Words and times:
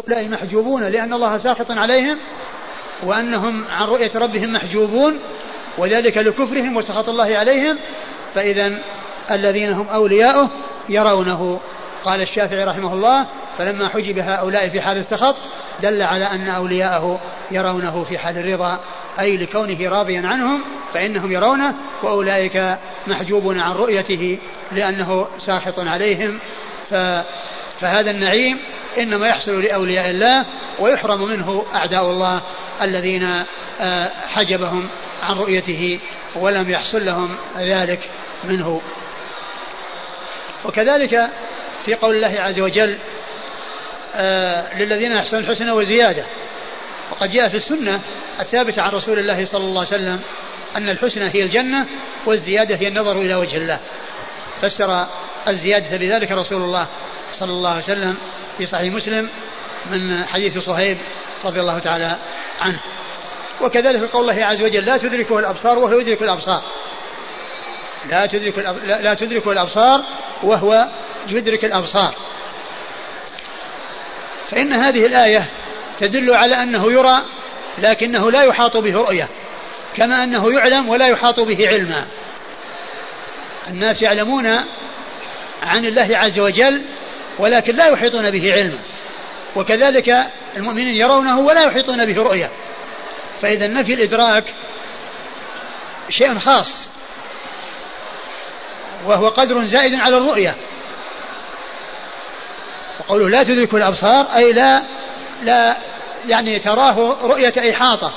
هؤلاء 0.00 0.28
محجوبون 0.28 0.82
لأن 0.82 1.12
الله 1.12 1.38
ساخط 1.38 1.70
عليهم 1.70 2.18
وأنهم 3.02 3.64
عن 3.78 3.86
رؤية 3.86 4.10
ربهم 4.14 4.52
محجوبون 4.52 5.18
وذلك 5.78 6.16
لكفرهم 6.16 6.76
وسخط 6.76 7.08
الله 7.08 7.36
عليهم. 7.36 7.78
فإذا 8.34 8.78
الذين 9.30 9.72
هم 9.72 9.88
أولياؤه 9.88 10.48
يرونه. 10.88 11.60
قال 12.04 12.22
الشافعي 12.22 12.64
رحمه 12.64 12.92
الله 12.92 13.26
فلما 13.58 13.88
حجب 13.88 14.18
هؤلاء 14.18 14.68
في 14.68 14.80
حال 14.80 14.96
السخط 14.96 15.36
دل 15.82 16.02
على 16.02 16.24
أن 16.24 16.48
أولياءه 16.48 17.20
يرونه 17.50 18.04
في 18.04 18.18
حال 18.18 18.38
الرضا 18.38 18.80
أي 19.20 19.36
لكونه 19.36 19.88
راضيا 19.88 20.22
عنهم 20.26 20.60
فإنهم 20.94 21.32
يرونه 21.32 21.74
وأولئك 22.02 22.76
محجوبون 23.06 23.60
عن 23.60 23.72
رؤيته 23.72 24.38
لأنه 24.72 25.26
ساخط 25.46 25.78
عليهم. 25.78 26.38
ف 26.90 26.94
فهذا 27.80 28.10
النعيم 28.10 28.58
إنما 28.98 29.28
يحصل 29.28 29.62
لأولياء 29.62 30.10
الله 30.10 30.44
ويحرم 30.78 31.24
منه 31.24 31.64
أعداء 31.74 32.02
الله 32.02 32.42
الذين 32.82 33.44
آه، 33.80 34.10
حجبهم 34.28 34.88
عن 35.22 35.34
رؤيته 35.36 36.00
ولم 36.34 36.70
يحصل 36.70 37.04
لهم 37.04 37.36
ذلك 37.58 38.00
منه. 38.44 38.80
وكذلك 40.64 41.28
في 41.86 41.94
قول 41.94 42.16
الله 42.16 42.40
عز 42.40 42.60
وجل 42.60 42.98
آه 44.16 44.78
للذين 44.78 45.12
أحسنوا 45.12 45.42
الحسنى 45.42 45.72
وزيادة. 45.72 46.24
وقد 47.10 47.30
جاء 47.30 47.48
في 47.48 47.56
السنة 47.56 48.00
الثابتة 48.40 48.82
عن 48.82 48.90
رسول 48.90 49.18
الله 49.18 49.46
صلى 49.46 49.64
الله 49.64 49.86
عليه 49.86 49.88
وسلم 49.88 50.20
أن 50.76 50.88
الحسنى 50.88 51.28
هي 51.34 51.42
الجنة 51.42 51.86
والزيادة 52.26 52.76
هي 52.76 52.88
النظر 52.88 53.20
إلى 53.20 53.34
وجه 53.34 53.56
الله. 53.56 53.80
فسر 54.62 55.06
الزيادة 55.48 55.96
بذلك 55.96 56.32
رسول 56.32 56.62
الله 56.62 56.86
صلى 57.40 57.50
الله 57.50 57.70
عليه 57.70 57.84
وسلم 57.84 58.16
في 58.58 58.66
صحيح 58.66 58.94
مسلم 58.94 59.28
من 59.90 60.24
حديث 60.24 60.58
صهيب 60.58 60.98
رضي 61.44 61.60
الله 61.60 61.78
تعالى 61.78 62.16
عنه. 62.60 62.80
وكذلك 63.60 64.02
قول 64.02 64.30
الله 64.30 64.44
عز 64.44 64.62
وجل 64.62 64.84
لا 64.84 64.96
تدركه 64.96 65.38
الأبصار 65.38 65.78
وهو 65.78 65.98
يدرك 65.98 66.22
الأبصار. 66.22 66.62
لا 68.10 68.26
تدرك 68.26 68.58
لا 68.84 69.14
تدرك 69.14 69.46
الأبصار 69.46 70.02
وهو 70.42 70.88
يدرك 71.28 71.64
الأبصار. 71.64 72.14
فإن 74.50 74.72
هذه 74.72 75.06
الآية 75.06 75.44
تدل 75.98 76.34
على 76.34 76.62
أنه 76.62 76.92
يرى 76.92 77.22
لكنه 77.78 78.30
لا 78.30 78.42
يحاط 78.42 78.76
به 78.76 78.96
رؤية 78.96 79.28
كما 79.96 80.24
أنه 80.24 80.52
يعلم 80.52 80.88
ولا 80.88 81.08
يحاط 81.08 81.40
به 81.40 81.68
علما. 81.68 82.06
الناس 83.68 84.02
يعلمون 84.02 84.46
عن 85.62 85.84
الله 85.84 86.08
عز 86.12 86.38
وجل 86.38 86.82
ولكن 87.40 87.74
لا 87.74 87.86
يحيطون 87.86 88.30
به 88.30 88.52
علما 88.52 88.78
وكذلك 89.56 90.16
المؤمنين 90.56 90.94
يرونه 90.94 91.40
ولا 91.40 91.62
يحيطون 91.62 92.06
به 92.06 92.22
رؤية. 92.22 92.50
فإذا 93.42 93.66
نفي 93.66 93.94
الإدراك 93.94 94.44
شيء 96.10 96.38
خاص. 96.38 96.88
وهو 99.06 99.28
قدر 99.28 99.62
زائد 99.62 99.94
على 99.94 100.16
الرؤية. 100.16 100.54
وقوله 103.00 103.28
لا 103.28 103.42
تدرك 103.42 103.74
الأبصار 103.74 104.26
أي 104.36 104.52
لا 104.52 104.82
لا 105.42 105.76
يعني 106.28 106.58
تراه 106.58 107.16
رؤية 107.22 107.72
إحاطة. 107.72 108.12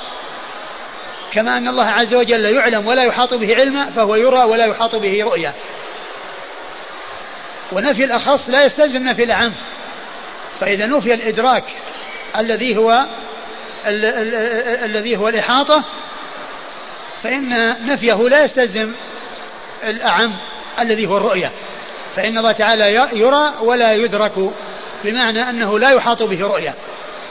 كما 1.32 1.58
أن 1.58 1.68
الله 1.68 1.86
عز 1.86 2.14
وجل 2.14 2.46
يعلم 2.46 2.88
ولا 2.88 3.04
يحاط 3.04 3.34
به 3.34 3.56
علما 3.56 3.92
فهو 3.96 4.16
يرى 4.16 4.44
ولا 4.44 4.66
يحاط 4.66 4.96
به 4.96 5.24
رؤية. 5.24 5.54
ونفي 7.72 8.04
الأخص 8.04 8.50
لا 8.50 8.64
يستلزم 8.64 9.04
نفي 9.04 9.24
الأعم. 9.24 9.54
فإذا 10.60 10.86
نفي 10.86 11.14
الإدراك 11.14 11.64
الذي 12.38 12.78
هو 12.78 13.06
الذي 14.86 15.18
هو 15.18 15.28
الإحاطة 15.28 15.84
فإن 17.24 17.76
نفيه 17.88 18.30
لا 18.30 18.44
يستلزم 18.44 18.92
الأعم 19.84 20.32
الذي 20.80 21.08
هو 21.08 21.18
الرؤية. 21.18 21.52
فإن 22.16 22.38
الله 22.38 22.52
تعالى 22.52 22.94
يرى 23.14 23.54
ولا 23.62 23.94
يدرك 23.94 24.32
بمعنى 25.04 25.50
أنه 25.50 25.80
لا 25.80 25.90
يحاط 25.90 26.24
به 26.24 26.46
رؤية 26.46 26.74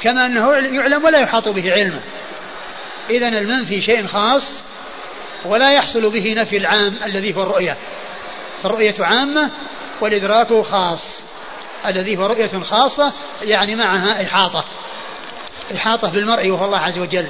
كما 0.03 0.26
أنه 0.26 0.53
يعلم 0.53 1.04
ولا 1.04 1.19
يحاط 1.19 1.48
به 1.48 1.72
علما 1.72 2.00
إذا 3.10 3.28
المنفي 3.28 3.82
شيء 3.82 4.06
خاص 4.06 4.65
ولا 5.44 5.72
يحصل 5.72 6.10
به 6.10 6.34
نفي 6.37 6.56
العام 6.56 6.94
الذي 7.04 7.37
هو 7.37 7.42
الرؤية. 7.42 7.76
فالرؤية 8.62 8.94
عامة 9.00 9.50
والإدراك 10.02 10.52
خاص. 10.52 11.24
الذي 11.86 12.16
هو 12.16 12.26
رؤية 12.26 12.62
خاصة 12.62 13.12
يعني 13.42 13.76
معها 13.76 14.22
إحاطة. 14.22 14.64
إحاطة 15.74 16.08
بالمرء 16.08 16.50
وهو 16.50 16.64
الله 16.64 16.78
عز 16.78 16.98
وجل. 16.98 17.26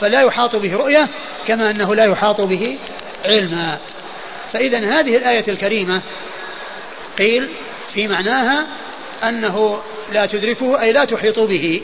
فلا 0.00 0.22
يحاط 0.22 0.56
به 0.56 0.76
رؤية 0.76 1.08
كما 1.46 1.70
أنه 1.70 1.94
لا 1.94 2.04
يحاط 2.04 2.40
به 2.40 2.78
علما. 3.24 3.78
فإذا 4.52 4.78
هذه 4.78 5.16
الآية 5.16 5.44
الكريمة 5.48 6.00
قيل 7.18 7.48
في 7.94 8.08
معناها 8.08 8.66
أنه 9.24 9.82
لا 10.12 10.26
تدركه 10.26 10.80
أي 10.80 10.92
لا 10.92 11.04
تحيط 11.04 11.38
به 11.38 11.82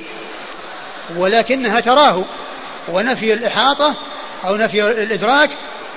ولكنها 1.16 1.80
تراه 1.80 2.24
ونفي 2.88 3.32
الإحاطة 3.32 3.94
أو 4.44 4.56
نفي 4.56 4.82
الإدراك 4.82 5.50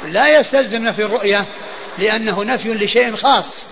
لا 0.06 0.40
يستلزم 0.40 0.84
نفي 0.84 1.04
الرؤية 1.06 1.46
لأنه 1.98 2.44
نفي 2.44 2.74
لشيء 2.74 3.16
خاص. 3.16 3.70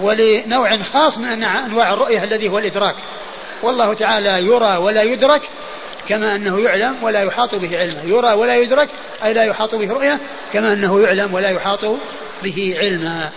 ولنوع 0.00 0.76
خاص 0.82 1.18
من 1.18 1.44
أنواع 1.44 1.92
الرؤية 1.92 2.24
الذي 2.24 2.48
هو 2.48 2.58
الإدراك. 2.58 2.94
والله 3.62 3.94
تعالى 3.94 4.46
يرى 4.46 4.76
ولا 4.76 5.02
يدرك 5.02 5.42
كما 6.08 6.34
أنه 6.34 6.60
يعلم 6.60 7.02
ولا 7.02 7.22
يحاط 7.22 7.54
به 7.54 7.78
علما 7.78 8.02
يرى 8.04 8.32
ولا 8.32 8.56
يدرك 8.56 8.88
أي 9.24 9.32
لا 9.34 9.44
يحاط 9.44 9.74
به 9.74 9.92
رؤية 9.92 10.18
كما 10.52 10.72
أنه 10.72 11.00
يعلم 11.00 11.34
ولا 11.34 11.48
يحاط 11.48 11.84
به 12.42 12.76
علما 12.78 13.30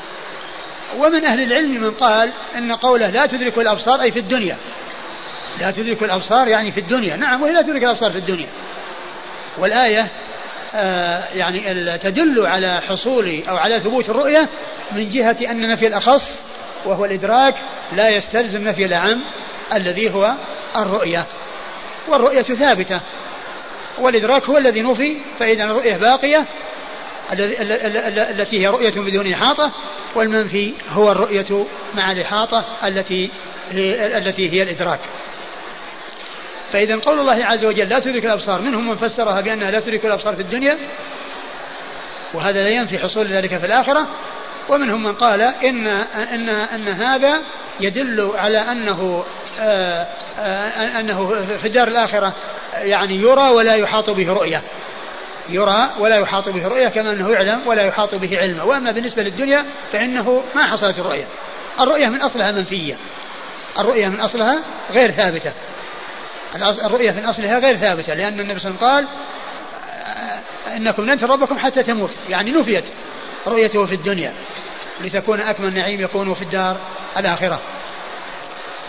ومن 0.98 1.26
أهل 1.26 1.42
العلم 1.42 1.82
من 1.82 1.92
قال 1.92 2.30
أن 2.56 2.72
قوله 2.72 3.10
لا 3.10 3.26
تدرك 3.26 3.58
الأبصار 3.58 4.02
أي 4.02 4.12
في 4.12 4.20
الدنيا. 4.20 4.58
لا 5.60 5.72
تدرك 5.72 6.04
الأبصار 6.04 6.48
يعني 6.48 6.72
في 6.72 6.80
الدنيا. 6.80 7.16
نعم 7.16 7.42
وهي 7.42 7.54
لا 7.54 7.62
تدرك 7.62 7.84
الأبصار 7.84 8.12
في 8.12 8.18
الدنيا. 8.18 8.48
والآية 9.58 10.08
يعني 11.36 11.98
تدل 11.98 12.46
على 12.46 12.82
حصول 12.82 13.44
أو 13.50 13.58
على 13.58 13.80
ثبوت 13.80 14.10
الرؤية 14.10 14.48
من 14.92 15.10
جهة 15.12 15.38
أن 15.52 15.70
نفي 15.70 15.88
الأخص 15.88 16.40
وهو 16.86 17.06
الإدراك 17.06 17.56
لا 17.94 18.10
يستلزم 18.10 18.68
نفي 18.68 18.86
الأعم 18.86 19.20
الذي 19.74 20.14
هو 20.14 20.34
الرؤية. 20.76 21.26
والرؤية 22.08 22.42
ثابتة. 22.42 23.00
والإدراك 24.00 24.44
هو 24.44 24.58
الذي 24.58 24.82
نفي 24.82 25.18
فإذا 25.40 25.64
الرؤية 25.64 25.98
باقية 25.98 26.46
التي 27.34 28.60
هي 28.60 28.68
رؤية 28.68 28.92
بدون 28.92 29.34
إحاطة 29.34 29.72
والمنفي 30.16 30.74
هو 30.94 31.12
الرؤية 31.12 31.66
مع 31.98 32.12
الإحاطة 32.12 32.66
التي 32.84 33.30
هي 33.70 34.18
التي 34.18 34.52
هي 34.52 34.64
الإدراك. 34.64 35.00
فإذا 36.74 36.96
قول 36.96 37.20
الله 37.20 37.46
عز 37.46 37.66
وجل 37.66 37.90
لا 37.90 38.00
تدرك 38.00 38.26
الأبصار 38.26 38.62
منهم 38.62 38.90
من 38.90 38.98
فسرها 38.98 39.42
بأنها 39.42 39.72
لا 39.72 39.80
تدرك 39.80 40.06
الأبصار 40.06 40.36
في 40.36 40.42
الدنيا 40.42 40.78
وهذا 42.34 42.64
لا 42.64 42.70
ينفي 42.70 43.00
حصول 43.00 43.28
ذلك 43.28 43.58
في 43.58 43.66
الآخرة. 43.66 44.08
ومنهم 44.70 45.04
من 45.04 45.14
قال 45.14 45.42
إن 45.42 45.88
أن 46.34 46.50
أن 46.50 46.88
هذا 46.88 47.42
يدل 47.80 48.32
على 48.36 48.58
أنه 48.58 49.24
آه، 49.60 50.08
آه، 50.40 51.00
أنه 51.00 51.46
في 51.62 51.68
الدار 51.68 51.88
الآخرة 51.88 52.34
يعني 52.74 53.16
يرى 53.16 53.50
ولا 53.50 53.76
يحاط 53.76 54.10
به 54.10 54.34
رؤية. 54.34 54.62
يرى 55.50 55.90
ولا 56.00 56.18
يحاط 56.18 56.50
به 56.50 56.68
رؤية 56.68 56.88
كما 56.88 57.12
أنه 57.12 57.30
يعلم 57.30 57.62
ولا 57.66 57.84
يحاط 57.84 58.16
به 58.16 58.38
علما. 58.38 58.64
وأما 58.64 58.92
بالنسبة 58.92 59.24
للدنيا 59.24 59.66
فإنه 59.92 60.44
ما 60.56 60.64
حصلت 60.64 61.00
الرؤية. 61.00 61.26
الرؤية 61.80 62.08
من 62.08 62.22
أصلها 62.22 62.52
منفية. 62.52 62.96
الرؤية 63.80 64.08
من 64.08 64.20
أصلها 64.20 64.60
غير 64.92 65.12
ثابتة. 65.12 65.52
الرؤية 66.56 67.12
من 67.12 67.26
أصلها 67.26 67.60
غير 67.60 67.78
ثابتة 67.78 68.14
لأن 68.14 68.40
النبي 68.40 68.60
صلى 68.60 68.72
الله 68.72 68.88
عليه 68.88 68.98
وسلم 68.98 69.08
قال 69.08 69.08
آه، 69.90 70.78
إنكم 70.78 71.06
لن 71.12 71.20
تربكم 71.20 71.60
حتى 71.60 71.84
تموت 71.84 72.12
يعني 72.30 72.52
نفيت 72.52 72.84
رؤيته 73.48 73.86
في 73.86 73.96
الدنيا 73.96 74.34
لتكون 75.02 75.42
أكمل 75.42 75.74
نعيم 75.74 76.02
يكون 76.02 76.34
في 76.34 76.42
الدار 76.42 76.78
الآخرة. 77.18 77.60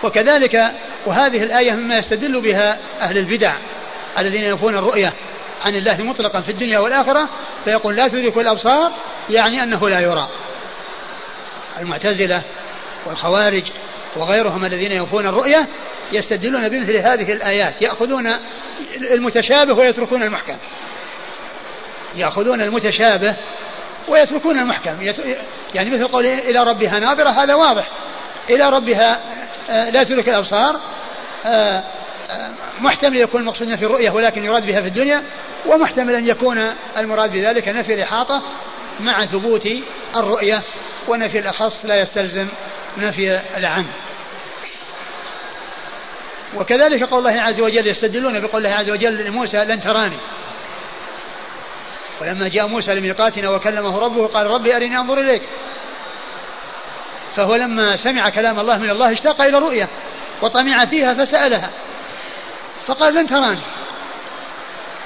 وكذلك 0.03 0.73
وهذه 1.07 1.43
الآية 1.43 1.73
مما 1.73 1.99
يستدل 1.99 2.41
بها 2.41 2.79
أهل 3.01 3.19
البدع 3.19 3.55
الذين 4.19 4.45
ينفون 4.45 4.75
الرؤية 4.75 5.13
عن 5.65 5.75
الله 5.75 6.03
مطلقا 6.03 6.41
في 6.41 6.53
الدنيا 6.53 6.79
والآخرة 6.79 7.29
فيقول 7.65 7.97
لا 7.97 8.09
تدرك 8.09 8.37
الأبصار 8.37 8.93
يعني 9.31 9.63
أنه 9.63 9.89
لا 9.89 10.01
يرى. 10.01 10.29
المعتزلة 11.81 12.43
والخوارج 13.07 13.63
وغيرهم 14.17 14.65
الذين 14.65 14.93
ينفون 14.93 15.27
الرؤية 15.27 15.67
يستدلون 16.13 16.69
بمثل 16.69 16.97
هذه 16.97 17.33
الآيات 17.33 17.83
يأخذون 17.83 18.33
المتشابه 19.11 19.75
ويتركون 19.75 20.23
المحكم. 20.23 20.57
يأخذون 22.17 22.61
المتشابه 22.61 23.35
ويتركون 24.09 24.59
المحكم. 24.59 25.13
يعني 25.75 25.91
مثل 25.91 26.09
قول 26.09 26.27
إلى 26.27 26.63
ربها 26.63 26.99
ناظرة 26.99 27.31
هذا 27.31 27.55
واضح. 27.55 27.89
إلى 28.51 28.71
ربها 28.71 29.21
آه، 29.71 29.91
لا 29.91 30.05
تدرك 30.05 30.29
الأبصار 30.29 30.81
آه، 31.47 31.83
آه، 32.31 32.51
محتمل 32.81 33.17
يكون 33.17 33.41
المقصود 33.41 33.75
في 33.77 33.85
الرؤية 33.85 34.11
ولكن 34.11 34.45
يراد 34.45 34.67
بها 34.67 34.81
في 34.81 34.89
الدنيا 34.89 35.23
ومحتمل 35.67 36.15
أن 36.15 36.27
يكون 36.27 36.75
المراد 36.97 37.33
بذلك 37.33 37.69
نفي 37.69 37.95
الإحاطة 37.95 38.43
مع 39.01 39.27
ثبوت 39.27 39.69
الرؤية 40.17 40.63
ونفي 41.09 41.39
الأخص 41.39 41.85
لا 41.85 42.01
يستلزم 42.01 42.49
نفي 42.99 43.41
العام 43.57 43.87
وكذلك 46.57 47.03
قول 47.03 47.27
الله 47.27 47.43
عز 47.43 47.61
وجل 47.61 47.87
يستدلون 47.87 48.41
بقول 48.41 48.67
الله 48.67 48.77
عز 48.77 48.91
وجل 48.91 49.25
لموسى 49.25 49.57
لن 49.57 49.83
تراني. 49.83 50.17
ولما 52.21 52.49
جاء 52.49 52.67
موسى 52.67 52.95
لميقاتنا 52.95 53.51
وكلمه 53.51 53.99
ربه 53.99 54.27
قال 54.27 54.47
ربي 54.47 54.77
أرني 54.77 54.99
أنظر 54.99 55.21
إليك. 55.21 55.43
فهو 57.37 57.55
لما 57.55 57.97
سمع 57.97 58.29
كلام 58.29 58.61
الله 58.61 58.79
من 58.79 58.91
الله 58.91 59.13
اشتاق 59.13 59.41
إلى 59.41 59.59
رؤية 59.59 59.89
وطمع 60.43 60.85
فيها 60.85 61.15
فسألها. 61.15 61.71
فقال 62.87 63.15
لن 63.15 63.27
تراني. 63.27 63.61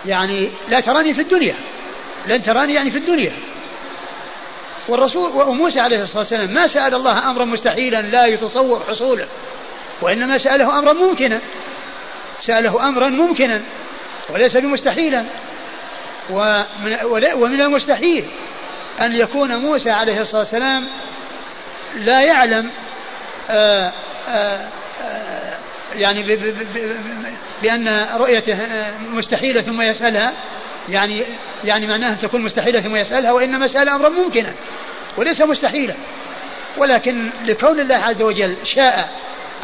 يعني 0.06 0.50
لا 0.69 0.81
تراني 0.81 1.15
في 1.15 1.21
الدنيا. 1.21 1.55
لن 2.27 2.43
تراني 2.43 2.75
يعني 2.75 2.91
في 2.91 2.99
الدنيا. 2.99 3.33
والرسول 4.88 5.31
وموسى 5.31 5.81
عليه 5.81 6.03
الصلاة 6.03 6.19
والسلام 6.19 6.50
ما 6.50 6.67
سأل 6.67 6.94
الله 6.94 7.31
أمرا 7.31 7.44
مستحيلا 7.44 8.00
لا 8.00 8.27
يتصور 8.27 8.85
حصوله 8.88 9.27
وإنما 10.03 10.38
سأله 10.38 10.79
أمرا 10.79 10.93
ممكنا 10.93 11.41
سأله 12.41 12.88
أمرا 12.88 13.09
ممكنا 13.09 13.62
وليس 14.31 14.56
بمستحيلا 14.56 15.25
ومن, 16.31 16.97
ومن 17.35 17.61
المستحيل 17.61 18.25
أن 19.00 19.12
يكون 19.12 19.56
موسى 19.56 19.91
عليه 19.91 20.21
الصلاة 20.21 20.41
والسلام 20.41 20.87
لا 21.94 22.21
يعلم 22.21 22.71
آآ 23.50 23.87
آه، 23.87 23.93
آآ 24.29 24.69
آه، 25.03 25.05
آه، 25.05 25.59
يعني 25.94 26.38
بأن 27.62 28.06
رؤيته 28.17 28.59
مستحيلة 29.00 29.62
ثم 29.62 29.83
يسألها. 29.83 30.33
يعني 30.88 31.25
يعني 31.65 31.87
معناها 31.87 32.15
تكون 32.15 32.41
مستحيلة 32.41 32.81
ثم 32.81 32.97
يسألها 32.97 33.33
وإنما 33.33 33.67
سأل 33.67 33.88
أمرا 33.88 34.09
ممكنا 34.09 34.53
وليس 35.17 35.41
مستحيلا 35.41 35.94
ولكن 36.79 37.31
لكون 37.44 37.81
الله 37.81 37.97
عز 37.97 38.23
وجل 38.23 38.56
شاء 38.65 39.11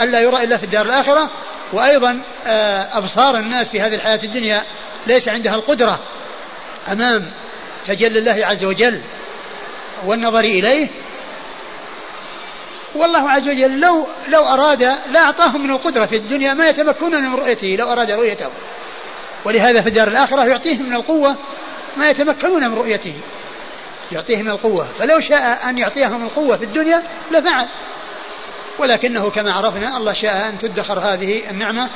ألا 0.01 0.21
يرى 0.21 0.45
إلا 0.45 0.57
في 0.57 0.65
الدار 0.65 0.87
الآخرة 0.87 1.31
وأيضا 1.73 2.21
أبصار 2.93 3.37
الناس 3.37 3.69
في 3.69 3.81
هذه 3.81 3.95
الحياة 3.95 4.21
الدنيا 4.25 4.63
ليس 5.07 5.29
عندها 5.29 5.55
القدرة 5.55 5.99
أمام 6.89 7.31
تجلي 7.87 8.19
الله 8.19 8.47
عز 8.47 8.65
وجل 8.65 9.01
والنظر 10.05 10.41
إليه 10.41 10.89
والله 12.95 13.31
عز 13.31 13.49
وجل 13.49 13.81
لو 13.81 14.07
لو 14.29 14.45
أراد 14.45 14.83
لا 14.83 15.21
أعطاهم 15.25 15.65
من 15.65 15.71
القدرة 15.71 16.07
في 16.07 16.17
الدنيا 16.17 16.55
ما 16.55 16.69
يتمكنون 16.69 17.23
من 17.23 17.35
رؤيته 17.35 17.67
لو 17.67 17.93
أراد 17.93 18.11
رؤيته. 18.11 18.51
ولهذا 19.45 19.83
في 19.83 19.89
الدار 19.89 20.09
الآخرة 20.09 20.45
يعطيهم 20.45 20.89
من 20.89 20.97
القوة 20.97 21.37
ما 21.97 22.11
يتمكنون 22.11 22.69
من 22.69 22.75
رؤيته. 22.75 23.15
يعطيهم 24.13 24.49
القوة. 24.49 24.87
فلو 24.99 25.21
شاء 25.21 25.69
أن 25.69 25.79
يعطيهم 25.79 26.25
القوة 26.25 26.57
في 26.57 26.65
الدنيا 26.65 27.03
لفعل. 27.31 27.67
ولكنه 28.79 29.31
كما 29.31 29.53
عرفنا 29.53 29.97
الله 29.97 30.13
شاء 30.13 30.49
أن 30.49 30.59
تدخر 30.59 30.99
هذه 30.99 31.51
النعمة 31.51 31.89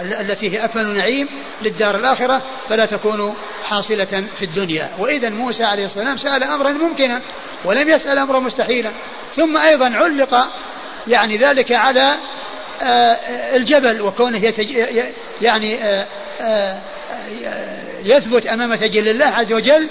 التي 0.00 0.50
هي 0.50 0.64
أكمل 0.64 0.86
نعيم 0.86 1.28
للدار 1.62 1.96
الآخرة 1.96 2.42
فلا 2.68 2.86
تكون 2.86 3.34
حاصلة 3.64 4.24
في 4.38 4.44
الدنيا. 4.44 4.90
وإذا 4.98 5.28
موسى 5.28 5.64
عليه 5.64 5.84
السلام 5.84 6.16
سأل 6.16 6.44
أمرا 6.44 6.70
ممكنا 6.70 7.20
ولم 7.64 7.88
يسأل 7.88 8.18
أمرا 8.18 8.40
مستحيلا. 8.40 8.90
ثم 9.36 9.56
أيضا 9.56 9.86
علق 9.86 10.46
يعني 11.06 11.36
ذلك 11.36 11.72
على 11.72 12.14
آه، 12.82 13.56
الجبل 13.56 14.00
وكونه 14.00 14.52
يعني 15.40 15.84
آه، 15.84 16.06
آه، 16.40 16.78
يثبت 18.04 18.46
أمام 18.46 18.74
تجل 18.74 19.08
الله 19.08 19.26
عز 19.26 19.52
وجل 19.52 19.88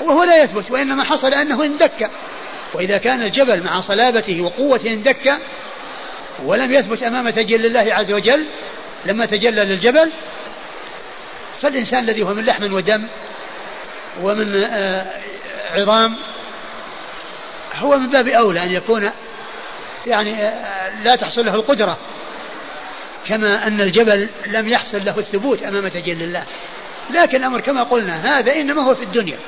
وهو 0.00 0.22
لا 0.22 0.42
يثبت 0.42 0.70
وإنما 0.70 1.04
حصل 1.04 1.34
أنه 1.34 1.64
اندك. 1.64 2.10
وإذا 2.74 2.98
كان 2.98 3.22
الجبل 3.22 3.62
مع 3.62 3.80
صلابته 3.80 4.40
وقوته 4.42 4.92
اندك 4.92 5.38
ولم 6.42 6.72
يثبت 6.72 7.02
أمام 7.02 7.30
تجل 7.30 7.66
الله 7.66 7.94
عز 7.94 8.12
وجل 8.12 8.46
لما 9.06 9.26
تجلى 9.26 9.64
للجبل 9.64 10.10
فالإنسان 11.62 12.04
الذي 12.04 12.22
هو 12.22 12.34
من 12.34 12.44
لحم 12.44 12.72
ودم 12.72 13.06
ومن 14.20 14.64
عظام 15.74 16.16
هو 17.74 17.98
من 17.98 18.10
باب 18.10 18.28
أولى 18.28 18.62
أن 18.62 18.72
يكون 18.72 19.10
يعني 20.06 20.50
لا 21.04 21.16
تحصل 21.16 21.46
له 21.46 21.54
القدرة. 21.54 21.98
كما 23.26 23.66
أن 23.66 23.80
الجبل 23.80 24.28
لم 24.46 24.68
يحصل 24.68 25.04
له 25.04 25.18
الثبوت 25.18 25.62
أمام 25.62 25.88
تجل 25.88 26.22
الله. 26.22 26.44
لكن 27.10 27.38
الأمر 27.38 27.60
كما 27.60 27.82
قلنا 27.82 28.38
هذا 28.38 28.52
إنما 28.52 28.82
هو 28.82 28.94
في 28.94 29.02
الدنيا. 29.02 29.38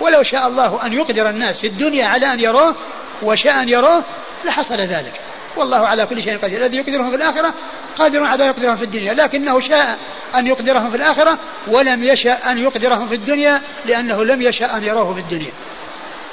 ولو 0.00 0.22
شاء 0.22 0.48
الله 0.48 0.86
أن 0.86 0.92
يقدر 0.92 1.30
الناس 1.30 1.60
في 1.60 1.66
الدنيا 1.66 2.06
على 2.06 2.32
أن 2.32 2.40
يروه 2.40 2.74
وشاء 3.22 3.62
أن 3.62 3.68
يروه 3.68 4.02
لحصل 4.44 4.80
ذلك. 4.80 5.20
والله 5.56 5.86
على 5.86 6.06
كل 6.06 6.22
شيء 6.22 6.38
قدير. 6.38 6.60
الذي 6.60 6.76
يقدرهم 6.76 7.10
في 7.10 7.16
الآخرة 7.16 7.54
قادر 7.98 8.22
على 8.22 8.44
يقدرهم 8.44 8.76
في 8.76 8.84
الدنيا 8.84 9.14
لكنه 9.14 9.60
شاء 9.60 9.98
أن 10.34 10.46
يقدرهم 10.46 10.90
في 10.90 10.96
الآخرة 10.96 11.38
ولم 11.66 12.04
يشاء 12.04 12.50
أن 12.50 12.58
يقدرهم 12.58 13.08
في 13.08 13.14
الدنيا 13.14 13.60
لأنه 13.86 14.24
لم 14.24 14.42
يشاء 14.42 14.76
أن 14.76 14.84
يروه 14.84 15.14
في 15.14 15.20
الدنيا. 15.20 15.52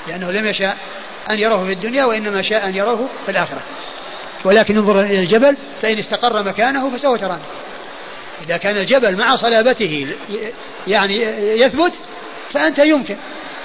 لأنه 0.08 0.32
لم 0.32 0.46
يشاء 0.46 0.78
أن 1.32 1.40
يروه 1.40 1.66
في 1.66 1.72
الدنيا 1.72 2.06
وإنما 2.06 2.42
شاء 2.42 2.68
أن 2.68 2.76
يروه 2.76 3.10
في 3.26 3.32
الآخرة. 3.32 3.62
ولكن 4.44 4.78
انظر 4.78 5.02
إلى 5.02 5.20
الجبل 5.20 5.58
فإن 5.82 6.00
استقر 6.00 6.44
مكانه 6.44 6.98
فسوف 6.98 7.22
تراني. 7.22 7.42
إذا 8.44 8.58
كان 8.58 8.78
الجبل 8.78 9.16
مع 9.16 9.36
صلابته 9.36 10.16
يعني 10.88 11.22
يثبت 11.62 11.94
فأنت 12.54 12.80
يمكن 12.80 13.16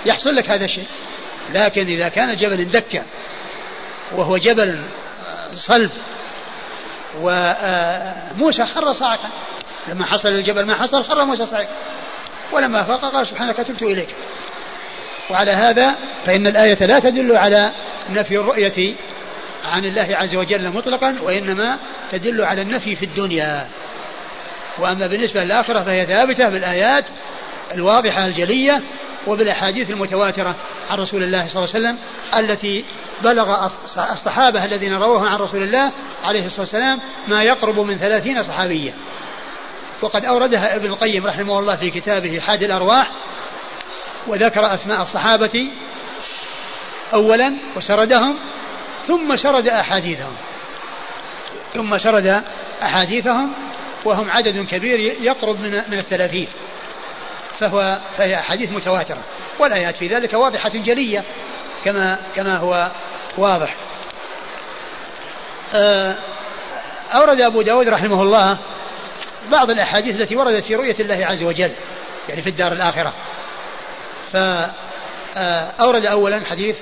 يحصل 0.07 0.37
لك 0.37 0.51
هذا 0.51 0.65
الشيء. 0.65 0.87
لكن 1.55 1.87
إذا 1.87 2.09
كان 2.09 2.31
الجبل 2.31 2.61
اندك 2.61 3.03
وهو 4.13 4.37
جبل 4.37 4.79
صلب 5.57 5.91
وموسى 7.21 8.67
خر 8.67 8.93
صاعقا. 8.93 9.29
لما 9.89 10.07
حصل 10.07 10.29
الجبل 10.29 10.65
ما 10.65 10.75
حصل 10.75 11.05
خر 11.05 11.25
موسى 11.25 11.47
صاعقا. 11.47 11.75
ولما 12.53 12.85
فاق 12.85 13.13
قال 13.13 13.27
سبحانك 13.27 13.57
تبت 13.57 13.83
إليك. 13.83 14.09
وعلى 15.31 15.51
هذا 15.51 15.95
فإن 16.27 16.47
الآية 16.47 16.87
لا 16.87 16.99
تدل 16.99 17.37
على 17.37 17.71
نفي 18.11 18.37
الرؤية 18.37 18.95
عن 19.73 19.85
الله 19.85 20.17
عز 20.17 20.35
وجل 20.35 20.71
مطلقا 20.71 21.17
وإنما 21.23 21.79
تدل 22.11 22.43
على 22.43 22.63
النفي 22.63 22.97
في 22.97 23.05
الدنيا. 23.05 23.67
وأما 24.79 25.07
بالنسبة 25.07 25.45
للآخرة 25.45 25.81
فهي 25.81 26.07
ثابتة 26.07 26.49
بالآيات 26.49 27.05
الواضحة 27.75 28.27
الجلية 28.27 28.83
وبالأحاديث 29.27 29.91
المتواترة 29.91 30.57
عن 30.91 30.99
رسول 30.99 31.23
الله 31.23 31.49
صلى 31.49 31.65
الله 31.65 31.75
عليه 31.75 31.87
وسلم 31.87 31.99
التي 32.39 32.85
بلغ 33.25 33.69
الصحابة 34.13 34.65
الذين 34.65 34.95
رووها 34.95 35.29
عن 35.29 35.39
رسول 35.39 35.63
الله 35.63 35.91
عليه 36.25 36.47
الصلاة 36.47 36.61
والسلام 36.61 37.01
ما 37.29 37.43
يقرب 37.43 37.81
من 37.81 37.99
ثلاثين 37.99 38.43
صحابيا 38.43 38.95
وقد 40.01 40.25
أوردها 40.25 40.77
ابن 40.77 40.87
القيم 40.87 41.27
رحمه 41.27 41.59
الله 41.59 41.77
في 41.77 41.91
كتابه 41.91 42.41
حاد 42.41 42.63
الأرواح 42.63 43.11
وذكر 44.27 44.75
أسماء 44.75 45.03
الصحابة 45.03 45.71
أولا 47.15 47.53
وسردهم 47.77 48.37
ثم 49.07 49.37
سرد 49.37 49.69
أحاديثهم. 49.69 50.37
ثم 51.75 51.99
سرد 51.99 52.43
أحاديثهم 52.83 53.53
وهم 54.05 54.31
عدد 54.31 54.67
كبير 54.67 55.01
يقرب 55.21 55.61
من 55.61 55.83
من 55.89 55.99
الثلاثين. 55.99 56.49
فهو 57.61 57.99
فهي 58.19 58.39
أحاديث 58.39 58.73
متواترة. 58.73 59.23
والآيات 59.59 59.97
في 59.97 60.09
ذلك 60.09 60.35
واضحة 60.35 60.69
جلية 60.69 61.25
كما 61.85 62.19
كما 62.37 62.57
هو 62.57 62.91
واضح. 63.37 63.75
آه، 65.75 66.15
أورد 67.15 67.41
أبو 67.41 67.63
داود 67.63 67.89
رحمه 67.89 68.23
الله 68.23 68.59
بعض 69.51 69.71
الأحاديث 69.71 70.21
التي 70.21 70.37
وردت 70.37 70.65
في 70.65 70.75
رؤية 70.75 70.97
الله 71.01 71.27
عز 71.27 71.43
وجل 71.43 71.71
يعني 72.29 72.43
في 72.43 72.49
الدار 72.49 72.73
الآخرة. 72.73 73.13
فأورد 74.33 76.07
أولا 76.07 76.41
حديث 76.51 76.77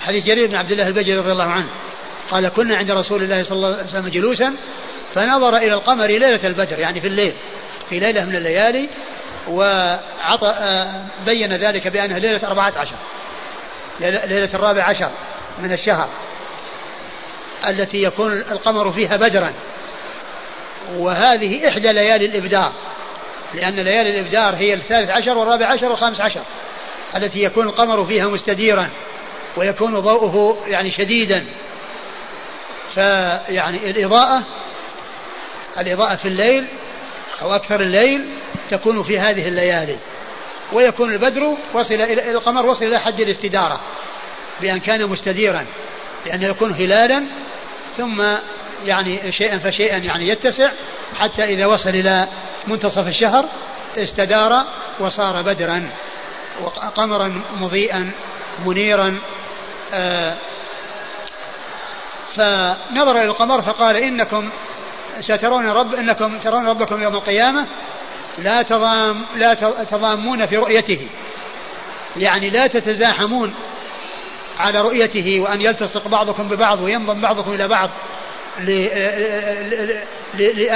حديث 0.00 0.24
جرير 0.24 0.48
بن 0.48 0.56
عبد 0.56 0.72
الله 0.72 0.88
البجلي 0.88 1.18
رضي 1.18 1.32
الله 1.32 1.44
عنه. 1.44 1.68
قال 2.30 2.48
كنا 2.48 2.76
عند 2.76 2.90
رسول 2.90 3.22
الله 3.22 3.42
صلى 3.42 3.52
الله 3.52 3.76
عليه 3.76 3.84
وسلم 3.84 4.08
جلوسا 4.08 4.54
فنظر 5.14 5.56
إلى 5.56 5.74
القمر 5.74 6.06
ليلة 6.06 6.40
البدر 6.44 6.78
يعني 6.78 7.00
في 7.00 7.06
الليل 7.06 7.32
في 7.90 7.98
ليلة 7.98 8.24
من 8.24 8.36
الليالي 8.36 8.88
وعطى 9.48 10.54
بين 11.26 11.52
ذلك 11.52 11.88
بأنها 11.88 12.18
ليلة 12.18 12.46
أربعة 12.46 12.72
عشر 12.76 12.96
ليلة 14.00 14.48
الرابع 14.54 14.84
عشر 14.84 15.10
من 15.62 15.72
الشهر 15.72 16.08
التي 17.68 18.02
يكون 18.02 18.32
القمر 18.32 18.92
فيها 18.92 19.16
بدرا. 19.16 19.52
وهذه 20.96 21.68
إحدى 21.68 21.92
ليالي 21.92 22.26
الإبدار 22.26 22.72
لأن 23.54 23.74
ليالي 23.74 24.20
الإبدار 24.20 24.54
هي 24.54 24.74
الثالث 24.74 25.10
عشر 25.10 25.38
والرابع 25.38 25.66
عشر 25.66 25.88
والخامس 25.90 26.20
عشر 26.20 26.42
التي 27.16 27.42
يكون 27.42 27.66
القمر 27.66 28.04
فيها 28.04 28.28
مستديرا. 28.28 28.88
ويكون 29.56 30.00
ضوءه 30.00 30.64
يعني 30.66 30.90
شديدا. 30.90 31.44
فيعني 32.94 33.90
الإضاءة 33.90 34.42
الإضاءة 35.78 36.16
في 36.16 36.28
الليل 36.28 36.66
أو 37.42 37.54
أكثر 37.54 37.80
الليل 37.80 38.24
تكون 38.70 39.02
في 39.02 39.18
هذه 39.18 39.48
الليالي. 39.48 39.96
ويكون 40.72 41.12
البدر 41.12 41.56
وصل 41.74 41.94
إلى 41.94 42.30
القمر 42.30 42.66
وصل 42.66 42.84
إلى 42.84 43.00
حد 43.00 43.20
الاستدارة 43.20 43.80
بأن 44.60 44.80
كان 44.80 45.06
مستديرا 45.06 45.66
لأنه 46.26 46.46
يكون 46.46 46.72
هلالا 46.72 47.22
ثم 47.96 48.22
يعني 48.84 49.32
شيئا 49.32 49.58
فشيئا 49.58 49.96
يعني 49.96 50.28
يتسع 50.28 50.70
حتى 51.18 51.44
إذا 51.44 51.66
وصل 51.66 51.90
إلى 51.90 52.28
منتصف 52.66 53.08
الشهر 53.08 53.44
استدار 53.96 54.64
وصار 54.98 55.42
بدرا 55.42 55.90
قمرا 56.96 57.42
مضيئا. 57.60 58.10
منيرا 58.66 59.18
آه 59.94 60.36
فنظر 62.34 63.10
إلى 63.10 63.24
القمر 63.24 63.62
فقال 63.62 63.96
إنكم 63.96 64.48
سترون 65.20 65.66
رب 65.66 65.94
إنكم 65.94 66.38
ترون 66.38 66.66
ربكم 66.66 67.02
يوم 67.02 67.14
القيامة 67.14 67.66
لا 68.38 68.62
تضام 68.62 69.22
لا 69.36 69.54
تضامون 69.90 70.46
في 70.46 70.56
رؤيته. 70.56 71.08
يعني 72.16 72.50
لا 72.50 72.66
تتزاحمون 72.66 73.54
على 74.58 74.80
رؤيته 74.80 75.40
وأن 75.40 75.60
يلتصق 75.60 76.08
بعضكم 76.08 76.48
ببعض 76.48 76.80
وينضم 76.80 77.20
بعضكم 77.20 77.52
إلى 77.52 77.68
بعض 77.68 77.90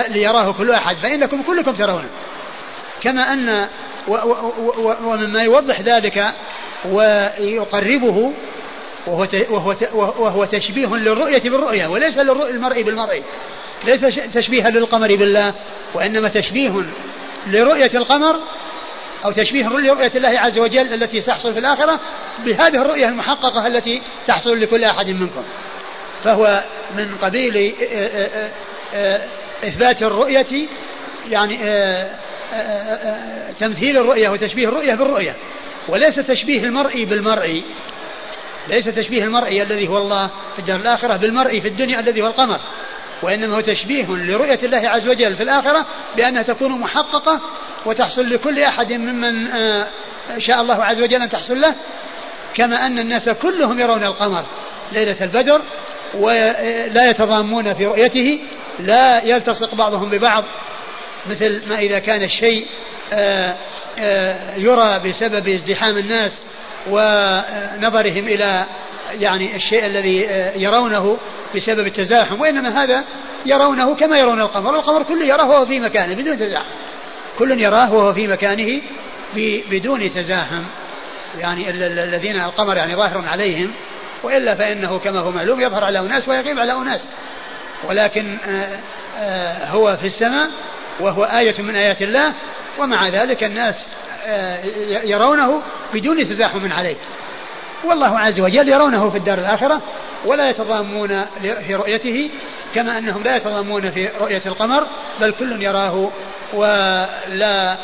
ليراه 0.09 0.53
كل 0.53 0.71
أحد 0.71 0.97
فإنكم 0.97 1.43
كلكم 1.43 1.73
ترونه. 1.73 2.09
كما 3.01 3.33
أن 3.33 3.69
ومما 5.05 5.43
يوضح 5.43 5.81
ذلك 5.81 6.35
ويقربه 6.85 8.33
وهو 9.07 9.27
وهو 9.95 10.45
تشبيه 10.45 10.87
للرؤية 10.87 11.43
بالرؤية 11.43 11.87
وليس 11.87 12.19
للمرء 12.19 12.83
بالمرء. 12.83 13.23
ليس 13.85 14.01
تشبيها 14.35 14.71
للقمر 14.71 15.17
بالله 15.17 15.55
وإنما 15.95 16.29
تشبيه 16.29 16.85
لرؤية 17.47 17.91
القمر 17.95 18.37
أو 19.25 19.33
تشبيه 19.33 19.69
لرؤية 19.69 20.13
الله 20.15 20.41
عز 20.41 20.59
وجل 20.59 20.95
التي 20.95 21.21
تحصل 21.21 21.53
في 21.53 21.59
الآخرة 21.59 22.01
بهذه 22.45 22.83
الرؤية 22.83 23.09
المحققة 23.09 23.67
التي 23.67 24.03
تحصل 24.27 24.61
لكل 24.61 24.85
أحد 24.85 25.11
منكم. 25.11 25.43
فهو 26.25 26.65
من 26.97 27.15
قبيل 27.23 27.75
إثبات 29.65 30.03
الرؤية 30.03 30.67
يعني 31.31 31.59
تمثيل 33.61 33.99
الرؤية 33.99 34.29
وتشبيه 34.29 34.69
الرؤية 34.69 34.95
بالرؤية 34.95 35.35
وليس 35.89 36.15
تشبيه 36.15 36.65
المرء 36.65 37.05
بالمرء. 37.05 37.63
ليس 38.69 38.85
تشبيه 38.85 39.25
المرء 39.25 39.63
الذي 39.63 39.89
هو 39.89 39.99
الله 39.99 40.27
في 40.27 40.59
الدار 40.59 40.81
الآخرة 40.81 41.17
بالمرء 41.17 41.61
في 41.61 41.69
الدنيا 41.69 42.01
الذي 42.01 42.23
هو 42.23 42.27
القمر 42.27 42.61
وإنما 43.23 43.57
هو 43.57 43.61
تشبيه 43.61 44.07
لرؤية 44.07 44.59
الله 44.63 44.89
عز 44.89 45.09
وجل 45.09 45.37
في 45.37 45.43
الآخرة 45.43 45.87
بأنها 46.17 46.43
تكون 46.43 46.81
محققة 46.81 47.41
وتحصل 47.87 48.31
لكل 48.31 48.61
أحد 48.61 48.93
ممن 48.93 49.47
آه، 49.47 49.87
شاء 50.39 50.61
الله 50.61 50.85
عز 50.85 51.01
وجل 51.01 51.23
أن 51.23 51.29
تحصل 51.29 51.61
له 51.61 51.75
كما 52.55 52.87
أن 52.87 52.99
الناس 52.99 53.29
كلهم 53.29 53.81
يرون 53.81 54.05
القمر 54.05 54.45
ليلة 54.93 55.17
البدر 55.21 55.61
ولا 56.15 57.11
يتضامون 57.11 57.75
في 57.75 57.87
رؤيته 57.87 58.41
لا 58.79 59.25
يلتصق 59.25 59.75
بعضهم 59.75 60.11
ببعض 60.11 60.45
مثل 61.31 61.69
ما 61.69 61.79
إذا 61.79 61.99
كان 61.99 62.23
الشيء 62.23 62.67
آه، 63.13 63.55
آه، 63.99 64.57
يرى 64.57 65.01
بسبب 65.09 65.49
ازدحام 65.49 65.99
الناس 65.99 66.41
ونظرهم 66.91 68.29
إلى 68.29 68.65
يعني 69.13 69.57
الشيء 69.57 69.87
الذي 69.87 70.29
يرونه 70.57 71.19
بسبب 71.57 71.87
التزاحم 71.87 72.41
وإنما 72.41 72.85
هذا 72.85 73.05
يرونه 73.47 73.95
كما 73.95 74.19
يرون 74.19 74.41
القمر. 74.41 74.75
والقمر 74.75 75.03
كل 75.03 75.23
يراه 75.23 75.51
وهو 75.51 75.67
في 75.67 75.81
مكانه 75.81 76.15
بدون 76.15 76.39
تزاحم. 76.39 76.65
كل 77.39 77.61
يراه 77.61 77.95
وهو 77.95 78.13
في 78.13 78.29
مكانه 78.29 78.83
بدون 79.71 80.15
تزاحم. 80.15 80.63
يعني 81.39 81.71
الذين 82.05 82.41
القمر 82.41 82.77
يعني 82.77 82.97
ظاهر 82.97 83.29
عليهم 83.29 83.71
وإلا 84.23 84.55
فإنه 84.55 84.99
كما 84.99 85.21
هو 85.21 85.31
معلوم 85.31 85.61
يظهر 85.61 85.85
على 85.85 86.01
أناس 86.01 86.29
ويغيب 86.29 86.59
على 86.59 86.73
أناس. 86.73 87.07
ولكن 87.89 88.37
آه، 88.49 88.79
آه، 89.19 89.67
هو 89.67 89.97
في 89.97 90.07
السماء 90.07 90.51
وهو 91.01 91.25
آية 91.25 91.63
من 91.63 91.77
آيات 91.77 92.03
الله 92.03 92.33
ومع 92.79 93.09
ذلك 93.09 93.45
الناس 93.45 93.85
آه، 94.27 94.65
يرونه 95.05 95.63
بدون 95.95 96.29
تزاحم 96.29 96.73
عليه. 96.73 96.97
والله 97.85 98.19
عز 98.19 98.41
وجل 98.41 98.69
يرونه 98.69 99.11
في 99.11 99.19
الدار 99.19 99.39
الآخرة 99.39 99.81
ولا 100.25 100.51
يتضامون 100.51 101.25
في 101.41 101.75
رؤيته 101.75 102.31
كما 102.75 102.99
أنهم 102.99 103.23
لا 103.23 103.37
يتضامون 103.37 103.91
في 103.91 104.09
رؤية 104.21 104.43
القمر 104.47 104.87
بل 105.21 105.33
كل 105.33 105.63
يراه 105.63 106.11
ولا 106.53 107.77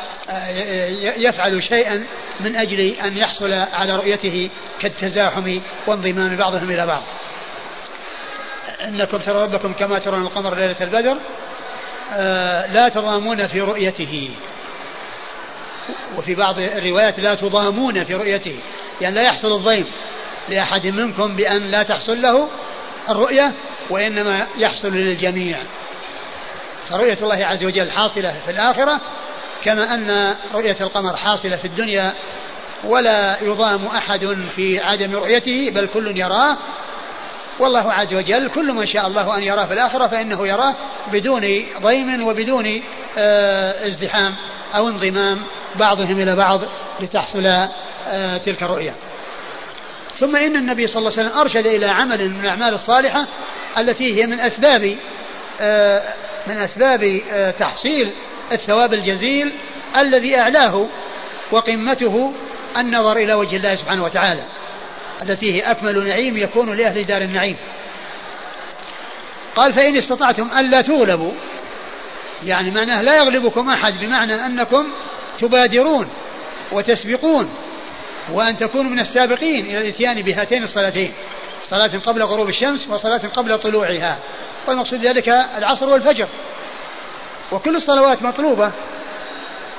يفعل 1.16 1.62
شيئا 1.62 2.06
من 2.40 2.56
أجل 2.56 2.80
أن 2.80 3.16
يحصل 3.16 3.52
على 3.52 3.96
رؤيته 3.96 4.50
كالتزاحم 4.80 5.60
وانضمام 5.86 6.36
بعضهم 6.36 6.70
إلى 6.70 6.86
بعض. 6.86 7.02
إنكم 8.84 9.18
ترى 9.18 9.42
ربكم 9.42 9.72
كما 9.72 9.98
ترون 9.98 10.22
القمر 10.22 10.54
ليلة 10.54 10.76
البدر. 10.80 11.10
آه، 11.10 11.16
لا 12.72 12.88
تضامون 12.88 13.46
في 13.46 13.60
رؤيته. 13.60 14.30
وفي 16.16 16.34
بعض 16.34 16.58
الروايات 16.58 17.20
لا 17.20 17.34
تضامون 17.34 18.04
في 18.04 18.14
رؤيته. 18.14 18.58
يعني 19.00 19.14
لا 19.14 19.22
يحصل 19.22 19.52
الضيم 19.52 19.86
لأحد 20.48 20.86
منكم 20.86 21.36
بأن 21.36 21.70
لا 21.70 21.82
تحصل 21.82 22.22
له 22.22 22.48
الرؤية 23.08 23.52
وإنما 23.90 24.46
يحصل 24.58 24.92
للجميع. 24.92 25.58
فرؤية 26.90 27.18
الله 27.22 27.46
عز 27.46 27.64
وجل 27.64 27.90
حاصلة 27.90 28.34
في 28.44 28.50
الآخرة 28.50 29.00
كما 29.64 29.94
أن 29.94 30.34
رؤية 30.54 30.76
القمر 30.80 31.16
حاصلة 31.16 31.56
في 31.56 31.64
الدنيا 31.64 32.14
ولا 32.84 33.42
يضام 33.42 33.86
أحد 33.86 34.36
في 34.56 34.80
عدم 34.80 35.16
رؤيته 35.16 35.70
بل 35.70 35.88
كل 35.94 36.18
يراه 36.20 36.56
والله 37.60 37.92
عز 37.92 38.14
وجل 38.14 38.48
كل 38.48 38.72
من 38.72 38.86
شاء 38.86 39.06
الله 39.06 39.36
أن 39.36 39.42
يراه 39.42 39.64
في 39.64 39.72
الآخرة 39.72 40.06
فإنه 40.06 40.48
يراه 40.48 40.74
بدون 41.12 41.40
ضيم 41.82 42.26
وبدون 42.26 42.82
آه، 43.18 43.86
ازدحام 43.86 44.34
أو 44.74 44.88
انضمام 44.88 45.38
بعضهم 45.74 46.20
إلى 46.20 46.36
بعض 46.36 46.60
لتحصل 47.00 47.46
آه، 48.06 48.36
تلك 48.38 48.62
الرؤية. 48.62 48.94
ثم 50.18 50.36
إن 50.36 50.56
النبي 50.56 50.86
صلى 50.86 51.00
الله 51.00 51.18
عليه 51.18 51.28
وسلم 51.28 51.40
أرشد 51.40 51.66
إلى 51.66 51.86
عمل 51.86 52.28
من 52.28 52.40
الأعمال 52.40 52.74
الصالحة 52.74 53.26
التي 53.78 54.22
هي 54.22 54.26
من 54.26 54.40
أسباب 54.40 54.96
آه، 55.60 56.02
من 56.46 56.58
أسباب 56.58 57.20
تحصيل 57.58 58.12
الثواب 58.52 58.94
الجزيل 58.94 59.52
الذي 59.96 60.38
أعلاه 60.38 60.86
وقمته 61.50 62.32
النظر 62.78 63.16
إلى 63.16 63.34
وجه 63.34 63.56
الله 63.56 63.74
سبحانه 63.74 64.04
وتعالى. 64.04 64.42
التي 65.22 65.54
هي 65.54 65.60
أكمل 65.60 66.08
نعيم 66.08 66.36
يكون 66.36 66.76
لأهل 66.76 67.04
دار 67.04 67.22
النعيم. 67.22 67.56
قال 69.56 69.72
فإن 69.72 69.96
استطعتم 69.96 70.50
ألا 70.58 70.80
تغلبوا. 70.80 71.32
يعني 72.42 72.70
معناه 72.70 73.02
لا 73.02 73.16
يغلبكم 73.16 73.70
أحد 73.70 73.94
بمعنى 74.00 74.46
أنكم 74.46 74.86
تبادرون 75.40 76.10
وتسبقون 76.72 77.54
وأن 78.32 78.58
تكونوا 78.58 78.90
من 78.90 79.00
السابقين 79.00 79.64
إلى 79.64 79.78
الإتيان 79.78 80.22
بهاتين 80.22 80.62
الصلاتين 80.62 81.12
صلاة 81.64 81.98
قبل 82.06 82.22
غروب 82.22 82.48
الشمس 82.48 82.88
وصلاة 82.88 83.20
قبل 83.36 83.58
طلوعها. 83.58 84.18
والمقصود 84.66 85.06
ذلك 85.06 85.28
العصر 85.28 85.88
والفجر. 85.88 86.28
وكل 87.52 87.76
الصلوات 87.76 88.22
مطلوبة 88.22 88.72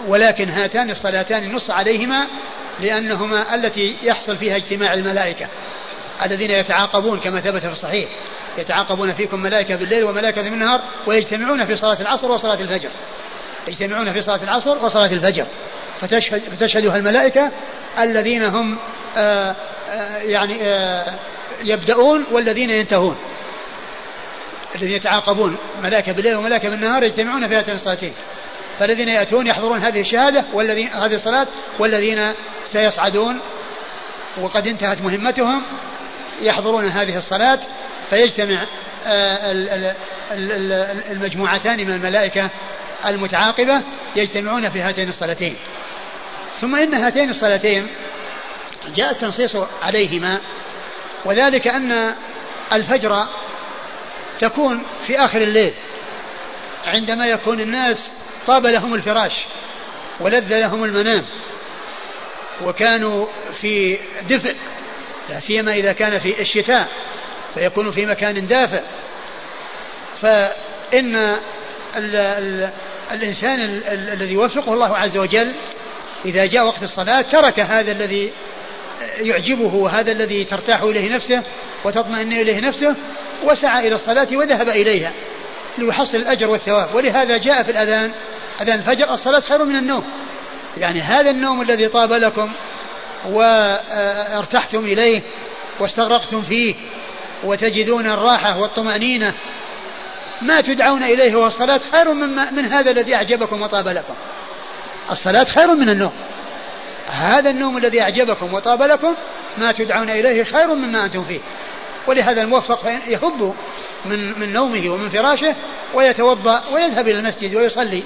ولكن 0.08 0.50
هاتان 0.50 0.90
الصلاتان 0.90 1.52
نص 1.52 1.70
عليهما 1.70 2.28
لأنهما 2.82 3.56
التي 3.56 3.98
يحصل 4.04 4.38
فيها 4.38 4.56
اجتماع 4.56 4.94
الملائكة 4.94 5.48
الذين 6.26 6.52
يتعاقبون 6.52 7.20
كما 7.20 7.42
ثبت 7.42 7.62
في 7.62 7.72
الصحيح 7.72 8.10
يتعاقبون 8.58 9.12
فيكم 9.12 9.40
ملائكة 9.40 9.76
بالليل 9.76 10.04
وملائكة 10.04 10.42
بالنهار 10.42 10.82
ويجتمعون 11.08 11.66
في 11.66 11.76
صلاة 11.76 12.02
العصر 12.02 12.32
وصلاة 12.32 12.62
الفجر. 12.62 12.90
يجتمعون 13.68 14.14
في 14.14 14.22
صلاة 14.22 14.44
العصر 14.44 14.86
وصلاة 14.86 15.12
الفجر. 15.12 15.46
فتشهد 16.02 16.40
فتشهدها 16.40 16.98
الملائكة 16.98 17.52
الذين 18.00 18.44
هم 18.44 18.78
آآ 19.18 19.56
آآ 19.90 20.22
يعني 20.24 20.58
آآ 20.62 21.16
يبدأون 21.64 22.26
والذين 22.32 22.70
ينتهون. 22.70 23.18
الذين 24.76 24.92
يتعاقبون 24.92 25.58
ملائكة 25.84 26.12
بالليل 26.12 26.36
وملائكة 26.36 26.70
بالنهار 26.70 27.04
يجتمعون 27.04 27.48
في 27.48 27.56
هاتين 27.56 27.76
الصلاتين. 27.76 28.14
فالذين 28.80 29.10
يأتون 29.10 29.48
يحضرون 29.48 29.80
هذه 29.80 30.02
الشهادة 30.02 30.46
والذين 30.54 30.88
هذه 30.88 31.16
الصلاة 31.16 31.48
والذين 31.80 32.34
سيصعدون 32.66 33.40
وقد 34.42 34.68
انتهت 34.68 35.02
مهمتهم 35.02 35.64
يحضرون 36.42 36.86
هذه 36.86 37.18
الصلاة 37.18 37.60
فيجتمع 38.10 38.66
المجموعتان 41.12 41.78
من 41.78 41.94
الملائكة 41.94 42.50
المتعاقبة 43.06 43.82
يجتمعون 44.16 44.70
في 44.70 44.82
هاتين 44.82 45.10
الصلاتين. 45.10 45.56
ثم 46.62 46.76
إن 46.76 46.94
هاتين 46.94 47.30
الصلاتين 47.30 47.88
جاء 48.96 49.12
التنصيص 49.12 49.56
عليهما 49.82 50.38
وذلك 51.26 51.68
أن 51.68 52.14
الفجر 52.74 53.28
تكون 54.40 54.84
في 55.08 55.20
آخر 55.20 55.42
الليل 55.42 55.74
عندما 56.86 57.28
يكون 57.28 57.60
الناس 57.60 58.12
طاب 58.48 58.66
لهم 58.66 58.94
الفراش 58.94 59.46
ولذ 60.20 60.60
لهم 60.60 60.84
المنام 60.84 61.26
وكانوا 62.64 63.26
في 63.62 63.98
دفء 64.30 64.56
لا 65.30 65.40
سيما 65.40 65.74
إذا 65.74 65.94
كان 65.94 66.20
في 66.20 66.42
الشتاء 66.42 66.90
فيكون 67.54 67.92
في 67.92 68.06
مكان 68.06 68.48
دافئ. 68.48 68.82
فإن 70.22 71.16
ال 71.96 72.16
ال 72.16 72.70
الإنسان 73.12 73.60
الذي 74.14 74.38
وفقه 74.38 74.74
الله 74.74 74.98
عز 74.98 75.18
وجل 75.18 75.52
إذا 76.26 76.46
جاء 76.46 76.66
وقت 76.66 76.84
الصلاة 76.84 77.22
ترك 77.22 77.60
هذا 77.60 77.92
الذي 77.92 78.32
يعجبه 79.20 79.76
وهذا 79.76 80.12
الذي 80.12 80.46
ترتاح 80.46 80.82
إليه 80.82 81.16
نفسه 81.16 81.44
وتطمئن 81.84 82.34
إليه 82.34 82.60
نفسه 82.60 82.96
وسعى 83.44 83.88
إلى 83.88 83.96
الصلاة 83.96 84.28
وذهب 84.32 84.70
إليها. 84.70 85.12
ليحصل 85.78 86.18
الأجر 86.18 86.50
والثواب. 86.50 86.96
ولهذا 86.96 87.38
جاء 87.38 87.64
في 87.64 87.72
الأذان 87.72 88.12
أذان 88.62 88.80
الفجر 88.80 89.14
الصلاة 89.14 89.40
خير 89.40 89.66
من 89.66 89.76
النوم. 89.76 90.04
يعني 90.78 91.02
هذا 91.02 91.30
النوم 91.30 91.62
الذي 91.62 91.88
طاب 91.88 92.14
لكم 92.14 92.52
وارتحتم 93.26 94.80
إليه 94.80 95.22
واستغرقتم 95.80 96.42
فيه 96.42 96.76
وتجدون 97.44 98.08
الراحة 98.08 98.60
والطمأنينة 98.60 99.34
ما 100.42 100.62
تدعون 100.62 101.04
إليه 101.04 101.36
والصلاة 101.36 101.82
خير 101.92 102.14
من, 102.14 102.56
من 102.56 102.66
هذا 102.66 102.92
الذي 102.92 103.16
أعجبكم 103.16 103.62
وطاب 103.62 103.88
لكم. 103.88 104.14
الصلاة 105.12 105.44
خير 105.44 105.76
من 105.76 105.90
النوم. 105.90 106.14
هذا 107.08 107.50
النوم 107.50 107.78
الذي 107.78 108.02
أعجبكم 108.02 108.54
وطاب 108.54 108.82
لكم 108.82 109.16
ما 109.58 109.72
تدعون 109.72 110.10
إليه 110.10 110.44
خير 110.44 110.68
مما 110.68 111.06
أنتم 111.06 111.24
فيه. 111.24 111.40
ولهذا 112.08 112.42
الموفق 112.42 112.86
يهب 113.08 113.56
من 114.06 114.40
من 114.40 114.54
نومه 114.54 114.90
ومن 114.90 115.10
فراشه 115.10 115.56
ويتوضأ 115.94 116.64
ويذهب 116.74 117.08
إلى 117.08 117.20
المسجد 117.20 117.56
ويصلي 117.56 118.04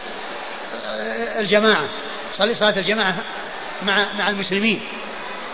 آه، 0.85 1.39
الجماعة 1.39 1.85
يصلي 2.33 2.55
صلاة 2.55 2.77
الجماعة 2.77 3.15
مع 3.83 4.13
مع 4.17 4.29
المسلمين. 4.29 4.81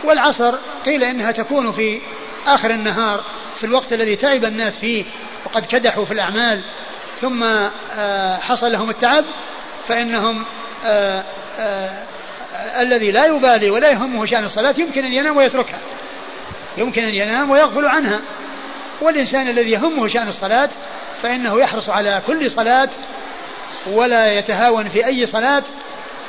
والعصر 0.03 0.55
قيل 0.85 1.03
إنها 1.03 1.31
تكون 1.31 1.71
في 1.71 2.01
آخر 2.47 2.69
النهار 2.69 3.23
في 3.59 3.65
الوقت 3.65 3.93
الذي 3.93 4.15
تعب 4.15 4.45
الناس 4.45 4.77
فيه 4.77 5.05
وقد 5.45 5.65
كدحوا 5.65 6.05
في 6.05 6.11
الأعمال 6.11 6.61
ثم 7.21 7.43
آه، 7.43 8.37
حصل 8.37 8.71
لهم 8.71 8.89
التعب 8.89 9.23
فإنهم 9.87 10.45
آه، 10.85 11.23
الذي 12.81 13.11
لا 13.11 13.25
يبالي 13.25 13.69
ولا 13.69 13.89
يهمه 13.89 14.25
شأن 14.25 14.43
الصلاة 14.43 14.75
يمكن 14.77 15.05
أن 15.05 15.13
ينام 15.13 15.37
ويتركها 15.37 15.79
يمكن 16.77 17.01
أن 17.03 17.13
ينام 17.13 17.51
ويغفل 17.51 17.85
عنها. 17.85 18.19
والإنسان 19.01 19.47
الذي 19.47 19.71
يهمه 19.71 20.07
شأن 20.07 20.27
الصلاة 20.27 20.69
فإنه 21.21 21.61
يحرص 21.61 21.89
على 21.89 22.21
كل 22.27 22.51
صلاة 22.51 22.89
ولا 23.87 24.33
يتهاون 24.33 24.89
في 24.89 25.05
أي 25.05 25.25
صلاة 25.25 25.63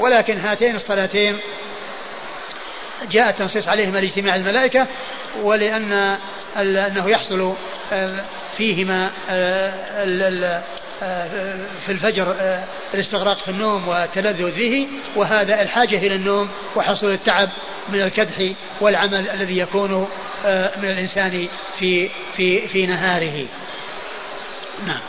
ولكن 0.01 0.39
هاتين 0.39 0.77
الصلاتين 0.77 1.39
جاء 3.11 3.31
التنصيص 3.31 3.69
عليهما 3.69 3.99
لاجتماع 3.99 4.37
الملائكة 4.37 4.87
ولأن 5.43 6.17
أنه 6.57 7.11
يحصل 7.11 7.55
آه، 7.93 8.25
فيهما 8.57 9.11
آه، 9.31 10.05
في 11.87 11.93
الفجر 11.93 12.37
الاستغراق 12.95 13.39
في 13.39 13.51
النوم 13.51 13.89
والتلذذ 13.89 14.57
به 14.57 14.89
وهذا 15.17 15.63
الحاجة 15.63 15.99
إلى 15.99 16.15
النوم 16.15 16.49
وحصول 16.77 17.13
التعب 17.13 17.49
من 17.89 18.03
الكدح 18.03 18.53
والعمل 18.81 19.31
الذي 19.31 19.59
يكون 19.59 20.09
من 20.77 20.91
الإنسان 20.91 21.49
في 21.79 22.09
في 22.37 22.69
في 22.69 22.87
نهاره. 22.87 23.47
نعم. 24.87 25.01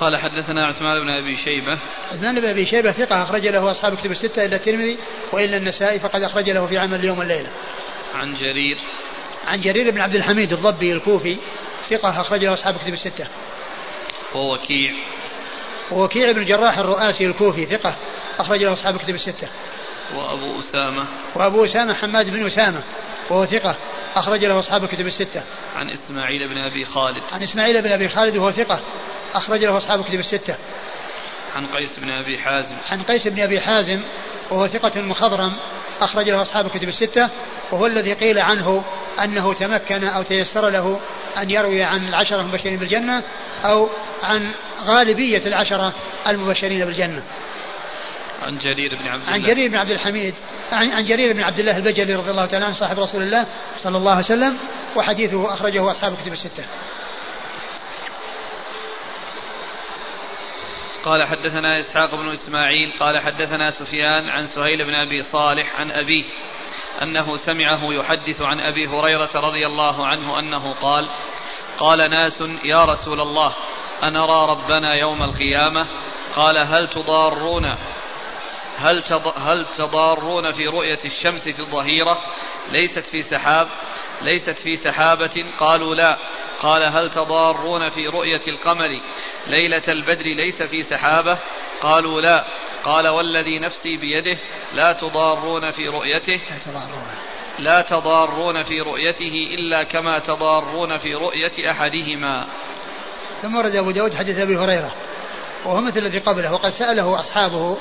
قال 0.00 0.16
حدثنا 0.16 0.66
عثمان 0.66 1.00
بن 1.00 1.10
أبي 1.10 1.36
شيبة. 1.36 1.78
عثمان 2.12 2.40
بن 2.40 2.48
أبي 2.48 2.66
شيبة 2.66 2.92
ثقة 2.92 3.22
أخرج 3.22 3.46
له 3.46 3.70
أصحاب 3.70 3.96
كتب 3.96 4.10
الستة 4.10 4.44
إلا 4.44 4.56
الترمذي 4.56 4.98
وإلا 5.32 5.56
النسائي 5.56 5.98
فقد 5.98 6.22
أخرج 6.22 6.50
له 6.50 6.66
في 6.66 6.78
عمل 6.78 6.98
اليوم 6.98 7.18
والليلة. 7.18 7.50
عن 8.14 8.34
جرير 8.34 8.78
عن 9.46 9.60
جرير 9.60 9.90
بن 9.90 10.00
عبد 10.00 10.14
الحميد 10.14 10.52
الضبي 10.52 10.92
الكوفي 10.92 11.36
ثقة 11.90 12.20
أخرج 12.20 12.44
له 12.44 12.52
أصحاب 12.52 12.74
كتب 12.74 12.92
الستة. 12.92 13.26
ووكيع 14.34 14.94
ووكيع 15.90 16.32
بن 16.32 16.38
الجراح 16.38 16.78
الرؤاسي 16.78 17.26
الكوفي 17.26 17.66
ثقة 17.66 17.96
أخرج 18.38 18.62
له 18.62 18.72
أصحاب 18.72 18.96
كتب 18.96 19.14
الستة. 19.14 19.48
وأبو 20.14 20.58
أسامة 20.58 21.04
وأبو 21.34 21.64
أسامة 21.64 21.94
حماد 21.94 22.30
بن 22.30 22.46
أسامة 22.46 22.82
وهو 23.30 23.46
ثقة 23.46 23.76
أخرج 24.14 24.44
له 24.44 24.58
أصحاب 24.58 24.84
الكتب 24.84 25.06
الستة. 25.06 25.42
عن 25.76 25.90
إسماعيل 25.90 26.48
بن 26.48 26.58
أبي 26.58 26.84
خالد. 26.84 27.22
عن 27.32 27.42
إسماعيل 27.42 27.82
بن 27.82 27.92
أبي 27.92 28.08
خالد 28.08 28.36
وهو 28.36 28.50
ثقة 28.50 28.80
أخرج 29.34 29.64
له 29.64 29.78
أصحاب 29.78 30.00
الكتب 30.00 30.18
الستة. 30.18 30.56
عن 31.56 31.66
قيس 31.66 31.98
بن 31.98 32.10
أبي 32.10 32.38
حازم. 32.38 32.74
عن 32.90 33.02
قيس 33.02 33.28
بن 33.28 33.40
أبي 33.40 33.60
حازم 33.60 34.00
وهو 34.50 34.66
ثقة 34.66 35.00
مخضرم 35.00 35.52
أخرج 36.00 36.30
له 36.30 36.42
أصحاب 36.42 36.66
الكتب 36.66 36.88
الستة 36.88 37.30
وهو 37.72 37.86
الذي 37.86 38.12
قيل 38.12 38.38
عنه 38.38 38.84
أنه 39.22 39.52
تمكن 39.52 40.04
أو 40.04 40.22
تيسر 40.22 40.68
له 40.68 41.00
أن 41.38 41.50
يروي 41.50 41.82
عن 41.82 42.08
العشرة 42.08 42.40
المبشرين 42.40 42.76
بالجنة 42.76 43.22
أو 43.64 43.88
عن 44.22 44.50
غالبية 44.84 45.42
العشرة 45.46 45.92
المبشرين 46.28 46.84
بالجنة. 46.84 47.22
عن 48.42 48.58
جرير 48.58 48.96
بن 48.96 49.08
عبد 49.08 49.22
الله 49.22 49.32
عن 49.32 49.42
جرير 49.42 49.70
بن 49.70 49.76
عبد 49.76 49.90
الحميد 49.90 50.34
عن, 50.72 50.90
عن 50.90 51.06
جرير 51.06 51.32
بن 51.32 51.42
عبد 51.42 51.58
الله 51.58 51.76
البجلي 51.76 52.14
رضي 52.14 52.30
الله 52.30 52.46
تعالى 52.46 52.64
عنه 52.64 52.74
صاحب 52.74 52.98
رسول 52.98 53.22
الله 53.22 53.46
صلى 53.76 53.96
الله 53.96 54.10
عليه 54.10 54.24
وسلم 54.24 54.58
وحديثه 54.96 55.54
أخرجه 55.54 55.90
أصحاب 55.90 56.12
الكتب 56.12 56.32
الستة. 56.32 56.64
قال 61.04 61.24
حدثنا 61.24 61.80
إسحاق 61.80 62.14
بن 62.14 62.32
إسماعيل 62.32 62.92
قال 63.00 63.18
حدثنا 63.18 63.70
سفيان 63.70 64.28
عن 64.28 64.46
سهيل 64.46 64.84
بن 64.84 64.94
أبي 64.94 65.22
صالح 65.22 65.80
عن 65.80 65.90
أبيه 65.90 66.24
أنه 67.02 67.36
سمعه 67.36 67.80
يحدث 67.82 68.42
عن 68.42 68.60
أبي 68.60 68.86
هريرة 68.88 69.30
رضي 69.34 69.66
الله 69.66 70.06
عنه 70.06 70.38
أنه 70.38 70.74
قال 70.74 71.08
قال 71.78 72.10
ناس 72.10 72.44
يا 72.64 72.84
رسول 72.84 73.20
الله 73.20 73.54
أنرى 74.02 74.46
ربنا 74.50 74.94
يوم 74.94 75.22
القيامة؟ 75.22 75.86
قال 76.34 76.58
هل 76.58 76.88
تضارون 76.88 77.74
هل 78.76 79.02
هل 79.36 79.66
تضارون 79.78 80.52
في 80.52 80.66
رؤية 80.66 81.04
الشمس 81.04 81.48
في 81.48 81.60
الظهيرة؟ 81.60 82.18
ليست 82.72 82.98
في 82.98 83.22
سحاب. 83.22 83.68
ليست 84.24 84.50
في 84.50 84.76
سحابة؟ 84.76 85.44
قالوا 85.58 85.94
لا. 85.94 86.16
قال 86.60 86.82
هل 86.82 87.10
تضارون 87.10 87.88
في 87.88 88.06
رؤية 88.06 88.40
القمر؟ 88.48 89.00
ليلة 89.46 89.82
البدر 89.88 90.24
ليس 90.24 90.62
في 90.62 90.82
سحابة؟ 90.82 91.38
قالوا 91.80 92.20
لا. 92.20 92.44
قال 92.84 93.08
والذي 93.08 93.58
نفسي 93.58 93.96
بيده 93.96 94.38
لا 94.74 94.92
تضارون 94.92 95.70
في 95.70 95.88
رؤيته. 95.88 96.40
لا 96.50 96.58
تضارون. 96.66 97.06
لا 97.58 97.82
تضارون 97.82 98.62
في 98.62 98.80
رؤيته 98.80 99.48
إلا 99.58 99.84
كما 99.84 100.18
تضارون 100.18 100.98
في 100.98 101.14
رؤية 101.14 101.70
أحدهما. 101.70 102.46
ثم 103.42 103.56
ورد 103.56 103.74
أبو 103.74 103.90
داود 103.90 104.14
حديث 104.14 104.38
أبي 104.38 104.56
هريرة 104.56 104.92
وهو 105.64 105.80
مثل 105.80 105.98
الذي 105.98 106.18
قبله 106.18 106.52
وقد 106.52 106.70
سأله 106.70 107.18
أصحابه 107.18 107.76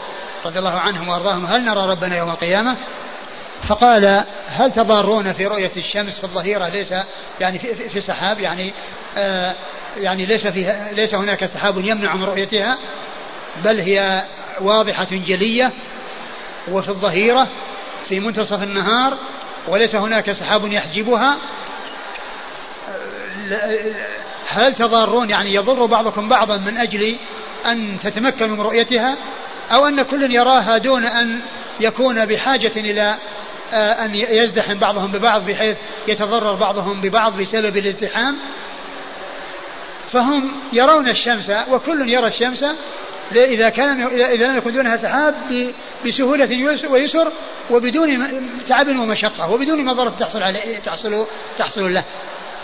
رضي 0.45 0.59
الله 0.59 0.79
عنهم 0.79 1.09
وأرضاهم 1.09 1.45
هل 1.45 1.61
نرى 1.65 1.91
ربنا 1.91 2.17
يوم 2.17 2.29
القيامة؟ 2.29 2.77
فقال 3.67 4.23
هل 4.47 4.71
تضارون 4.71 5.33
في 5.33 5.47
رؤية 5.47 5.71
الشمس 5.77 6.17
في 6.17 6.23
الظهيرة؟ 6.23 6.67
ليس 6.67 6.93
يعني 7.39 7.59
في, 7.59 7.89
في, 7.89 8.01
سحاب 8.01 8.39
يعني 8.39 8.73
آه 9.17 9.53
يعني 9.97 10.25
ليس 10.25 10.47
فيها 10.47 10.91
ليس 10.91 11.13
هناك 11.13 11.45
سحاب 11.45 11.77
يمنع 11.77 12.15
من 12.15 12.23
رؤيتها 12.23 12.77
بل 13.63 13.79
هي 13.79 14.23
واضحة 14.61 15.07
جلية 15.11 15.71
وفي 16.67 16.89
الظهيرة 16.89 17.47
في 18.09 18.19
منتصف 18.19 18.63
النهار 18.63 19.17
وليس 19.67 19.95
هناك 19.95 20.33
سحاب 20.33 20.71
يحجبها. 20.71 21.37
هل 24.47 24.73
تضارون؟ 24.73 25.29
يعني 25.29 25.53
يضر 25.53 25.85
بعضكم 25.85 26.29
بعضا 26.29 26.57
من 26.57 26.77
أجل 26.77 27.17
أن 27.65 27.99
تتمكنوا 28.03 28.55
من 28.55 28.61
رؤيتها 28.61 29.15
أو 29.71 29.87
أن 29.87 30.01
كل 30.01 30.35
يراها 30.35 30.77
دون 30.77 31.05
أن 31.05 31.39
يكون 31.79 32.25
بحاجة 32.25 32.71
إلى 32.75 33.01
آه، 33.01 33.17
أن 33.73 34.15
يزدحم 34.15 34.77
بعضهم 34.77 35.11
ببعض 35.11 35.45
بحيث 35.45 35.77
يتضرر 36.07 36.55
بعضهم 36.55 37.01
ببعض 37.01 37.37
بسبب 37.37 37.77
الازدحام. 37.77 38.37
فهم 40.11 40.51
يرون 40.73 41.09
الشمس 41.09 41.51
وكل 41.71 42.09
يرى 42.09 42.27
الشمس 42.27 42.63
إذا 43.35 43.69
كان 43.69 44.01
إذا 44.17 44.47
لم 44.47 44.57
يكن 44.57 44.73
دونها 44.73 44.97
سحاب 44.97 45.35
بسهولة 46.05 46.79
ويسر 46.89 47.31
وبدون 47.71 48.41
تعب 48.67 48.87
ومشقة 48.87 49.51
وبدون 49.51 49.85
مضرة 49.85 50.13
تحصل 50.19 50.43
عليه 50.43 50.79
تحصل 50.79 51.25
تحصل 51.57 51.93
له. 51.93 52.03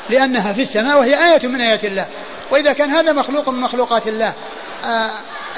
لأنها 0.09 0.53
في 0.53 0.61
السماء 0.61 0.99
وهي 0.99 1.33
آية 1.33 1.47
من 1.47 1.61
آيات 1.61 1.85
الله. 1.85 2.07
وإذا 2.51 2.73
كان 2.73 2.89
هذا 2.89 3.13
مخلوق 3.13 3.49
من 3.49 3.61
مخلوقات 3.61 4.07
الله 4.07 4.33
آه 4.85 5.11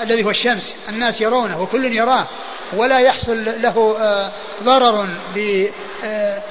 الذي 0.04 0.24
هو 0.26 0.30
الشمس. 0.30 0.74
الناس 0.90 1.22
يرونه 1.22 1.62
وكل 1.62 1.86
يراه. 1.86 2.28
ولا 2.74 3.00
يحصل 3.00 3.46
له 3.62 3.98
آه 4.00 4.32
ضرر 4.64 5.08
ب 5.36 5.68
آه 6.06 6.42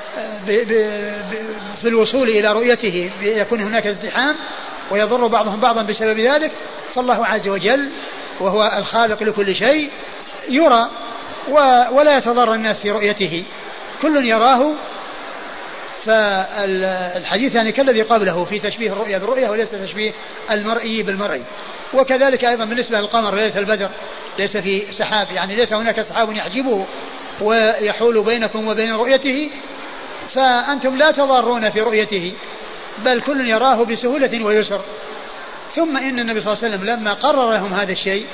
في 1.81 1.89
الوصول 1.89 2.29
إلى 2.29 2.53
رؤيته. 2.53 3.11
يكون 3.23 3.61
هناك 3.61 3.87
ازدحام 3.87 4.35
ويضر 4.91 5.27
بعضهم 5.27 5.61
بعضا 5.61 5.83
بسبب 5.83 6.21
ذلك. 6.21 6.51
فالله 6.95 7.27
عز 7.27 7.49
وجل 7.49 7.91
وهو 8.41 8.73
الخالق 8.79 9.23
لكل 9.23 9.55
شيء 9.55 9.91
يرى 10.49 10.91
ولا 11.93 12.17
يتضرر 12.19 12.55
الناس 12.55 12.81
في 12.81 12.91
رؤيته. 12.91 13.45
كل 14.03 14.27
يراه. 14.27 14.73
فالحديث 16.05 17.55
يعني 17.55 17.73
كالذي 17.73 18.03
قبله 18.03 18.45
في 18.45 18.59
تشبيه 18.59 18.93
الرؤيا 18.93 19.19
بالرؤيا 19.19 19.51
وليس 19.51 19.71
تشبيه 19.71 20.13
المرئي 20.51 21.03
بالمرئي. 21.03 21.43
وكذلك 21.95 22.45
أيضا 22.45 22.65
بالنسبة 22.65 23.01
للقمر 23.01 23.35
ليلة 23.35 23.59
البدر 23.59 23.91
ليس 24.39 24.57
في 24.57 24.93
سحاب 24.93 25.31
يعني 25.31 25.55
ليس 25.55 25.73
هناك 25.73 26.01
سحاب 26.01 26.33
يحجبه 26.37 26.87
ويحول 27.41 28.25
بينكم 28.25 28.69
وبين 28.69 28.95
رؤيته 28.95 29.51
فأنتم 30.29 30.97
لا 30.97 31.11
تضارون 31.11 31.71
في 31.71 31.81
رؤيته 31.81 32.33
بل 33.05 33.21
كل 33.21 33.49
يراه 33.49 33.85
بسهولة 33.85 34.45
ويسر. 34.45 34.81
ثم 35.77 35.97
إن 35.97 36.19
النبي 36.19 36.41
صلى 36.41 36.53
الله 36.53 36.65
عليه 36.65 36.75
وسلم 36.75 36.91
لما 36.91 37.13
قرر 37.13 37.53
لهم 37.53 37.75
هذا 37.75 37.93
الشيء 37.93 38.27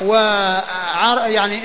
و 0.00 0.14
يعني 1.26 1.60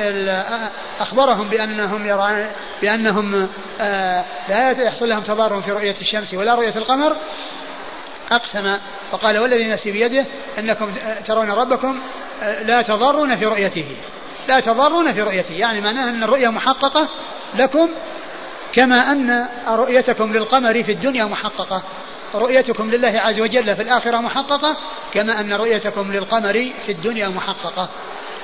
أخبرهم 0.99 1.47
بأنهم 1.47 2.07
يرى 2.07 2.45
بأنهم 2.81 3.47
آه، 3.81 4.25
لا 4.49 4.71
يحصل 4.71 5.09
لهم 5.09 5.23
تضارب 5.23 5.61
في 5.61 5.71
رؤية 5.71 5.95
الشمس 6.01 6.33
ولا 6.33 6.55
رؤية 6.55 6.73
القمر 6.75 7.15
أقسم 8.31 8.77
وقال 9.11 9.39
والذي 9.39 9.67
نفسي 9.67 9.91
بيده 9.91 10.25
أنكم 10.59 10.93
ترون 11.27 11.51
ربكم 11.51 11.99
آه، 12.43 12.63
لا 12.63 12.81
تضارون 12.81 13.35
في 13.35 13.45
رؤيته. 13.45 13.85
لا 14.47 14.59
تضارون 14.59 15.13
في 15.13 15.21
رؤيته. 15.21 15.53
يعني 15.53 15.81
معناه 15.81 16.09
أن 16.09 16.23
الرؤية 16.23 16.49
محققة 16.49 17.07
لكم 17.55 17.89
كما 18.73 19.11
أن 19.11 19.47
رؤيتكم 19.67 20.33
للقمر 20.33 20.83
في 20.83 20.91
الدنيا 20.91 21.25
محققة. 21.25 21.83
رؤيتكم 22.35 22.89
لله 22.89 23.19
عز 23.19 23.39
وجل 23.39 23.75
في 23.75 23.81
الآخرة 23.81 24.17
محققة 24.17 24.77
كما 25.13 25.39
أن 25.39 25.53
رؤيتكم 25.53 26.11
للقمر 26.11 26.71
في 26.85 26.91
الدنيا 26.91 27.27
محققة. 27.27 27.89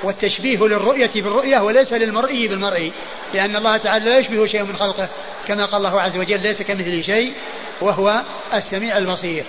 والتشبيه 0.02 0.58
للرؤية 0.58 1.10
بالرؤية 1.14 1.58
وليس 1.58 1.92
للمرئي 1.92 2.48
بالمرئي 2.48 2.92
لأن 3.34 3.56
الله 3.56 3.76
تعالى 3.76 4.10
لا 4.10 4.18
يشبه 4.18 4.46
شيء 4.46 4.64
من 4.64 4.76
خلقه 4.76 5.08
كما 5.46 5.64
قال 5.64 5.86
الله 5.86 6.00
عز 6.00 6.16
وجل 6.16 6.42
ليس 6.42 6.62
كمثله 6.62 7.02
شيء 7.02 7.34
وهو 7.80 8.22
السميع 8.54 8.98
البصير. 8.98 9.44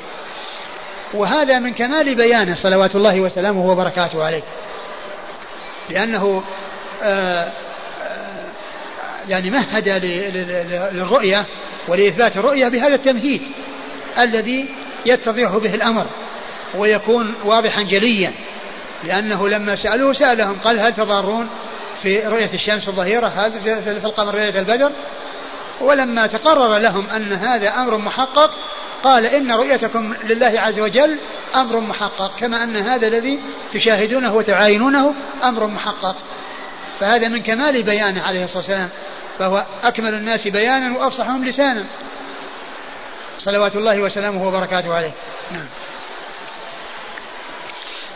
وهذا 1.13 1.59
من 1.59 1.73
كمال 1.73 2.15
بيانه 2.15 2.55
صلوات 2.55 2.95
الله 2.95 3.19
وسلامه 3.21 3.65
وبركاته 3.71 4.23
عليه. 4.23 4.43
لأنه 5.89 6.43
آه، 7.03 7.51
آآ 8.03 8.49
يعني 9.27 9.49
مهد 9.49 9.87
للرؤية 10.93 11.45
ولإثبات 11.87 12.37
الرؤية 12.37 12.67
بهذا 12.67 12.95
التمهيد 12.95 13.41
الذي 14.17 14.69
يتضح 15.05 15.55
به 15.55 15.75
الأمر 15.75 16.05
ويكون 16.75 17.35
واضحا 17.45 17.83
جليا. 17.83 18.31
لأنه 19.03 19.49
لما 19.49 19.75
سألوه 19.75 20.13
سألهم 20.13 20.57
قال 20.63 20.79
هل 20.79 20.93
تضارون 20.93 21.49
في 22.03 22.19
رؤية 22.19 22.49
الشمس 22.53 22.87
الظهيرة 22.87 23.27
هذا 23.27 23.81
في 23.81 24.05
القمر 24.05 24.35
ليلة 24.35 24.59
البدر؟ 24.59 24.91
ولما 25.81 26.27
تقرر 26.27 26.77
لهم 26.77 27.09
أن 27.15 27.33
هذا 27.33 27.69
أمر 27.69 27.97
محقق 27.97 28.51
قال 29.03 29.25
إن 29.25 29.51
رؤيتكم 29.51 30.13
لله 30.23 30.59
عز 30.59 30.79
وجل 30.79 31.19
أمر 31.55 31.79
محقق 31.79 32.31
كما 32.39 32.63
أن 32.63 32.75
هذا 32.75 33.07
الذي 33.07 33.39
تشاهدونه 33.73 34.35
وتعاينونه 34.35 35.13
أمر 35.43 35.67
محقق. 35.67 36.15
فهذا 36.99 37.27
من 37.27 37.41
كمال 37.41 37.83
بيانه 37.83 38.21
عليه 38.21 38.43
الصلاة 38.43 38.57
والسلام. 38.57 38.89
فهو 39.39 39.65
أكمل 39.83 40.13
الناس 40.13 40.47
بيانا 40.47 40.97
وأفصحهم 40.97 41.45
لسانا. 41.45 41.85
صلوات 43.39 43.75
الله 43.75 44.01
وسلامه 44.01 44.47
وبركاته 44.47 44.93
عليه. 44.93 45.11
نعم. 45.51 45.65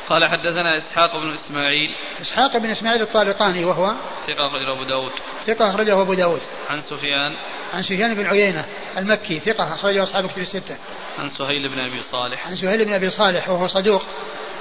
قال 0.10 0.26
حدثنا 0.26 0.78
إسحاق 0.78 1.18
بن 1.18 1.34
إسماعيل. 1.34 1.96
إسحاق 2.22 2.58
بن 2.58 2.70
إسماعيل 2.70 3.02
الطالقاني 3.02 3.66
وهو 3.66 3.94
ثقة 4.28 4.48
أخرجه 4.48 4.72
أبو 4.72 4.84
داود. 4.84 5.12
ثقة 5.46 5.70
أخرجه 5.70 6.02
أبو 6.02 6.13
داود. 6.13 6.42
عن 6.70 6.82
سفيان. 6.82 7.36
عن 7.74 7.82
سفيان 7.82 8.16
بن 8.16 8.26
عيينة 8.26 8.66
المكي 8.98 9.39
ثقة 9.39 9.74
أخرجه 9.74 10.04
أصحاب 10.04 10.28
كتب 10.28 10.42
الستة. 10.42 10.78
عن 11.20 11.30
سهيل 11.30 11.70
بن 11.70 11.80
أبي 11.80 12.02
صالح. 12.02 12.48
عن 12.48 12.56
سهيل 12.56 12.86
بن 12.86 12.94
أبي 12.94 13.10
صالح 13.10 13.50
وهو 13.50 13.68
صدوق 13.68 14.04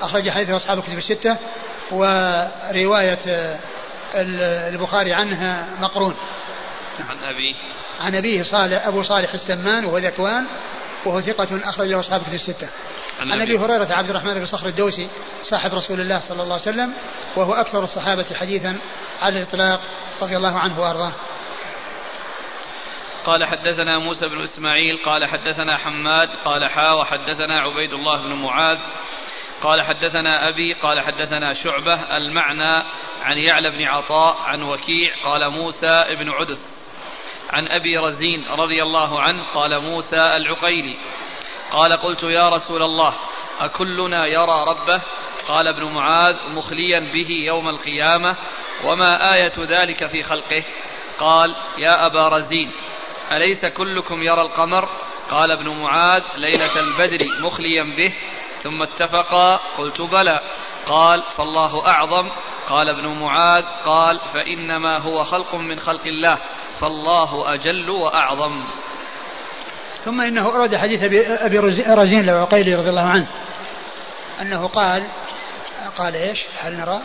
أخرج 0.02 0.30
حديثه 0.30 0.56
أصحاب 0.56 0.82
كتب 0.82 0.98
الستة 0.98 1.36
ورواية 1.90 3.18
البخاري 4.74 5.12
عنها 5.12 5.68
مقرون. 5.80 6.14
عن 7.08 7.18
أبيه 7.24 7.54
عن 8.00 8.14
أبيه 8.14 8.42
صالح 8.42 8.86
أبو 8.86 9.02
صالح 9.02 9.34
السمان 9.34 9.84
وهو 9.84 9.98
ذكوان 9.98 10.46
وهو 11.06 11.20
ثقة 11.20 11.60
أخرجه 11.64 12.00
أصحاب 12.00 12.22
كتب 12.22 12.34
الستة. 12.34 12.68
عن 13.20 13.40
ابي 13.40 13.58
هريرة 13.58 13.92
عبد 13.92 14.10
الرحمن 14.10 14.34
بن 14.34 14.46
صخر 14.46 14.66
الدوسي 14.66 15.08
صاحب 15.42 15.74
رسول 15.74 16.00
الله 16.00 16.20
صلى 16.20 16.42
الله 16.42 16.52
عليه 16.52 16.62
وسلم 16.62 16.94
وهو 17.36 17.52
أكثر 17.52 17.84
الصحابة 17.84 18.26
حديثا 18.34 18.78
على 19.20 19.38
الإطلاق 19.38 19.80
رضي 20.22 20.36
الله 20.36 20.58
عنه 20.58 20.80
وأرضاه. 20.80 21.12
قال 23.24 23.44
حدثنا 23.44 23.98
موسى 23.98 24.26
بن 24.28 24.42
إسماعيل 24.42 24.98
قال 24.98 25.26
حدثنا 25.26 25.76
حماد 25.76 26.28
قال 26.44 26.70
حا 26.70 26.92
وحدثنا 26.92 27.60
عبيد 27.60 27.92
الله 27.92 28.22
بن 28.22 28.32
معاذ. 28.32 28.78
قال 29.62 29.82
حدثنا 29.82 30.48
أبي 30.48 30.74
قال 30.74 31.00
حدثنا 31.00 31.52
شعبة 31.52 32.16
المعنى 32.16 32.84
عن 33.22 33.38
يعلى 33.38 33.70
بن 33.70 33.82
عطاء 33.82 34.36
عن 34.46 34.62
وكيع 34.62 35.14
قال 35.24 35.50
موسى 35.50 36.04
بن 36.18 36.30
عدس. 36.30 36.88
عن 37.50 37.68
أبي 37.68 37.98
رزين 37.98 38.44
رضي 38.50 38.82
الله 38.82 39.22
عنه 39.22 39.44
قال 39.54 39.82
موسى 39.82 40.36
العقيلي. 40.36 40.96
قال 41.72 41.92
قلت 41.92 42.22
يا 42.22 42.48
رسول 42.48 42.82
الله 42.82 43.14
أكلنا 43.60 44.26
يرى 44.26 44.64
ربه؟ 44.68 45.02
قال 45.48 45.68
ابن 45.68 45.84
معاذ 45.84 46.36
مخليا 46.48 47.00
به 47.00 47.28
يوم 47.30 47.68
القيامة 47.68 48.36
وما 48.84 49.34
آية 49.34 49.52
ذلك 49.58 50.06
في 50.06 50.22
خلقه؟ 50.22 50.64
قال 51.18 51.56
يا 51.78 52.06
أبا 52.06 52.28
رزين 52.28 52.72
أليس 53.32 53.66
كلكم 53.66 54.22
يرى 54.22 54.40
القمر؟ 54.40 54.88
قال 55.30 55.50
ابن 55.50 55.82
معاذ 55.82 56.22
ليلة 56.36 56.80
البدر 56.80 57.26
مخليا 57.40 57.82
به 57.82 58.12
ثم 58.62 58.82
اتفقا 58.82 59.56
قلت 59.78 60.00
بلى. 60.00 60.40
قال 60.86 61.22
فالله 61.22 61.86
أعظم. 61.86 62.30
قال 62.68 62.88
ابن 62.88 63.06
معاذ 63.06 63.64
قال 63.84 64.20
فإنما 64.34 64.98
هو 64.98 65.24
خلق 65.24 65.54
من 65.54 65.78
خلق 65.80 66.06
الله 66.06 66.38
فالله 66.80 67.54
أجل 67.54 67.90
وأعظم. 67.90 68.64
ثم 70.04 70.20
إنه 70.20 70.46
أورد 70.46 70.76
حديث 70.76 71.02
ابي 71.02 71.26
أبي 71.26 71.58
رزين 71.88 72.28
العقيلي 72.28 72.74
رضي 72.74 72.88
الله 72.88 73.08
عنه 73.08 73.26
أنه 74.40 74.66
قال 74.66 75.02
قال 75.98 76.16
إيش؟ 76.16 76.40
هل 76.62 76.76
نرى؟ 76.76 77.00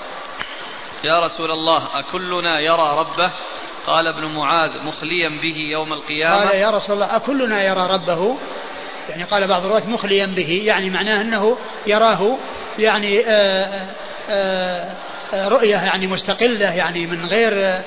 يا 1.04 1.26
رسول 1.26 1.52
الله 1.52 2.00
أكلنا 2.00 2.60
يرى 2.60 3.00
ربه؟ 3.00 3.32
قال 3.88 4.08
ابن 4.08 4.36
معاذ 4.36 4.72
مخليا 4.88 5.30
به 5.30 5.58
يوم 5.72 5.94
القيامة 5.94 6.36
قال 6.36 6.56
يا 6.56 6.70
رسول 6.70 6.96
الله 6.96 7.16
أكلنا 7.16 7.64
يرى 7.64 7.88
ربه 7.94 8.38
يعني 9.10 9.24
قال 9.24 9.48
بعض 9.48 9.66
الرواة 9.66 9.88
مخليا 9.88 10.26
به 10.26 10.62
يعني 10.66 10.90
معناه 10.90 11.22
أنه 11.22 11.58
يراه 11.88 12.38
يعني 12.80 13.26
آآ 13.26 13.30
آه، 13.30 13.86
آآ 14.30 14.92
آه، 15.34 15.36
آه، 15.36 15.48
رؤية 15.48 15.76
يعني 15.76 16.08
مستقلة 16.08 16.74
يعني 16.74 17.08
من 17.08 17.26
غير 17.26 17.82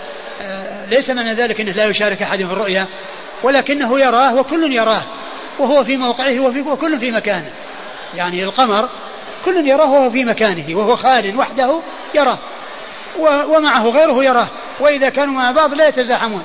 ليس 0.89 1.11
معنى 1.11 1.35
ذلك 1.35 1.61
أنه 1.61 1.73
لا 1.73 1.87
يشارك 1.87 2.23
أحد 2.23 2.39
في 2.39 2.53
الرؤية 2.53 2.87
ولكنه 3.43 4.01
يراه 4.01 4.37
وكل 4.37 4.73
يراه 4.73 5.03
وهو 5.59 5.85
في 5.85 5.97
موقعه 5.97 6.41
وفي 6.41 6.61
وكل 6.61 6.99
في 6.99 7.11
مكانه. 7.11 7.51
يعني 8.15 8.45
القمر 8.45 8.89
كل 9.45 9.69
يراه 9.69 9.93
وهو 9.93 10.11
في 10.11 10.25
مكانه 10.25 10.77
وهو 10.77 10.97
خال 10.97 11.37
وحده 11.37 11.81
يراه 12.15 12.39
ومعه 13.49 13.89
غيره 13.89 14.25
يراه 14.25 14.49
وإذا 14.81 15.09
كانوا 15.09 15.35
مع 15.35 15.53
بعض 15.53 15.75
لا 15.75 15.89
يتزاحمون. 15.89 16.45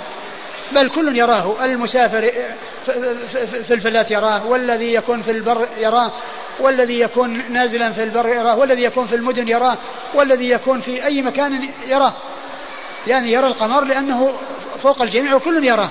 بل 0.72 0.90
كل 0.90 1.18
يراه 1.18 1.66
المسافر 1.66 2.32
في 3.68 3.74
الفلات 3.74 4.12
يراه 4.12 4.48
والذي 4.48 4.94
يكون 4.94 5.22
في 5.22 5.32
البر 5.32 5.68
يراه 5.78 6.12
والذي 6.60 7.00
يكون 7.00 7.42
نازلا 7.52 7.92
في 7.92 8.04
البر 8.04 8.30
يراه 8.30 8.56
والذي 8.56 8.84
يكون 8.84 9.08
في 9.08 9.16
المدن 9.16 9.48
يراه 9.48 9.78
والذي 10.14 10.50
يكون 10.50 10.82
في 10.82 11.06
أي 11.06 11.22
مكان 11.22 11.70
يراه. 11.88 12.14
يعني 13.08 13.32
يرى 13.32 13.48
القمر 13.48 13.84
لأنه 13.84 14.34
فوق 14.84 15.02
الجميع 15.02 15.36
وكل 15.36 15.66
يراه. 15.66 15.90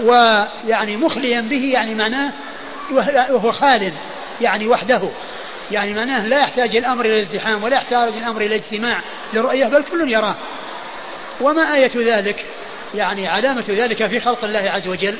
ويعني 0.00 0.96
مخليا 0.96 1.40
به 1.40 1.70
يعني 1.72 1.94
معناه 1.94 2.32
وهو 3.30 3.52
خال 3.52 3.92
يعني 4.40 4.66
وحده. 4.66 5.00
يعني 5.70 5.94
معناه 5.94 6.26
لا 6.26 6.40
يحتاج 6.40 6.76
الأمر 6.76 7.04
إلى 7.04 7.16
الازدحام 7.16 7.64
ولا 7.64 7.76
يحتاج 7.76 8.12
الأمر 8.16 8.40
إلى 8.40 8.54
اجتماع 8.54 9.00
لرؤية 9.34 9.66
بل 9.66 9.82
كل 9.90 10.12
يراه. 10.12 10.34
وما 11.40 11.74
آية 11.74 11.92
ذلك؟ 11.96 12.44
يعني 12.94 13.28
علامة 13.28 13.64
ذلك 13.68 14.06
في 14.06 14.20
خلق 14.20 14.44
الله 14.44 14.70
عز 14.70 14.88
وجل. 14.88 15.16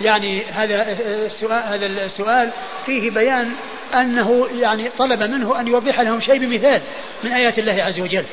يعني 0.00 0.44
هذا 0.44 0.86
السؤال 1.26 1.62
هذا 1.62 1.86
السؤال 1.86 2.50
فيه 2.86 3.10
بيان 3.10 3.52
أنه 3.94 4.48
يعني 4.52 4.88
طلب 4.98 5.22
منه 5.22 5.60
أن 5.60 5.66
يوضح 5.66 6.00
لهم 6.00 6.20
شيء 6.20 6.38
بمثال 6.38 6.82
من 7.24 7.32
آيات 7.32 7.58
الله 7.58 7.82
عز 7.82 8.00
وجل. 8.00 8.24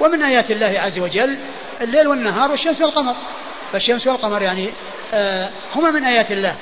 ومن 0.00 0.22
آيات 0.22 0.50
الله 0.50 0.80
عز 0.80 0.98
وجل 0.98 1.36
الليل 1.80 2.08
والنهار 2.08 2.50
والشمس 2.50 2.80
والقمر. 2.80 3.14
فالشمس 3.72 4.06
والقمر 4.06 4.42
يعني 4.42 4.68
آه 5.14 5.48
هما 5.74 5.90
من 5.90 6.04
آيات 6.04 6.32
الله. 6.32 6.54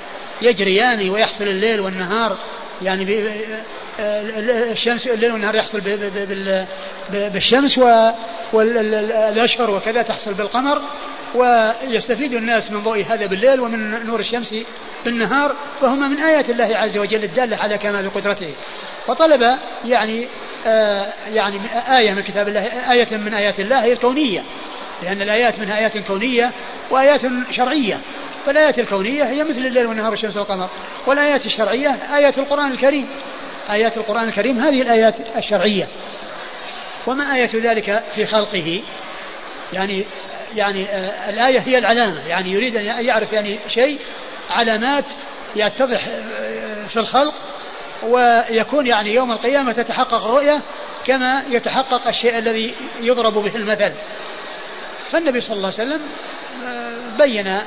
يجريان 0.43 1.11
ويحصل 1.11 1.45
الليل 1.45 1.81
والنهار 1.81 2.37
يعني 2.83 3.23
آه، 4.01 4.23
الشمس 4.73 5.07
الليل 5.07 5.33
والنهار 5.33 5.57
يحصل 5.57 5.81
بالشمس 7.11 7.79
والأشهر 8.53 9.71
وكذا 9.71 10.03
تحصل 10.03 10.35
بالقمر. 10.35 10.83
ويستفيد 11.35 12.35
الناس 12.35 12.71
من 12.71 12.83
ضوء 12.83 13.05
هذا 13.09 13.27
بالليل 13.27 13.61
ومن 13.61 14.07
نور 14.07 14.21
الشمس 14.21 14.55
بالنهار. 15.05 15.55
فهما 15.81 16.09
من 16.09 16.17
آيات 16.17 16.51
الله 16.51 16.77
عز 16.77 16.99
وجل 16.99 17.25
الدالة 17.25 17.57
على 17.57 17.79
كمال 17.79 18.15
قدرته. 18.15 18.53
وطلب 19.09 19.57
يعني 19.85 20.27
آه 20.67 21.13
يعني 21.33 21.61
آية 21.99 22.13
من 22.13 22.23
كتاب 22.23 22.49
الله 22.49 22.93
آية 22.93 23.17
من 23.17 23.35
آيات 23.35 23.61
الله 23.61 23.85
هي 23.85 23.93
الكونية. 23.93 24.45
لأن 25.03 25.23
الآيات 25.23 25.59
منها 25.59 25.79
آيات 25.79 25.99
كونية 25.99 26.51
وآيات 26.91 27.21
شرعية. 27.51 28.01
فالآيات 28.47 28.79
الكونية 28.79 29.25
هي 29.25 29.45
مثل 29.45 29.59
الليل 29.59 29.87
والنهار 29.87 30.11
والشمس 30.11 30.37
والقمر. 30.37 30.69
والآيات 31.07 31.47
الشرعية 31.47 31.91
آيات 32.17 32.39
القرآن 32.39 32.73
الكريم. 32.73 33.09
آيات 33.71 33.97
القرآن 33.97 34.29
الكريم 34.29 34.61
هذه 34.61 34.83
الآيات 34.83 35.15
الشرعية. 35.37 35.89
وما 37.07 37.35
آية 37.35 37.51
ذلك 37.55 38.05
في 38.15 38.27
خلقه؟ 38.27 38.83
يعني 39.73 40.05
يعني 40.55 40.85
آه 40.85 41.31
الآية 41.31 41.59
هي 41.59 41.79
العلامة. 41.79 42.29
يعني 42.29 42.53
يريد 42.53 42.77
أن 42.77 43.05
يعرف 43.05 43.33
يعني 43.33 43.59
شيء 43.69 43.99
علامات 44.51 45.05
يتضح 45.57 46.07
آه، 46.09 46.87
في 46.87 46.97
الخلق 46.97 47.35
ويكون 48.03 48.87
يعني 48.87 49.15
يوم 49.15 49.33
القيامة 49.33 49.73
تتحقق 49.73 50.15
الرؤية 50.15 50.61
كما 51.07 51.43
يتحقق 51.51 52.09
الشيء 52.09 52.39
الذي 52.39 52.75
يضرب 53.01 53.35
به 53.35 53.57
المثل. 53.57 53.93
فالنبي 55.13 55.41
صلى 55.41 55.57
الله 55.57 55.73
عليه 55.79 55.89
وسلم 55.89 56.01
آه، 56.67 56.97
بين 57.19 57.59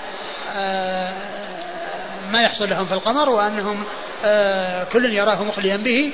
آه، 0.58 1.14
ما 2.32 2.44
يحصل 2.44 2.70
لهم 2.70 2.86
في 2.86 2.94
القمر 2.94 3.30
وأنهم 3.30 3.84
آه، 4.26 4.84
كل 4.84 5.14
يراه 5.14 5.44
مخليا 5.44 5.78
به 5.78 6.12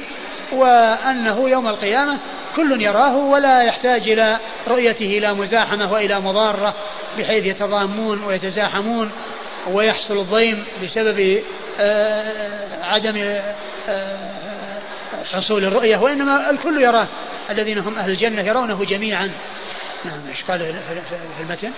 وأنه 0.52 1.50
يوم 1.50 1.68
القيامة 1.68 2.18
كل 2.56 2.82
يراه 2.82 3.16
ولا 3.16 3.64
يحتاج 3.64 4.10
إلى 4.10 4.38
رؤيته 4.68 5.06
إلى 5.06 5.34
مزاحمة 5.34 5.94
وإلى 5.94 6.20
مضارة 6.20 6.74
بحيث 7.18 7.46
يتضامون 7.46 8.24
ويتزاحمون 8.24 9.12
ويحصل 9.68 10.18
الضيم 10.18 10.66
بسبب 10.84 11.44
عدم 12.82 13.40
حصول 15.32 15.66
الرؤية 15.66 15.98
وإنما 15.98 16.50
الكل 16.50 16.82
يراه. 16.82 17.08
الذين 17.50 17.78
هم 17.78 17.98
أهل 17.98 18.12
الجنة 18.12 18.42
يرونه 18.42 18.86
جميعا. 18.86 19.32
نعم 20.08 20.28
إيش 20.30 20.44
قال 20.44 20.60
في 21.38 21.44
المتن؟ 21.44 21.72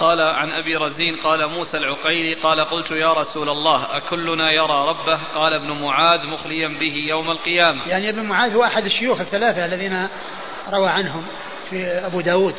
قال 0.00 0.20
عن 0.20 0.50
أبي 0.50 0.76
رزين 0.76 1.16
قال 1.24 1.50
موسى 1.50 1.76
العقيلي 1.76 2.34
قال 2.34 2.60
قلت 2.60 2.90
يا 2.90 3.12
رسول 3.12 3.48
الله 3.48 3.96
أكلنا 3.96 4.50
يرى 4.50 4.88
ربه 4.88 5.20
قال 5.34 5.52
ابن 5.52 5.82
معاذ 5.82 6.26
مخليا 6.26 6.68
به 6.68 6.94
يوم 7.08 7.30
القيامة. 7.30 7.88
يعني 7.88 8.08
ابن 8.08 8.22
معاذ 8.22 8.54
هو 8.54 8.64
احد 8.64 8.84
الشيوخ 8.84 9.20
الثلاثة 9.20 9.64
الذين 9.64 10.08
روى 10.72 10.88
عنهم 10.88 11.24
في 11.70 11.84
أبو 11.86 12.20
داود 12.20 12.54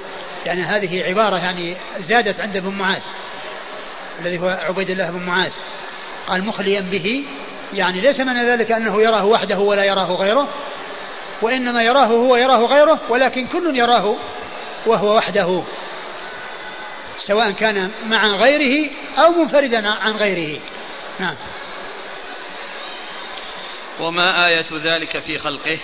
يعني 0.45 0.63
هذه 0.63 1.03
عبارة 1.03 1.37
يعني 1.37 1.75
زادت 1.99 2.39
عند 2.39 2.55
ابن 2.55 2.69
معاذ 2.69 3.01
الذي 4.21 4.39
هو 4.39 4.59
عبيد 4.67 4.89
الله 4.89 5.11
بن 5.11 5.25
معاذ 5.25 5.51
قال 6.27 6.45
مخليا 6.45 6.81
به 6.81 7.25
يعني 7.73 7.99
ليس 7.99 8.19
معنى 8.19 8.49
ذلك 8.51 8.71
أنه 8.71 9.01
يراه 9.01 9.25
وحده 9.25 9.59
ولا 9.59 9.83
يراه 9.83 10.15
غيره 10.15 10.47
وإنما 11.41 11.83
يراه 11.83 12.05
هو 12.05 12.35
يراه 12.35 12.65
غيره 12.65 12.99
ولكن 13.09 13.47
كل 13.47 13.75
يراه 13.75 14.15
وهو 14.85 15.17
وحده 15.17 15.63
سواء 17.19 17.51
كان 17.51 17.91
مع 18.05 18.27
غيره 18.27 18.91
أو 19.17 19.31
منفردا 19.31 19.89
عن 19.89 20.11
غيره. 20.11 20.59
نعم. 21.19 21.35
وما 23.99 24.47
آية 24.47 24.65
ذلك 24.73 25.19
في 25.19 25.37
خلقه؟ 25.37 25.79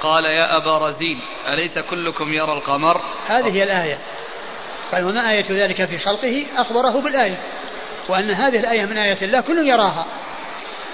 قال 0.00 0.24
يا 0.24 0.56
أبا 0.56 0.78
رزين 0.78 1.20
أليس 1.48 1.78
كلكم 1.78 2.32
يرى 2.32 2.52
القمر؟ 2.52 3.00
هذه 3.28 3.52
هي 3.52 3.62
الآية. 3.62 3.98
قال 4.92 5.04
وما 5.04 5.30
آية 5.30 5.44
ذلك 5.50 5.84
في 5.84 5.98
خلقه؟ 5.98 6.46
أخبره 6.56 7.00
بالآية. 7.00 7.36
وأن 8.08 8.30
هذه 8.30 8.60
الآية 8.60 8.86
من 8.86 8.98
آيات 8.98 9.22
الله 9.22 9.40
كل 9.40 9.68
يراها. 9.68 10.06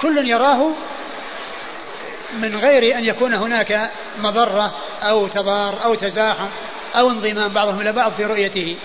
كل 0.03 0.29
يراه 0.29 0.71
من 2.37 2.57
غير 2.57 2.99
أن 2.99 3.05
يكون 3.05 3.35
هناك 3.35 3.91
مضرة 4.19 4.73
أو 5.03 5.27
تضار 5.27 5.85
أو 5.85 5.95
تزاحم 5.95 6.49
أو 6.95 7.11
انضمام 7.11 7.49
بعضهم 7.53 7.81
إلى 7.81 7.93
بعض 7.93 8.13
في 8.13 8.25
رؤيته. 8.25 8.77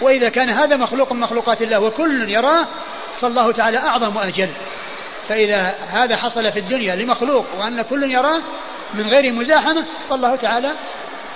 وإذا 0.00 0.28
كان 0.28 0.50
هذا 0.50 0.76
مخلوق 0.76 1.12
من 1.12 1.20
مخلوقات 1.20 1.62
الله 1.62 1.80
وكل 1.80 2.30
يراه 2.30 2.66
فالله 3.20 3.52
تعالى 3.52 3.78
أعظم 3.78 4.16
وأجل. 4.16 4.50
فإذا 5.28 5.74
هذا 5.90 6.16
حصل 6.16 6.52
في 6.52 6.58
الدنيا 6.58 6.96
لمخلوق 6.96 7.46
وأن 7.58 7.82
كل 7.82 8.12
يراه 8.12 8.40
من 8.94 9.06
غير 9.06 9.32
مزاحمة 9.32 9.84
فالله 10.10 10.36
تعالى 10.36 10.72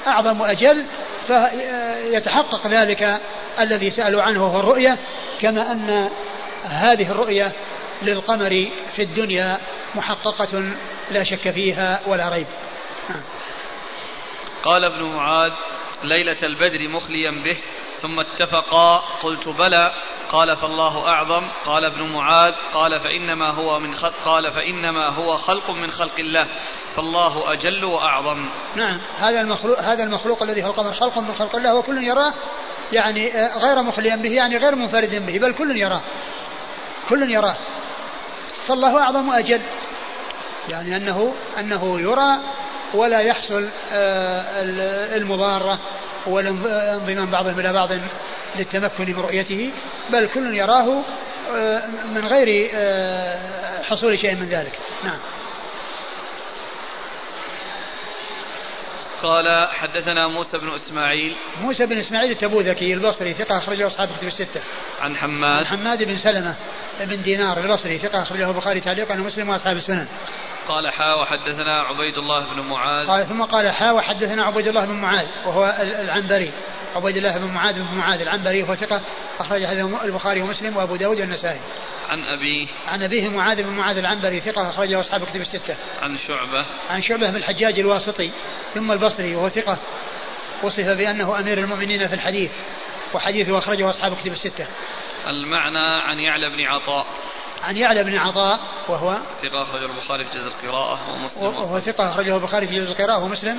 أعظم 0.07 0.41
وأجل. 0.41 0.85
فيتحقق 1.27 2.67
ذلك 2.67 3.21
الذي 3.61 3.91
سألوا 3.91 4.23
عنه 4.23 4.47
هو 4.47 4.61
الرؤية 4.61 4.97
كما 5.41 5.73
أن 5.73 6.11
هذه 6.65 7.11
الرؤية 7.11 7.53
للقمر 8.03 8.69
في 8.97 9.03
الدنيا 9.03 9.59
محققة 9.95 10.73
لا 11.11 11.25
شك 11.25 11.51
فيها 11.51 12.01
ولا 12.07 12.29
ريب. 12.29 12.47
قال 14.63 14.85
ابن 14.85 15.03
معاذ 15.03 15.53
ليلة 16.05 16.37
البدر 16.43 16.89
مخليا 16.89 17.31
به 17.31 17.57
ثم 18.03 18.21
اتفقا 18.21 18.99
قلت 19.23 19.49
بلى 19.49 19.93
قال 20.33 20.57
فالله 20.57 21.09
أعظم 21.09 21.45
قال 21.67 21.85
ابن 21.85 22.13
معاذ 22.13 22.55
قال 22.75 23.01
فإنما 23.01 23.55
هو 23.55 23.79
من 23.79 23.95
خلق 23.95 24.15
قال 24.25 24.51
فإنما 24.51 25.09
هو 25.11 25.37
خلق 25.37 25.71
من 25.71 25.91
خلق 25.91 26.19
الله 26.19 26.47
فالله 26.97 27.53
أجل 27.53 27.85
وأعظم. 27.85 28.45
نعم 28.77 29.01
هذا 29.19 29.41
المخلوق 29.41 29.81
هذا 29.81 30.05
المخلوق 30.05 30.43
الذي 30.43 30.65
هو 30.65 30.71
القمر 30.71 30.93
خلق 30.93 31.19
من 31.19 31.35
خلق 31.39 31.57
الله 31.57 31.75
وكل 31.75 32.05
يراه 32.05 32.33
يعني 32.93 33.35
آه، 33.35 33.59
غير 33.59 33.83
مخليا 33.83 34.17
به 34.17 34.33
يعني 34.33 34.57
غير 34.57 34.75
منفرد 34.75 35.27
به 35.27 35.39
بل 35.39 35.53
كل 35.53 35.77
يراه. 35.77 36.01
كل 37.09 37.31
يراه. 37.31 37.57
فالله 38.69 39.03
أعظم 39.03 39.29
وأجل. 39.29 39.61
يعني 40.69 40.97
أنه 40.97 41.35
أنه 41.59 42.01
يرى 42.01 42.41
ولا 42.95 43.21
يحصل 43.21 43.71
آه، 43.93 44.63
المضارة 45.17 45.79
والانضمام 46.27 47.31
بعضهم 47.31 47.61
إلى 47.61 47.73
بعض 47.73 47.89
للتمكن 48.57 49.07
من 49.07 49.15
رؤيته 49.15 49.71
بل 50.11 50.29
كل 50.35 50.55
يراه 50.55 51.03
آه، 51.55 51.87
من 52.15 52.27
غير 52.27 52.71
آه، 52.75 53.83
حصول 53.83 54.19
شيء 54.19 54.35
من 54.35 54.49
ذلك 54.49 54.79
نعم 55.05 55.19
قال 59.23 59.69
حدثنا 59.71 60.29
موسى 60.29 60.59
بن 60.59 60.75
إسماعيل 60.75 61.37
موسى 61.61 61.87
بن 61.87 61.99
إسماعيل 61.99 62.31
التبوذكي 62.31 62.95
البصري 62.95 63.35
ثقة 63.35 63.59
أخرجه 63.59 63.87
أصحاب 63.87 64.09
كتب 64.19 64.27
الستة. 64.27 64.61
عن 65.01 65.17
حماد 65.17 65.67
عن 65.67 65.67
حماد 65.67 66.03
بن 66.03 66.17
سلمة 66.17 66.55
بن 67.01 67.23
دينار 67.23 67.59
البصري 67.59 67.99
ثقة 67.99 68.23
أخرجه 68.23 68.51
البخاري 68.51 68.81
تعليقا 68.81 69.15
ومسلم 69.15 69.49
وأصحاب 69.49 69.77
السنن. 69.77 70.07
قال 70.69 70.93
حا 70.93 71.15
وحدثنا 71.15 71.83
عبيد 71.83 72.19
الله 72.19 72.47
بن 72.55 72.61
معاذ 72.61 73.07
قال 73.07 73.27
ثم 73.29 73.43
قال 73.43 73.71
حا 73.71 73.91
وحدثنا 73.93 74.45
عبيد 74.45 74.67
الله 74.67 74.87
بن 74.87 74.93
معاذ 74.93 75.27
وهو 75.47 75.77
العنبري 75.81 76.53
عبيد 76.97 77.17
الله 77.17 77.39
بن 77.39 77.47
معاذ 77.47 77.75
بن 77.75 77.99
معاذ 77.99 78.21
العنبري 78.21 78.63
وهو 78.63 78.75
ثقة 78.75 79.01
أخرج 79.41 79.67
حديثه 79.67 80.05
البخاري 80.05 80.43
ومسلم 80.43 80.77
وأبو 80.77 80.97
داود 80.97 81.21
والنسائي. 81.21 81.61
عن 82.09 82.19
أبيه 82.25 82.69
عن 82.87 83.03
أبيه 83.03 83.29
معاذ 83.29 83.63
بن 83.63 83.71
معاذ 83.71 83.99
العنبري 83.99 84.41
ثقة 84.41 84.69
أخرجه 84.69 85.01
أصحاب 85.01 85.25
كتب 85.25 85.41
الستة. 85.41 85.77
عن 86.03 86.19
شعبة 86.19 86.65
عن 86.91 87.03
شعبة 87.03 87.31
بن 87.31 87.37
الحجاج 87.37 87.79
الواسطي 87.79 88.31
ثم 88.75 88.93
البصري 88.93 89.37
وهو 89.37 89.49
ثقة 89.49 89.79
وصف 90.63 90.89
بأنه 90.89 91.41
أمير 91.41 91.59
المؤمنين 91.59 92.09
في 92.09 92.15
الحديث 92.15 92.51
وحديثه 93.15 93.59
أخرجه 93.59 93.91
أصحاب 93.91 94.17
كتب 94.17 94.33
الستة. 94.33 94.67
المعنى 95.27 96.03
عن 96.03 96.19
يعلى 96.19 96.49
بن 96.49 96.65
عطاء 96.65 97.07
عن 97.63 97.77
يعلى 97.77 98.05
بن 98.05 98.17
عطاء 98.17 98.61
وهو 98.89 99.19
ثقة 99.43 99.63
أخرجه 99.63 99.85
البخاري 99.85 100.25
في 100.25 100.39
جزء 100.39 100.49
القراءة 100.49 101.13
ومسلم 101.13 101.43
وهو 101.43 101.81
ثقة 101.81 102.11
أخرجه 102.11 102.37
البخاري 102.37 102.67
في 102.67 102.77
جزء 102.77 102.91
القراءة 102.91 103.25
ومسلم 103.25 103.59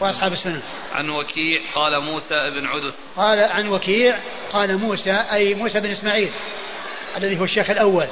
وأصحاب 0.00 0.32
السنة 0.32 0.62
عن 0.92 1.10
وكيع 1.10 1.72
قال 1.74 2.00
موسى 2.00 2.50
بن 2.50 2.66
عدس. 2.66 2.98
قال 3.16 3.38
عن 3.38 3.68
وكيع 3.68 4.18
قال 4.52 4.78
موسى 4.78 5.12
أي 5.12 5.54
موسى 5.54 5.80
بن 5.80 5.90
إسماعيل 5.90 6.32
الذي 7.16 7.40
هو 7.40 7.44
الشيخ 7.44 7.70
الأول. 7.70 8.06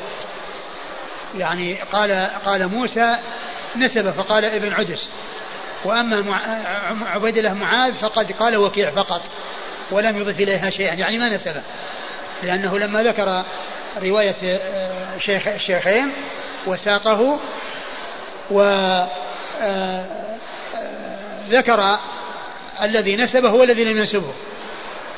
يعني 1.39 1.75
قال 1.75 2.31
قال 2.45 2.69
موسى 2.69 3.19
نسب 3.77 4.11
فقال 4.11 4.45
ابن 4.45 4.73
عدس. 4.73 5.11
وأما 5.85 6.41
عبيد 7.07 7.37
الله 7.37 7.55
معاذ 7.55 7.95
فقد 7.95 8.33
قال 8.33 8.57
وكيع 8.57 8.91
فقط 8.91 9.23
ولم 9.91 10.17
يضف 10.17 10.41
إليها 10.41 10.71
شيئا. 10.71 10.95
يعني 10.95 11.19
ما 11.19 11.29
نسبه؟ 11.29 11.63
لأنه 12.43 12.79
لما 12.79 13.03
ذكر 13.03 13.45
رواية 13.97 14.37
آه، 14.45 15.19
شيخ 15.19 15.49
الشيخين 15.49 16.13
وساقه 16.67 17.39
وذكر 18.51 19.11
آه، 21.81 21.95
آه، 21.95 21.99
الذي 22.83 23.17
نسبه 23.17 23.53
والذي 23.53 23.85
لم 23.85 23.99
ينسبه. 23.99 24.33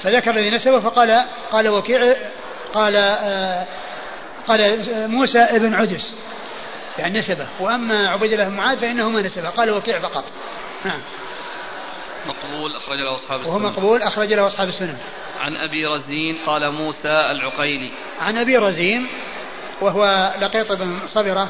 فذكر 0.02 0.30
الذي 0.30 0.50
نسبه 0.50 0.80
فقال 0.80 1.24
قال 1.52 1.68
وكيع 1.68 2.14
قال 2.74 2.96
قال 4.46 4.78
موسى 5.10 5.38
ابن 5.38 5.74
عدس 5.74 6.12
يعني 6.98 7.18
نسبه. 7.18 7.48
وأما 7.60 8.08
عبيد 8.08 8.32
الله 8.32 8.48
بن 8.48 8.54
معاذ 8.54 8.78
فإنه 8.78 9.10
ما 9.10 9.22
نسبه. 9.22 9.48
قال 9.48 9.70
وكيع 9.70 10.00
فقط. 10.00 10.24
نعم. 10.84 11.00
مقبول 12.26 12.76
أخرج 12.76 12.98
له 12.98 13.14
أصحاب 13.14 13.40
السنن 13.40 13.52
وهو 13.52 13.58
مقبول 13.58 14.02
أخرج 14.02 14.32
له 14.32 14.46
أصحاب 14.46 14.68
السنن 14.68 14.96
عن 15.40 15.56
أبي 15.56 15.86
رزين 15.86 16.38
قال 16.46 16.72
موسى 16.72 17.08
العقيلي. 17.08 17.92
عن 18.20 18.38
أبي 18.38 18.56
رزين 18.56 19.06
وهو 19.80 20.34
لقيط 20.40 20.72
بن 20.72 21.00
صبرة 21.14 21.48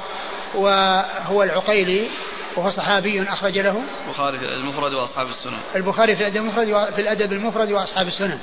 وهو 0.54 1.42
العقيلي 1.42 2.08
وهو 2.56 2.70
صحابي 2.70 3.22
أخرج 3.22 3.58
له. 3.58 3.82
البخاري 4.06 4.38
في 4.38 4.44
المفرد 4.44 4.92
وأصحاب 4.92 5.26
السنن 5.26 5.58
البخاري 5.76 6.16
في 6.16 6.22
الأدب 6.22 6.36
المفرد 6.36 6.94
في 6.94 7.00
الأدب 7.00 7.32
المفرد 7.32 7.72
وأصحاب 7.72 8.06
السنن 8.06 8.38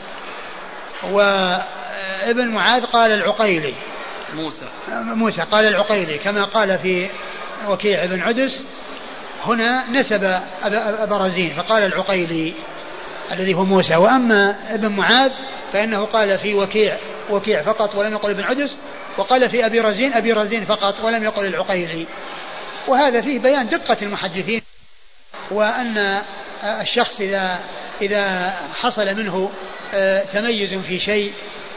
وابن 1.04 2.50
معاذ 2.50 2.86
قال 2.86 3.12
العقيلي. 3.12 3.74
موسى. 4.34 4.66
موسى 4.92 5.42
قال 5.42 5.68
العقيلي 5.68 6.18
كما 6.18 6.44
قال 6.44 6.78
في 6.78 7.10
وكيع 7.68 8.06
بن 8.06 8.22
عدس 8.22 8.66
هنا 9.44 9.84
نسب 9.92 10.24
أبا 10.64 11.18
رزين 11.18 11.56
فقال 11.56 11.84
العقيلي 11.84 12.54
الذي 13.32 13.54
هو 13.54 13.64
موسى 13.64 13.96
وأما 13.96 14.56
ابن 14.70 14.88
معاذ 14.88 15.32
فإنه 15.74 16.06
قال 16.06 16.38
في 16.38 16.54
وكيع 16.54 16.98
وكيع 17.30 17.64
فقط 17.64 17.96
ولم 17.96 18.14
يقل 18.14 18.30
ابن 18.30 18.44
عدس 18.44 18.70
وقال 19.18 19.50
في 19.50 19.66
أبي 19.66 19.80
رزين 19.80 20.14
أبي 20.14 20.34
رزين 20.34 20.66
فقط 20.66 21.04
ولم 21.04 21.24
يقل 21.24 21.46
العقيلي. 21.46 22.06
وهذا 22.88 23.22
فيه 23.22 23.40
بيان 23.40 23.70
دقة 23.70 23.98
المحدثين 24.02 24.62
وأن 25.52 26.22
الشخص 26.64 27.22
إذا 27.22 27.60
إذا 28.02 28.54
حصل 28.74 29.16
منه 29.16 29.52
آه، 29.94 30.24
تميز 30.34 30.74
في 30.74 31.00
شيء 31.00 31.34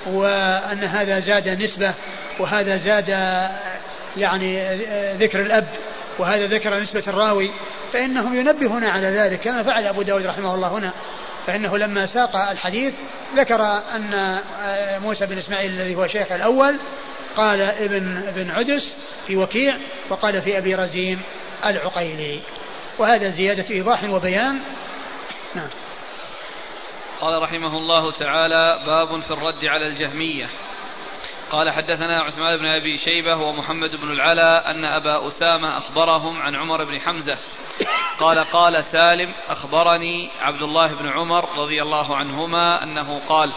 وأن 0.07 0.85
هذا 0.85 1.21
زاد 1.21 1.63
نسبة 1.63 1.95
وهذا 2.39 2.77
زاد 2.77 3.09
يعني 4.17 4.61
آه، 4.61 5.15
ذكر 5.15 5.41
الأب 5.41 5.69
وهذا 6.23 6.47
ذكر 6.47 6.81
نسبة 6.81 7.03
الراوي 7.07 7.51
فإنهم 7.93 8.41
ينبهون 8.41 8.85
على 8.85 9.07
ذلك 9.07 9.41
كما 9.41 9.63
فعل 9.63 9.87
أبو 9.87 10.03
داود 10.03 10.27
رحمه 10.27 10.55
الله 10.55 10.69
هنا. 10.69 10.93
فإنه 11.47 11.79
لما 11.79 12.07
ساق 12.07 12.37
الحديث 12.37 12.95
ذكر 13.37 13.63
أن 13.95 14.39
آه، 14.63 14.99
موسى 14.99 15.27
بن 15.27 15.39
إسماعيل 15.39 15.71
الذي 15.71 15.95
هو 15.95 16.07
شيخ 16.07 16.33
الأول 16.33 16.77
قال 17.37 17.61
ابن 17.61 18.25
ابن 18.29 18.51
عدس 18.51 18.97
في 19.27 19.37
وكيع 19.37 19.77
وقال 20.11 20.43
في 20.43 20.59
أبي 20.59 20.75
رزين 20.75 21.21
العقيلي. 21.67 22.41
وهذا 22.99 23.31
زيادة 23.31 23.71
إيضاح 23.71 24.05
وبيان. 24.05 24.59
نعم. 25.55 25.69
قال 27.21 27.43
رحمه 27.43 27.79
الله 27.79 28.13
تعالى 28.13 28.79
باب 28.87 29.23
في 29.23 29.31
الرد 29.31 29.65
على 29.65 29.87
الجهمية. 29.87 30.47
قال 31.53 31.71
حدثنا 31.71 32.21
عثمان 32.23 32.57
بن 32.57 32.67
أبي 32.67 32.97
شيبة 32.97 33.37
ومحمد 33.37 33.97
بن 33.97 34.13
العلا 34.13 34.71
أن 34.71 34.85
أبا 34.85 35.29
أسامة 35.29 35.79
أخبرهم 35.79 36.43
عن 36.43 36.57
عمر 36.57 36.85
بن 36.85 37.01
حمزة. 37.01 37.39
قال 38.19 38.45
قال 38.45 38.85
سالم 38.85 39.33
أخبرني 39.49 40.31
عبد 40.41 40.63
الله 40.63 40.95
بن 40.95 41.09
عمر 41.09 41.59
رضي 41.59 41.83
الله 41.83 42.17
عنهما 42.17 42.83
أنه 42.83 43.21
قال 43.29 43.53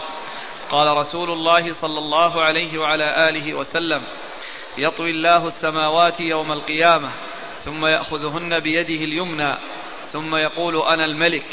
قال 0.70 0.96
رسول 0.96 1.30
الله 1.30 1.72
صلى 1.72 1.98
الله 1.98 2.42
عليه 2.42 2.78
وعلى 2.78 3.28
آله 3.28 3.54
وسلم 3.54 4.02
يطوي 4.78 5.10
الله 5.10 5.46
السماوات 5.46 6.20
يوم 6.20 6.52
القيامة 6.52 7.10
ثم 7.64 7.86
يأخذهن 7.86 8.60
بيده 8.60 9.04
اليمنى 9.04 9.54
ثم 10.12 10.36
يقول 10.36 10.76
أنا 10.76 11.04
الملك 11.04 11.46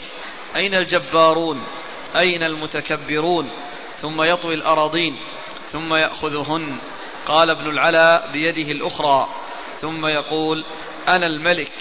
أين 0.55 0.73
الجبارون؟ 0.73 1.63
أين 2.15 2.43
المتكبرون؟ 2.43 3.49
ثم 3.95 4.21
يطوي 4.21 4.53
الأراضين. 4.53 5.17
ثم 5.73 5.93
يأخذهن. 5.93 6.77
قال 7.25 7.49
ابن 7.49 7.69
العلا 7.69 8.31
بيده 8.31 8.71
الأخرى. 8.71 9.27
ثم 9.81 10.05
يقول 10.05 10.65
أنا 11.07 11.27
الملك. 11.27 11.71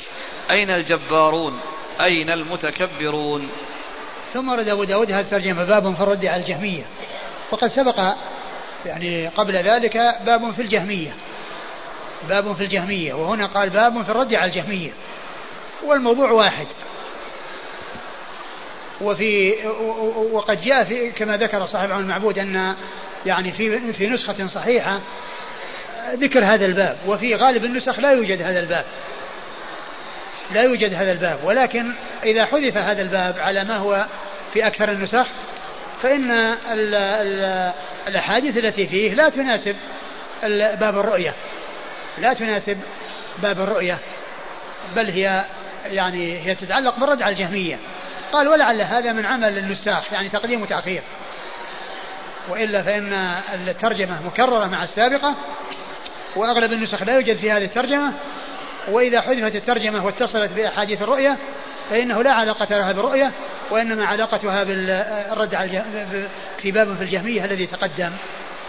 أين 0.50 0.70
الجبارون؟ 0.70 1.60
أين 2.00 2.30
المتكبرون؟ 2.30 3.50
ثم 4.34 4.48
ورد 4.48 4.68
أبو 4.68 4.84
داود 4.84 5.12
هذه 5.12 5.20
الترجمة 5.20 5.64
باب 5.64 5.94
في 5.94 6.00
الرد 6.00 6.26
على 6.26 6.42
الجهمية. 6.42 6.84
وقد 7.50 7.68
سبق 7.68 8.14
يعني 8.86 9.28
قبل 9.28 9.52
ذلك 9.52 9.96
باب 10.26 10.54
في 10.54 10.62
الجهمية. 10.62 11.14
باب 12.28 12.52
في 12.52 12.64
الجهمية. 12.64 13.14
وهنا 13.14 13.46
قال 13.46 13.70
باب 13.70 14.02
في 14.02 14.10
الرد 14.10 14.34
على 14.34 14.50
الجهمية. 14.50 14.90
والموضوع 15.84 16.30
واحد. 16.30 16.66
وفي 19.00 19.54
وقد 20.32 20.62
جاء 20.62 20.84
في 20.84 21.10
كما 21.10 21.36
ذكر 21.36 21.66
صاحب 21.66 21.90
المعبود 21.90 22.38
أن 22.38 22.76
يعني 23.26 23.52
في 23.52 23.92
في 23.92 24.08
نسخة 24.08 24.48
صحيحة 24.48 25.00
ذكر 26.14 26.44
هذا 26.44 26.66
الباب 26.66 26.96
وفي 27.06 27.34
غالب 27.34 27.64
النسخ 27.64 27.98
لا 27.98 28.10
يوجد 28.10 28.42
هذا 28.42 28.60
الباب. 28.60 28.84
لا 30.54 30.62
يوجد 30.62 30.94
هذا 30.94 31.12
الباب 31.12 31.38
ولكن 31.44 31.92
إذا 32.24 32.44
حذف 32.46 32.76
هذا 32.76 33.02
الباب 33.02 33.38
على 33.38 33.64
ما 33.64 33.76
هو 33.76 34.06
في 34.52 34.66
أكثر 34.66 34.92
النسخ 34.92 35.26
فإن 36.02 36.30
ال 36.72 36.94
ال 36.94 37.72
الأحاديث 38.08 38.58
التي 38.58 38.86
فيه 38.86 39.14
لا 39.14 39.28
تناسب 39.28 39.76
باب 40.80 40.98
الرؤية. 40.98 41.34
لا 42.18 42.34
تناسب 42.34 42.78
باب 43.38 43.60
الرؤية 43.60 43.98
بل 44.96 45.10
هي 45.10 45.44
يعني 45.86 46.46
هي 46.46 46.54
تتعلق 46.54 46.98
بالرد 46.98 47.22
على 47.22 47.32
الجهمية. 47.32 47.78
قال 48.32 48.48
ولعل 48.48 48.82
هذا 48.82 49.12
من 49.12 49.26
عمل 49.26 49.58
النساخ 49.58 50.12
يعني 50.12 50.28
تقديم 50.28 50.62
وتأخير 50.62 51.02
وإلا 52.48 52.82
فإن 52.82 53.12
الترجمة 53.68 54.26
مكررة 54.26 54.66
مع 54.66 54.84
السابقة 54.84 55.34
وأغلب 56.36 56.72
النسخ 56.72 57.02
لا 57.02 57.14
يوجد 57.14 57.36
في 57.36 57.50
هذه 57.50 57.64
الترجمة 57.64 58.12
وإذا 58.88 59.20
حذفت 59.20 59.54
الترجمة 59.54 60.06
واتصلت 60.06 60.52
بأحاديث 60.52 61.02
الرؤية 61.02 61.36
فإنه 61.90 62.22
لا 62.22 62.32
علاقة 62.32 62.76
لها 62.76 62.92
بالرؤية 62.92 63.32
وإنما 63.70 64.06
علاقتها 64.06 64.64
بالرد 64.64 65.54
على 65.54 65.84
في 66.62 66.70
باب 66.70 66.96
في 66.96 67.02
الجهمية 67.04 67.44
الذي 67.44 67.66
تقدم. 67.66 68.12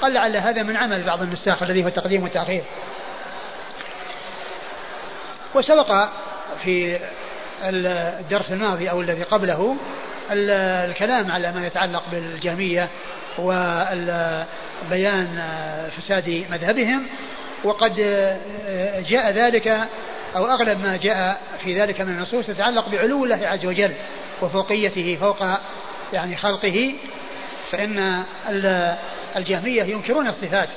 قال 0.01 0.13
لعل 0.13 0.38
هذا 0.38 0.63
من 0.63 0.75
عمل 0.75 1.03
بعض 1.03 1.21
النساخ 1.21 1.63
الذي 1.63 1.83
هو 1.83 1.88
التقديم 1.88 2.23
والتأخير 2.23 2.63
وسبق 5.55 6.09
في 6.63 6.99
الدرس 7.63 8.51
الماضي 8.51 8.89
أو 8.89 9.01
الذي 9.01 9.23
قبله 9.23 9.77
الكلام 10.31 11.31
على 11.31 11.51
ما 11.51 11.67
يتعلق 11.67 12.03
بالجهمية 12.12 12.89
وبيان 13.39 15.28
فساد 15.98 16.46
مذهبهم 16.52 17.04
وقد 17.63 17.96
جاء 19.10 19.32
ذلك 19.32 19.88
أو 20.36 20.46
أغلب 20.46 20.80
ما 20.80 20.98
جاء 20.98 21.41
في 21.63 21.82
ذلك 21.82 22.02
من 22.02 22.10
النصوص 22.10 22.50
يتعلق 22.50 22.89
بعلو 22.89 23.24
الله 23.24 23.48
عز 23.48 23.65
وجل 23.65 23.93
وفوقيته 24.41 25.17
فوق 25.19 25.43
يعني 26.13 26.36
خلقه 26.36 26.93
فإن 27.72 28.24
الجهمية 29.36 29.84
ينكرون 29.84 30.28
الصفات 30.28 30.69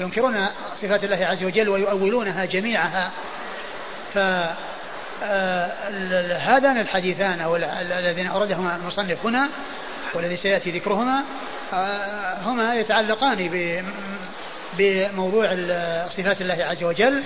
ينكرون 0.00 0.46
صفات 0.82 1.04
الله 1.04 1.26
عز 1.26 1.44
وجل 1.44 1.68
ويؤولونها 1.68 2.44
جميعها. 2.44 3.10
ف 4.14 4.18
هذان 6.38 6.80
الحديثان 6.80 7.40
أو 7.40 7.56
الذين 7.56 8.26
أوردهما 8.26 8.76
المصنف 8.76 9.26
هنا 9.26 9.48
والذي 10.14 10.36
سيأتي 10.36 10.70
ذكرهما 10.70 11.24
آه، 11.72 12.38
هما 12.42 12.74
يتعلقان 12.74 13.50
بموضوع 14.78 15.46
صفات 16.16 16.40
الله 16.40 16.64
عز 16.64 16.84
وجل 16.84 17.22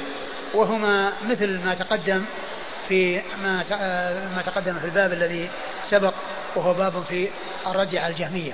وهما 0.55 1.13
مثل 1.29 1.65
ما 1.65 1.75
تقدم 1.75 2.25
في 2.89 3.23
ما 3.43 3.65
آه، 3.73 4.29
ما 4.37 4.43
تقدم 4.47 4.79
في 4.79 4.85
الباب 4.85 5.13
الذي 5.13 5.51
سبق 5.91 6.15
وهو 6.57 6.73
باب 6.73 7.05
في 7.09 7.29
الرد 7.67 7.97
على 7.97 8.13
الجهمية. 8.13 8.53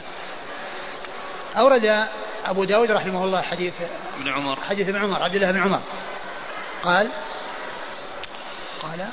أورد 1.56 2.06
أبو 2.46 2.64
داود 2.64 2.90
رحمه 2.90 3.24
الله 3.24 3.40
حديث 3.40 3.74
ابن 4.20 4.28
عمر. 4.28 4.58
حديث 4.68 4.88
ابن 4.88 5.02
عمر 5.02 5.22
عبد 5.22 5.34
الله 5.34 5.50
بن 5.50 5.60
عمر. 5.60 5.80
قال 6.82 7.10
قال 8.82 9.08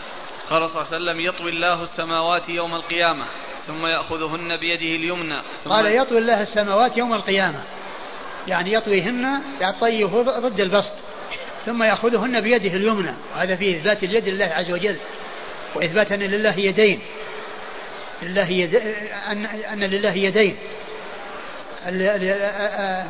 قال 0.49 0.69
صلى 0.69 0.81
الله 0.81 0.93
عليه 0.93 0.97
وسلم 0.97 1.19
يطوي 1.19 1.51
الله 1.51 1.83
السماوات 1.83 2.49
يوم 2.49 2.75
القيامة 2.75 3.25
ثم 3.67 3.85
يأخذهن 3.85 4.57
بيده 4.57 4.95
اليمنى 4.95 5.41
قال 5.65 5.85
يطوي 5.85 6.17
الله 6.17 6.41
السماوات 6.41 6.97
يوم 6.97 7.13
القيامة. 7.13 7.63
يعني 8.47 8.73
يطويهن 8.73 9.41
يطيه 9.61 10.05
ضد 10.39 10.59
البسط 10.59 10.93
ثم 11.65 11.83
يأخذهن 11.83 12.41
بيده 12.41 12.73
اليمنى. 12.73 13.13
وهذا 13.35 13.55
فيه 13.55 13.77
إثبات 13.77 14.03
اليد 14.03 14.29
لله 14.29 14.45
عز 14.45 14.71
وجل 14.71 14.97
وإثبات 15.75 16.11
أن 16.11 16.19
لله 16.19 16.59
يدين. 16.59 16.99
لله 18.21 18.49
يد... 18.49 18.75
أن... 19.31 19.45
أن 19.45 19.83
لله 19.83 20.13
يدين. 20.13 20.57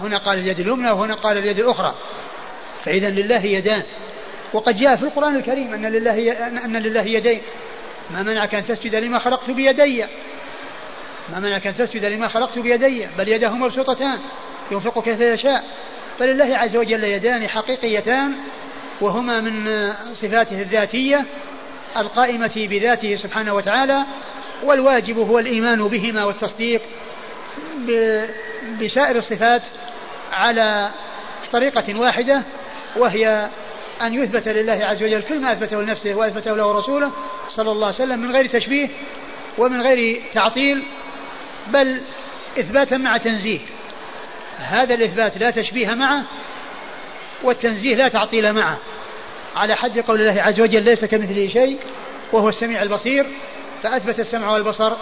هنا 0.02 0.18
قال 0.18 0.40
اليد 0.40 0.60
اليمنى 0.60 0.92
وهنا 0.92 1.16
قال 1.16 1.38
اليد 1.38 1.60
الأخرى. 1.60 1.96
فإذا 2.86 3.10
لله 3.10 3.46
يدان. 3.46 3.84
وقد 4.54 4.78
جاء 4.78 4.96
في 4.96 5.04
القرآن 5.04 5.36
الكريم 5.36 5.74
أن 5.74 5.86
لله 5.86 6.48
أن 6.66 6.78
لله 6.78 7.04
يدين. 7.04 7.42
ما 8.14 8.24
منعك 8.24 8.56
أن 8.56 8.68
تسجد 8.68 8.96
لما 8.96 9.20
خلقت 9.20 9.52
بيدي. 9.52 10.06
ما 11.34 11.40
منعك 11.40 11.68
أن 11.68 11.78
تسجد 11.78 12.06
لما 12.06 12.28
خلقت 12.28 12.60
بيدي. 12.60 13.08
بل 13.18 13.28
يداه 13.28 13.50
مبسوطتان. 13.50 14.20
ينفق 14.72 15.04
كيف 15.04 15.22
يشاء. 15.22 15.64
فلله 16.20 16.58
عز 16.58 16.76
وجل 16.76 17.04
يدان 17.04 17.48
حقيقيتان 17.48 18.36
وهما 19.02 19.42
من 19.42 19.70
صفاته 20.22 20.62
الذاتية 20.62 21.26
القائمة 21.98 22.52
بذاته 22.56 23.16
سبحانه 23.16 23.54
وتعالى 23.54 24.04
والواجب 24.64 25.18
هو 25.18 25.40
الإيمان 25.40 25.88
بهما 25.88 26.26
والتصديق 26.26 26.82
بسائر 28.82 29.18
الصفات 29.18 29.62
على 30.34 30.90
طريقة 31.52 32.00
واحدة 32.00 32.44
وهي 32.98 33.50
أن 34.02 34.14
يثبت 34.14 34.48
لله 34.48 34.86
عز 34.86 35.04
وجل 35.04 35.22
كل 35.22 35.42
ما 35.42 35.52
أثبته 35.52 35.82
لنفسه 35.82 36.16
وأثبته 36.16 36.56
له 36.56 36.72
رسوله 36.72 37.12
صلى 37.56 37.72
الله 37.72 37.86
عليه 37.86 37.96
وسلم 37.96 38.20
من 38.20 38.32
غير 38.32 38.48
تشبيه 38.48 38.90
ومن 39.58 39.82
غير 39.82 40.22
تعطيل 40.34 40.84
بل 41.68 42.02
إثباتا 42.60 42.98
مع 42.98 43.18
تنزيه. 43.18 43.60
هذا 44.58 44.94
الإثبات 44.94 45.38
لا 45.38 45.52
تشبيه 45.52 45.94
معه 45.94 46.24
والتنزيه 47.44 47.96
لا 47.96 48.08
تعطيل 48.08 48.54
معه. 48.54 48.78
على 49.56 49.76
حد 49.76 50.00
قول 50.00 50.22
الله 50.22 50.42
عز 50.42 50.62
وجل 50.62 50.84
ليس 50.84 51.06
كمثله 51.06 51.48
شيء 51.48 51.78
وهو 52.34 52.50
السميع 52.50 52.82
البصير 52.82 53.26
فأثبت 53.84 54.20
السمع 54.20 54.52
والبصر 54.52 54.94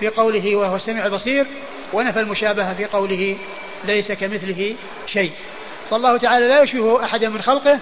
في 0.00 0.08
قوله 0.08 0.56
وهو 0.56 0.76
السميع 0.76 1.06
البصير 1.06 1.46
ونفى 1.92 2.20
المشابهة 2.20 2.74
في 2.74 2.84
قوله 2.84 3.36
ليس 3.84 4.12
كمثله 4.12 4.76
شيء. 5.06 5.32
فالله 5.90 6.16
تعالى 6.16 6.48
لا 6.48 6.62
يشبه 6.62 7.04
أحدا 7.04 7.28
من 7.28 7.42
خلقه 7.42 7.78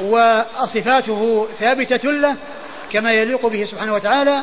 وصفاته 0.00 1.48
ثابتة 1.60 2.10
له 2.10 2.36
كما 2.92 3.12
يليق 3.12 3.46
به 3.46 3.64
سبحانه 3.64 3.94
وتعالى 3.94 4.42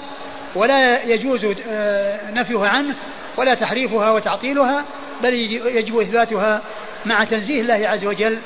ولا 0.56 1.04
يجوز 1.04 1.46
آه، 1.70 2.32
نفيها 2.32 2.68
عنه 2.68 2.96
ولا 3.38 3.54
تحريفها 3.54 4.12
وتعطيلها 4.12 4.86
بل 5.24 5.34
يجب 5.76 6.00
إثباتها 6.00 6.62
مع 7.06 7.24
تنزيه 7.24 7.62
الله 7.62 7.88
عز 7.88 8.06
وجل 8.06 8.38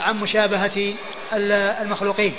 عن 0.00 0.16
مشابهة 0.16 0.94
المخلوقين. 1.32 2.34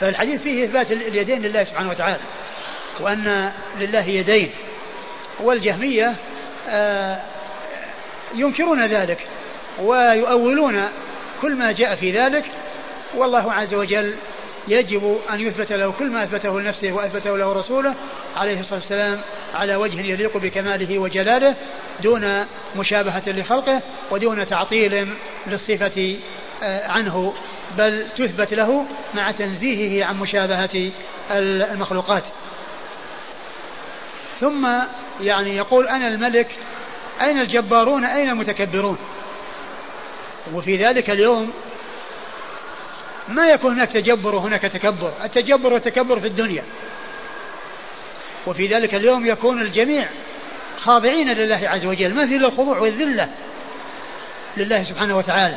فالحديث 0.00 0.42
فيه 0.42 0.64
إثبات 0.64 0.92
اليدين 0.92 1.42
لله 1.42 1.64
سبحانه 1.64 1.90
وتعالى 1.90 2.18
وأن 3.00 3.52
لله 3.78 4.08
يدين 4.08 4.50
والجهمية 5.40 6.14
آه، 6.68 7.20
ينكرون 8.34 8.96
ذلك 8.96 9.18
ويؤولون 9.82 10.88
كل 11.44 11.56
ما 11.56 11.72
جاء 11.72 11.94
في 11.94 12.12
ذلك 12.12 12.44
والله 13.14 13.52
عز 13.52 13.74
وجل 13.74 14.14
يجب 14.68 15.18
أن 15.30 15.40
يثبت 15.40 15.72
له 15.72 15.92
كل 15.98 16.10
ما 16.10 16.24
أثبته 16.24 16.60
لنفسه 16.60 16.92
وأثبته 16.92 17.38
له 17.38 17.52
رسوله 17.52 17.94
عليه 18.36 18.60
الصلاة 18.60 18.80
والسلام 18.80 19.20
على 19.54 19.76
وجه 19.76 20.00
يليق 20.00 20.36
بكماله 20.36 20.98
وجلاله 20.98 21.54
دون 22.02 22.46
مشابهة 22.76 23.22
لخلقه 23.26 23.82
ودون 24.10 24.46
تعطيل 24.46 25.08
للصفة 25.46 26.16
آه، 26.62 26.88
عنه 26.88 27.34
بل 27.78 28.06
تثبت 28.16 28.54
له 28.54 28.86
مع 29.14 29.30
تنزيهه 29.30 30.06
عن 30.06 30.20
مشابهة 30.20 30.90
المخلوقات. 31.30 32.24
ثم 34.40 34.72
يعني 35.20 35.56
يقول 35.56 35.88
أنا 35.88 36.08
الملك 36.08 36.48
أين 37.22 37.40
الجبارون 37.40 38.04
أين 38.04 38.28
المتكبرون؟ 38.28 38.98
وفي 40.52 40.76
ذلك 40.76 41.10
اليوم 41.10 41.52
ما 43.28 43.48
يكون 43.48 43.72
هناك 43.72 43.90
تجبر 43.90 44.34
وهناك 44.34 44.62
تكبر. 44.62 45.12
التجبر 45.24 45.72
والتكبر 45.72 46.20
في 46.20 46.26
الدنيا. 46.26 46.62
وفي 48.46 48.66
ذلك 48.66 48.94
اليوم 48.94 49.26
يكون 49.26 49.62
الجميع 49.62 50.08
خاضعين 50.80 51.32
لله 51.32 51.68
عز 51.68 51.86
وجل. 51.86 52.14
ما 52.14 52.26
في 52.26 52.36
الا 52.36 52.48
الخضوع 52.48 52.78
والذلة 52.78 53.28
لله 54.56 54.84
سبحانه 54.84 55.16
وتعالى. 55.18 55.56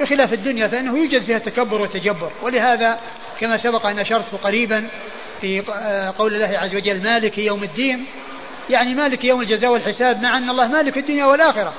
بخلاف 0.00 0.32
الدنيا 0.32 0.66
فإنه 0.66 0.98
يوجد 0.98 1.22
فيها 1.22 1.36
التكبر 1.36 1.80
والتجبر. 1.80 2.30
ولهذا 2.42 2.98
كما 3.40 3.58
سبق 3.58 3.86
أن 3.86 3.98
أشرت 3.98 4.34
قريبا 4.42 4.88
في 5.40 5.60
قول 6.18 6.34
الله 6.34 6.58
عز 6.58 6.74
وجل 6.74 7.02
مالك 7.02 7.38
يوم 7.38 7.64
الدين. 7.64 8.06
يعني 8.70 8.94
مالك 8.94 9.24
يوم 9.24 9.40
الجزاء 9.40 9.72
والحساب 9.72 10.22
مع 10.22 10.38
أن 10.38 10.50
الله 10.50 10.68
مالك 10.68 10.98
الدنيا 10.98 11.26
والآخرة. 11.26 11.72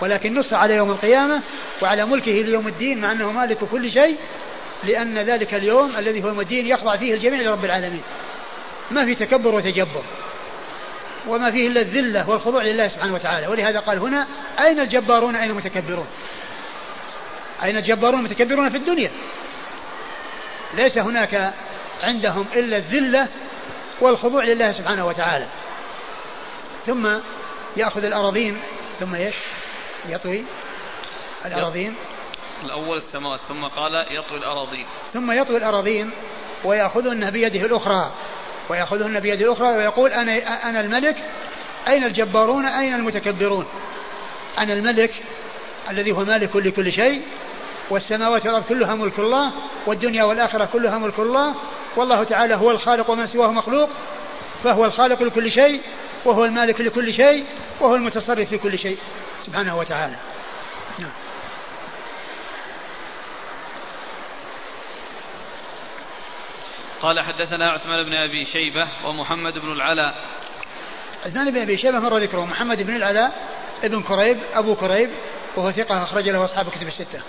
ولكن 0.00 0.34
نص 0.34 0.52
على 0.52 0.74
يوم 0.74 0.90
القيامة 0.90 1.42
وعلى 1.82 2.06
ملكه 2.06 2.32
ليوم 2.32 2.68
الدين 2.68 3.00
مع 3.00 3.12
أنه 3.12 3.32
مالك 3.32 3.58
كل 3.58 3.92
شيء 3.92 4.18
لأن 4.84 5.18
ذلك 5.18 5.54
اليوم 5.54 5.96
الذي 5.96 6.24
هو 6.24 6.28
يوم 6.28 6.40
الدين 6.40 6.66
يخضع 6.66 6.96
فيه 6.96 7.14
الجميع 7.14 7.40
لرب 7.40 7.64
العالمين. 7.64 8.02
ما 8.90 9.04
في 9.04 9.14
تكبر 9.14 9.54
وتجبر 9.54 10.02
وما 11.28 11.50
فيه 11.50 11.68
إلا 11.68 11.80
الذلة 11.80 12.30
والخضوع 12.30 12.62
لله 12.62 12.88
سبحانه 12.88 13.14
وتعالى. 13.14 13.46
ولهذا 13.46 13.80
قال 13.80 13.98
هنا 13.98 14.26
أين 14.60 14.80
الجبارون؟ 14.80 15.36
أين 15.36 15.50
المتكبرون؟ 15.50 16.06
أين 17.62 17.76
الجبارون 17.76 18.20
المتكبرون 18.20 18.68
في 18.68 18.76
الدنيا؟ 18.76 19.10
ليس 20.74 20.98
هناك 20.98 21.54
عندهم 22.02 22.46
إلا 22.54 22.76
الذلة 22.76 23.28
والخضوع 24.00 24.44
لله 24.44 24.72
سبحانه 24.72 25.06
وتعالى. 25.06 25.46
ثم 26.86 27.08
يأخذ 27.76 28.04
الأراضين 28.04 28.58
ثم 29.00 29.14
إيش؟ 29.14 29.34
يطوي 30.08 30.44
الأراضين. 31.46 31.94
الأول 32.64 32.98
السماوات 32.98 33.40
ثم 33.48 33.64
قال 33.64 34.06
يطوي 34.10 34.38
الأراضين. 34.38 34.86
ثم 35.14 35.32
يطوي 35.32 35.56
الأراضين 35.56 36.10
ويأخذهن 36.64 37.30
بيده 37.30 37.66
الأخرى. 37.66 38.10
ويأخذهن 38.68 39.20
بيد 39.20 39.42
الأخرى 39.42 39.68
ويقول 39.68 40.12
أنا 40.12 40.68
أنا 40.70 40.80
الملك. 40.80 41.16
أين 41.88 42.04
الجبارون؟ 42.04 42.66
أين 42.66 42.94
المتكبرون؟ 42.94 43.66
أنا 44.58 44.72
الملك 44.72 45.14
الذي 45.90 46.12
هو 46.12 46.24
مالك 46.24 46.56
لكل 46.56 46.92
شيء. 46.92 47.22
والسماوات 47.90 48.46
والأرض 48.46 48.64
كلها 48.64 48.94
ملك 48.94 49.18
الله. 49.18 49.52
والدنيا 49.86 50.24
والآخرة 50.24 50.68
كلها 50.72 50.98
ملك 50.98 51.18
الله. 51.18 51.54
والله 51.96 52.24
تعالى 52.24 52.54
هو 52.54 52.70
الخالق 52.70 53.10
ومن 53.10 53.26
سواه 53.26 53.52
مخلوق. 53.52 53.90
فهو 54.64 54.84
الخالق 54.84 55.22
لكل 55.22 55.50
شيء. 55.50 55.82
وهو 56.26 56.44
المالك 56.44 56.80
لكل 56.80 57.14
شيء 57.14 57.44
وهو 57.80 57.94
المتصرف 57.94 58.48
في 58.48 58.58
كل 58.58 58.78
شيء 58.78 58.98
سبحانه 59.46 59.78
وتعالى 59.78 60.16
نعم 60.98 61.10
قال 67.02 67.20
حدثنا 67.20 67.70
عثمان 67.70 68.02
بن 68.04 68.14
أبي 68.14 68.44
شيبة 68.44 68.88
ومحمد 69.04 69.58
بن 69.58 69.72
العلاء 69.72 70.14
عثمان 71.26 71.50
بن 71.50 71.60
أبي 71.60 71.78
شيبة 71.78 71.98
مر 71.98 72.18
ذكره 72.18 72.44
محمد 72.44 72.82
بن 72.82 72.96
العلاء 72.96 73.56
ابن 73.82 74.02
كريب 74.02 74.36
أبو 74.54 74.74
كريب 74.74 75.10
وهو 75.56 75.70
ثقة 75.70 76.02
أخرج 76.02 76.28
له 76.28 76.44
أصحاب 76.44 76.70
كتب 76.70 76.88
الستة. 76.88 77.20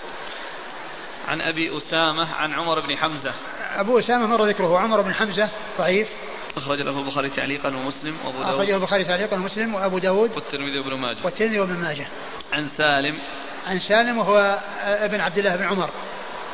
عن 1.28 1.40
أبي 1.40 1.78
أسامة 1.78 2.34
عن 2.34 2.52
عمر 2.52 2.80
بن 2.80 2.96
حمزة. 2.96 3.32
أبو 3.76 3.98
أسامة 3.98 4.26
مر 4.26 4.44
ذكره 4.44 4.78
عمر 4.78 5.00
بن 5.00 5.14
حمزة 5.14 5.48
ضعيف. 5.78 6.08
أخرج 6.56 6.80
له 6.80 6.98
البخاري 6.98 7.30
تعليقا 7.30 7.68
ومسلم 7.68 8.16
وأبو 8.24 8.38
داود. 8.38 8.54
أخرج 8.54 8.70
له 8.70 8.76
البخاري 8.76 9.04
تعليقا 9.04 9.36
ومسلم 9.36 9.74
وأبو 9.74 9.98
داود. 9.98 10.30
والترمذي 10.30 10.78
وابن 10.78 10.94
ماجه. 10.94 11.18
والترمذي 11.24 11.60
وابن 11.60 11.74
ماجه. 11.74 12.06
عن 12.52 12.68
سالم. 12.76 13.20
عن 13.66 13.80
سالم 13.80 14.18
وهو 14.18 14.58
ابن 14.80 15.20
عبد 15.20 15.38
الله 15.38 15.56
بن 15.56 15.64
عمر 15.64 15.90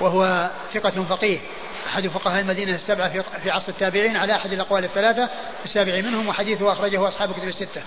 وهو 0.01 0.51
ثقة 0.75 1.05
فقيه. 1.05 1.39
أحد 1.87 2.09
فقهاء 2.09 2.41
المدينة 2.41 2.75
السبعة 2.75 3.23
في, 3.43 3.51
عصر 3.51 3.69
التابعين 3.69 4.17
على 4.17 4.37
أحد 4.37 4.53
الأقوال 4.53 4.85
الثلاثة 4.85 5.29
السابع 5.65 5.97
منهم 5.97 6.29
وحديثه 6.29 6.73
أخرجه 6.73 7.09
أصحاب 7.09 7.31
الكتب 7.31 7.49
الستة. 7.49 7.83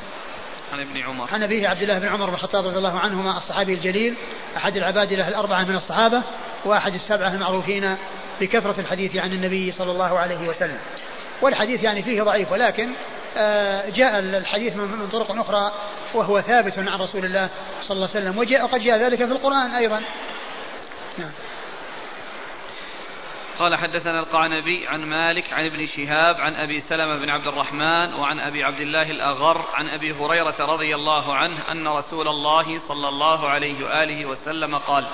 عن 0.74 0.80
ابن 0.80 0.98
عمر. 0.98 1.28
عن 1.34 1.44
أبيه 1.44 1.68
عبد 1.68 1.82
الله 1.82 2.00
بن 2.00 2.08
عمر 2.08 2.26
بن 2.26 2.34
الخطاب 2.34 2.66
رضي 2.66 2.78
الله 2.78 3.00
عنهما 3.00 3.38
الصحابي 3.38 3.74
الجليل 3.74 4.14
أحد 4.58 4.78
العبادلة 4.78 5.28
الأربعة 5.28 5.64
من 5.64 5.76
الصحابة 5.76 6.24
وأحد 6.66 6.94
السبعة 6.94 7.34
المعروفين 7.34 7.96
بكثرة 8.42 8.80
الحديث 8.80 9.16
عن 9.16 9.34
النبي 9.34 9.72
صلى 9.72 9.92
الله 9.92 10.20
عليه 10.20 10.48
وسلم. 10.48 10.78
والحديث 11.42 11.84
يعني 11.84 12.04
فيه 12.04 12.22
ضعيف 12.24 12.52
ولكن 12.52 12.90
آه، 13.38 13.90
جاء 13.90 14.20
الحديث 14.20 14.76
من 14.76 15.10
طرق 15.12 15.32
أخرى 15.32 15.72
وهو 16.14 16.42
ثابت 16.42 16.78
عن 16.78 17.02
رسول 17.02 17.26
الله 17.26 17.50
صلى 17.82 17.96
الله 17.96 18.10
عليه 18.10 18.20
وسلم 18.20 18.38
وجاء 18.38 18.64
وقد 18.64 18.80
جاء 18.80 18.98
ذلك 18.98 19.18
في 19.18 19.32
القرآن 19.32 19.72
أيضا. 19.72 20.02
نعم. 21.18 21.32
قال 23.60 23.76
حدثنا 23.76 24.20
القعنبي 24.20 24.88
عن 24.88 25.06
مالك 25.06 25.54
عن 25.54 25.66
ابن 25.66 25.88
شهاب 25.88 26.36
عن 26.36 26.56
أبي 26.56 26.82
سلمة 26.82 27.16
بن 27.16 27.30
عبد 27.30 27.48
الرحمن 27.48 28.14
وعن 28.14 28.40
أبي 28.40 28.64
عبد 28.64 28.80
الله 28.80 29.12
الأغر 29.12 29.66
عن 29.74 29.90
أبي 29.90 30.12
هريرة 30.12 30.56
رضي 30.60 30.96
الله 30.96 31.36
عنه 31.36 31.58
أن 31.72 31.88
رسول 31.88 32.28
الله 32.28 32.80
صلى 32.88 33.10
الله 33.10 33.50
عليه 33.50 33.86
وآله 33.86 34.26
وسلم 34.26 34.78
قال: 34.78 35.08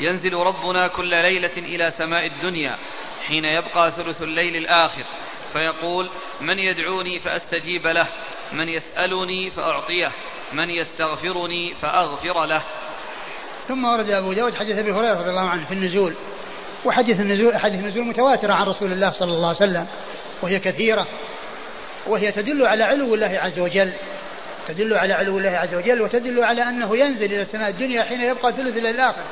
ينزل 0.00 0.34
ربنا 0.34 0.88
كل 0.88 1.10
ليلة 1.10 1.56
إلى 1.56 1.90
سماء 1.98 2.26
الدنيا 2.26 2.78
حين 3.26 3.44
يبقى 3.44 3.90
ثلث 3.90 4.22
الليل 4.22 4.56
الآخر 4.56 5.04
فيقول: 5.52 6.10
من 6.40 6.58
يدعوني 6.58 7.18
فأستجيب 7.18 7.86
له، 7.86 8.08
من 8.52 8.68
يسألني 8.68 9.50
فأعطيه، 9.50 10.12
من 10.52 10.70
يستغفرني 10.70 11.74
فأغفر 11.74 12.44
له. 12.44 12.62
ثم 13.68 13.84
ورد 13.84 14.10
أبو 14.10 14.32
داود 14.32 14.54
حديث 14.54 14.78
أبي 14.78 14.92
هريرة 14.92 15.14
رضي 15.14 15.30
الله 15.30 15.48
عنه 15.48 15.64
في 15.64 15.74
النزول 15.74 16.14
وحديث 16.84 17.20
النزول 17.20 17.52
أحاديث 17.52 17.80
النزول 17.80 18.04
متواترة 18.04 18.52
عن 18.52 18.66
رسول 18.66 18.92
الله 18.92 19.12
صلى 19.12 19.32
الله 19.32 19.48
عليه 19.48 19.56
وسلم 19.56 19.86
وهي 20.42 20.58
كثيرة 20.58 21.06
وهي 22.06 22.32
تدل 22.32 22.66
على 22.66 22.84
علو 22.84 23.14
الله 23.14 23.38
عز 23.42 23.58
وجل 23.58 23.92
تدل 24.68 24.94
على 24.94 25.14
علو 25.14 25.38
الله 25.38 25.50
عز 25.50 25.74
وجل 25.74 26.02
وتدل 26.02 26.44
على 26.44 26.62
أنه 26.62 26.96
ينزل 26.96 27.24
إلى 27.24 27.42
السماء 27.42 27.68
الدنيا 27.68 28.02
حين 28.02 28.20
يبقى 28.20 28.52
ثلث 28.52 28.76
الليل 28.76 28.94
الآخر 28.94 29.22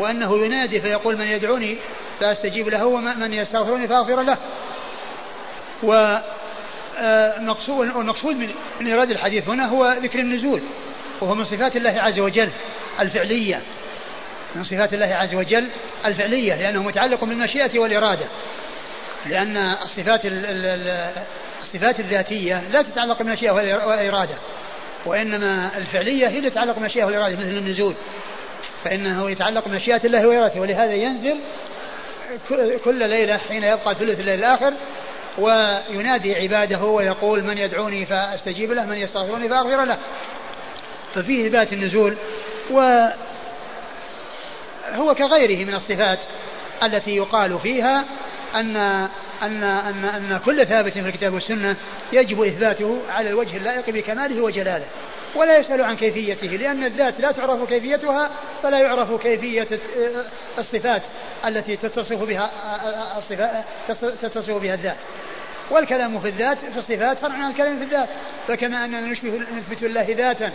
وأنه 0.00 0.44
ينادي 0.44 0.80
فيقول 0.80 1.18
من 1.18 1.26
يدعوني 1.26 1.76
فأستجيب 2.20 2.68
له 2.68 2.86
ومن 2.86 3.32
يستغفرني 3.32 3.88
فأغفر 3.88 4.22
له. 4.22 4.36
و 5.82 6.18
والمقصود 7.68 8.36
من 8.36 8.50
من 8.80 8.86
إيراد 8.86 9.10
الحديث 9.10 9.48
هنا 9.48 9.66
هو 9.66 9.92
ذكر 10.02 10.18
النزول 10.18 10.60
وهو 11.20 11.34
من 11.34 11.44
صفات 11.44 11.76
الله 11.76 12.00
عز 12.00 12.18
وجل 12.18 12.50
الفعلية. 13.00 13.62
من 14.54 14.64
صفات 14.64 14.94
الله 14.94 15.06
عز 15.06 15.34
وجل 15.34 15.68
الفعلية 16.06 16.54
لأنه 16.54 16.82
متعلق 16.82 17.24
بالمشيئة 17.24 17.78
والإرادة. 17.78 18.26
لأن 19.26 19.56
الصفات 19.56 20.20
الصفات 21.62 22.00
الذاتية 22.00 22.62
لا 22.72 22.82
تتعلق 22.82 23.18
بالمشيئة 23.18 23.50
والإرادة 23.50 24.34
وإنما 25.06 25.70
الفعلية 25.76 26.28
هي 26.28 26.38
اللي 26.38 26.50
تتعلق 26.50 26.74
بالمشيئة 26.74 27.04
والإرادة 27.04 27.36
مثل 27.36 27.48
النزول. 27.48 27.94
فإنه 28.84 29.30
يتعلق 29.30 29.68
بمشيئة 29.68 30.00
الله 30.04 30.26
وإرادته 30.26 30.60
ولهذا 30.60 30.92
ينزل 30.92 31.36
كل 32.84 33.08
ليلة 33.08 33.36
حين 33.36 33.64
يبقى 33.64 33.94
ثلث 33.94 34.20
الليل 34.20 34.38
الآخر 34.38 34.72
وينادي 35.38 36.34
عباده 36.36 36.84
ويقول 36.84 37.42
من 37.42 37.58
يدعوني 37.58 38.06
فأستجيب 38.06 38.72
له 38.72 38.86
من 38.86 38.96
يستغفرني 38.96 39.48
فأغفر 39.48 39.84
له. 39.84 39.98
ففيه 41.14 41.46
إثبات 41.46 41.72
النزول 41.72 42.16
و 42.70 42.80
هو 44.94 45.14
كغيره 45.14 45.66
من 45.66 45.74
الصفات 45.74 46.18
التي 46.82 47.16
يقال 47.16 47.58
فيها 47.58 48.04
أن 48.54 48.76
أن 49.42 49.62
أن 49.62 50.04
أن 50.04 50.40
كل 50.44 50.66
ثابت 50.66 50.92
في 50.92 51.00
الكتاب 51.00 51.34
والسنة 51.34 51.76
يجب 52.12 52.42
إثباته 52.42 52.98
على 53.10 53.28
الوجه 53.28 53.56
اللائق 53.56 53.90
بكماله 53.90 54.42
وجلاله 54.42 54.86
ولا 55.34 55.58
يسأل 55.58 55.82
عن 55.82 55.96
كيفيته 55.96 56.46
لأن 56.46 56.84
الذات 56.84 57.20
لا 57.20 57.32
تعرف 57.32 57.68
كيفيتها 57.68 58.30
فلا 58.62 58.78
يعرف 58.78 59.22
كيفية 59.22 59.68
الصفات 60.58 61.02
التي 61.46 61.76
تتصف 61.76 62.22
بها 62.22 62.50
الصفات 63.18 63.64
تتصف 64.22 64.50
بها 64.50 64.74
الذات. 64.74 64.96
والكلام 65.70 66.20
في 66.20 66.28
الذات 66.28 66.58
في 66.58 66.78
الصفات 66.78 67.18
فرع 67.18 67.32
عن 67.32 67.50
الكلام 67.50 67.78
في 67.78 67.84
الذات. 67.84 68.08
فكما 68.48 68.84
أننا 68.84 69.00
نشبه 69.00 69.28
نثبت 69.28 69.82
الله 69.82 70.06
ذاتا 70.08 70.52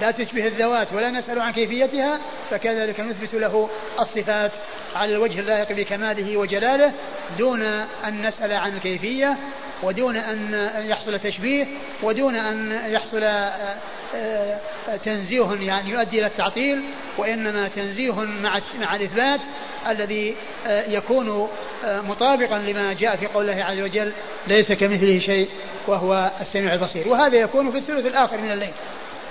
لا 0.00 0.10
تشبه 0.10 0.46
الذوات 0.46 0.92
ولا 0.92 1.10
نسأل 1.10 1.40
عن 1.40 1.52
كيفيتها 1.52 2.20
فكذلك 2.50 3.00
نثبت 3.00 3.34
له 3.34 3.68
الصفات 4.00 4.52
على 4.96 5.12
الوجه 5.12 5.40
اللائق 5.40 5.72
بكماله 5.72 6.36
وجلاله 6.36 6.92
دون 7.38 7.62
أن 8.04 8.26
نسأل 8.26 8.52
عن 8.52 8.76
الكيفية 8.76 9.36
ودون 9.82 10.16
أن 10.16 10.70
يحصل 10.86 11.18
تشبيه 11.18 11.66
ودون 12.02 12.36
أن 12.36 12.80
يحصل 12.86 13.24
آه، 13.24 13.76
آه، 14.16 14.58
تنزيه 15.04 15.50
يعني 15.60 15.90
يؤدي 15.90 16.18
إلى 16.18 16.26
التعطيل 16.26 16.82
وإنما 17.18 17.68
تنزيه 17.68 18.14
مع 18.20 18.60
مع 18.80 18.96
الإثبات 18.96 19.40
الذي 19.88 20.34
آه، 20.66 20.90
يكون 20.90 21.48
مطابقا 21.84 22.58
لما 22.58 22.92
جاء 22.92 23.16
في 23.16 23.26
قول 23.26 23.50
الله 23.50 23.64
عز 23.64 23.80
وجل 23.80 24.12
ليس 24.46 24.72
كمثله 24.72 25.18
شيء 25.18 25.48
وهو 25.86 26.30
السميع 26.40 26.74
البصير. 26.74 27.08
وهذا 27.08 27.36
يكون 27.36 27.70
في 27.70 27.78
الثلث 27.78 28.06
الآخر 28.06 28.36
من 28.38 28.50
الليل. 28.50 28.72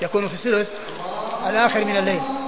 يكون 0.01 0.27
في 0.27 0.33
الثلث 0.33 0.67
الآخر 1.49 1.85
من 1.85 1.97
الليل. 1.97 2.42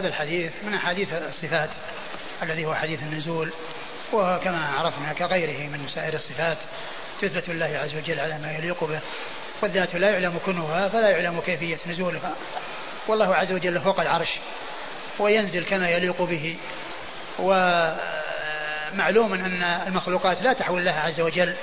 هذا 0.00 0.08
الحديث 0.08 0.52
من 0.66 0.74
أحاديث 0.74 1.08
الصفات 1.12 1.70
الذي 2.42 2.66
هو 2.66 2.74
حديث 2.74 3.02
النزول 3.02 3.52
وكما 4.12 4.68
عرفنا 4.78 5.12
كغيره 5.12 5.68
من 5.68 5.88
سائر 5.94 6.14
الصفات 6.14 6.58
تثبت 7.20 7.48
الله 7.48 7.66
عز 7.66 7.96
وجل 7.96 8.20
على 8.20 8.38
ما 8.38 8.52
يليق 8.52 8.84
به. 8.84 9.00
والذات 9.62 9.94
لا 9.94 10.10
يعلم 10.10 10.38
كنها 10.46 10.88
فلا 10.88 11.10
يعلم 11.10 11.40
كيفية 11.40 11.78
نزولها. 11.86 12.32
والله 13.08 13.34
عز 13.34 13.52
وجل 13.52 13.80
فوق 13.80 14.00
العرش 14.00 14.28
وينزل 15.18 15.64
كما 15.64 15.90
يليق 15.90 16.22
به. 16.22 16.56
ومعلوم 17.38 19.32
أن 19.32 19.62
المخلوقات 19.62 20.42
لا 20.42 20.52
تحول 20.52 20.80
الله 20.80 20.94
عز 20.94 21.20
وجل 21.20 21.54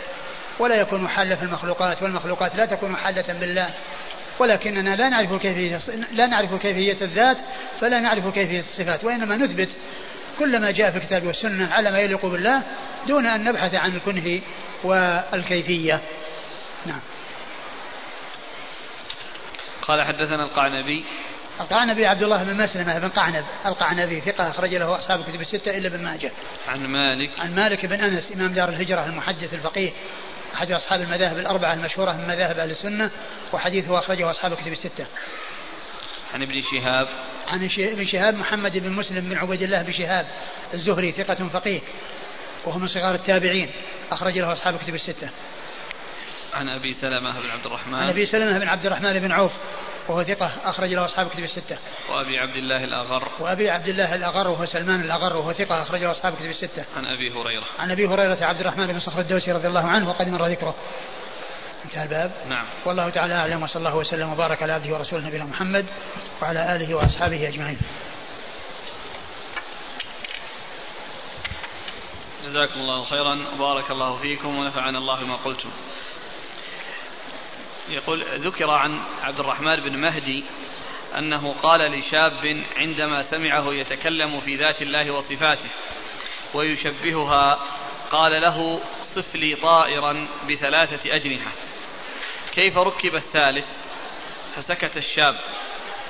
ولا 0.59 0.75
يكون 0.75 1.07
حالة 1.07 1.35
في 1.35 1.43
المخلوقات 1.43 2.03
والمخلوقات 2.03 2.55
لا 2.55 2.65
تكون 2.65 2.97
حالة 2.97 3.33
بالله. 3.33 3.69
ولكننا 4.39 4.95
لا 4.95 5.09
نعرف 5.09 5.33
كيفية 5.33 5.81
لا 6.11 6.25
نعرف 6.25 6.55
كيفية 6.55 6.97
الذات 7.01 7.37
فلا 7.81 7.99
نعرف 7.99 8.27
كيفية 8.33 8.59
الصفات 8.59 9.03
وإنما 9.03 9.37
نثبت 9.37 9.69
كل 10.39 10.59
ما 10.59 10.71
جاء 10.71 10.91
في 10.91 10.97
الكتاب 10.97 11.25
والسنة 11.25 11.73
على 11.73 11.91
ما 11.91 11.99
يليق 11.99 12.25
بالله 12.25 12.63
دون 13.07 13.25
أن 13.25 13.43
نبحث 13.43 13.73
عن 13.75 13.95
الكنه 13.95 14.41
والكيفية. 14.83 16.01
نعم. 16.85 16.99
قال 19.81 20.03
حدثنا 20.03 20.43
القعنبي. 20.43 21.05
القعنبي 21.59 22.05
عبد 22.05 22.23
الله 22.23 22.43
بن 22.43 22.63
مسلمة 22.63 22.99
بن 22.99 23.09
قعنب 23.09 23.45
القعنبي 23.65 24.21
ثقة 24.21 24.49
أخرج 24.49 24.75
له 24.75 24.95
أصحاب 24.95 25.19
الكتب 25.19 25.41
الستة 25.41 25.77
إلا 25.77 25.87
ابن 25.87 26.03
ماجه. 26.03 26.31
عن 26.67 26.87
مالك. 26.87 27.39
عن 27.39 27.55
مالك 27.55 27.85
بن 27.85 28.01
أنس 28.01 28.31
إمام 28.35 28.53
دار 28.53 28.69
الهجرة 28.69 29.05
المحدث 29.05 29.53
الفقيه. 29.53 29.91
أحد 30.57 30.71
أصحاب 30.71 31.01
المذاهب 31.01 31.37
الأربعة 31.37 31.73
المشهورة 31.73 32.11
من 32.11 32.27
مذاهب 32.27 32.57
أهل 32.59 32.71
السنة 32.71 33.11
وحديثه 33.53 33.99
أخرجه 33.99 34.31
أصحاب 34.31 34.53
الكتب 34.53 34.71
الستة. 34.71 35.05
عن 36.33 36.41
ابن 36.41 36.61
شهاب 36.61 37.07
عن 37.47 37.69
ابن 37.79 38.05
شهاب 38.05 38.35
محمد 38.35 38.77
بن 38.77 38.89
مسلم 38.89 39.29
بن 39.29 39.37
عبيد 39.37 39.61
الله 39.61 39.81
بن 39.81 39.91
شهاب 39.91 40.27
الزهري 40.73 41.11
ثقة 41.11 41.47
فقيه 41.47 41.79
وهو 42.65 42.79
من 42.79 42.87
صغار 42.87 43.15
التابعين 43.15 43.69
أخرج 44.11 44.37
له 44.37 44.53
أصحاب 44.53 44.75
الكتب 44.75 44.95
الستة. 44.95 45.29
عن 46.53 46.69
أبي 46.69 46.93
سلمة 46.93 47.41
بن 47.41 47.49
عبد 47.49 47.65
الرحمن 47.65 47.95
عن 47.95 48.09
أبي 48.09 48.25
سلمة 48.25 48.59
بن 48.59 48.67
عبد 48.67 48.85
الرحمن 48.85 49.19
بن 49.19 49.31
عوف 49.31 49.51
وهو 50.09 50.23
ثقة 50.23 50.51
أخرج 50.65 50.93
له 50.93 51.05
أصحاب 51.05 51.27
الكتب 51.27 51.43
الستة. 51.43 51.77
وأبي 52.09 52.39
عبد 52.39 52.55
الله 52.55 52.83
الأغر. 52.83 53.31
وأبي 53.39 53.69
عبد 53.69 53.87
الله 53.87 54.15
الأغر 54.15 54.47
وهو 54.47 54.65
سلمان 54.65 55.01
الأغر 55.01 55.37
وهو 55.37 55.53
ثقة 55.53 55.81
أخرج 55.81 56.01
له 56.01 56.11
أصحاب 56.11 56.33
الكتب 56.33 56.49
الستة. 56.49 56.85
عن 56.97 57.05
أبي 57.05 57.31
هريرة. 57.31 57.65
عن 57.79 57.91
أبي 57.91 58.07
هريرة 58.07 58.45
عبد 58.45 58.59
الرحمن 58.59 58.87
بن 58.87 58.99
صخر 58.99 59.19
الدوسي 59.19 59.51
رضي 59.51 59.67
الله 59.67 59.87
عنه 59.87 60.09
وقد 60.09 60.27
مر 60.27 60.45
ذكره. 60.45 60.75
انتهى 61.85 62.03
الباب 62.03 62.31
نعم 62.49 62.65
والله 62.85 63.09
تعالى 63.09 63.33
أعلم 63.33 63.63
وصلى 63.63 63.79
الله 63.79 63.95
وسلم 63.95 64.33
وبارك 64.33 64.63
على 64.63 64.73
عبده 64.73 64.93
ورسوله 64.93 65.27
نبينا 65.27 65.43
محمد 65.43 65.85
وعلى 66.41 66.75
آله 66.75 66.95
وأصحابه 66.95 67.47
أجمعين 67.47 67.77
جزاكم 72.45 72.79
الله 72.79 73.03
خيرا 73.03 73.39
وبارك 73.55 73.91
الله 73.91 74.17
فيكم 74.17 74.57
ونفعنا 74.57 74.97
الله 74.97 75.23
بما 75.23 75.35
قلتم 75.35 75.69
يقول 77.89 78.23
ذكر 78.47 78.69
عن 78.69 78.99
عبد 79.21 79.39
الرحمن 79.39 79.75
بن 79.75 79.97
مهدي 79.97 80.43
أنه 81.17 81.53
قال 81.53 81.91
لشاب 81.91 82.63
عندما 82.77 83.23
سمعه 83.23 83.73
يتكلم 83.73 84.39
في 84.39 84.55
ذات 84.55 84.81
الله 84.81 85.11
وصفاته 85.11 85.69
ويشبهها 86.53 87.59
قال 88.11 88.41
له 88.41 88.81
صف 89.03 89.35
لي 89.35 89.55
طائرا 89.55 90.27
بثلاثة 90.49 91.15
أجنحة. 91.15 91.51
كيف 92.53 92.77
ركب 92.77 93.15
الثالث؟ 93.15 93.65
فسكت 94.55 94.97
الشاب 94.97 95.35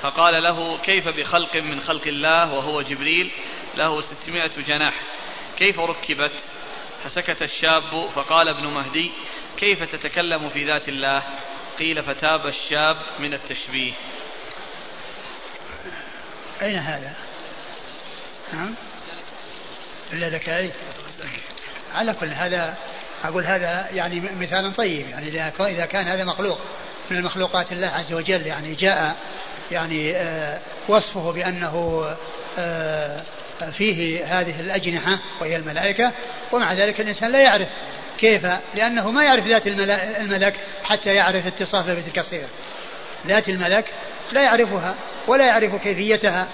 فقال 0.02 0.42
له 0.42 0.78
كيف 0.78 1.08
بخلق 1.08 1.56
من 1.56 1.80
خلق 1.80 2.06
الله 2.06 2.54
وهو 2.54 2.82
جبريل؟ 2.82 3.32
له 3.76 4.00
ستمائة 4.00 4.62
جناح. 4.66 4.94
كيف 5.58 5.80
ركبت؟ 5.80 6.32
فسكت 7.04 7.42
الشاب 7.42 8.08
فقال 8.14 8.48
ابن 8.48 8.66
مهدي 8.66 9.12
كيف 9.56 9.92
تتكلم 9.92 10.48
في 10.48 10.64
ذات 10.64 10.88
الله؟ 10.88 11.22
قيل 11.78 12.02
فتاب 12.02 12.46
الشاب 12.46 12.96
من 13.18 13.34
التشبيه. 13.34 13.92
أين 16.62 16.78
هذا؟ 16.78 17.12
نعم. 18.52 18.74
إلا 20.12 20.28
ذكائي 20.28 20.70
على 21.94 22.14
كل 22.14 22.26
هذا 22.26 22.74
أقول 23.24 23.44
هذا 23.44 23.88
يعني 23.92 24.20
مثال 24.40 24.76
طيب. 24.76 25.08
يعني 25.08 25.28
إذا 25.60 25.86
كان 25.86 26.08
هذا 26.08 26.24
مخلوق 26.24 26.58
من 27.10 27.16
المخلوقات 27.16 27.72
الله 27.72 27.88
عز 27.88 28.12
وجل 28.12 28.46
يعني 28.46 28.74
جاء 28.74 29.16
يعني 29.70 30.16
آه 30.16 30.60
وصفه 30.88 31.32
بأنه 31.32 32.04
آه 32.58 33.22
فيه 33.78 34.24
هذه 34.24 34.60
الأجنحة 34.60 35.18
وهي 35.40 35.56
الملائكة 35.56 36.12
ومع 36.52 36.72
ذلك 36.72 37.00
الإنسان 37.00 37.32
لا 37.32 37.40
يعرف 37.40 37.68
كيف؟ 38.18 38.46
لأنه 38.74 39.10
ما 39.10 39.24
يعرف 39.24 39.46
ذات 39.46 39.66
الملك 40.20 40.54
حتى 40.84 41.14
يعرف 41.14 41.46
اتصافه 41.46 41.94
بتلك 41.94 42.18
الصفة 42.18 42.48
ذات 43.26 43.48
الملك 43.48 43.84
لا 44.32 44.42
يعرفها 44.42 44.94
ولا 45.26 45.46
يعرف 45.46 45.82
كيفيتها. 45.82 46.48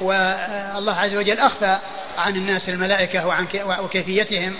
والله 0.00 0.94
عز 0.94 1.14
وجل 1.16 1.38
أخفى 1.38 1.78
عن 2.18 2.36
الناس 2.36 2.68
الملائكة 2.68 3.26
وعن 3.26 3.46
وكيفيتهم. 3.80 4.54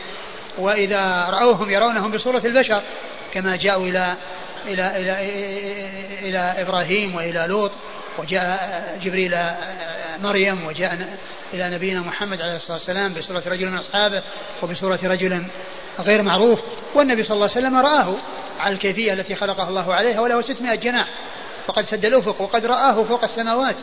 وإذا 0.59 1.27
رأوهم 1.31 1.71
يرونهم 1.71 2.11
بصورة 2.11 2.43
البشر 2.45 2.83
كما 3.35 3.57
جاءوا 3.57 3.87
إلى 3.87 4.17
إلى 4.67 4.97
إلى 4.97 5.31
إلى 6.29 6.39
إبراهيم 6.39 7.15
وإلى 7.15 7.47
لوط 7.49 7.73
وجاء 8.19 8.99
جبريل 9.03 9.39
مريم 10.23 10.67
وجاء 10.67 11.19
إلى 11.55 11.71
نبينا 11.71 12.01
محمد 12.01 12.41
عليه 12.41 12.57
الصلاة 12.57 12.77
والسلام 12.77 13.15
بصورة 13.15 13.43
رجل 13.47 13.67
من 13.67 13.79
أصحابه 13.79 14.23
وبصورة 14.63 15.01
رجل 15.05 15.43
غير 16.01 16.23
معروف 16.23 16.61
والنبي 16.95 17.25
صلى 17.25 17.35
الله 17.35 17.51
عليه 17.57 17.67
وسلم 17.67 17.77
رآه 17.77 18.15
على 18.61 18.75
الكيفية 18.75 19.13
التي 19.13 19.35
خلقه 19.35 19.69
الله 19.69 19.95
عليها 19.95 20.21
وله 20.21 20.41
600 20.41 20.75
جناح 20.75 21.07
وقد 21.69 21.85
سد 21.85 22.05
الأفق 22.05 22.41
وقد 22.41 22.67
رآه 22.67 23.05
فوق 23.05 23.25
السماوات 23.25 23.77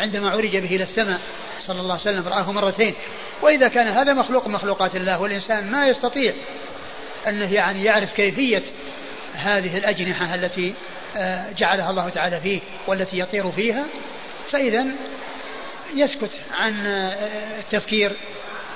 عندما 0.00 0.30
عرج 0.30 0.56
به 0.56 0.76
إلى 0.76 0.82
السماء 0.82 1.20
صلى 1.60 1.80
الله 1.80 1.92
عليه 1.92 2.02
وسلم 2.02 2.28
رآه 2.28 2.52
مرتين. 2.52 2.94
وإذا 3.42 3.68
كان 3.68 3.88
هذا 3.88 4.12
مخلوق 4.12 4.48
مخلوقات 4.48 4.96
الله 4.96 5.20
والإنسان 5.20 5.70
ما 5.70 5.86
يستطيع 5.86 6.32
أنه 7.28 7.52
يعني 7.52 7.84
يعرف 7.84 8.14
كيفية 8.14 8.62
هذه 9.34 9.76
الأجنحة 9.76 10.34
التي 10.34 10.74
آه، 11.16 11.52
جعلها 11.58 11.90
الله 11.90 12.08
تعالى 12.08 12.40
فيه 12.40 12.60
والتي 12.86 13.18
يطير 13.18 13.50
فيها 13.50 13.84
فإذا 14.52 14.86
يسكت 15.94 16.30
عن 16.58 16.86
آه، 16.86 17.60
التفكير 17.60 18.12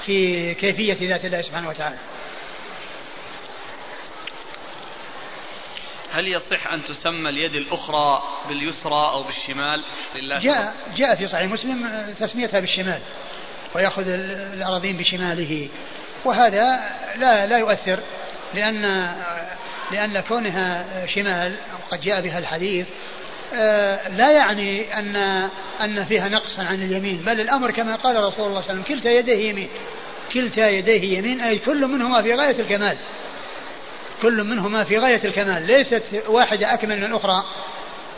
في 0.07 0.55
كيفية 0.55 1.09
ذات 1.09 1.25
الله 1.25 1.43
سبحانه 1.43 1.69
وتعالى. 1.69 1.97
هل 6.13 6.29
يصح 6.29 6.73
أن 6.73 6.85
تسمى 6.85 7.29
اليد 7.29 7.55
الأخرى 7.55 8.23
باليسرى 8.49 9.11
أو 9.13 9.23
بالشمال؟ 9.23 9.85
لله 10.15 10.41
جاء, 10.41 10.75
جاء 10.97 11.15
في 11.15 11.27
صحيح 11.27 11.51
مسلم 11.53 12.07
تسميتها 12.21 12.61
بالشمال 12.61 13.01
ويأخذ 13.75 14.09
الأراضين 14.55 14.97
بشماله. 14.97 15.69
وهذا 16.25 16.81
لا 17.17 17.47
لا 17.47 17.59
يؤثر 17.59 18.01
لأن 18.55 19.13
لأن 19.91 20.21
كونها 20.21 20.87
شمال 21.07 21.57
وقد 21.87 22.01
جاء 22.01 22.21
بها 22.21 22.39
الحديث 22.39 22.89
آه، 23.55 24.09
لا 24.09 24.33
يعني 24.33 24.99
أن 24.99 25.17
أن 25.81 26.05
فيها 26.05 26.29
نقصا 26.29 26.63
عن 26.63 26.83
اليمين 26.83 27.17
بل 27.27 27.41
الأمر 27.41 27.71
كما 27.71 27.97
قال 27.97 28.17
رسول 28.17 28.23
الله 28.23 28.31
صلى 28.31 28.47
الله 28.47 28.63
عليه 28.63 28.81
وسلم 28.81 28.83
كلتا 28.83 29.11
يديه 29.11 29.51
يمين. 29.51 29.69
كلتا 30.33 30.69
يديه 30.69 31.19
يمين 31.19 31.41
أي 31.41 31.59
كل 31.59 31.87
منهما 31.87 32.23
في 32.23 32.35
غاية 32.35 32.61
الكمال. 32.61 32.97
كل 34.23 34.45
منهما 34.45 34.85
في 34.85 34.99
غاية 34.99 35.21
الكمال 35.25 35.67
ليست 35.67 36.03
واحدة 36.29 36.75
أكمل 36.75 36.97
من 36.97 37.05
الأخرى 37.05 37.45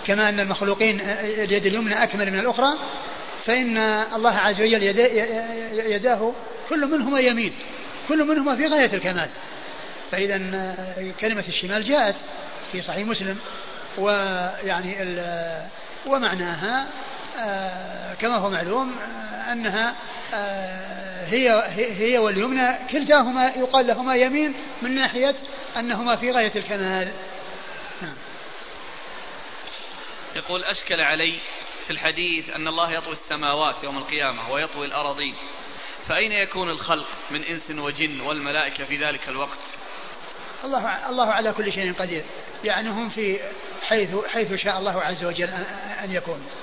كما 0.07 0.28
أن 0.28 0.40
المخلوقين 0.40 1.00
اليد 1.20 1.66
اليمنى 1.66 2.03
أكمل 2.03 2.30
من 2.30 2.38
الأخرى 2.38 2.74
فإن 3.46 3.76
الله 4.14 4.34
عز 4.34 4.61
وجل 4.61 4.82
يداه 5.72 6.32
كل 6.68 6.86
منهما 6.86 7.20
يمين 7.20 7.53
كل 8.09 8.24
منهما 8.24 8.57
في 8.57 8.66
غاية 8.66 8.94
الكمال. 8.94 9.28
فإذا 10.11 10.38
كلمة 11.20 11.44
الشمال 11.48 11.84
جاءت 11.84 12.14
في 12.72 12.82
صحيح 12.82 13.07
مسلم 13.07 13.38
ويعني 13.98 14.96
ومعناها 16.07 16.86
كما 18.20 18.37
هو 18.37 18.51
معلوم 18.51 18.99
آه، 18.99 19.53
أنها 19.53 19.95
آه، 20.35 21.24
هي 21.24 21.62
هي 21.72 22.18
واليمنى 22.18 22.89
كلتاهما 22.91 23.49
يقال 23.49 23.87
لهما 23.87 24.16
يمين 24.16 24.55
من 24.83 24.95
ناحية 24.95 25.35
أنهما 25.76 26.16
في 26.16 26.33
غاية 26.33 26.53
الكمال. 26.57 27.12
نعم. 28.03 28.16
يقول 30.37 30.64
أشكل 30.64 31.01
علي 31.01 31.39
في 31.87 31.91
الحديث 31.91 32.51
أن 32.51 32.68
الله 32.68 32.93
يطوي 32.93 33.12
السماوات 33.12 33.85
يوم 33.85 33.99
القيامة 33.99 34.53
ويطوي 34.53 34.87
الأراضين 34.87 35.35
فأين 36.09 36.33
يكون 36.33 36.70
الخلق 36.70 37.09
من 37.30 37.45
إنس 37.45 37.70
وجن 37.70 38.20
والملائكة 38.20 38.85
في 38.85 38.97
ذلك 38.97 39.28
الوقت؟ 39.28 39.59
الله 40.64 41.09
الله 41.09 41.26
على 41.26 41.53
كل 41.53 41.72
شيء 41.72 41.93
قدير. 41.93 42.24
يعني 42.64 42.89
هم 42.89 43.09
في 43.09 43.41
حيث 43.83 44.14
حيث 44.26 44.55
شاء 44.55 44.78
الله 44.78 45.03
عز 45.03 45.24
وجل 45.24 45.49
أن 46.05 46.12
يكونوا 46.12 46.61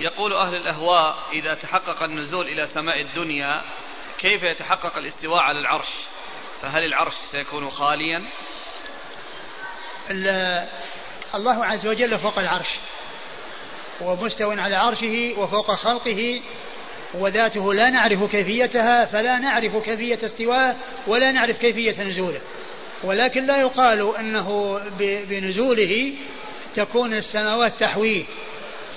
يقول 0.00 0.32
أهل 0.32 0.54
الأهواء 0.54 1.16
إذا 1.32 1.54
تحقق 1.54 2.02
النزول 2.02 2.48
إلى 2.48 2.66
سماء 2.66 3.00
الدنيا 3.00 3.62
كيف 4.18 4.42
يتحقق 4.42 4.96
الاستواء 4.96 5.40
على 5.40 5.58
العرش؟ 5.58 5.88
فهل 6.62 6.84
العرش 6.84 7.14
سيكون 7.30 7.70
خاليا؟ 7.70 8.28
الله 11.34 11.64
عز 11.64 11.86
وجل 11.86 12.18
فوق 12.18 12.38
العرش 12.38 12.68
ومستو 14.00 14.50
على 14.50 14.76
عرشه 14.76 15.34
وفوق 15.38 15.74
خلقه 15.74 16.40
وذاته 17.14 17.74
لا 17.74 17.90
نعرف 17.90 18.24
كيفيتها 18.30 19.06
فلا 19.06 19.38
نعرف 19.38 19.76
كيفية 19.76 20.18
استواه 20.26 20.76
ولا 21.06 21.32
نعرف 21.32 21.58
كيفية 21.58 22.02
نزوله. 22.02 22.40
ولكن 23.04 23.46
لا 23.46 23.60
يقال 23.60 24.16
أنه 24.16 24.80
بنزوله 24.98 26.12
تكون 26.74 27.14
السماوات 27.14 27.72
تحويه. 27.80 28.24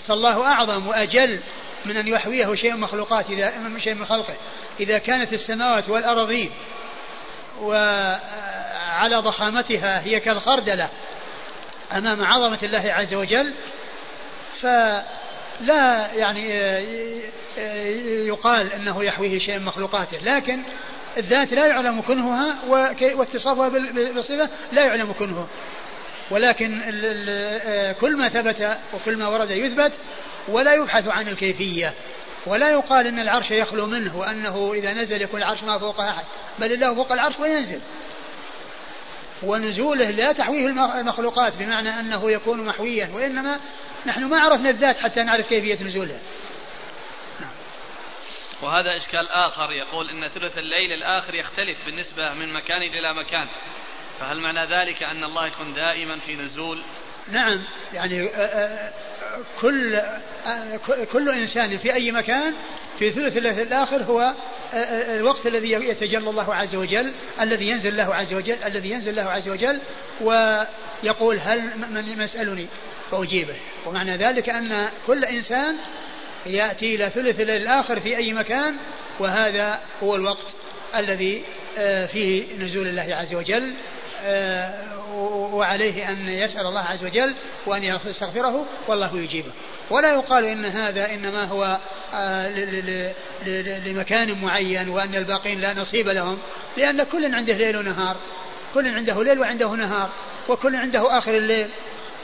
فالله 0.08 0.46
أعظم 0.46 0.88
وأجل 0.88 1.40
من 1.86 1.98
أن 1.98 2.08
يحويه 2.08 2.56
شيء 2.56 2.74
من 2.74 2.80
مخلوقات 2.80 3.30
إذا 3.30 3.54
شيء 3.80 3.94
من 3.94 4.06
خلقه. 4.06 4.36
إذا 4.80 4.98
كانت 4.98 5.34
السماوات 5.34 5.90
والأراضين 5.90 6.52
وعلى 7.62 9.16
ضخامتها 9.16 10.02
هي 10.02 10.20
كالخردلة 10.20 10.90
أمام 11.92 12.24
عظمة 12.24 12.60
الله 12.64 12.94
عز 12.94 13.14
وجل 13.14 13.54
فلا 14.62 16.14
يعني 16.16 16.50
يقال 18.28 18.74
أنه 18.74 19.04
يحويه 19.04 19.40
شيء 19.40 19.60
من 19.60 19.66
مخلوقاته. 19.66 20.18
لكن 20.24 20.60
الذات 21.18 21.54
لا 21.54 21.68
يعلم 21.68 22.02
كنهها 22.02 22.56
واتصافها 23.16 23.70
بالصفة 23.70 24.50
لا 24.72 24.86
يعلم 24.86 25.14
كنهه 25.20 25.48
ولكن 26.30 26.80
كل 28.02 28.18
ما 28.18 28.30
ثبت 28.30 28.78
وكل 28.94 29.18
ما 29.18 29.28
ورد 29.28 29.52
يثبت 29.52 29.92
ولا 30.48 30.74
يبحث 30.74 31.08
عن 31.08 31.28
الكيفية. 31.28 31.94
ولا 32.46 32.70
يقال 32.70 33.08
إن 33.08 33.20
العرش 33.20 33.52
يخلو 33.52 33.86
منه 33.86 34.18
وأنه 34.18 34.74
إذا 34.74 34.94
نزل 34.94 35.22
يكون 35.22 35.40
العرش 35.40 35.64
ما 35.64 35.80
فوق 35.80 36.02
أحد 36.02 36.26
بل 36.60 36.72
الله 36.72 36.96
فوق 36.96 37.12
العرش 37.12 37.40
وينزل. 37.40 37.82
ونزوله 39.44 40.10
لا 40.10 40.32
تحويه 40.32 40.68
المخلوقات 41.00 41.54
بمعنى 41.56 42.00
أنه 42.00 42.32
يكون 42.32 42.66
محويا 42.66 43.10
وإنما 43.14 43.60
نحن 44.06 44.24
ما 44.24 44.40
عرفنا 44.40 44.70
الذات 44.70 44.98
حتى 44.98 45.24
نعرف 45.24 45.50
كيفية 45.50 45.86
نزولها. 45.86 46.20
نعم. 47.40 47.52
وهذا 48.62 48.98
إشكال 48.98 49.30
آخر 49.30 49.72
يقول 49.72 50.10
أن 50.10 50.28
ثلث 50.28 50.58
الليل 50.58 50.92
الآخر 50.92 51.36
يختلف 51.36 51.86
بالنسبة 51.86 52.34
من 52.34 52.54
مكان 52.54 52.82
إلى 52.82 53.14
مكان. 53.14 53.48
فهل 54.20 54.40
معنى 54.40 54.66
ذلك 54.66 55.04
أن 55.04 55.24
الله 55.24 55.48
يكون 55.48 55.74
دائما 55.74 56.20
في 56.20 56.36
نزول؟ 56.36 56.82
نعم 57.32 57.60
يعني 57.94 58.24
آه، 58.24 58.28
آه، 58.28 58.92
كل 59.62 59.96
آه، 59.96 60.80
كل 61.12 61.30
إنسان 61.30 61.78
في 61.78 61.94
أي 61.94 62.12
مكان 62.12 62.54
في 63.00 63.12
ثلث 63.12 63.38
الليل 63.38 63.60
الآخر 63.60 64.04
هو 64.04 64.34
الوقت 64.74 65.48
الذي 65.48 65.72
يتجلى 65.72 66.30
الله 66.30 66.56
عز 66.56 66.76
وجل 66.76 67.12
الذي 67.42 67.70
ينزل 67.70 67.90
الله 67.90 68.16
عز 68.16 68.34
وجل 68.34 68.58
الذي 68.66 68.90
ينزل 68.90 69.10
الله 69.10 69.32
عز 69.32 69.50
وجل 69.50 69.80
ويقول 70.22 71.40
هل 71.40 71.62
من 71.92 72.22
يسألني؟ 72.22 72.68
فأجيبه. 73.12 73.56
ومعنى 73.86 74.18
ذلك 74.18 74.50
أن 74.50 74.90
كل 75.08 75.26
إنسان 75.26 75.76
يأتي 76.46 76.96
إلى 76.96 77.10
ثلث 77.10 77.40
الليل 77.40 77.62
الآخر 77.62 78.00
في 78.00 78.18
أي 78.18 78.34
مكان 78.34 78.76
وهذا 79.20 79.80
هو 80.04 80.16
الوقت 80.16 80.46
الذي 80.96 81.44
فيه 82.12 82.46
نزول 82.60 82.88
الله 82.88 83.16
عز 83.16 83.34
وجل 83.34 83.74
وعليه 85.54 86.10
أن 86.10 86.30
يسأل 86.30 86.66
الله 86.66 86.82
عز 86.82 87.04
وجل 87.06 87.34
وأن 87.66 87.84
يستغفره 87.84 88.66
والله 88.88 89.20
يجيبه. 89.20 89.52
ولا 89.90 90.14
يقال 90.14 90.46
إن 90.46 90.66
هذا 90.66 91.14
إنما 91.14 91.44
هو 91.44 91.78
آه، 92.14 92.50
لمكان 93.86 94.42
معين 94.42 94.90
وأن 94.90 95.16
الباقين 95.16 95.62
لا 95.62 95.74
نصيب 95.74 96.08
لهم 96.08 96.38
لأن 96.78 97.04
كل 97.04 97.36
عنده 97.36 97.54
ليل 97.54 97.78
ونهار 97.78 98.16
كل 98.74 98.88
عنده 98.88 99.24
ليل 99.24 99.40
وعنده 99.40 99.76
نهار 99.76 100.10
وكل 100.50 100.76
عنده 100.76 101.18
آخر 101.18 101.38
الليل. 101.38 101.68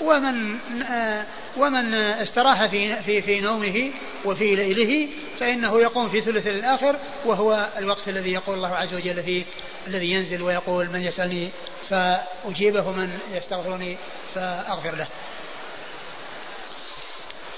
ومن 0.02 0.58
آه، 0.84 1.24
ومن 1.58 1.94
استراح 1.94 2.66
في 2.66 2.96
في 2.96 3.22
في 3.22 3.42
نومه 3.42 3.92
وفي 4.26 4.56
ليله 4.56 5.08
فإنه 5.40 5.82
يقوم 5.82 6.10
في 6.10 6.22
ثلث 6.22 6.48
الآخر 6.48 6.96
وهو 7.26 7.70
الوقت 7.78 8.08
الذي 8.08 8.34
يقول 8.34 8.56
الله 8.56 8.76
عز 8.76 8.94
وجل 8.94 9.24
فيه 9.24 9.44
الذي 9.88 10.12
ينزل 10.12 10.42
ويقول 10.42 10.90
من 10.90 11.02
يسألني 11.02 11.52
فأجيبه 11.90 12.92
من 12.92 13.20
يستغفرني 13.34 13.98
فأغفر 14.36 14.96
له. 14.96 15.08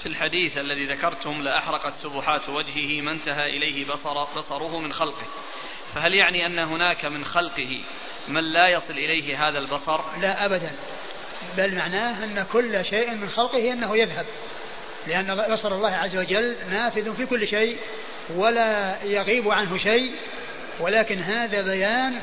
في 0.00 0.08
الحديث 0.08 0.58
الذي 0.58 0.84
ذكرتم 0.84 1.42
لأحرقت 1.42 1.94
سبحات 1.94 2.48
وجهه 2.48 3.00
ما 3.00 3.12
انتهى 3.12 3.56
إليه 3.56 3.84
بصر 3.84 4.24
بصره 4.36 4.78
من 4.78 4.92
خلقه. 4.92 5.26
فهل 5.94 6.14
يعني 6.14 6.46
أن 6.46 6.58
هناك 6.58 7.04
من 7.04 7.24
خلقه 7.24 7.84
من 8.28 8.52
لا 8.52 8.68
يصل 8.68 8.92
إليه 8.92 9.48
هذا 9.48 9.58
البصر؟ 9.58 10.00
لا 10.20 10.44
أبدا. 10.44 10.72
بل 11.56 11.74
معناه 11.74 12.24
أن 12.24 12.46
كل 12.52 12.84
شيء 12.84 13.14
من 13.14 13.28
خلقه 13.28 13.72
أنه 13.72 13.96
يذهب. 13.96 14.26
لأن 15.06 15.54
بصر 15.54 15.72
الله 15.72 15.90
عز 15.90 16.16
وجل 16.16 16.56
نافذ 16.70 17.16
في 17.16 17.26
كل 17.26 17.48
شيء 17.48 17.78
ولا 18.30 19.02
يغيب 19.04 19.48
عنه 19.48 19.78
شيء. 19.78 20.14
ولكن 20.80 21.18
هذا 21.18 21.62
بيان 21.62 22.14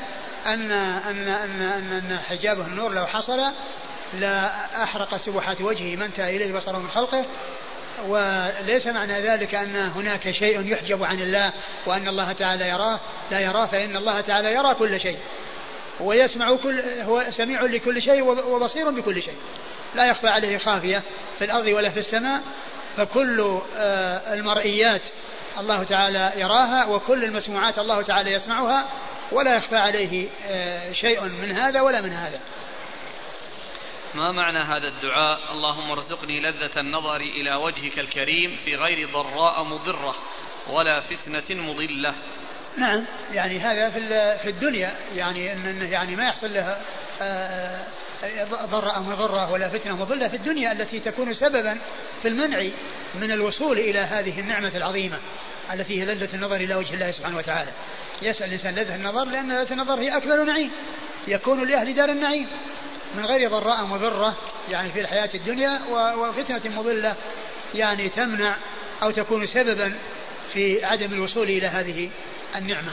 أن 0.46 0.72
أن 0.72 1.28
أن 1.28 1.62
أن, 1.62 1.92
أن 1.92 2.18
حجابه 2.18 2.66
النور 2.66 2.92
لو 2.92 3.06
حصل 3.06 3.40
لا 4.14 4.82
أحرق 4.82 5.16
سبحات 5.16 5.60
وجهه 5.60 5.96
ما 5.96 6.04
انتهى 6.04 6.36
إليه 6.36 6.52
بصره 6.52 6.78
من 6.78 6.90
خلقه. 6.90 7.24
وليس 8.06 8.86
معنى 8.86 9.20
ذلك 9.20 9.54
أن 9.54 9.76
هناك 9.76 10.30
شيء 10.30 10.72
يحجب 10.72 11.04
عن 11.04 11.22
الله 11.22 11.52
وأن 11.86 12.08
الله 12.08 12.32
تعالى 12.32 12.68
يراه. 12.68 13.00
لا 13.30 13.40
يراه 13.40 13.66
فإن 13.66 13.96
الله 13.96 14.20
تعالى 14.20 14.52
يرى 14.52 14.74
كل 14.74 15.00
شيء. 15.00 15.18
ويسمع 16.00 16.56
كل 16.56 16.80
هو 17.00 17.26
سميع 17.30 17.62
لكل 17.62 18.02
شيء 18.02 18.22
وبصير 18.22 18.90
بكل 18.90 19.22
شيء. 19.22 19.36
لا 19.94 20.10
يخفى 20.10 20.28
عليه 20.28 20.58
خافية 20.58 21.02
في 21.38 21.44
الأرض 21.44 21.66
ولا 21.66 21.90
في 21.90 22.00
السماء. 22.00 22.40
فكل 22.96 23.60
آه، 23.76 24.34
المرئيات 24.34 25.00
الله 25.60 25.84
تعالى 25.84 26.32
يراها 26.36 26.86
وكل 26.86 27.24
المسموعات 27.24 27.78
الله 27.78 28.02
تعالى 28.02 28.32
يسمعها 28.32 28.86
ولا 29.32 29.56
يخفى 29.56 29.76
عليه 29.76 30.28
آه، 30.46 30.92
شيء 30.92 31.24
من 31.24 31.52
هذا 31.52 31.80
ولا 31.80 32.00
من 32.00 32.12
هذا. 32.12 32.40
ما 34.14 34.32
معنى 34.32 34.58
هذا 34.58 34.88
الدعاء؟ 34.88 35.52
اللهم 35.52 35.90
ارزقني 35.90 36.40
لذة 36.40 36.80
النظر 36.80 37.16
إلى 37.16 37.54
وجهك 37.54 37.98
الكريم 37.98 38.56
في 38.64 38.74
غير 38.74 39.10
ضراء 39.10 39.64
مضرة 39.64 40.14
ولا 40.70 41.00
فتنة 41.00 41.62
مضلة. 41.62 42.14
نعم 42.76 43.04
يعني 43.32 43.58
هذا 43.58 43.90
في 43.90 44.00
في 44.38 44.50
الدنيا 44.50 44.96
يعني 45.14 45.52
إن 45.52 45.82
يعني 45.82 46.16
ما 46.16 46.24
يحصل 46.24 46.54
لها 46.54 46.80
آه، 47.22 47.84
آه، 48.24 48.44
ضراء 48.64 49.00
مضرة 49.00 49.52
ولا 49.52 49.68
فتنة 49.68 49.96
مضلة 49.96 50.28
في 50.28 50.36
الدنيا 50.36 50.72
التي 50.72 51.00
تكون 51.00 51.34
سببا 51.34 51.78
في 52.22 52.28
المنع 52.28 52.66
من 53.14 53.30
الوصول 53.30 53.78
إلى 53.78 53.98
هذه 53.98 54.40
النعمة 54.40 54.72
العظيمة. 54.76 55.18
التي 55.74 56.00
هي 56.00 56.04
لذة 56.04 56.34
النظر 56.34 56.56
إلى 56.56 56.74
وجه 56.74 56.94
الله 56.94 57.10
سبحانه 57.10 57.38
وتعالى. 57.38 57.70
يسأل 58.22 58.44
الإنسان 58.46 58.74
لذة 58.74 58.94
النظر 58.94 59.24
لأن 59.24 59.52
لذة 59.52 59.72
النظر 59.72 59.94
هي 59.94 60.16
أكمل 60.16 60.46
نعيم 60.46 60.70
يكون 61.28 61.68
لأهل 61.68 61.94
دار 61.94 62.08
النعيم. 62.08 62.48
من 63.14 63.26
غير 63.26 63.50
ضراء 63.50 63.84
مضرة 63.84 64.36
يعني 64.70 64.92
في 64.92 65.00
الحياة 65.00 65.30
الدنيا 65.34 65.80
وفتنة 66.16 66.76
مضلة 66.76 67.16
يعني 67.74 68.08
تمنع 68.08 68.56
أو 69.02 69.10
تكون 69.10 69.46
سببا 69.46 69.94
في 70.52 70.84
عدم 70.84 71.12
الوصول 71.12 71.48
إلى 71.48 71.66
هذه 71.66 72.10
النعمة. 72.56 72.92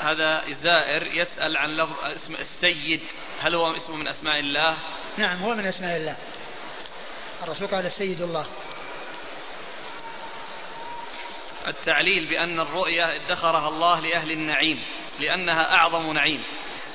هذا 0.00 0.46
الزائر 0.48 1.06
يسأل 1.06 1.56
عن 1.56 1.76
لفظ 1.76 2.04
اسم 2.04 2.34
السيد. 2.34 3.00
هل 3.40 3.54
هو 3.54 3.76
اسم 3.76 3.98
من 3.98 4.08
أسماء 4.08 4.40
الله؟ 4.40 4.76
نعم 5.16 5.42
هو 5.42 5.54
من 5.54 5.66
أسماء 5.66 5.96
الله. 5.96 6.16
الرسول 7.42 7.66
قال 7.66 7.86
السيد 7.86 8.22
الله. 8.22 8.46
التعليل 11.68 12.28
بأن 12.30 12.60
الرؤيا 12.60 13.16
ادخرها 13.16 13.68
الله 13.68 14.00
لأهل 14.00 14.30
النعيم 14.30 14.78
لأنها 15.20 15.74
أعظم 15.74 16.12
نعيم. 16.12 16.42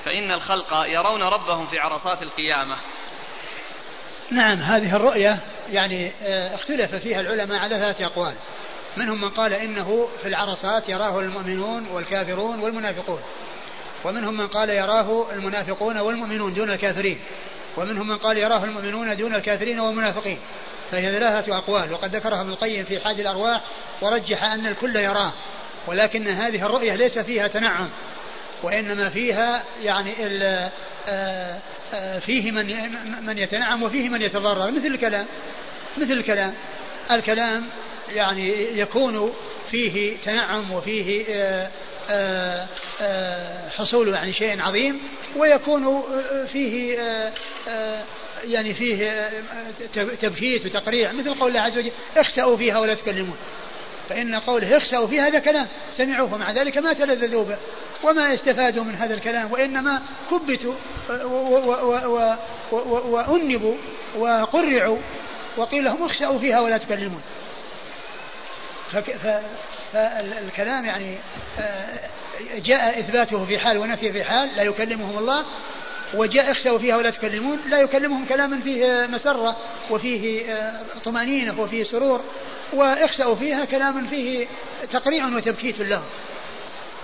فإن 0.05 0.31
الخلق 0.31 0.73
يرون 0.73 1.23
ربهم 1.23 1.65
في 1.65 1.79
عرصات 1.79 2.23
القيامة. 2.23 2.77
نعم 4.31 4.57
هذه 4.57 4.95
الرؤية 4.95 5.39
يعني 5.69 6.11
آه، 6.23 6.55
اختلف 6.55 6.95
فيها 6.95 7.21
العلماء 7.21 7.59
على 7.59 7.75
ثلاثة 7.75 8.05
أقوال. 8.05 8.33
منهم 8.97 9.21
من 9.21 9.29
قال 9.29 9.53
إنه 9.53 10.07
في 10.21 10.27
العرصات 10.27 10.89
يراه 10.89 11.19
المؤمنون 11.19 11.87
والكافرون 11.87 12.59
والمنافقون. 12.59 13.21
ومنهم 14.03 14.37
من 14.37 14.47
قال 14.47 14.69
يراه 14.69 15.33
المنافقون 15.33 15.97
والمؤمنون 15.97 16.53
دون 16.53 16.71
الكافرين. 16.71 17.19
ومنهم 17.77 18.07
من 18.07 18.17
قال 18.17 18.37
يراه 18.37 18.63
المؤمنون 18.63 19.15
دون 19.15 19.35
الكافرين 19.35 19.79
والمنافقين. 19.79 20.39
فهي 20.95 21.11
ثلاثة 21.11 21.57
أقوال 21.57 21.93
وقد 21.93 22.15
ذكرها 22.15 22.41
ابن 22.41 22.49
القيم 22.49 22.85
في 22.85 22.99
حاج 22.99 23.19
الأرواح 23.19 23.61
ورجح 24.01 24.43
أن 24.43 24.67
الكل 24.67 24.95
يراه 24.95 25.31
ولكن 25.87 26.27
هذه 26.27 26.65
الرؤية 26.65 26.95
ليس 26.95 27.19
فيها 27.19 27.47
تنعم 27.47 27.89
وإنما 28.63 29.09
فيها 29.09 29.63
يعني 29.83 30.13
آه، 31.07 31.59
آه، 31.93 32.19
فيه 32.19 32.51
من 32.51 32.75
من 33.25 33.37
يتنعم 33.37 33.83
وفيه 33.83 34.09
من 34.09 34.21
يتضرر 34.21 34.71
مثل 34.71 34.85
الكلام 34.85 35.25
مثل 35.97 36.11
الكلام 36.11 36.53
الكلام 37.11 37.63
يعني 38.13 38.79
يكون 38.79 39.33
فيه 39.71 40.17
تنعم 40.25 40.71
وفيه 40.71 41.25
آه، 42.09 42.65
حصول 43.77 44.13
يعني 44.13 44.33
شيء 44.33 44.61
عظيم 44.61 45.01
ويكون 45.35 46.03
فيه 46.53 46.97
يعني 48.43 48.73
فيه 48.73 49.29
تبكيت 50.21 50.65
وتقريع 50.65 51.11
مثل 51.11 51.33
قول 51.33 51.49
الله 51.49 51.61
عز 51.61 51.77
وجل 51.77 51.91
اخسأوا 52.17 52.57
فيها 52.57 52.79
ولا 52.79 52.93
تكلمون. 52.93 53.37
فإن 54.09 54.35
قوله 54.35 54.77
اخسأوا 54.77 55.07
فيها 55.07 55.27
هذا 55.27 55.39
كلام 55.39 55.67
سمعوه 55.97 56.33
ومع 56.33 56.51
ذلك 56.51 56.77
ما 56.77 56.93
تلذذوا 56.93 57.43
به 57.43 57.57
وما 58.03 58.33
استفادوا 58.33 58.83
من 58.83 58.95
هذا 58.95 59.13
الكلام 59.13 59.51
وإنما 59.51 60.01
كبتوا 60.31 60.73
وأنبوا 63.05 63.75
وقرعوا 64.17 64.97
وقيل 65.57 65.83
لهم 65.83 66.03
اخسأوا 66.03 66.39
فيها 66.39 66.59
ولا 66.59 66.77
تكلمون. 66.77 67.21
فالكلام 69.93 70.85
يعني 70.85 71.17
آه، 71.59 71.99
جاء 72.55 72.99
إثباته 72.99 73.45
في 73.45 73.59
حال 73.59 73.77
ونفيه 73.77 74.11
في 74.11 74.23
حال 74.23 74.49
لا 74.55 74.63
يكلمهم 74.63 75.17
الله 75.17 75.45
وجاء 76.13 76.51
اخسأوا 76.51 76.77
فيها 76.77 76.97
ولا 76.97 77.09
تكلمون 77.09 77.59
لا 77.69 77.81
يكلمهم 77.81 78.25
كلاما 78.25 78.59
فيه 78.59 79.07
مسرة 79.07 79.57
وفيه 79.89 80.53
آه، 80.53 80.81
طمأنينة 81.03 81.61
وفيه 81.61 81.83
سرور 81.83 82.21
واخسأوا 82.73 83.35
فيها 83.35 83.65
كلاما 83.65 84.07
فيه 84.07 84.47
تقريع 84.91 85.27
وتبكيت 85.27 85.79
لهم 85.79 86.05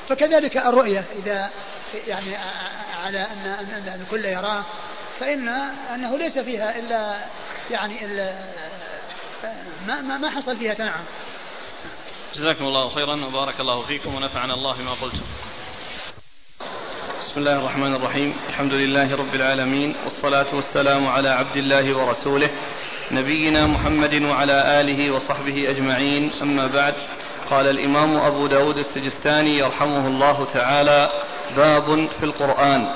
فكذلك 0.10 0.58
الرؤية 0.58 1.04
إذا 1.16 1.50
يعني 2.08 2.38
على 3.04 3.20
أن, 3.20 3.46
أن 3.46 4.02
الكل 4.02 4.26
يراه 4.26 4.64
فإن 5.20 5.50
أنه 5.96 6.18
ليس 6.18 6.40
فيها 6.40 6.80
إلا 6.80 7.16
يعني 7.72 8.06
إلا 8.06 8.34
ما, 9.88 10.02
ما, 10.02 10.18
ما 10.18 10.30
حصل 10.30 10.58
فيها 10.58 10.74
تنعم. 10.74 11.04
جزاكم 12.36 12.66
الله 12.66 12.90
خيرا 12.90 13.26
وبارك 13.26 13.60
الله 13.60 13.82
فيكم 13.82 14.16
ونفعنا 14.16 14.54
الله 14.54 14.78
بما 14.78 14.92
قلتم. 14.92 15.26
بسم 17.32 17.40
الله 17.40 17.60
الرحمن 17.60 17.96
الرحيم. 17.96 18.34
الحمد 18.50 18.74
لله 18.74 19.16
رب 19.16 19.36
العالمين 19.36 19.96
والصلاة 20.04 20.46
والسلام 20.54 21.08
على 21.08 21.30
عبد 21.30 21.58
الله 21.58 21.98
ورسوله 21.98 22.50
نبينا 23.12 23.68
محمد 23.68 24.22
وعلى 24.24 24.82
آله 24.82 25.12
وصحبه 25.12 25.70
أجمعين. 25.70 26.32
أما 26.42 26.68
بعد 26.68 26.94
قال 27.50 27.68
الإمام 27.68 28.18
أبو 28.18 28.48
داود 28.48 28.78
السجستاني 28.78 29.58
يرحمه 29.58 30.08
الله 30.08 30.48
تعالى 30.54 31.10
باب 31.58 32.08
في 32.20 32.24
القرآن. 32.24 32.88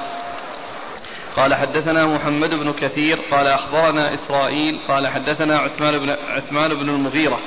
قال 1.35 1.53
حدثنا 1.53 2.05
محمد 2.05 2.49
بن 2.49 2.73
كثير 2.73 3.19
قال 3.31 3.47
أخبرنا 3.47 4.13
إسرائيل 4.13 4.79
قال 4.87 5.07
حدثنا 5.07 5.57
عثمان 5.57 5.99
بن, 5.99 6.09
عثمان 6.29 6.69
بن 6.69 6.89
المغيرة 6.89 7.39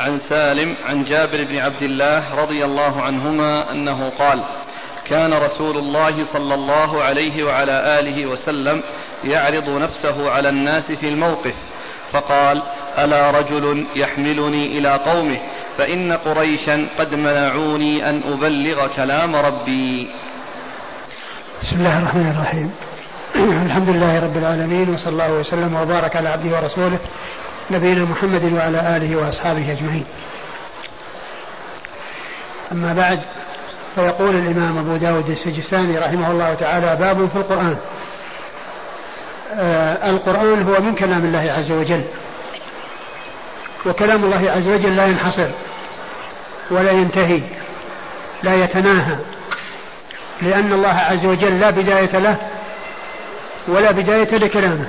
عن 0.00 0.18
سالم 0.18 0.76
عن 0.86 1.04
جابر 1.04 1.44
بن 1.44 1.56
عبد 1.58 1.82
الله 1.82 2.34
رضي 2.34 2.64
الله 2.64 3.02
عنهما 3.02 3.72
أنه 3.72 4.10
قال 4.18 4.42
كان 5.10 5.34
رسول 5.34 5.76
الله 5.76 6.24
صلى 6.24 6.54
الله 6.54 7.02
عليه 7.02 7.44
وعلى 7.44 7.98
آله 8.00 8.26
وسلم 8.26 8.82
يعرض 9.24 9.68
نفسه 9.68 10.30
على 10.30 10.48
الناس 10.48 10.92
في 10.92 11.08
الموقف 11.08 11.54
فقال 12.12 12.62
ألا 12.98 13.30
رجل 13.30 13.86
يحملني 13.96 14.78
إلى 14.78 14.88
قومه 14.88 15.38
فإن 15.78 16.12
قريشا 16.12 16.86
قد 16.98 17.14
منعوني 17.14 18.10
أن 18.10 18.22
أبلغ 18.32 18.86
كلام 18.96 19.36
ربي. 19.36 20.08
بسم 21.62 21.76
الله 21.76 21.98
الرحمن 21.98 22.34
الرحيم. 22.36 22.74
الحمد 23.66 23.88
لله 23.88 24.18
رب 24.18 24.36
العالمين 24.36 24.88
وصلى 24.90 25.12
الله 25.12 25.32
وسلم 25.32 25.76
وبارك 25.76 26.16
على 26.16 26.28
عبده 26.28 26.56
ورسوله 26.56 26.98
نبينا 27.70 28.04
محمد 28.04 28.52
وعلى 28.52 28.96
آله 28.96 29.16
وأصحابه 29.16 29.72
أجمعين. 29.72 30.04
أما 32.72 32.92
بعد 32.92 33.20
فيقول 33.94 34.34
الإمام 34.34 34.78
أبو 34.78 34.96
داود 34.96 35.30
السجستاني 35.30 35.98
رحمه 35.98 36.30
الله 36.30 36.54
تعالى 36.54 36.96
باب 36.96 37.28
في 37.28 37.36
القرآن. 37.36 37.76
آه 39.54 40.10
القرآن 40.10 40.62
هو 40.62 40.80
من 40.80 40.94
كلام 40.94 41.24
الله 41.24 41.52
عز 41.52 41.70
وجل. 41.70 42.02
وكلام 43.86 44.24
الله 44.24 44.50
عز 44.50 44.68
وجل 44.68 44.96
لا 44.96 45.06
ينحصر 45.06 45.48
ولا 46.70 46.90
ينتهي 46.90 47.40
لا 48.42 48.64
يتناهى 48.64 49.16
لأن 50.42 50.72
الله 50.72 50.94
عز 50.94 51.26
وجل 51.26 51.60
لا 51.60 51.70
بداية 51.70 52.18
له 52.18 52.36
ولا 53.68 53.90
بداية 53.90 54.36
لكلامه 54.36 54.86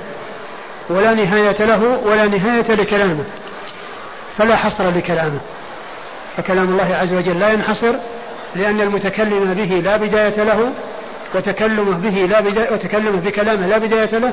ولا 0.90 1.14
نهاية 1.14 1.64
له 1.64 2.00
ولا 2.04 2.24
نهاية 2.24 2.74
لكلامه 2.74 3.24
فلا 4.38 4.56
حصر 4.56 4.90
لكلامه. 4.90 5.40
فكلام 6.36 6.64
الله 6.64 6.96
عز 6.96 7.12
وجل 7.12 7.40
لا 7.40 7.52
ينحصر 7.52 7.94
لأن 8.56 8.80
المتكلم 8.80 9.54
به 9.54 9.74
لا 9.84 9.96
بداية 9.96 10.42
له 10.44 10.72
وتكلمه 11.34 11.92
به 11.92 12.26
لا 12.26 12.40
بداية 12.40 12.72
وتكلمه 12.72 13.20
بكلامه 13.20 13.66
لا 13.66 13.78
بداية 13.78 14.18
له 14.18 14.32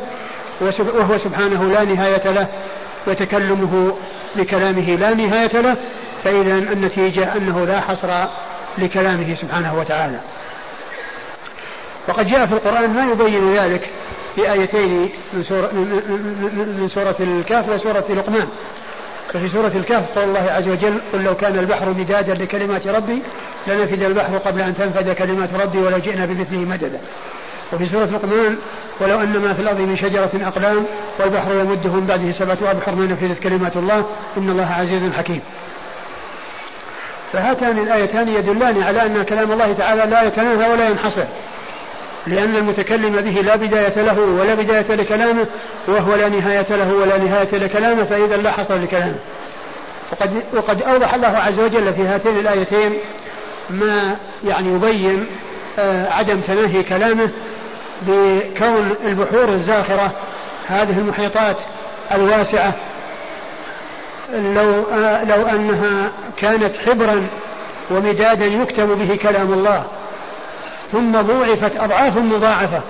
وهو 0.62 1.18
سبحانه 1.18 1.64
لا 1.74 1.84
نهاية 1.84 2.32
له 2.32 2.48
وتكلمه 3.08 3.96
بكلامه 4.36 4.96
لا 4.96 5.14
نهاية 5.14 5.62
له 5.62 5.76
فإذا 6.24 6.54
النتيجة 6.54 7.36
أنه 7.36 7.66
لا 7.66 7.80
حصر 7.82 8.26
لكلامه 8.78 9.36
سبحانه 9.36 9.80
وتعالى. 9.80 10.20
وقد 12.08 12.28
جاء 12.28 12.46
في 12.46 12.54
القرآن 12.54 12.90
ما 12.90 13.12
يبين 13.12 13.54
ذلك 13.54 13.90
في 14.36 14.52
آيتين 14.52 15.10
من 15.34 15.44
سورة, 15.44 15.70
من 16.80 16.88
سورة 16.88 17.16
الكهف 17.20 17.70
وسورة 17.70 18.06
لقمان. 18.10 18.48
ففي 19.34 19.50
سورة 19.50 19.72
الكهف 19.76 20.18
قول 20.18 20.24
الله 20.24 20.52
عز 20.52 20.68
وجل 20.68 21.02
قل 21.14 21.24
لو 21.24 21.36
كان 21.36 21.60
البحر 21.60 21.90
مدادا 21.90 22.34
لكلمات 22.34 22.88
ربي 22.88 23.22
لنفد 23.70 24.04
البحر 24.04 24.38
قبل 24.38 24.62
أن 24.62 24.76
تنفد 24.78 25.16
كلمات 25.16 25.50
ربي 25.54 25.78
ولو 25.78 25.98
جئنا 25.98 26.26
بمثله 26.26 26.60
مددا. 26.60 27.00
وفي 27.74 27.88
سورة 27.88 28.06
لقمان 28.06 28.58
ولو 29.00 29.22
أن 29.22 29.40
ما 29.40 29.54
في 29.54 29.62
الأرض 29.62 29.80
من 29.80 29.96
شجرة 29.96 30.48
أقلام 30.48 30.86
والبحر 31.20 31.52
يمده 31.52 31.90
من 31.90 32.06
بعده 32.08 32.32
سبعة 32.32 32.72
أبحر 32.72 32.96
ما 32.96 33.06
نفذت 33.06 33.44
كلمات 33.44 33.78
الله 33.78 34.06
إن 34.38 34.50
الله 34.50 34.76
عزيز 34.80 35.14
حكيم. 35.18 35.42
فهاتان 37.34 37.78
الآيتان 37.78 38.28
يدلان 38.28 38.84
على 38.84 39.06
أن 39.06 39.24
كلام 39.24 39.52
الله 39.52 39.74
تعالى 39.74 40.02
لا 40.12 40.24
يتناهى 40.24 40.72
ولا 40.72 40.90
ينحصر 40.90 41.24
لأن 42.28 42.56
المتكلم 42.56 43.16
به 43.16 43.42
لا 43.42 43.56
بداية 43.56 44.02
له 44.02 44.20
ولا 44.20 44.54
بداية 44.54 44.96
لكلامه 44.96 45.46
وهو 45.88 46.16
لا 46.16 46.30
نهاية 46.30 46.66
له 46.70 46.94
ولا 46.94 47.18
نهاية 47.18 47.56
لكلامه 47.58 48.04
فإذا 48.04 48.38
لا 48.38 48.52
حصر 48.52 48.76
لكلامه. 48.76 49.16
وقد, 50.12 50.44
وقد 50.54 50.82
أوضح 50.82 51.14
الله 51.14 51.38
عز 51.38 51.60
وجل 51.60 51.94
في 51.94 52.02
هاتين 52.02 52.40
الآيتين 52.40 52.94
ما 53.70 54.16
يعني 54.48 54.70
يبين 54.70 55.26
آه، 55.80 56.14
عدم 56.14 56.40
تناهي 56.40 56.84
كلامه 56.84 57.30
بكون 58.02 58.96
البحور 59.06 59.50
الزاخرة 59.50 60.12
هذه 60.68 61.00
المحيطات 61.00 61.58
الواسعة. 62.12 62.74
لو 64.34 64.84
آه، 64.94 65.24
لو 65.24 65.46
أنها 65.46 66.12
كانت 66.38 66.78
حبرا 66.78 67.28
ومدادا 67.92 68.46
يكتب 68.46 68.88
به 68.88 69.16
كلام 69.16 69.54
الله 69.54 69.86
ثم 70.92 71.22
ضوعفت 71.22 71.78
أضعاف 71.78 72.18
مضاعفة 72.18 72.82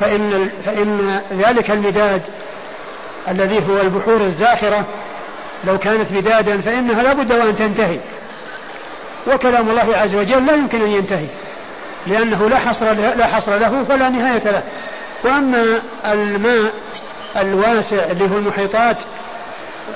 فإن 0.00 0.50
فإن 0.66 1.20
ذلك 1.32 1.70
المداد 1.70 2.22
الذي 3.28 3.58
هو 3.68 3.80
البحور 3.80 4.20
الزاخرة 4.20 4.84
لو 5.66 5.78
كانت 5.78 6.12
مدادا 6.12 6.60
فإنها 6.60 7.02
لا 7.02 7.12
بد 7.12 7.32
وأن 7.32 7.56
تنتهي. 7.56 7.98
وكلام 9.26 9.70
الله 9.70 9.96
عز 9.96 10.14
وجل 10.14 10.46
لا 10.46 10.54
يمكن 10.54 10.82
أن 10.82 10.90
ينتهي 10.90 11.26
لأنه 12.06 12.48
لا 12.48 12.58
حصر 12.58 12.92
لا 12.92 13.26
حصر 13.26 13.56
له 13.56 13.84
فلا 13.88 14.08
نهاية 14.08 14.44
له. 14.44 14.62
وأما 15.24 15.80
الماء 16.04 16.72
الواسع 17.36 17.96
اللي 17.96 18.24
هو 18.24 18.36
المحيطات 18.36 18.96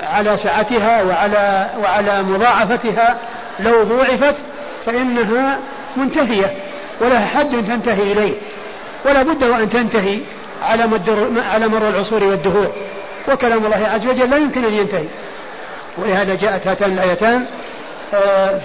على 0.03 0.37
سعتها 0.37 1.03
وعلى 1.03 1.71
وعلى 1.83 2.23
مضاعفتها 2.23 3.17
لو 3.61 3.83
ضوعفت 3.83 4.35
فإنها 4.87 5.59
منتهية 5.97 6.55
ولها 7.01 7.27
حد 7.27 7.51
تنتهي 7.51 8.13
إليه. 8.13 8.35
ولا 9.05 9.23
بد 9.23 9.45
وأن 9.45 9.71
تنتهي 9.71 10.21
على 10.63 10.89
على 11.53 11.69
مر 11.69 11.89
العصور 11.89 12.25
والدهور. 12.25 12.73
وكلام 13.29 13.65
الله 13.65 13.89
عز 13.95 14.07
وجل 14.07 14.31
لا 14.31 14.37
يمكن 14.37 14.65
أن 14.65 14.75
ينتهي. 14.75 15.07
ولهذا 15.99 16.35
جاءت 16.35 16.67
هاتان 16.67 16.93
الآيتان 16.93 17.47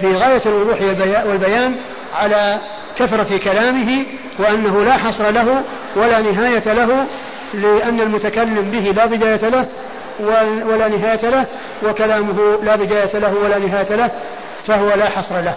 في 0.02 0.16
غاية 0.16 0.42
الوضوح 0.46 0.82
والبيان 1.26 1.76
على 2.16 2.58
كثرة 3.00 3.38
كلامه 3.44 4.06
وأنه 4.40 4.84
لا 4.84 4.98
حصر 4.98 5.30
له 5.30 5.64
ولا 5.96 6.20
نهاية 6.20 6.74
له 6.74 7.06
لأن 7.54 8.02
المتكلم 8.02 8.72
به 8.72 8.92
لا 8.92 9.06
بداية 9.06 9.50
له 9.50 9.66
ولا 10.70 10.88
نهاية 10.88 11.30
له 11.30 11.46
وكلامه 11.84 12.60
لا 12.64 12.76
بداية 12.76 13.10
له 13.14 13.34
ولا 13.44 13.58
نهاية 13.58 13.96
له 13.96 14.10
فهو 14.68 14.94
لا 14.94 15.10
حصر 15.10 15.42
له. 15.42 15.54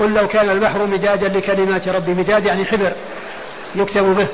قل 0.00 0.14
لو 0.14 0.28
كان 0.28 0.50
البحر 0.50 0.86
مدادا 0.86 1.28
لكلمات 1.28 1.88
ربي 1.88 2.10
مداد 2.10 2.46
يعني 2.46 2.64
حبر 2.64 2.92
يكتب 3.74 4.04
به. 4.16 4.26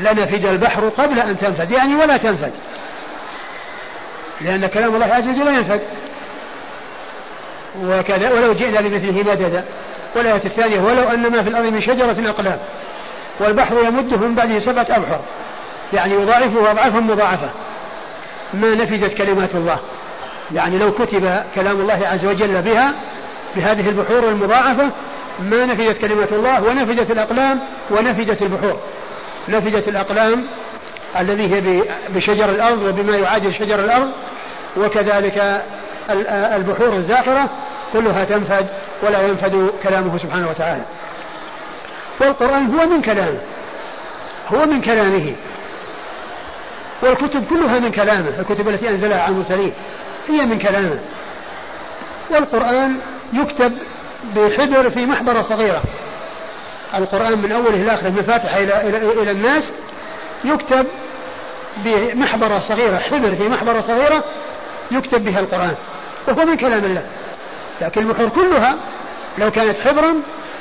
لنفد 0.00 0.46
البحر 0.46 0.88
قبل 0.88 1.20
أن 1.20 1.38
تنفد 1.38 1.70
يعني 1.70 1.94
ولا 1.94 2.16
تنفد. 2.16 2.52
لأن 4.40 4.66
كلام 4.66 4.94
الله 4.94 5.06
عز 5.06 5.28
وجل 5.28 5.44
لا 5.44 5.50
ينفد 5.50 5.80
وكذا 7.82 8.30
ولو 8.32 8.52
جئنا 8.52 8.80
بمثله 8.80 9.22
مددا. 9.22 9.64
والآية 10.16 10.40
الثانية 10.44 10.80
ولو 10.80 11.08
أن 11.08 11.32
ما 11.32 11.42
في 11.42 11.48
الأرض 11.48 11.66
من 11.66 11.80
شجرة 11.80 12.30
أقلام 12.30 12.58
والبحر 13.40 13.76
يمده 13.84 14.16
من 14.16 14.34
بعده 14.34 14.58
سبعة 14.58 14.86
أبحر. 14.90 15.20
يعني 15.92 16.14
يضاعفه 16.14 16.70
أضعافا 16.70 17.00
مضاعفة. 17.00 17.50
ما 18.54 18.74
نفدت 18.74 19.14
كلمات 19.14 19.54
الله. 19.54 19.78
يعني 20.54 20.78
لو 20.78 20.92
كتب 20.92 21.42
كلام 21.54 21.80
الله 21.80 22.00
عز 22.06 22.24
وجل 22.24 22.62
بها 22.62 22.92
بهذه 23.56 23.88
البحور 23.88 24.28
المضاعفة 24.28 24.90
ما 25.40 25.66
نفدت 25.66 25.98
كلمة 26.00 26.28
الله 26.32 26.62
ونفدت 26.64 27.10
الأقلام 27.10 27.60
ونفدت 27.90 28.42
البحور. 28.42 28.80
نفدت 29.48 29.88
الأقلام 29.88 30.44
الذي 31.18 31.54
هي 31.54 31.82
بشجر 32.08 32.50
الأرض 32.50 32.82
وبما 32.82 33.16
يعادل 33.16 33.54
شجر 33.54 33.84
الأرض 33.84 34.10
وكذلك 34.76 35.62
البحور 36.30 36.92
الزاخرة 36.92 37.48
كلها 37.92 38.24
تنفد 38.24 38.66
ولا 39.02 39.22
ينفد 39.22 39.70
كلامه 39.82 40.18
سبحانه 40.18 40.48
وتعالى. 40.48 40.82
والقرآن 42.20 42.66
هو 42.66 42.86
من 42.86 43.02
كلامه 43.02 43.40
هو 44.48 44.66
من 44.66 44.80
كلامه. 44.80 45.32
والكتب 47.02 47.44
كلها 47.50 47.78
من 47.78 47.90
كلامه 47.90 48.32
الكتب 48.38 48.68
التي 48.68 48.88
أنزلها 48.88 49.22
على 49.22 49.32
المرسلين 49.32 49.72
هي 50.28 50.46
من 50.46 50.58
كلامه. 50.58 51.00
والقرآن 52.30 52.96
يكتب 53.32 53.72
بحبر 54.36 54.90
في 54.90 55.06
محبرة 55.06 55.40
صغيرة. 55.40 55.82
القرآن 56.94 57.38
من 57.38 57.52
أوله 57.52 57.68
إلى 57.74 57.94
آخره 57.94 58.08
من 58.08 58.18
الفاتحة 58.18 58.58
إلى, 58.58 58.88
إلى, 58.88 59.22
إلى 59.22 59.30
الناس 59.30 59.72
يكتب 60.44 60.86
بمحبرة 61.84 62.58
صغيرة 62.58 62.98
حبر 62.98 63.34
في 63.34 63.48
محبرة 63.48 63.80
صغيرة 63.80 64.24
يكتب 64.90 65.24
بها 65.24 65.40
القرآن 65.40 65.74
وهو 66.28 66.44
من 66.44 66.56
كلام 66.56 66.84
الله. 66.84 67.02
لكن 67.80 68.00
البحور 68.00 68.28
كلها 68.28 68.76
لو 69.38 69.50
كانت 69.50 69.80
حبرا 69.80 70.14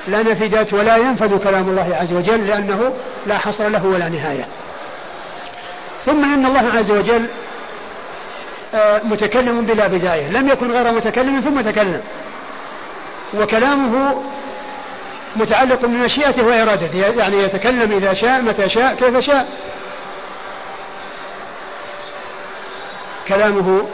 لنفدت 0.07 0.74
ولا 0.74 0.97
ينفذ 0.97 1.38
كلام 1.43 1.70
الله 1.70 1.95
عز 1.95 2.13
وجل 2.13 2.47
لأنه 2.47 2.93
لا 3.26 3.38
حصر 3.38 3.68
له 3.68 3.86
ولا 3.86 4.09
نهاية. 4.09 4.47
ثم 6.05 6.34
إن 6.34 6.45
الله 6.45 6.78
عز 6.78 6.91
وجل 6.91 7.26
آه، 8.74 9.01
متكلم 9.03 9.61
بلا 9.61 9.88
بداية 9.88 10.32
لم 10.32 10.47
يكن 10.47 10.72
غير 10.72 10.91
متكلم 10.91 11.41
ثم 11.41 11.61
تكلم. 11.61 12.01
وكلامه 13.34 14.24
متعلق 15.36 15.86
بمشيئته 15.86 16.43
وإرادته 16.43 17.13
يعني 17.18 17.43
يتكلم 17.43 17.91
إذا 17.91 18.13
شاء 18.13 18.41
متى 18.41 18.70
شاء 18.70 18.95
كيف 18.95 19.20
شاء. 19.20 19.47
كلامه 23.28 23.88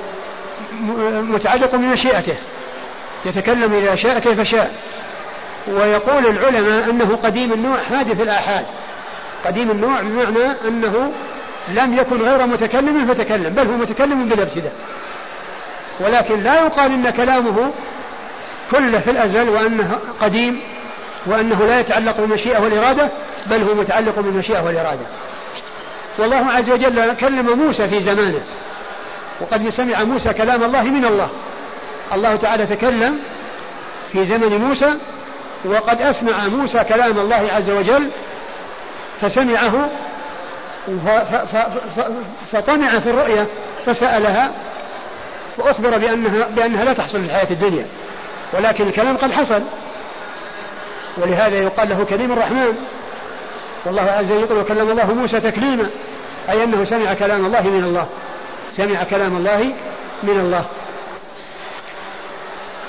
متعلق 1.22 1.76
بمشيئته 1.76 2.36
يتكلم 3.26 3.74
إذا 3.74 3.96
شاء 3.96 4.20
كيف 4.20 4.42
شاء. 4.42 4.76
ويقول 5.68 6.26
العلماء 6.26 6.90
أنه 6.90 7.16
قديم 7.24 7.54
النوع 7.54 7.78
حادث 7.78 8.22
الآحاد. 8.22 8.66
قديم 9.46 9.72
النوع 9.72 10.02
بمعنى 10.02 10.54
أنه 10.68 11.12
لم 11.68 11.94
يكن 11.94 12.22
غير 12.22 12.46
متكلم 12.46 13.06
فتكلم 13.06 13.54
بل 13.54 13.68
هو 13.68 13.78
متكلم 13.78 14.30
بلا 14.30 14.44
ابتداء 14.44 14.74
ولكن 16.00 16.40
لا 16.40 16.56
يقال 16.56 16.92
إن 16.92 17.10
كلامه 17.10 17.72
كله 18.72 19.00
في 19.00 19.12
الأزل 19.12 19.50
وأنه 19.50 20.00
قديم 20.22 20.60
وأنه 21.26 21.66
لا 21.66 21.80
يتعلق 21.80 22.18
بالمشيئه 22.18 22.60
والإرادة 22.60 23.10
بل 23.46 23.62
هو 23.64 23.74
متعلق 23.74 24.20
بالمشيئه 24.20 24.62
والإرادة. 24.62 25.06
والله 26.18 26.52
عز 26.52 26.70
وجل 26.70 27.16
كلم 27.20 27.60
موسى 27.60 27.88
في 27.88 28.04
زمانه. 28.04 28.44
وقد 29.44 29.70
سمع 29.70 30.04
موسى 30.04 30.34
كلام 30.34 30.64
الله 30.64 30.84
من 30.84 31.06
الله. 31.06 31.30
الله 32.14 32.36
تعالى 32.36 32.66
تكلم 32.66 33.20
في 34.12 34.26
زمن 34.26 34.58
موسى 34.58 34.94
وقد 35.66 36.02
أسمع 36.02 36.48
موسى 36.48 36.84
كلام 36.84 37.20
الله 37.20 37.50
عز 37.52 37.70
وجل 37.70 38.10
فسمعه 39.22 39.90
فطمع 42.52 43.00
في 43.00 43.10
الرؤيا 43.10 43.46
فسألها 43.86 44.52
فأخبر 45.58 45.98
بأنها, 45.98 46.48
بأنها 46.56 46.84
لا 46.84 46.94
تحصل 46.94 47.20
في 47.20 47.26
الحياة 47.26 47.52
الدنيا. 47.52 47.86
ولكن 48.54 48.88
الكلام 48.88 49.18
قد 49.18 49.32
حصل. 49.32 49.62
ولهذا 51.18 51.56
يقال 51.56 51.90
له 51.90 52.06
كريم 52.10 52.32
الرحمن. 52.32 52.78
والله 53.86 54.02
عز 54.02 54.32
وجل 54.32 54.42
يقول 54.42 54.58
وكلم 54.58 54.92
الله 54.92 55.14
موسى 55.14 55.40
تكليما. 55.40 55.90
أي 56.50 56.64
أنه 56.64 56.84
سمع 56.84 57.14
كلام 57.14 57.46
الله 57.46 57.62
من 57.62 57.84
الله. 57.84 58.08
سمع 58.78 59.04
كلام 59.04 59.38
الله 59.38 59.74
من 60.24 60.40
الله. 60.40 60.66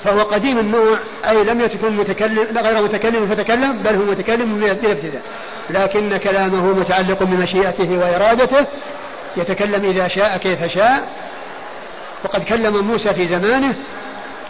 فهو 0.04 0.22
قديم 0.22 0.58
النوع 0.58 0.98
أي 1.28 1.44
لم 1.44 1.60
يكن 1.60 1.96
متكلم 1.96 2.58
غير 2.58 2.82
متكلم 2.82 3.26
فتكلم 3.26 3.72
بل 3.72 3.94
هو 3.94 4.04
متكلم 4.04 4.54
بلا 4.54 4.72
ابتداء 4.72 5.22
لكن 5.70 6.16
كلامه 6.16 6.78
متعلق 6.78 7.22
بمشيئته 7.22 7.98
وإرادته 7.98 8.66
يتكلم 9.36 9.84
إذا 9.84 10.08
شاء 10.08 10.36
كيف 10.36 10.64
شاء. 10.64 11.24
وقد 12.24 12.44
كلم 12.44 12.86
موسى 12.86 13.14
في 13.14 13.26
زمانه 13.26 13.74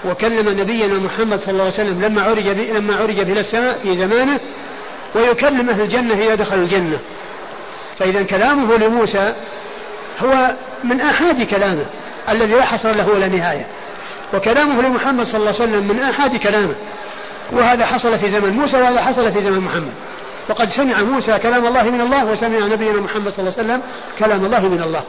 وكلم 0.05 0.61
نبينا 0.61 0.99
محمد 0.99 1.41
صلى 1.41 1.51
الله 1.51 1.63
عليه 1.63 1.73
وسلم 1.73 2.05
لما 2.05 2.23
عرج 2.23 2.49
لما 2.49 2.97
عرج 2.97 3.19
إلى 3.19 3.41
السماء 3.41 3.79
في 3.83 3.97
زمانه. 3.97 4.41
ويكلم 5.15 5.71
أهل 5.71 5.81
الجنة 5.81 6.15
إذا 6.15 6.35
دخل 6.35 6.59
الجنة. 6.59 6.99
فإذا 7.99 8.23
كلامه 8.23 8.77
لموسى 8.77 9.35
هو 10.23 10.55
من 10.85 11.01
آحاد 11.01 11.43
كلامه. 11.43 11.87
الذي 12.29 12.55
لا 12.55 12.65
حصر 12.65 12.93
له 12.93 13.09
ولا 13.09 13.29
نهاية. 13.29 13.67
وكلامه 14.35 14.83
لمحمد 14.83 15.27
صلى 15.27 15.41
الله 15.41 15.55
عليه 15.61 15.63
وسلم 15.63 15.89
من 15.89 16.03
آحاد 16.03 16.37
كلامه. 16.37 16.75
وهذا 17.53 17.87
حصل 17.87 18.19
في 18.19 18.31
زمن 18.31 18.51
موسى 18.51 18.77
وهذا 18.77 19.03
حصل 19.03 19.33
في 19.33 19.43
زمن 19.43 19.61
محمد. 19.61 19.93
وقد 20.49 20.69
سمع 20.69 21.03
موسى 21.03 21.39
كلام 21.39 21.67
الله 21.67 21.91
من 21.91 22.01
الله 22.01 22.25
وسمع 22.25 22.59
نبينا 22.59 23.01
محمد 23.01 23.33
صلى 23.33 23.39
الله 23.39 23.55
عليه 23.59 23.69
وسلم 23.69 23.83
كلام 24.19 24.45
الله 24.45 24.69
من 24.69 24.83
الله. 24.83 25.03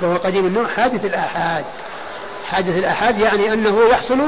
وهو 0.00 0.16
قديم 0.16 0.46
النوع. 0.46 0.66
حادث 0.76 1.04
الآحاد. 1.04 1.64
حادث 2.46 2.78
الآحاد 2.78 3.18
يعني 3.18 3.52
أنه 3.52 3.80
يحصل 3.90 4.18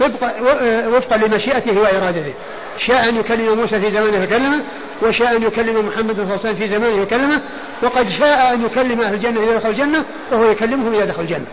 طبق 0.00 0.22
وفقا 0.96 1.16
لمشيئته 1.16 1.80
وإرادته. 1.80 2.34
شاء 2.78 3.08
أن 3.08 3.16
يكلم 3.16 3.54
موسى 3.54 3.80
في 3.80 3.90
زمانه 3.90 4.26
فكلمه 4.26 4.60
وشاء 5.02 5.36
أن 5.36 5.42
يكلم 5.42 5.86
محمد 5.86 6.14
صلى 6.14 6.22
الله 6.22 6.32
عليه 6.32 6.40
وسلم 6.40 6.54
في 6.54 6.68
زمانه 6.68 7.02
وكلمه 7.02 7.40
وقد 7.82 8.08
شاء 8.08 8.52
أن 8.54 8.64
يكلم 8.64 9.00
أهل 9.00 9.14
الجنة 9.14 9.40
إذا 9.42 9.56
دخل 9.56 9.68
الجنة 9.68 10.04
وهو 10.32 10.50
يكلمهم 10.50 10.94
إذا 10.94 11.04
دخل 11.04 11.22
الجنة. 11.22 11.46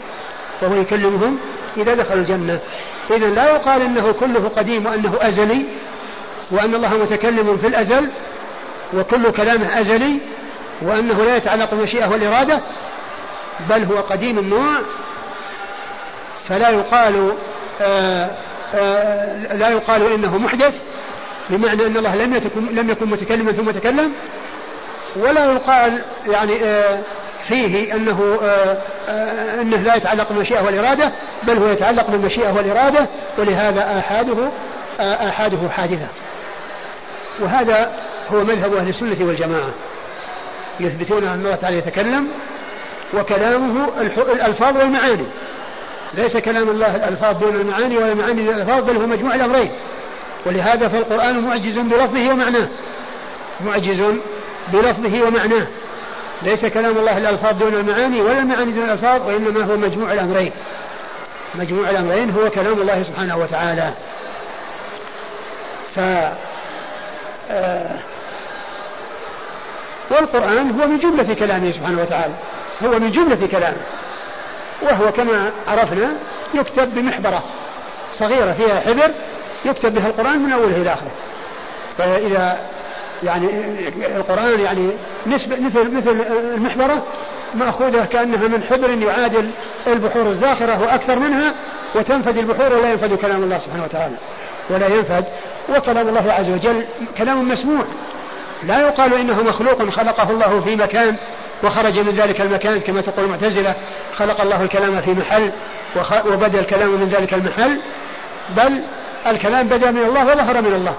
وهو 0.61 0.81
يكلمهم 0.81 1.37
إذا 1.77 1.93
دخل 1.93 2.13
الجنة. 2.13 2.59
إذا 3.11 3.27
لا 3.27 3.45
يقال 3.55 3.81
أنه 3.81 4.13
كله 4.19 4.51
قديم 4.55 4.85
وأنه 4.85 5.17
أزلي 5.21 5.65
وأن 6.51 6.75
الله 6.75 6.97
متكلم 6.97 7.57
في 7.57 7.67
الأزل 7.67 8.09
وكل 8.93 9.31
كلامه 9.31 9.79
أزلي 9.79 10.19
وأنه 10.81 11.23
لا 11.25 11.37
يتعلق 11.37 11.71
بالمشيئة 11.71 12.07
والإرادة 12.07 12.59
بل 13.69 13.83
هو 13.83 13.97
قديم 13.97 14.39
النوع. 14.39 14.77
فلا 16.49 16.69
يقال 16.69 17.31
لا 19.53 19.69
يقال 19.69 20.13
إنه 20.13 20.37
محدث 20.37 20.73
بمعنى 21.49 21.85
أن 21.85 21.97
الله 21.97 22.15
لم 22.15 22.35
يكن 22.35 22.75
لم 22.75 22.89
يكن 22.89 23.09
متكلما 23.09 23.51
ثم 23.51 23.71
تكلم 23.71 24.13
ولا 25.15 25.45
يقال 25.45 26.01
يعني 26.27 26.59
فيه 27.47 27.95
أنه 27.95 28.39
أنه 29.61 29.77
لا 29.77 29.95
يتعلق 29.95 30.29
بالمشيئة 30.29 30.61
والإرادة 30.61 31.11
بل 31.43 31.57
هو 31.57 31.67
يتعلق 31.67 32.09
بالمشيئة 32.09 32.51
والإرادة 32.51 33.05
ولهذا 33.37 33.99
آحاده 33.99 34.49
آحاده 34.99 35.69
حادثة. 35.69 36.07
وهذا 37.39 37.91
هو 38.29 38.43
مذهب 38.43 38.73
أهل 38.73 38.89
السنة 38.89 39.17
والجماعة 39.19 39.69
يثبتون 40.79 41.27
أن 41.27 41.39
الله 41.45 41.55
تعالى 41.55 41.77
يتكلم 41.77 42.27
وكلامه 43.13 43.87
الألفاظ 44.31 44.77
والمعاني. 44.77 45.25
ليس 46.13 46.37
كلام 46.37 46.69
الله 46.69 46.95
الألفاظ 46.95 47.37
دون 47.37 47.55
المعاني 47.55 47.97
ولا 47.97 48.11
المعاني 48.11 48.41
دون 48.41 48.55
الألفاظ 48.55 48.83
بل 48.83 48.97
هو 48.97 49.07
مجموع 49.07 49.35
الأمرين. 49.35 49.71
ولهذا 50.45 50.87
فالقرآن 50.87 51.39
معجز 51.39 51.77
بلفظه 51.77 52.31
ومعناه. 52.31 52.67
معجز 53.65 54.03
بلفظه 54.73 55.27
ومعناه. 55.27 55.67
ليس 56.41 56.65
كلام 56.65 56.97
الله 56.97 57.17
الألفاظ 57.17 57.57
دون 57.57 57.73
المعاني 57.73 58.21
ولا 58.21 58.39
المعاني 58.39 58.71
دون 58.71 58.83
الألفاظ 58.83 59.27
وإنما 59.27 59.63
هو 59.63 59.77
مجموع 59.77 60.13
الأمرين. 60.13 60.51
مجموع 61.55 61.89
الأمرين 61.89 62.29
هو 62.31 62.49
كلام 62.49 62.81
الله 62.81 63.03
سبحانه 63.03 63.37
وتعالى. 63.37 63.89
ف 65.95 65.99
آه 67.51 67.99
والقرآن 70.11 70.79
هو 70.79 70.87
من 70.87 70.99
جملة 70.99 71.33
كلامه 71.33 71.71
سبحانه 71.71 72.01
وتعالى. 72.01 72.33
هو 72.83 72.99
من 72.99 73.11
جملة 73.11 73.47
كلامه. 73.51 73.77
وهو 74.81 75.11
كما 75.11 75.51
عرفنا 75.67 76.09
يكتب 76.53 76.95
بمحبرة 76.95 77.43
صغيرة 78.13 78.51
فيها 78.51 78.79
حبر 78.79 79.11
يكتب 79.65 79.93
بها 79.93 80.07
القرآن 80.07 80.39
من 80.39 80.51
أوله 80.51 80.81
إلى 80.81 80.93
آخره. 80.93 81.11
فإذا 81.97 82.59
يعني 83.23 83.47
القرآن 84.15 84.59
يعني 84.59 84.91
نسبة 85.27 85.55
مثل 85.55 85.97
مثل 85.97 86.21
المحبرة 86.55 87.03
مأخوذة 87.55 88.05
كأنها 88.05 88.47
من 88.47 88.63
حبر 88.63 88.89
يعادل 88.89 89.49
البحور 89.87 90.21
الزاخرة 90.21 90.81
وأكثر 90.81 91.19
منها 91.19 91.55
وتنفد 91.95 92.37
البحور 92.37 92.73
ولا 92.73 92.91
ينفد 92.91 93.13
كلام 93.13 93.43
الله 93.43 93.57
سبحانه 93.57 93.83
وتعالى. 93.83 94.15
ولا 94.69 94.87
ينفد 94.87 95.23
وكلام 95.69 96.07
الله 96.07 96.33
عز 96.33 96.49
وجل 96.49 96.83
كلام 97.17 97.49
مسموع. 97.49 97.85
لا 98.63 98.81
يقال 98.81 99.13
إنه 99.13 99.41
مخلوق 99.41 99.89
خلقه 99.89 100.29
الله 100.31 100.61
في 100.61 100.75
مكان 100.75 101.15
وخرج 101.63 101.99
من 101.99 102.15
ذلك 102.15 102.41
المكان 102.41 102.79
كما 102.79 103.01
تقول 103.01 103.25
المعتزلة 103.25 103.75
خلق 104.17 104.41
الله 104.41 104.63
الكلام 104.63 105.01
في 105.01 105.11
محل 105.11 105.51
وبدأ 106.25 106.59
الكلام 106.59 106.89
من 106.89 107.09
ذلك 107.09 107.33
المحل 107.33 107.77
بل 108.57 108.81
الكلام 109.27 109.67
بدأ 109.67 109.91
من 109.91 110.01
الله 110.03 110.25
وظهر 110.25 110.61
من 110.61 110.73
الله. 110.73 110.95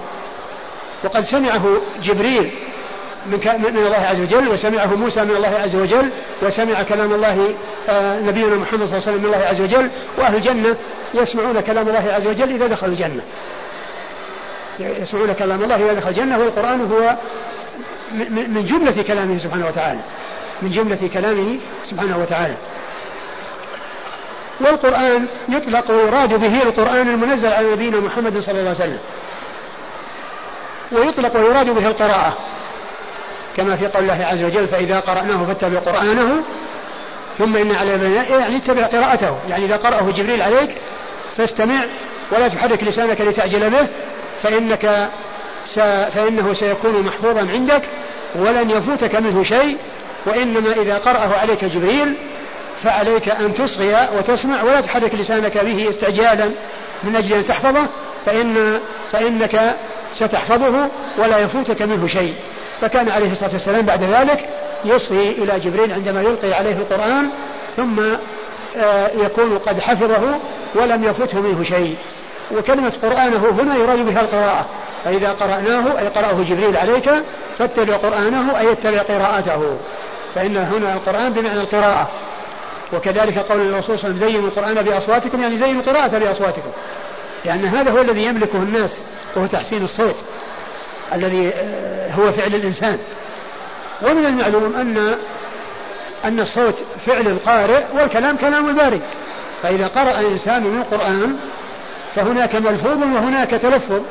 وقد 1.03 1.23
سمعه 1.23 1.65
جبريل 2.03 2.49
من, 3.25 3.39
من 3.73 3.85
الله 3.85 3.97
عز 3.97 4.19
وجل 4.19 4.47
وسمعه 4.47 4.95
موسى 4.95 5.23
من 5.23 5.35
الله 5.35 5.59
عز 5.59 5.75
وجل 5.75 6.09
وسمع 6.41 6.83
كلام 6.83 7.13
الله 7.13 7.55
آه 7.89 8.19
نبينا 8.19 8.55
محمد 8.55 8.87
صلى 8.87 8.97
الله 8.97 9.07
عليه 9.07 9.11
وسلم 9.11 9.19
من 9.19 9.25
الله 9.25 9.45
عز 9.45 9.61
وجل 9.61 9.89
وأهل 10.17 10.35
الجنة 10.35 10.75
يسمعون 11.13 11.61
كلام 11.61 11.87
الله 11.87 12.13
عز 12.13 12.27
وجل 12.27 12.49
إذا 12.49 12.67
دخلوا 12.67 12.93
الجنة. 12.93 13.21
يسمعون 14.79 15.33
كلام 15.33 15.63
الله 15.63 15.75
إذا 15.75 15.93
دخل 15.93 16.09
الجنة 16.09 16.37
والقرآن 16.37 16.81
هو 16.81 17.15
من 18.29 18.65
جملة 18.69 19.03
كلامه 19.03 19.37
سبحانه 19.37 19.67
وتعالى. 19.67 19.99
من 20.61 20.71
جملة 20.71 21.09
كلامه 21.13 21.57
سبحانه 21.85 22.17
وتعالى. 22.17 22.55
والقرآن 24.61 25.25
يطلق 25.49 25.91
ويراد 25.91 26.33
به 26.33 26.63
القرآن 26.63 27.09
المنزل 27.09 27.53
على 27.53 27.71
نبينا 27.71 27.99
محمد 27.99 28.39
صلى 28.39 28.51
الله 28.51 28.59
عليه 28.59 28.71
وسلم. 28.71 28.99
ويطلق 30.91 31.37
ويراد 31.37 31.69
به 31.69 31.87
القراءة. 31.87 32.37
كما 33.57 33.75
في 33.75 33.87
قول 33.87 34.03
الله 34.03 34.25
عز 34.25 34.43
وجل 34.43 34.67
فإذا 34.67 34.99
قرأناه 34.99 35.45
فاتبع 35.45 35.79
قرآنه 35.79 36.43
ثم 37.37 37.57
إن 37.57 37.71
على 37.75 38.13
يعني 38.29 38.57
اتبع 38.57 38.85
قراءته. 38.85 39.37
يعني 39.49 39.65
إذا 39.65 39.75
قرأه 39.75 40.11
جبريل 40.11 40.41
عليك 40.41 40.75
فاستمع 41.37 41.85
ولا 42.31 42.47
تحرك 42.47 42.83
لسانك 42.83 43.21
لتعجل 43.21 43.69
به 43.69 43.87
فإنك 44.43 45.09
س... 45.67 45.79
فإنه 46.15 46.53
سيكون 46.53 47.01
محفوظا 47.01 47.47
عندك 47.51 47.81
ولن 48.35 48.69
يفوتك 48.69 49.15
منه 49.15 49.43
شيء 49.43 49.77
وإنما 50.25 50.71
إذا 50.71 50.97
قرأه 50.97 51.37
عليك 51.37 51.65
جبريل 51.65 52.15
فعليك 52.83 53.29
أن 53.29 53.53
تصغي 53.53 54.07
وتسمع 54.17 54.63
ولا 54.63 54.81
تحرك 54.81 55.15
لسانك 55.15 55.57
به 55.57 55.89
استعجالا 55.89 56.51
من 57.03 57.15
أجل 57.15 57.33
أن 57.33 57.47
تحفظه 57.47 57.87
فإن 58.25 58.79
فإنك 59.11 59.75
ستحفظه 60.13 60.87
ولا 61.17 61.39
يفوتك 61.39 61.81
منه 61.81 62.07
شيء. 62.07 62.33
فكان 62.81 63.09
عليه 63.09 63.31
الصلاة 63.31 63.51
والسلام 63.53 63.81
بعد 63.81 64.03
ذلك 64.03 64.49
يصغي 64.85 65.29
إلى 65.29 65.59
جبريل 65.59 65.93
عندما 65.93 66.21
يلقي 66.21 66.53
عليه 66.53 66.75
القرآن 66.75 67.29
ثم 67.77 67.99
آه، 68.77 69.07
يكون 69.25 69.57
قد 69.57 69.79
حفظه 69.79 70.21
ولم 70.75 71.03
يفته 71.03 71.41
منه 71.41 71.63
شيء. 71.63 71.95
وكلمة 72.57 72.93
قرآنه 73.01 73.49
هنا 73.59 73.75
يراد 73.75 74.05
بها 74.05 74.21
القراءة. 74.21 74.65
فإذا 75.05 75.31
قرأناه 75.31 75.99
أي 75.99 76.07
قرأه 76.07 76.45
جبريل 76.49 76.77
عليك 76.77 77.09
فاتبع 77.57 77.95
قرآنه 77.95 78.59
أي 78.59 78.71
اتبع 78.71 79.01
قراءته. 79.01 79.77
فإن 80.35 80.57
هنا 80.57 80.93
القرآن 80.93 81.33
بمعنى 81.33 81.59
القراءة. 81.59 82.09
وكذلك 82.93 83.37
قول 83.37 83.61
الرسول 83.61 83.99
صلى 83.99 84.09
الله 84.09 84.25
عليه 84.25 84.25
وسلم 84.25 84.29
زينوا 84.29 84.49
القرآن 84.49 84.85
بأصواتكم. 84.85 85.41
يعني 85.41 85.57
زينوا 85.57 85.81
القراءة 85.81 86.17
بأصواتكم. 86.17 86.71
لأن 87.45 87.65
هذا 87.65 87.91
هو 87.91 88.01
الذي 88.01 88.25
يملكه 88.25 88.57
الناس 88.57 88.97
وهو 89.35 89.45
تحسين 89.45 89.83
الصوت 89.83 90.15
الذي 91.13 91.51
آه، 91.55 92.11
هو 92.11 92.31
فعل 92.31 92.55
الإنسان. 92.55 92.97
ومن 94.01 94.25
المعلوم 94.25 94.75
أن 94.75 95.15
أن 96.25 96.39
الصوت 96.39 96.75
فعل 97.05 97.27
القارئ 97.27 97.83
والكلام 97.93 98.37
كلام 98.37 98.69
الباري 98.69 99.01
فإذا 99.63 99.87
قرأ 99.87 100.19
الإنسان 100.19 100.63
من 100.63 100.81
القرآن 100.81 101.35
فهناك 102.15 102.55
ملفوظ 102.55 103.03
وهناك 103.03 103.49
تلفظ. 103.49 104.01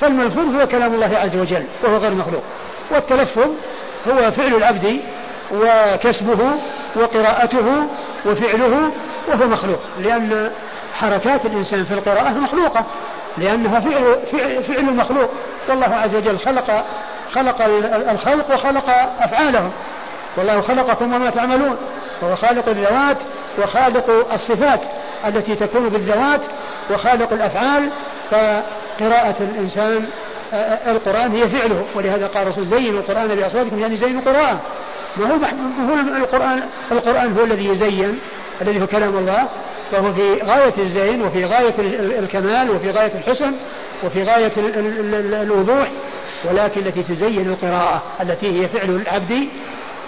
فالملفوظ 0.00 0.54
هو 0.54 0.66
كلام 0.66 0.94
الله 0.94 1.18
عز 1.18 1.36
وجل 1.36 1.64
وهو 1.82 1.96
غير 1.96 2.14
مخلوق. 2.14 2.42
والتلفظ 2.90 3.50
هو 4.08 4.30
فعل 4.30 4.54
العبد 4.54 5.00
وكسبه 5.52 6.38
وقراءته 6.96 7.86
وفعله 8.26 8.90
وهو 9.28 9.48
مخلوق. 9.48 9.78
لأن 9.98 10.50
حركات 10.94 11.46
الإنسان 11.46 11.84
في 11.84 11.94
القراءة 11.94 12.32
مخلوقة 12.32 12.84
لأنها 13.38 13.80
فعل, 13.80 14.16
فعل, 14.32 14.64
فعل 14.64 14.78
المخلوق 14.78 15.30
والله 15.68 15.94
عز 15.94 16.14
وجل 16.14 16.38
خلق 16.38 16.84
خلق 17.34 17.56
الخلق 18.10 18.54
وخلق 18.54 18.90
أفعالهم. 19.20 19.70
والله 20.36 20.60
خلقكم 20.60 21.14
وما 21.14 21.30
تعملون. 21.30 21.76
وهو 22.22 22.36
خالق 22.36 22.68
الذوات 22.68 23.16
وخالق 23.58 24.32
الصفات 24.32 24.80
التي 25.26 25.54
تكون 25.54 25.88
بالذوات 25.88 26.40
وخالق 26.90 27.32
الأفعال. 27.32 27.90
فقراءة 28.30 29.34
الإنسان 29.40 30.06
آه، 30.52 30.56
آه، 30.56 30.92
القرآن 30.92 31.32
هي 31.32 31.48
فعله. 31.48 31.84
ولهذا 31.94 32.26
قال 32.26 32.42
الرسول 32.42 32.66
زينوا 32.66 33.00
القرآن 33.00 33.28
بأصواتكم 33.28 33.80
يعني 33.80 33.96
زينوا 33.96 34.20
القرآن. 34.20 34.58
ما 35.18 35.30
هو 35.30 36.16
القرآن 36.16 36.62
القرآن 36.92 37.36
هو 37.38 37.44
الذي 37.44 37.68
يزين 37.68 38.18
الذي 38.62 38.82
هو 38.82 38.86
كلام 38.86 39.18
الله 39.18 39.48
فهو 39.92 40.12
في 40.12 40.34
غاية 40.42 40.72
الزين 40.78 41.22
وفي 41.22 41.44
غاية 41.44 41.74
الكمال 42.18 42.70
وفي 42.70 42.90
غاية 42.90 43.12
الحسن 43.14 43.52
وفي 44.04 44.22
غاية 44.22 44.52
الوضوح 45.42 45.88
ولكن 46.44 46.80
التي 46.86 47.02
تزين 47.02 47.46
القراءة 47.48 48.02
التي 48.20 48.60
هي 48.60 48.68
فعل 48.68 48.90
العبد 48.90 49.48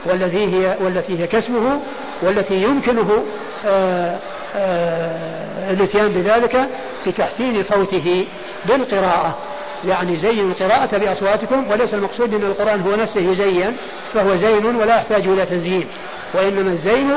والتي 0.04 0.46
هي 0.46 0.76
والتي 0.80 1.18
هي 1.22 1.26
كسبه 1.26 1.80
والتي 2.22 2.62
يمكنه 2.62 3.24
آه، 3.66 4.18
آه، 4.56 5.70
الاتيان 5.70 6.08
بذلك 6.08 6.68
بتحسين 7.06 7.62
صوته 7.62 8.26
بالقراءة. 8.64 9.38
يعني 9.84 10.16
زينوا 10.16 10.50
القراءة 10.50 10.96
بأصواتكم 10.98 11.70
وليس 11.70 11.94
المقصود 11.94 12.34
أن 12.34 12.42
القرآن 12.42 12.80
هو 12.80 12.96
نفسه 12.96 13.20
يزين 13.20 13.76
فهو 14.14 14.36
زين 14.36 14.66
ولا 14.66 14.96
يحتاج 14.96 15.26
إلى 15.26 15.46
تزيين. 15.46 15.86
وإنما 16.34 16.70
الزين 16.70 17.10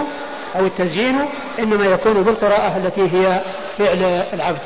أو 0.56 0.66
التزيين 0.66 1.26
إنما 1.60 1.86
يكون 1.86 2.14
بالقراءة 2.14 2.78
التي 2.78 3.02
هي 3.02 3.42
فعل 3.78 4.24
العبد. 4.34 4.60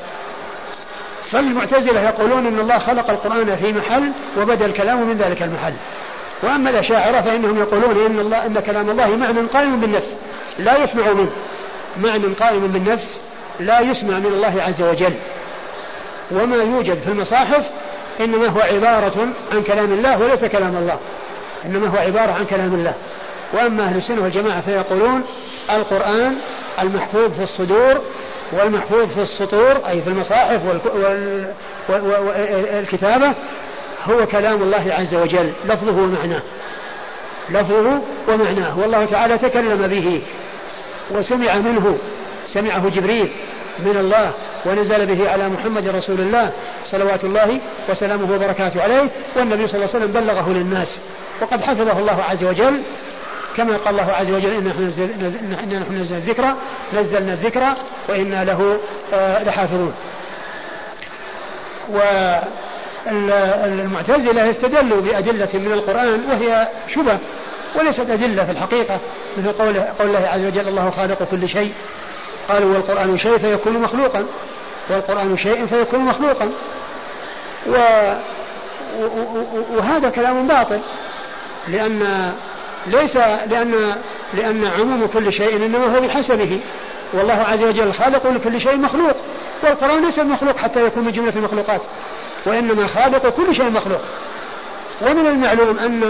فالمعتزلة 1.31 2.01
يقولون 2.01 2.47
أن 2.47 2.59
الله 2.59 2.77
خلق 2.77 3.09
القرآن 3.09 3.55
في 3.55 3.73
محل 3.73 4.11
وبدأ 4.37 4.65
الكلام 4.65 5.07
من 5.07 5.17
ذلك 5.17 5.41
المحل. 5.43 5.73
وأما 6.43 6.69
الأشاعرة 6.69 7.21
فإنهم 7.21 7.59
يقولون 7.59 8.05
إن 8.05 8.19
الله 8.19 8.45
إن 8.45 8.59
كلام 8.65 8.89
الله 8.89 9.15
معنى 9.15 9.39
قائم 9.39 9.81
بالنفس 9.81 10.15
لا 10.59 10.83
يسمع 10.83 11.13
منه. 11.13 11.31
معنى 12.03 12.25
قائم 12.39 12.67
بالنفس 12.67 13.17
لا 13.59 13.79
يسمع 13.79 14.19
من 14.19 14.25
الله 14.25 14.63
عز 14.63 14.81
وجل. 14.81 15.13
وما 16.31 16.55
يوجد 16.55 16.97
في 17.05 17.11
المصاحف 17.11 17.65
إنما 18.19 18.47
هو 18.47 18.59
عبارة 18.59 19.27
عن 19.51 19.63
كلام 19.63 19.93
الله 19.93 20.17
وليس 20.17 20.45
كلام 20.45 20.75
الله. 20.77 20.99
إنما 21.65 21.87
هو 21.87 21.97
عبارة 21.97 22.31
عن 22.31 22.45
كلام 22.45 22.73
الله. 22.73 22.93
وأما 23.53 23.83
أهل 23.83 23.97
السنة 23.97 24.23
والجماعة 24.23 24.61
فيقولون 24.61 25.23
القرآن 25.69 26.35
المحفوظ 26.81 27.31
في 27.31 27.43
الصدور 27.43 28.01
والمحفوظ 28.51 29.07
في 29.07 29.21
السطور 29.21 29.77
أي 29.89 30.01
في 30.01 30.07
المصاحف 30.07 30.61
والكتابة 31.89 33.33
هو 34.09 34.25
كلام 34.25 34.61
الله 34.61 34.95
عز 34.99 35.15
وجل 35.15 35.51
لفظه 35.65 36.01
ومعناه. 36.01 36.41
لفظه 37.49 38.01
ومعناه. 38.27 38.79
والله 38.79 39.05
تعالى 39.05 39.37
تكلم 39.37 39.87
به 39.87 40.21
وسمع 41.11 41.55
منه. 41.55 41.97
سمعه 42.47 42.89
جبريل. 42.89 43.29
من 43.79 43.97
الله 43.97 44.31
ونزل 44.65 45.05
به 45.05 45.29
على 45.29 45.49
محمد 45.49 45.87
رسول 45.87 46.19
الله 46.19 46.51
صلوات 46.91 47.23
الله 47.23 47.59
وسلامه 47.89 48.35
وبركاته 48.35 48.83
عليه 48.83 49.07
والنبي 49.35 49.67
صلى 49.67 49.75
الله 49.75 49.89
عليه 49.95 50.05
وسلم 50.05 50.11
بلغه 50.11 50.49
للناس. 50.49 50.97
وقد 51.41 51.63
حفظه 51.63 51.99
الله 51.99 52.23
عز 52.29 52.43
وجل 52.43 52.81
كما 53.57 53.77
قال 53.77 53.99
الله 53.99 54.13
عز 54.13 54.29
وجل 54.31 54.51
إن 54.51 54.67
نحن 54.67 55.95
نزلنا 55.95 56.17
الذكر 56.17 56.53
نزلنا 56.93 57.33
الذكر 57.33 57.63
وإنا 58.09 58.43
له 58.43 58.79
آه، 59.13 59.43
لحافظون. 59.43 59.93
والمعتزلة 63.07 64.49
استدلوا 64.49 65.01
بأدلة 65.01 65.49
من 65.53 65.71
القرآن 65.73 66.21
وهي 66.29 66.67
شبه 66.87 67.17
وليست 67.75 68.09
أدلة 68.09 68.43
في 68.43 68.51
الحقيقة 68.51 68.99
مثل 69.37 69.51
قول, 69.51 69.79
قول 69.79 70.07
الله 70.07 70.27
عز 70.27 70.45
وجل 70.45 70.67
الله 70.67 70.89
خالق 70.89 71.27
كل 71.31 71.49
شيء. 71.49 71.73
قالوا 72.49 72.73
والقرآن 72.73 73.17
شيء 73.17 73.37
فيكون 73.37 73.73
مخلوقا. 73.73 74.25
والقرآن 74.89 75.37
شيء 75.37 75.65
فيكون 75.65 75.99
مخلوقا. 75.99 76.51
و 77.67 77.75
وهذا 79.77 80.09
كلام 80.09 80.47
باطل. 80.47 80.79
لأن 81.67 82.31
ليس 82.87 83.15
لأن 83.17 83.95
لأن 84.33 84.65
عموم 84.65 85.07
كل 85.13 85.33
شيء 85.33 85.55
إنما 85.55 85.97
هو 85.97 86.01
بحسبه. 86.01 86.59
والله 87.13 87.45
عز 87.51 87.63
وجل 87.63 87.93
خالق 87.93 88.27
لكل 88.27 88.61
شيء 88.61 88.77
مخلوق. 88.77 89.15
والقرآن 89.63 90.05
ليس 90.05 90.19
مخلوق 90.19 90.57
حتى 90.57 90.85
يكون 90.85 91.03
من 91.03 91.11
جملة 91.11 91.33
المخلوقات. 91.35 91.81
وإنما 92.45 92.87
خالق 92.87 93.29
كل 93.29 93.55
شيء 93.55 93.69
مخلوق. 93.69 94.01
ومن 95.01 95.27
المعلوم 95.27 95.79
أن 95.79 96.03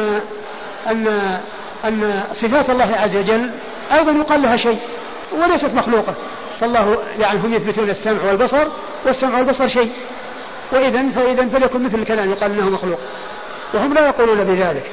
أن 0.88 1.08
أن 1.86 2.24
صفات 2.34 2.70
الله 2.70 2.96
عز 2.96 3.16
وجل 3.16 3.52
أيضا 3.92 4.12
يقال 4.12 4.42
لها 4.42 4.58
شيء. 4.58 4.80
وليست 5.32 5.74
مخلوقة. 5.74 6.14
فالله 6.60 6.98
يعني 7.20 7.40
هم 7.40 7.54
يثبتون 7.54 7.90
السمع 7.90 8.24
والبصر 8.24 8.68
والسمع 9.06 9.38
والبصر 9.38 9.68
شيء. 9.68 9.92
وإذا 10.72 11.04
فإذا 11.16 11.46
فليكن 11.46 11.84
مثل 11.84 12.00
الكلام 12.00 12.32
يقال 12.32 12.52
أنه 12.52 12.70
مخلوق. 12.70 13.00
وهم 13.74 13.94
لا 13.94 14.08
يقولون 14.08 14.44
بذلك. 14.44 14.84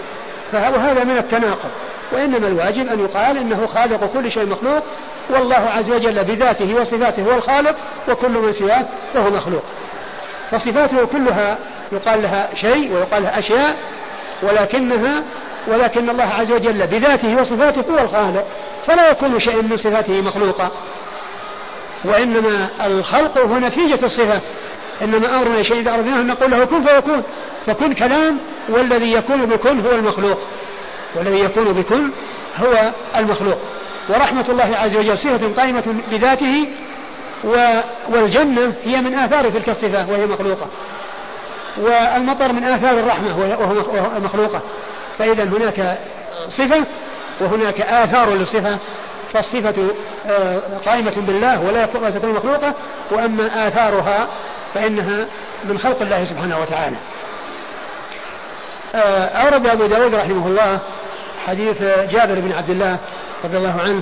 وهذا 0.52 1.04
من 1.04 1.18
التناقض. 1.18 1.70
وإنما 2.12 2.48
الواجب 2.48 2.88
أن 2.88 3.00
يقال 3.00 3.36
إنه 3.36 3.68
خالق 3.74 4.10
كل 4.14 4.30
شيء 4.30 4.46
مخلوق 4.46 4.82
والله 5.30 5.70
عز 5.76 5.90
وجل 5.90 6.24
بذاته 6.24 6.74
وصفاته 6.80 7.22
هو 7.22 7.32
الخالق 7.32 7.76
وكل 8.08 8.30
من 8.30 8.52
سواه 8.52 8.84
فهو 9.14 9.30
مخلوق. 9.30 9.62
فصفاته 10.50 11.06
كلها 11.12 11.58
يقال 11.92 12.22
لها 12.22 12.48
شيء 12.54 12.92
ويقال 12.92 13.22
لها 13.22 13.38
أشياء 13.38 13.76
ولكنها 14.42 15.22
ولكن 15.66 16.10
الله 16.10 16.28
عز 16.38 16.52
وجل 16.52 16.86
بذاته 16.86 17.40
وصفاته 17.40 17.82
هو 17.94 17.98
الخالق. 17.98 18.46
فلا 18.86 19.10
يكون 19.10 19.40
شيء 19.40 19.62
من 19.62 19.76
صفاته 19.76 20.20
مخلوقا. 20.20 20.70
وإنما 22.04 22.68
الخلق 22.84 23.38
هو 23.38 23.58
نتيجة 23.58 24.06
الصفة 24.06 24.40
إنما 25.02 25.34
أمرنا 25.34 25.62
شيء 25.62 25.80
إذا 25.80 25.94
أردناه 25.94 26.20
أن 26.20 26.26
نقول 26.26 26.50
له 26.50 26.64
كن 26.64 26.84
فيكون. 26.84 27.22
فكن 27.66 27.92
كلام 27.94 28.38
والذي 28.68 29.12
يكون 29.12 29.46
بكن 29.46 29.80
هو 29.80 29.92
المخلوق. 29.92 30.38
والذي 31.14 31.38
يكون 31.38 31.72
بكن 31.72 32.10
هو 32.60 32.90
المخلوق. 33.16 33.58
ورحمة 34.08 34.44
الله 34.48 34.76
عز 34.76 34.96
وجل 34.96 35.18
صفة 35.18 35.52
قائمة 35.56 35.94
بذاته 36.10 36.68
والجنة 38.08 38.72
هي 38.84 38.96
من 38.96 39.14
آثار 39.14 39.50
تلك 39.50 39.68
الصفة 39.68 40.10
وهي 40.10 40.26
مخلوقة. 40.26 40.66
والمطر 41.76 42.52
من 42.52 42.64
آثار 42.64 42.98
الرحمة 42.98 43.38
وهو 43.38 44.20
مخلوقة. 44.20 44.60
فإذا 45.18 45.44
هناك 45.44 45.98
صفة 46.48 46.84
وهناك 47.42 47.80
آثار 47.80 48.34
للصفة 48.34 48.78
فالصفة 49.32 49.74
آه، 50.26 50.60
قائمة 50.86 51.12
بالله 51.16 51.60
ولا 51.60 51.86
تكون 52.10 52.32
مخلوقة 52.32 52.74
وأما 53.10 53.68
آثارها 53.68 54.28
فإنها 54.74 55.26
من 55.64 55.78
خلق 55.78 56.02
الله 56.02 56.24
سبحانه 56.24 56.60
وتعالى. 56.60 56.96
آه، 58.94 59.26
أورد 59.26 59.66
أبو 59.66 59.86
داود 59.86 60.14
رحمه 60.14 60.46
الله 60.46 60.78
حديث 61.46 61.82
جابر 61.82 62.34
بن 62.34 62.52
عبد 62.52 62.70
الله 62.70 62.98
رضي 63.44 63.56
الله 63.56 63.80
عنه 63.80 64.00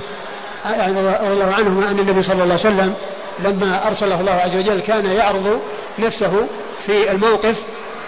رضي 0.65 1.33
الله 1.33 1.55
عنهما 1.55 1.91
أن 1.91 1.99
النبي 1.99 2.23
صلى 2.23 2.33
الله 2.33 2.45
عليه 2.45 2.55
وسلم 2.55 2.95
لما 3.39 3.87
أرسله 3.87 4.21
الله 4.21 4.33
عز 4.33 4.57
وجل 4.57 4.81
كان 4.81 5.07
يعرض 5.07 5.61
نفسه 5.99 6.47
في 6.87 7.11
الموقف 7.11 7.55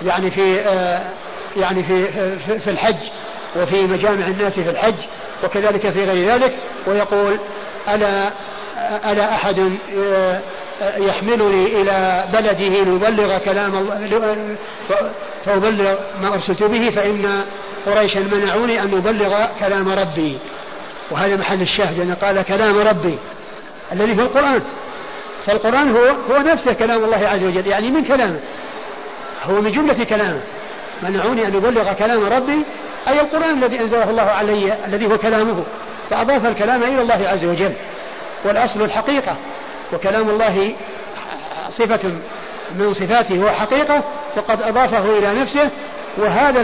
يعني 0.02 0.30
في 0.30 0.60
آه، 0.60 1.00
يعني 1.56 1.82
في 1.82 2.06
في 2.58 2.70
الحج. 2.70 2.96
وفي 3.56 3.82
مجامع 3.82 4.26
الناس 4.26 4.52
في 4.52 4.70
الحج 4.70 4.94
وكذلك 5.44 5.90
في 5.90 6.04
غير 6.04 6.28
ذلك 6.28 6.56
ويقول 6.86 7.38
ألا 7.88 8.30
ألا 9.12 9.34
أحد 9.34 9.78
آه، 9.98 10.40
يحملني 10.96 11.80
إلى 11.80 12.24
بلده 12.32 12.68
ليبلغ 12.68 13.38
كلام 13.38 13.76
الله 13.76 14.56
فأبلغ 15.44 15.94
ما 16.22 16.34
أرسلت 16.34 16.62
به 16.62 16.90
فإن 16.90 17.44
قريشا 17.86 18.18
منعوني 18.18 18.82
أن 18.82 18.94
أبلغ 18.94 19.46
كلام 19.60 19.88
ربي. 19.88 20.38
وهذا 21.10 21.36
محل 21.36 21.62
الشاهد 21.62 22.00
أن 22.00 22.14
قال 22.14 22.42
كلام 22.42 22.78
ربي 22.78 23.18
الذي 23.92 24.14
في 24.14 24.22
القرآن. 24.22 24.60
فالقرآن 25.46 25.90
هو 25.90 26.04
هو 26.30 26.42
نفسه 26.42 26.72
كلام 26.72 27.04
الله 27.04 27.28
عز 27.28 27.44
وجل 27.44 27.66
يعني 27.66 27.90
من 27.90 28.04
كلامه 28.04 28.40
هو 29.44 29.60
من 29.60 29.70
جملة 29.70 30.04
كلامه. 30.04 30.40
منعوني 31.02 31.46
أن 31.46 31.56
أبلغ 31.56 31.92
كلام 31.92 32.24
ربي 32.24 32.64
أي 33.08 33.20
القرآن 33.20 33.58
الذي 33.58 33.80
أنزله 33.80 34.10
الله 34.10 34.22
علي 34.22 34.72
الذي 34.86 35.06
هو 35.06 35.18
كلامه 35.18 35.64
فأضاف 36.10 36.46
الكلام 36.46 36.82
إلى 36.82 37.00
الله 37.00 37.28
عز 37.28 37.44
وجل. 37.44 37.72
والأصل 38.44 38.82
الحقيقة 38.82 39.36
وكلام 39.92 40.30
الله 40.30 40.72
صفة 41.70 42.10
من 42.78 42.94
صفاته 42.94 43.42
هو 43.42 43.48
حقيقة 43.48 44.02
وقد 44.36 44.62
أضافه 44.62 45.18
إلى 45.18 45.40
نفسه 45.40 45.70
وهذا 46.16 46.60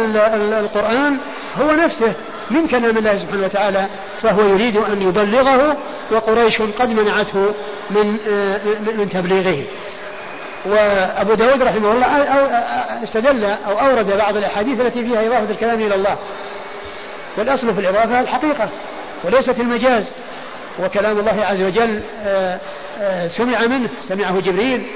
القرآن 0.60 1.18
هو 1.60 1.72
نفسه 1.72 2.12
من 2.50 2.66
كلام 2.66 2.98
الله 2.98 3.18
سبحانه 3.18 3.44
وتعالى 3.44 3.86
فهو 4.22 4.42
يريد 4.42 4.76
أن 4.76 5.02
يبلغه 5.02 5.76
وقريش 6.12 6.62
قد 6.62 6.92
منعته 6.92 7.54
من 7.90 8.16
من 8.98 9.08
تبليغه. 9.12 9.62
وأبو 10.64 11.34
داود 11.34 11.62
رحمه 11.62 11.92
الله 11.92 12.06
استدل 13.04 13.44
أو 13.44 13.80
أورد 13.80 14.16
بعض 14.16 14.36
الأحاديث 14.36 14.80
التي 14.80 15.04
فيها 15.04 15.26
إضافة 15.26 15.50
الكلام 15.50 15.80
إلى 15.80 15.94
الله. 15.94 16.16
والأصل 17.36 17.74
في 17.74 17.80
الإضافة 17.80 18.20
الحقيقة 18.20 18.68
وليست 19.24 19.60
المجاز. 19.60 20.10
وكلام 20.80 21.18
الله 21.18 21.44
عز 21.44 21.62
وجل 21.62 22.00
آه، 22.24 22.58
آه، 22.98 23.28
سمع 23.28 23.66
منه. 23.66 23.88
سمعه 24.02 24.40
جبريل 24.40 24.86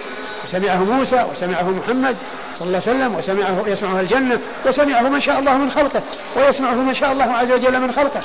سمعه 0.46 0.84
موسى 0.84 1.26
وسمعه 1.32 1.70
محمد 1.70 2.16
صلى 2.58 2.68
الله 2.68 2.82
عليه 2.86 2.98
وسلم 2.98 3.14
وسمعه 3.14 3.64
يسمعه 3.66 4.00
الجنة 4.00 4.40
وسمعه 4.66 5.02
من 5.02 5.20
شاء 5.20 5.38
الله 5.38 5.56
من 5.56 5.70
خلقه 5.70 6.02
ويسمعه 6.36 6.74
من 6.74 6.94
شاء 6.94 7.12
الله 7.12 7.24
عز 7.24 7.52
وجل 7.52 7.80
من 7.80 7.92
خلقه. 7.92 8.22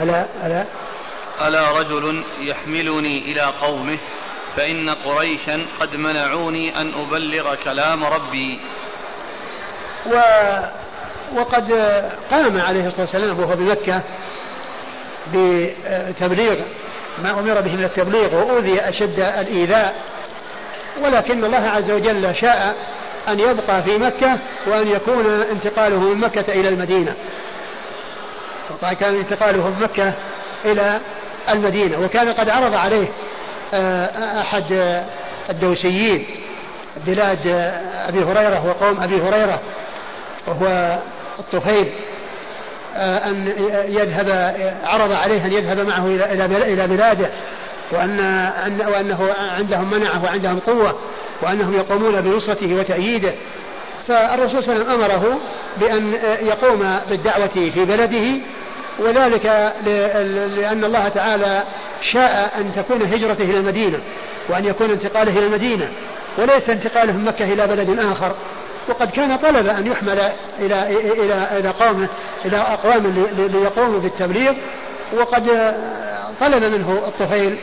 ألا 0.00 0.26
ألا؟ 0.46 0.64
ألا 1.40 1.72
رجل 1.72 2.24
يحملني 2.40 3.32
إلى 3.32 3.52
قومه 3.62 3.98
فإن 4.56 4.90
قريشا 4.90 5.66
قد 5.80 5.96
منعوني 5.96 6.80
أن 6.80 6.94
أبلغ 6.94 7.54
كلام 7.54 8.04
ربي. 8.04 8.60
و 10.06 10.16
وقد 11.34 11.72
قام 12.30 12.60
عليه 12.60 12.86
الصلاة 12.86 13.00
والسلام 13.00 13.40
وهو 13.40 13.56
بمكة 13.56 14.02
بتبليغ 15.34 16.56
ما 17.22 17.30
أمر 17.30 17.60
به 17.60 17.72
من 17.72 17.84
التبليغ 17.84 18.34
وأوذي 18.34 18.80
أشد 18.80 19.20
الإيذاء. 19.20 19.94
ولكن 21.02 21.44
الله 21.44 21.68
عز 21.68 21.90
وجل 21.90 22.34
شاء 22.36 22.76
أن 23.28 23.40
يبقى 23.40 23.82
في 23.82 23.98
مكة 23.98 24.38
وأن 24.66 24.88
يكون 24.88 25.26
انتقاله 25.50 26.00
من 26.00 26.20
مكة 26.20 26.52
إلى 26.52 26.68
المدينة. 26.68 27.14
كان 29.00 29.14
انتقاله 29.14 29.68
من 29.68 29.82
مكة 29.82 30.12
إلى 30.64 31.00
المدينة. 31.50 32.00
وكان 32.04 32.32
قد 32.32 32.48
عرض 32.48 32.74
عليه 32.74 33.06
أحد 34.40 35.02
الدوسيين 35.50 36.24
بلاد 37.06 37.72
أبي 38.08 38.18
هريرة 38.18 38.66
وقوم 38.66 39.02
أبي 39.02 39.20
هريرة 39.20 39.60
وهو 40.46 40.98
الطفيل 41.38 41.88
آه، 42.96 43.26
أن 43.26 43.52
يذهب 43.88 44.54
عرض 44.84 45.12
عليه 45.12 45.44
أن 45.46 45.52
يذهب 45.52 45.86
معه 45.86 46.06
إلى 46.06 46.86
بلاده 46.86 47.26
وأن 47.90 48.50
وأنه 48.88 49.34
عندهم 49.38 49.90
منعة 49.90 50.24
وعندهم 50.24 50.58
قوة 50.58 50.98
وأنهم 51.42 51.74
يقومون 51.74 52.20
بنصرته 52.20 52.74
وتأييده. 52.74 53.32
فالرسول 54.08 54.62
صلى 54.62 54.72
الله 54.76 54.84
عليه 54.84 54.94
وسلم 54.94 55.04
أمره 55.04 55.38
بأن 55.76 56.14
يقوم 56.42 56.98
بالدعوة 57.10 57.46
في 57.46 57.84
بلده 57.84 58.40
وذلك 58.98 59.72
لأن 60.56 60.84
الله 60.84 61.08
تعالى 61.08 61.62
شاء 62.02 62.52
أن 62.60 62.72
تكون 62.76 63.02
هجرته 63.02 63.44
إلى 63.44 63.58
المدينة 63.58 63.98
وأن 64.48 64.64
يكون 64.64 64.90
انتقاله 64.90 65.38
إلى 65.38 65.46
المدينة 65.46 65.88
وليس 66.38 66.70
انتقاله 66.70 67.12
من 67.12 67.24
مكة 67.24 67.52
إلى 67.52 67.66
بلد 67.66 67.98
آخر. 67.98 68.34
وقد 68.88 69.10
كان 69.10 69.36
طلب 69.36 69.66
أن 69.66 69.86
يحمل 69.86 70.32
إلى 70.58 70.88
إلى 71.12 71.48
إلى 71.58 71.68
قومه 71.68 72.08
إلى 72.44 72.56
أقوام 72.56 73.26
ليقوموا 73.36 74.00
بالتبليغ 74.00 74.52
وقد 75.16 75.74
طلب 76.40 76.64
منه 76.64 77.02
الطفيل 77.06 77.56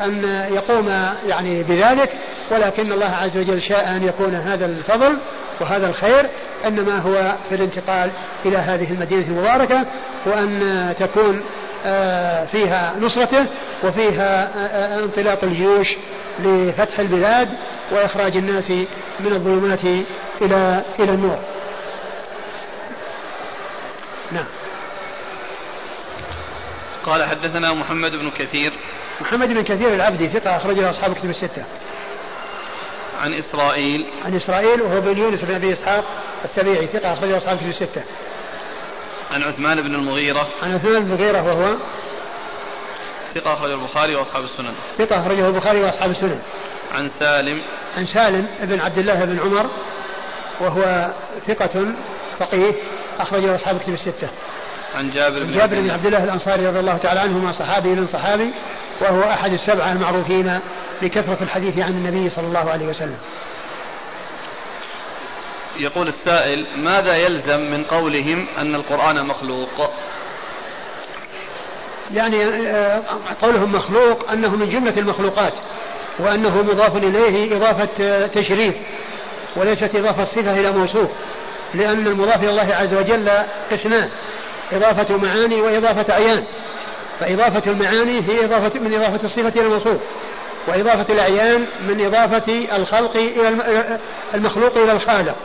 أن 0.00 0.24
يقوم 0.52 0.88
يعني 1.28 1.62
بذلك 1.62 2.12
ولكن 2.50 2.92
الله 2.92 3.16
عز 3.22 3.36
وجل 3.38 3.62
شاء 3.62 3.88
أن 3.88 4.04
يكون 4.04 4.34
هذا 4.34 4.66
الفضل 4.66 5.18
وهذا 5.60 5.88
الخير 5.88 6.26
إنما 6.66 6.98
هو 6.98 7.34
في 7.48 7.54
الانتقال 7.54 8.10
إلى 8.46 8.56
هذه 8.56 8.92
المدينة 8.92 9.26
المباركة 9.26 9.84
وأن 10.26 10.94
تكون 10.98 11.40
فيها 12.46 12.94
نصرته 13.00 13.46
وفيها 13.84 14.44
آه، 14.56 14.58
آه، 14.58 15.04
انطلاق 15.04 15.44
الجيوش 15.44 15.96
لفتح 16.38 16.98
البلاد 16.98 17.48
وإخراج 17.92 18.36
الناس 18.36 18.70
من 19.20 19.32
الظلمات 19.32 19.84
إلى 20.40 20.82
إلى 20.98 21.12
النور. 21.12 21.38
نعم. 24.32 24.46
قال 27.06 27.24
حدثنا 27.24 27.74
محمد 27.74 28.10
بن 28.10 28.30
كثير. 28.30 28.72
محمد 29.20 29.48
بن 29.48 29.62
كثير 29.62 29.94
العبدي 29.94 30.28
ثقة 30.28 30.56
أخرجه 30.56 30.90
أصحاب 30.90 31.14
كتب 31.14 31.30
الستة. 31.30 31.64
عن 33.20 33.32
إسرائيل. 33.32 34.06
عن 34.24 34.34
إسرائيل 34.34 34.82
وهو 34.82 35.00
بن 35.00 35.18
يونس 35.18 35.40
بن 35.40 35.54
أبي 35.54 35.72
إسحاق 35.72 36.04
السبيعي 36.44 36.86
ثقة 36.86 37.12
أخرجه 37.12 37.36
أصحاب 37.36 37.58
كتب 37.58 37.68
الستة. 37.68 38.02
عن 39.30 39.42
عثمان 39.42 39.82
بن 39.82 39.94
المغيرة. 39.94 40.48
عن 40.62 40.74
عثمان 40.74 41.04
بن 41.04 41.12
المغيرة 41.12 41.42
وهو 41.42 41.76
ثقة 43.34 43.52
أخرجه 43.52 43.74
البخاري 43.74 44.14
وأصحاب 44.14 44.44
السنن. 44.44 44.74
ثقة 44.98 45.20
أخرجه 45.20 45.48
البخاري 45.48 45.82
وأصحاب 45.82 46.10
السنن. 46.10 46.40
عن 46.92 47.08
سالم. 47.08 47.62
عن 47.96 48.06
سالم 48.06 48.46
بن 48.60 48.80
عبد 48.80 48.98
الله 48.98 49.24
بن 49.24 49.38
عمر 49.40 49.70
وهو 50.60 51.10
ثقة 51.46 51.94
فقيه 52.38 52.72
أخرجه 53.18 53.54
أصحاب 53.54 53.78
كتب 53.78 53.92
الستة. 53.92 54.28
عن 54.94 55.10
جابر 55.10 55.42
بن 55.42 55.54
جابر 55.54 55.80
بن 55.80 55.90
عبد 55.90 56.06
الله 56.06 56.24
الأنصاري 56.24 56.66
رضي 56.66 56.80
الله 56.80 56.96
تعالى 56.96 57.20
عنهما 57.20 57.52
صحابي 57.52 57.88
من 57.88 58.06
صحابي 58.06 58.50
وهو 59.00 59.22
أحد 59.22 59.52
السبعة 59.52 59.92
المعروفين 59.92 60.60
بكثرة 61.02 61.42
الحديث 61.42 61.78
عن 61.78 61.90
النبي 61.90 62.28
صلى 62.28 62.46
الله 62.46 62.70
عليه 62.70 62.86
وسلم. 62.86 63.18
يقول 65.78 66.08
السائل 66.08 66.66
ماذا 66.76 67.16
يلزم 67.16 67.60
من 67.60 67.84
قولهم 67.84 68.48
أن 68.58 68.74
القرآن 68.74 69.26
مخلوق؟ 69.26 69.90
يعني 72.14 72.44
آه، 72.44 73.02
قولهم 73.42 73.72
مخلوق 73.72 74.30
أنه 74.30 74.56
من 74.56 74.68
جملة 74.68 74.98
المخلوقات 74.98 75.52
وأنه 76.18 76.62
مضاف 76.62 76.96
إليه 76.96 77.56
إضافة 77.56 78.04
آه، 78.04 78.26
تشريف 78.26 78.74
وليست 79.56 79.96
إضافة 79.96 80.24
صفة 80.24 80.60
إلى 80.60 80.72
موصوف 80.72 81.08
لأن 81.74 82.06
المضاف 82.06 82.42
إلى 82.42 82.50
الله 82.50 82.74
عز 82.74 82.94
وجل 82.94 83.30
قسمان 83.72 84.08
إضافة 84.72 85.16
معاني 85.16 85.60
وإضافة 85.60 86.12
أعيان. 86.12 86.44
فإضافة 87.20 87.70
المعاني 87.70 88.18
هي 88.28 88.44
إضافة 88.44 88.80
من 88.80 88.94
إضافة 88.94 89.24
الصفة 89.24 89.48
إلى 89.48 89.60
الموصوف 89.60 89.98
وإضافة 90.66 91.14
الأعيان 91.14 91.66
من 91.88 92.06
إضافة 92.06 92.76
الخلق 92.76 93.16
إلى 93.16 93.98
المخلوق 94.34 94.76
إلى 94.76 94.92
الخالق. 94.92 95.36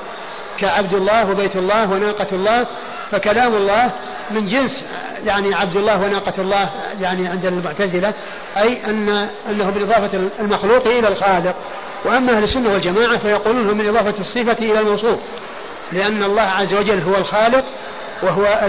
كعبد 0.60 0.94
الله 0.94 1.32
وبيت 1.32 1.56
الله 1.56 1.92
وناقة 1.92 2.28
الله 2.32 2.66
فكلام 3.12 3.56
الله 3.56 3.92
من 4.32 4.46
جنس 4.46 4.84
يعني 5.26 5.54
عبد 5.54 5.78
الله 5.78 6.02
وناقة 6.02 6.34
الله 6.38 6.70
يعني 7.02 7.28
عند 7.28 7.46
المعتزلة 7.46 8.14
أي 8.58 8.86
أن 8.86 9.10
أنه 9.50 9.72
من 9.72 9.82
إضافة 9.82 10.20
المخلوق 10.40 10.88
إلى 10.88 11.08
الخالق. 11.08 11.56
وأما 12.06 12.38
أهل 12.38 12.44
السنة 12.44 12.74
والجماعة 12.74 13.18
فيقولون 13.18 13.78
من 13.78 13.88
إضافة 13.88 14.14
الصفة 14.20 14.58
إلى 14.72 14.80
الموصوف 14.80 15.20
لأن 15.92 16.24
الله 16.24 16.42
عز 16.42 16.74
وجل 16.74 17.02
هو 17.02 17.16
الخالق 17.16 17.64
وهو 18.22 18.60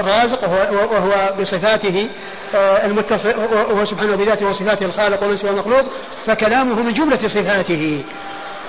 الرازق 0.00 0.44
وهو, 0.44 0.94
وهو 0.94 1.34
بصفاته 1.40 2.08
آه، 2.54 2.86
المتصف 2.86 3.26
وهو 3.70 3.84
سبحانه 3.84 4.16
بذاته 4.16 4.46
وصفاته 4.46 4.86
الخالق 4.86 5.24
وليس 5.24 5.44
المخلوق 5.44 5.84
فكلامه 6.26 6.82
من 6.82 6.92
جملة 6.92 7.16
صفاته 7.16 8.04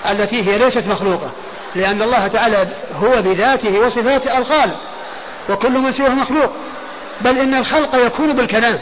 التي 0.10 0.50
هي 0.50 0.58
ليست 0.58 0.88
مخلوقة. 0.88 1.32
لأن 1.76 2.02
الله 2.02 2.28
تعالى 2.28 2.68
هو 3.04 3.22
بذاته 3.22 3.80
وصفاته 3.80 4.38
الخالق 4.38 4.78
وكل 5.50 5.72
من 5.72 5.92
سواه 5.92 6.10
مخلوق. 6.10 6.52
بل 7.22 7.38
إن 7.38 7.54
الخلق 7.54 8.06
يكون 8.06 8.34
بالكلام. 8.34 8.80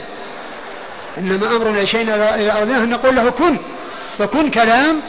إنما 1.17 1.47
أمرنا 1.47 1.85
شيء 1.85 2.01
إذا 2.13 2.57
أردناه 2.57 2.85
نقول 2.85 3.15
له 3.15 3.29
كن. 3.29 3.57
فكن 4.19 4.49
كلام 4.49 5.01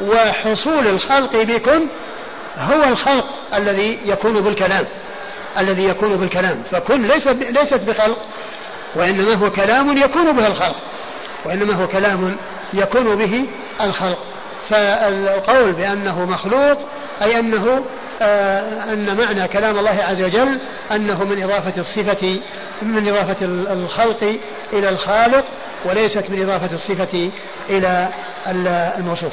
وحصول 0.00 0.86
الخلق 0.86 1.36
بكن 1.36 1.86
هو 2.56 2.84
الخلق 2.84 3.26
الذي 3.54 3.98
يكون 4.04 4.40
بالكلام. 4.40 4.84
الذي 5.58 5.84
يكون 5.84 6.16
بالكلام. 6.16 6.62
فكن 6.70 7.02
ليست 7.02 7.36
ليست 7.50 7.80
بخلق 7.80 8.18
وإنما 8.94 9.34
هو 9.34 9.50
كلام 9.50 9.98
يكون 9.98 10.32
به 10.32 10.46
الخلق. 10.46 10.76
وإنما 11.44 11.74
هو 11.74 11.88
كلام 11.88 12.36
يكون 12.74 13.16
به 13.16 13.44
الخلق. 13.80 14.18
فالقول 14.70 15.72
بأنه 15.72 16.24
مخلوق 16.24 16.78
أي 17.22 17.38
أنه 17.38 17.84
آه 18.22 18.92
أن 18.92 19.16
معنى 19.16 19.48
كلام 19.48 19.78
الله 19.78 20.02
عز 20.02 20.22
وجل 20.22 20.58
أنه 20.90 21.24
من 21.24 21.42
إضافة 21.42 21.80
الصفة 21.80 22.40
من 22.82 23.08
إضافة 23.08 23.46
الخلق 23.72 24.38
إلى 24.72 24.88
الخالق 24.88 25.44
وليست 25.84 26.30
من 26.30 26.42
إضافة 26.42 26.74
الصفة 26.74 27.30
إلى 27.70 28.08
الموصوف. 28.98 29.32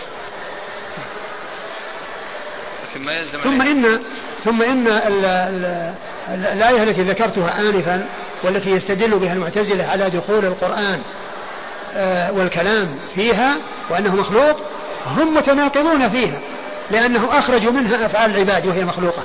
لكن 2.83 3.05
ما 3.05 3.11
يلزم 3.11 3.39
ثم 3.39 3.61
إن 3.61 3.99
ثم 4.43 4.61
إن 4.61 4.87
الآية 6.27 6.83
التي 6.83 7.01
ذكرتها 7.01 7.61
آنفا 7.61 8.05
والتي 8.43 8.69
يستدل 8.69 9.19
بها 9.19 9.33
المعتزلة 9.33 9.85
على 9.85 10.09
دخول 10.09 10.45
القرآن 10.45 11.01
آه، 11.95 12.31
والكلام 12.31 12.87
فيها 13.15 13.57
وأنه 13.89 14.15
مخلوق 14.15 14.61
هم 15.05 15.35
متناقضون 15.35 16.09
فيها. 16.09 16.39
لأنه 16.91 17.39
أخرجوا 17.39 17.71
منها 17.71 18.05
أفعال 18.05 18.31
العباد 18.31 18.67
وهي 18.67 18.85
مخلوقة. 18.85 19.23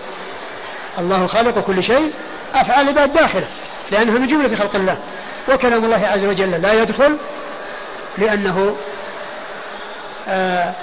الله 0.98 1.26
خالق 1.26 1.58
كل 1.58 1.82
شيء 1.82 2.14
أفعال 2.54 2.88
العباد 2.88 3.12
داخلة 3.12 3.46
لأنها 3.90 4.18
من 4.18 4.26
جملة 4.26 4.56
خلق 4.56 4.76
الله. 4.76 4.98
وكلام 5.48 5.84
الله 5.84 6.06
عز 6.06 6.24
وجل 6.24 6.62
لا 6.62 6.72
يدخل 6.72 7.18
لأنه 8.18 8.76
آه 10.28 10.74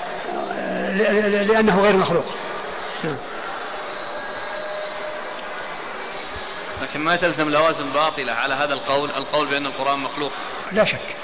لأنه 1.43 1.81
غير 1.81 1.95
مخلوق. 1.95 2.25
نعم. 3.03 3.17
لكن 6.81 6.99
ما 6.99 7.15
تلزم 7.15 7.49
لوازم 7.49 7.89
باطلة 7.89 8.33
على 8.33 8.53
هذا 8.53 8.73
القول 8.73 9.11
القول 9.11 9.49
بأن 9.49 9.65
القرآن 9.65 9.99
مخلوق. 9.99 10.31
لا 10.71 10.83
شك. 10.83 11.15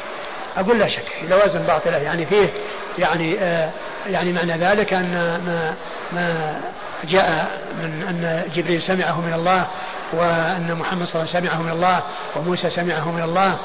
أقول 0.57 0.79
لا 0.79 0.87
شك 0.87 1.05
لوازم 1.29 1.59
باطلة. 1.59 1.97
يعني 1.97 2.25
فيه 2.25 2.49
يعني 2.97 3.39
آه 3.39 3.71
يعني 4.09 4.33
معنى 4.33 4.53
ذلك 4.53 4.93
أن 4.93 5.11
ما 5.45 5.73
ما 6.13 6.55
جاء 7.03 7.47
من 7.83 8.03
أن 8.07 8.43
جبريل 8.55 8.81
سمعه 8.81 9.21
من 9.21 9.33
الله 9.33 9.67
وأن 10.13 10.77
محمد 10.79 11.07
صلى 11.07 11.21
الله 11.21 11.35
عليه 11.35 11.39
وسلم 11.39 11.49
سمعه 11.49 11.61
من 11.61 11.71
الله 11.71 12.03
وموسى 12.35 12.69
سمعه 12.69 13.11
من 13.11 13.23
الله 13.23 13.57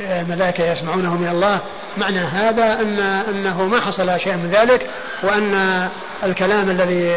والملائكة 0.00 0.72
يسمعونه 0.72 1.14
من 1.14 1.28
الله. 1.28 1.58
معنى 1.96 2.18
هذا 2.18 2.64
أن 2.64 2.98
أنه 3.28 3.62
ما 3.62 3.80
حصل 3.80 4.20
شيء 4.20 4.36
من 4.36 4.50
ذلك 4.50 4.90
وأن 5.22 5.88
الكلام 6.22 6.70
الذي 6.70 7.16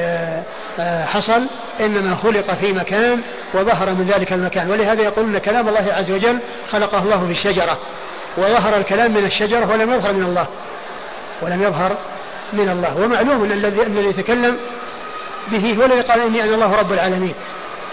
حصل 1.05 1.47
إنما 1.79 2.15
خلق 2.15 2.53
في 2.53 2.71
مكان 2.71 3.21
وظهر 3.53 3.89
من 3.89 4.11
ذلك 4.15 4.33
المكان. 4.33 4.71
ولهذا 4.71 5.01
يقولون 5.01 5.37
كلام 5.37 5.69
الله 5.69 5.93
عز 5.93 6.11
وجل 6.11 6.39
خلقه 6.71 6.99
الله 6.99 7.25
في 7.25 7.31
الشجرة 7.31 7.77
وظهر 8.37 8.77
الكلام 8.77 9.11
من 9.11 9.25
الشجرة 9.25 9.71
ولم 9.71 9.93
يظهر 9.93 10.13
من 10.13 10.23
الله. 10.23 10.47
ولم 11.41 11.63
يظهر 11.63 11.97
من 12.53 12.69
الله. 12.69 12.97
ومعلوم 12.97 13.43
أن 13.43 13.51
الذي 13.51 13.81
الذي 13.81 14.07
يتكلم 14.07 14.57
به 15.51 15.75
هو 15.79 15.85
الذي 15.85 16.01
قال 16.01 16.21
إني 16.21 16.43
أنا 16.43 16.55
الله 16.55 16.75
رب 16.75 16.93
العالمين. 16.93 17.33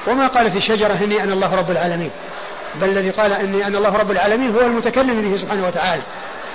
وما 0.06 0.26
قالت 0.26 0.56
الشجرة 0.56 0.98
إني 1.04 1.22
أنا 1.22 1.32
الله 1.32 1.54
رب 1.54 1.70
العالمين. 1.70 2.10
بل 2.74 2.88
الذي 2.88 3.10
قال 3.10 3.32
إني 3.32 3.66
أنا 3.66 3.78
الله 3.78 3.96
رب 3.96 4.10
العالمين 4.10 4.50
هو 4.50 4.60
المتكلم 4.60 5.20
به 5.22 5.36
سبحانه 5.36 5.66
وتعالى. 5.66 6.02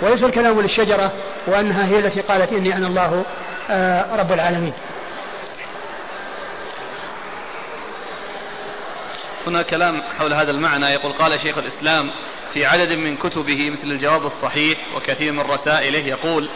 وليس 0.02 0.24
الكلام 0.24 0.62
للشجرة 0.62 1.12
وأنها 1.48 1.88
هي 1.88 2.00
التي 2.00 2.22
قالت 2.22 2.54
إني 2.54 2.78
أنا 2.78 2.88
الله 2.88 3.26
آه، 3.70 4.16
رب 4.16 4.32
العالمين. 4.32 4.74
هنا 9.48 9.64
كلام 9.64 10.02
حول 10.18 10.34
هذا 10.34 10.52
المعنى. 10.52 10.86
يقول 10.86 11.14
قال 11.14 11.40
شيخ 11.40 11.58
الإسلام 11.58 12.12
في 12.54 12.66
عدد 12.66 12.92
من 12.92 13.18
كتبه 13.18 13.70
مثل 13.70 13.88
الجواب 13.88 14.26
الصحيح 14.26 14.78
وكثير 14.96 15.32
من 15.32 15.40
رسائله 15.40 16.00
يقول 16.00 16.50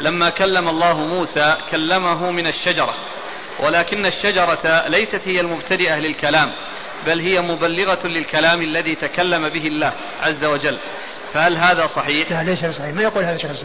لما 0.00 0.30
كلم 0.30 0.68
الله 0.68 1.00
موسى 1.00 1.56
كلمه 1.70 2.30
من 2.30 2.46
الشجرة. 2.46 2.94
ولكن 3.60 4.06
الشجرة 4.06 4.88
ليست 4.88 5.28
هي 5.28 5.40
المبتدئة 5.40 5.94
للكلام 5.94 6.52
بل 7.06 7.20
هي 7.20 7.40
مبلغة 7.40 8.06
للكلام 8.06 8.62
الذي 8.62 8.94
تكلم 8.94 9.48
به 9.48 9.66
الله 9.66 9.92
عز 10.20 10.44
وجل. 10.44 10.78
فهل 11.34 11.56
هذا 11.56 11.86
صحيح؟ 11.86 12.30
لا 12.30 12.42
ليس 12.42 12.66
صحيح 12.66 12.94
ما 12.94 13.02
يقول 13.02 13.24
هذا 13.24 13.36
شخص 13.36 13.64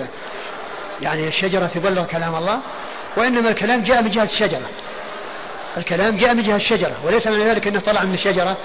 يعني 1.01 1.27
الشجرة 1.27 1.65
تبلغ 1.65 2.05
كلام 2.05 2.35
الله 2.35 2.61
وإنما 3.17 3.49
الكلام 3.49 3.83
جاء 3.83 4.01
من 4.01 4.09
جهة 4.09 4.23
الشجرة. 4.23 4.69
الكلام 5.77 6.17
جاء 6.17 6.33
من 6.33 6.43
جهة 6.43 6.55
الشجرة 6.55 6.95
وليس 7.05 7.27
من 7.27 7.39
ذلك 7.39 7.67
أنه 7.67 7.79
طلع 7.79 8.03
من 8.03 8.13
الشجرة 8.13 8.57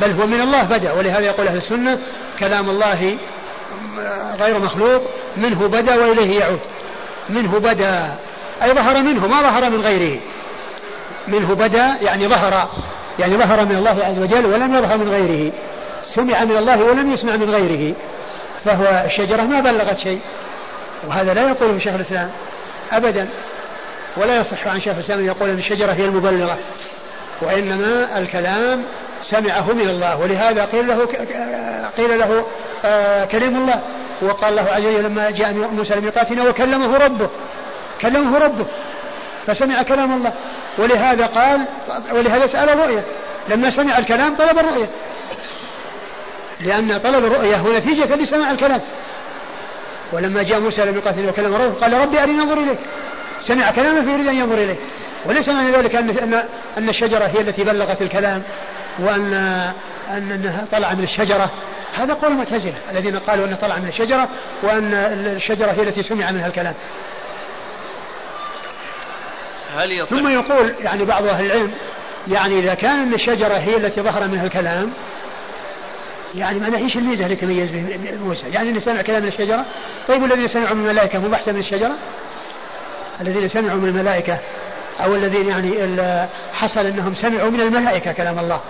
بل 0.00 0.10
هو 0.10 0.26
من 0.26 0.40
الله 0.40 0.62
بدأ. 0.62 0.92
ولهذا 0.92 1.26
يقول 1.26 1.46
أهل 1.48 1.56
السنة 1.56 1.98
كلام 2.38 2.70
الله 2.70 3.18
غير 4.40 4.58
مخلوق 4.58 5.02
منه 5.36 5.68
بدأ 5.68 5.96
وإليه 5.96 6.40
يعود. 6.40 6.60
منه 7.28 7.58
بدأ 7.58 8.14
أي 8.62 8.72
ظهر 8.72 9.02
منه 9.02 9.26
ما 9.26 9.42
ظهر 9.42 9.70
من 9.70 9.80
غيره. 9.80 10.20
منه 11.28 11.54
بدأ 11.54 11.96
يعني 12.02 12.28
ظهر 12.28 12.68
يعني 13.18 13.36
ظهر 13.36 13.64
من 13.64 13.76
الله 13.76 14.04
عز 14.04 14.18
وجل 14.18 14.46
ولم 14.46 14.74
يظهر 14.74 14.98
من 14.98 15.08
غيره. 15.08 15.52
سمع 16.04 16.44
من 16.44 16.56
الله 16.56 16.82
ولم 16.82 17.12
يسمع 17.12 17.36
من 17.36 17.50
غيره. 17.50 17.94
فهو 18.64 19.04
الشجرة 19.06 19.42
ما 19.42 19.60
بلغت 19.60 19.98
شيء. 19.98 20.20
وهذا 21.08 21.34
لا 21.34 21.48
يقوله 21.48 21.78
شيخ 21.78 21.94
الإسلام 21.94 22.30
أبدا. 22.92 23.28
ولا 24.16 24.36
يصح 24.36 24.66
عن 24.66 24.80
شيخ 24.80 24.94
الإسلام 24.94 25.18
أن 25.18 25.24
يقول 25.24 25.48
أن 25.50 25.58
الشجرة 25.58 25.92
هي 25.92 26.04
المبلغة. 26.04 26.58
وإنما 27.42 28.18
الكلام 28.18 28.82
سمعه 29.22 29.72
من 29.72 29.88
الله. 29.88 30.20
ولهذا 30.20 30.64
قيل 30.64 30.88
له 30.88 31.08
قيل 31.96 32.18
له 32.18 32.46
آه 32.84 33.24
كلم 33.24 33.56
الله. 33.56 33.80
وقال 34.22 34.58
الله 34.58 34.70
عز 34.70 34.86
وجل 34.86 35.04
لما 35.04 35.30
جاء 35.30 35.52
موسى 35.52 35.94
لميقاتنا 35.94 36.48
وكلمه 36.48 36.96
ربه. 36.96 37.28
كلمه 38.00 38.38
ربه. 38.38 38.66
فسمع 39.46 39.82
كلام 39.82 40.12
الله. 40.12 40.32
ولهذا 40.78 41.26
قال 41.26 41.60
ولهذا 42.12 42.46
سأل 42.46 42.68
الرؤية. 42.68 43.04
لما 43.48 43.70
سمع 43.70 43.98
الكلام 43.98 44.36
طلب 44.36 44.58
الرؤية. 44.58 44.88
لأن 46.60 46.98
طلب 46.98 47.24
الرؤية 47.24 47.56
هو 47.56 47.72
نتيجة 47.72 48.16
لسماع 48.16 48.50
الكلام. 48.50 48.80
ولما 50.12 50.42
جاء 50.42 50.60
موسى 50.60 50.84
لميقاتنا 50.84 51.30
وكلم 51.30 51.54
ربه 51.54 51.74
قال 51.80 51.92
ربي 51.92 52.22
أرني 52.22 52.42
أنظر 52.42 52.60
إليك. 52.60 52.78
سمع 53.40 53.70
كلامه 53.70 54.00
فيريد 54.00 54.28
أن 54.28 54.34
ينظر 54.34 54.54
إليه. 54.54 54.76
وليس 55.26 55.48
معنى 55.48 55.70
ذلك 55.70 55.94
أن 55.94 56.10
أن 56.10 56.44
أن 56.78 56.88
الشجرة 56.88 57.24
هي 57.24 57.40
التي 57.40 57.64
بلغت 57.64 58.02
الكلام 58.02 58.42
وأن 58.98 59.34
أن 60.10 60.32
أنها 60.32 60.66
طلع 60.72 60.94
من 60.94 61.04
الشجرة. 61.04 61.50
هذا 61.94 62.14
قول 62.14 62.32
المعتزلة 62.32 62.74
الذين 62.90 63.18
قالوا 63.18 63.46
أنه 63.46 63.56
طلع 63.56 63.78
من 63.78 63.88
الشجرة 63.88 64.28
وأن 64.62 64.94
الشجرة 65.36 65.70
هي 65.70 65.82
التي 65.82 66.02
سمع 66.02 66.30
منها 66.30 66.46
الكلام 66.46 66.74
هل 69.76 69.92
يصح 69.92 70.10
ثم 70.10 70.28
يقول 70.28 70.74
يعني 70.80 71.04
بعض 71.04 71.26
أهل 71.26 71.46
العلم 71.46 71.72
يعني 72.28 72.58
إذا 72.58 72.74
كان 72.74 73.00
أن 73.00 73.14
الشجرة 73.14 73.54
هي 73.54 73.76
التي 73.76 74.00
ظهر 74.00 74.28
منها 74.28 74.44
الكلام 74.44 74.92
يعني 76.34 76.58
معناه 76.58 76.78
إيش 76.78 76.96
الميزة 76.96 77.24
اللي 77.24 77.36
تميز 77.36 77.70
به 77.70 77.98
موسى؟ 78.24 78.48
يعني 78.50 78.68
اللي 78.68 78.80
سمع 78.80 79.02
كلام 79.02 79.22
من 79.22 79.28
الشجرة؟ 79.28 79.64
طيب 80.08 80.22
والذين 80.22 80.48
سمعوا 80.48 80.74
من 80.74 80.86
الملائكة 80.86 81.18
هم 81.18 81.34
أحسن 81.34 81.54
من 81.54 81.60
الشجرة؟ 81.60 81.92
الذين 83.20 83.48
سمعوا 83.48 83.80
من 83.80 83.88
الملائكة 83.88 84.38
أو 85.00 85.14
الذين 85.14 85.48
يعني 85.48 85.98
حصل 86.52 86.86
أنهم 86.86 87.14
سمعوا 87.14 87.50
من 87.50 87.60
الملائكة 87.60 88.12
كلام 88.12 88.38
الله. 88.38 88.60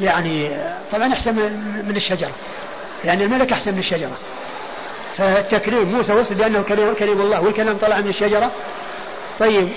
يعني 0.00 0.50
طبعا 0.92 1.12
أحسن 1.12 1.34
من 1.88 1.96
الشجرة. 1.96 2.32
يعني 3.04 3.24
الملك 3.24 3.52
أحسن 3.52 3.72
من 3.72 3.78
الشجرة. 3.78 4.16
فالتكريم 5.16 5.92
موسى 5.92 6.12
وصل 6.12 6.34
بأنه 6.34 6.62
كريم, 6.62 6.94
كريم 6.94 7.20
الله 7.20 7.40
والكلام 7.40 7.76
طلع 7.76 8.00
من 8.00 8.08
الشجرة. 8.08 8.50
طيب 9.40 9.68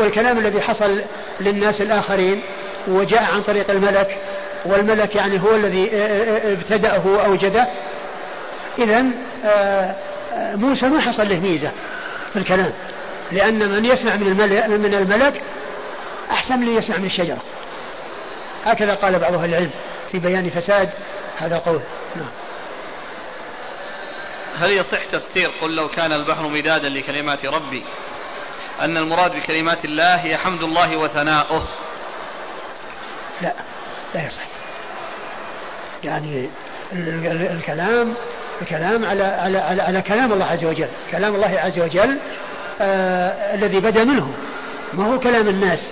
والكلام 0.00 0.38
الذي 0.38 0.60
حصل 0.60 1.02
للناس 1.40 1.80
الآخرين 1.80 2.40
وجاء 2.88 3.22
عن 3.22 3.42
طريق 3.42 3.70
الملك 3.70 4.16
والملك 4.64 5.16
يعني 5.16 5.40
هو 5.40 5.54
الذي 5.54 5.90
آه، 5.92 5.96
آه، 5.96 6.48
آه، 6.48 6.52
ابتدأه 6.52 7.06
وأوجده 7.06 7.66
إذا 8.78 9.04
موسى 10.34 10.88
ما 10.88 11.00
حصل 11.00 11.28
له 11.28 11.40
ميزة 11.40 11.70
في 12.32 12.38
الكلام 12.38 12.72
لأن 13.32 13.68
من 13.68 13.84
يسمع 13.84 14.16
من 14.16 14.26
الملك, 14.26 14.66
من 14.66 14.94
الملك 14.94 15.40
أحسن 16.30 16.58
من 16.58 16.76
يسمع 16.76 16.96
من 16.96 17.04
الشجرة 17.04 17.38
هكذا 18.64 18.94
قال 18.94 19.18
بعض 19.18 19.34
أهل 19.34 19.48
العلم 19.48 19.70
في 20.12 20.18
بيان 20.18 20.50
فساد 20.50 20.90
هذا 21.38 21.56
القول 21.56 21.80
نعم. 22.16 22.30
هل 24.58 24.70
يصح 24.70 25.04
تفسير 25.04 25.50
قل 25.62 25.76
لو 25.76 25.88
كان 25.88 26.12
البحر 26.12 26.48
مدادا 26.48 26.88
لكلمات 26.88 27.46
ربي 27.46 27.84
أن 28.80 28.96
المراد 28.96 29.32
بكلمات 29.32 29.84
الله 29.84 30.14
هي 30.14 30.36
حمد 30.36 30.62
الله 30.62 30.96
وثناؤه؟ 30.96 31.68
لا 33.42 33.52
لا 34.14 34.26
يصح. 34.26 34.42
يعني 36.04 36.48
الكلام 36.92 38.14
الكلام 38.62 39.04
على 39.04 39.24
على 39.24 39.58
على, 39.58 39.82
على 39.82 40.02
كلام 40.02 40.32
الله 40.32 40.46
عز 40.46 40.64
وجل. 40.64 40.88
كلام 41.10 41.34
الله 41.34 41.60
عز 41.60 41.78
وجل 41.78 42.18
آه 42.80 43.54
الذي 43.54 43.80
بدا 43.80 44.04
منه. 44.04 44.34
ما 44.94 45.06
هو 45.06 45.18
كلام 45.18 45.48
الناس؟ 45.48 45.90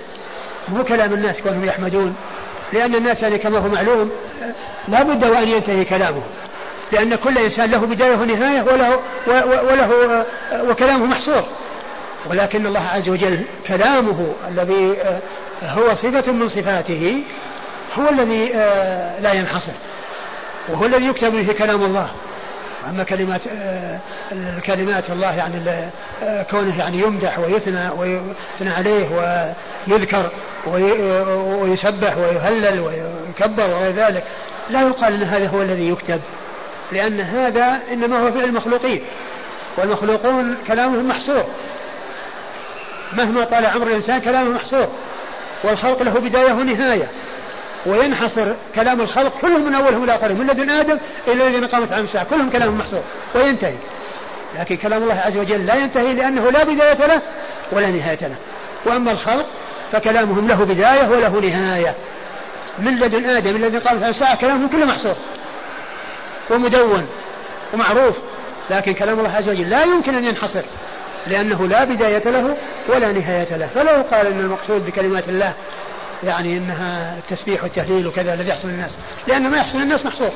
ما 0.67 0.79
هو 0.79 0.83
كلام 0.83 1.13
الناس 1.13 1.41
كونهم 1.41 1.65
يحمدون؟ 1.65 2.15
لأن 2.73 2.95
الناس 2.95 3.21
يعني 3.21 3.37
كما 3.37 3.59
هو 3.59 3.67
معلوم 3.67 4.11
لا 4.87 5.03
بد 5.03 5.25
وأن 5.25 5.51
ينتهي 5.51 5.85
كلامه. 5.85 6.21
لأن 6.91 7.15
كل 7.15 7.37
إنسان 7.37 7.71
له 7.71 7.85
بداية 7.85 8.15
ونهاية 8.15 8.61
وله 8.61 8.99
وله 9.71 10.25
آه، 10.51 10.63
وكلامه 10.69 11.05
محصور. 11.05 11.43
ولكن 12.29 12.65
الله 12.65 12.79
عز 12.79 13.09
وجل 13.09 13.45
كلامه 13.67 14.33
الذي 14.47 14.95
آه، 15.01 15.19
هو 15.63 15.93
صفة 15.93 16.31
من 16.31 16.47
صفاته 16.47 17.23
هو 17.99 18.09
الذي 18.09 18.55
آه، 18.55 19.19
لا 19.19 19.33
ينحصر. 19.33 19.71
وهو 20.69 20.85
الذي 20.85 21.07
يكتب 21.07 21.31
به 21.31 21.53
كلام 21.53 21.83
الله. 21.83 22.09
أما 22.89 23.03
كلمات 23.03 23.41
الكلمات 24.31 25.03
الله 25.09 25.35
يعني 25.35 25.89
كونه 26.51 26.79
يعني 26.79 26.99
يمدح 26.99 27.39
ويثنى 27.39 27.89
ويثنى 27.97 28.73
عليه 28.77 29.07
ويذكر 29.87 30.29
ويسبح 30.65 32.17
ويهلل 32.17 32.79
ويكبر 32.79 33.69
وغير 33.69 33.91
ذلك 33.91 34.23
لا 34.69 34.81
يقال 34.81 35.13
إن 35.13 35.23
هذا 35.23 35.47
هو 35.47 35.61
الذي 35.61 35.89
يكتب 35.89 36.21
لأن 36.91 37.21
هذا 37.21 37.79
إنما 37.91 38.19
هو 38.19 38.31
فعل 38.31 38.43
المخلوقين 38.43 39.01
والمخلوقون 39.77 40.57
كلامهم 40.67 41.07
محصور 41.07 41.43
مهما 43.13 43.43
طال 43.43 43.65
عمر 43.65 43.87
الإنسان 43.87 44.21
كلامه 44.21 44.49
محصور 44.49 44.87
والخلق 45.63 46.01
له 46.01 46.19
بداية 46.19 46.53
ونهاية 46.53 47.07
وينحصر 47.85 48.45
كلام 48.75 49.01
الخلق 49.01 49.37
كلهم 49.41 49.65
من 49.65 49.75
اولهم 49.75 50.03
إلى 50.03 50.15
اخرهم 50.15 50.39
من 50.39 50.47
لدن 50.47 50.69
آدم 50.69 50.97
إلى 51.27 51.47
الذين 51.47 51.67
قامت 51.67 51.91
عن 51.91 52.03
الساعة 52.03 52.25
كلهم 52.25 52.49
كلام 52.49 52.77
محصور 52.77 53.01
وينتهي. 53.35 53.75
لكن 54.59 54.77
كلام 54.77 55.03
الله 55.03 55.21
عز 55.25 55.37
وجل 55.37 55.65
لا 55.65 55.75
ينتهي 55.75 56.13
لأنه 56.13 56.49
لا 56.49 56.63
بداية 56.63 57.07
له 57.07 57.21
ولا 57.71 57.91
نهاية 57.91 58.19
له. 58.21 58.35
وأما 58.85 59.11
الخلق 59.11 59.45
فكلامهم 59.91 60.47
له 60.47 60.63
بداية 60.63 61.09
وله 61.09 61.39
نهاية. 61.39 61.95
من 62.79 62.95
لدن 62.95 63.25
آدم 63.25 63.55
الذي 63.55 63.77
قامت 63.77 64.03
عن 64.03 64.09
الساعة 64.09 64.37
كلامهم 64.37 64.67
كله 64.67 64.85
محصور 64.85 65.15
ومدون 66.49 67.07
ومعروف 67.73 68.17
لكن 68.69 68.93
كلام 68.93 69.19
الله 69.19 69.31
عز 69.31 69.49
وجل 69.49 69.69
لا 69.69 69.83
يمكن 69.83 70.15
أن 70.15 70.23
ينحصر 70.23 70.61
لأنه 71.27 71.67
لا 71.67 71.83
بداية 71.83 72.29
له 72.29 72.57
ولا 72.89 73.11
نهاية 73.11 73.57
له. 73.57 73.69
فلو 73.75 74.03
قال 74.11 74.27
أن 74.27 74.39
المقصود 74.39 74.85
بكلمات 74.85 75.29
الله 75.29 75.53
يعني 76.23 76.57
أنها 76.57 77.17
التسبيح 77.17 77.63
والتهليل 77.63 78.07
وكذا 78.07 78.33
الذي 78.33 78.49
يحصل 78.49 78.67
للناس 78.67 78.91
لأن 79.27 79.49
ما 79.49 79.57
يحصل 79.57 79.77
للناس 79.77 80.05
محصور. 80.05 80.31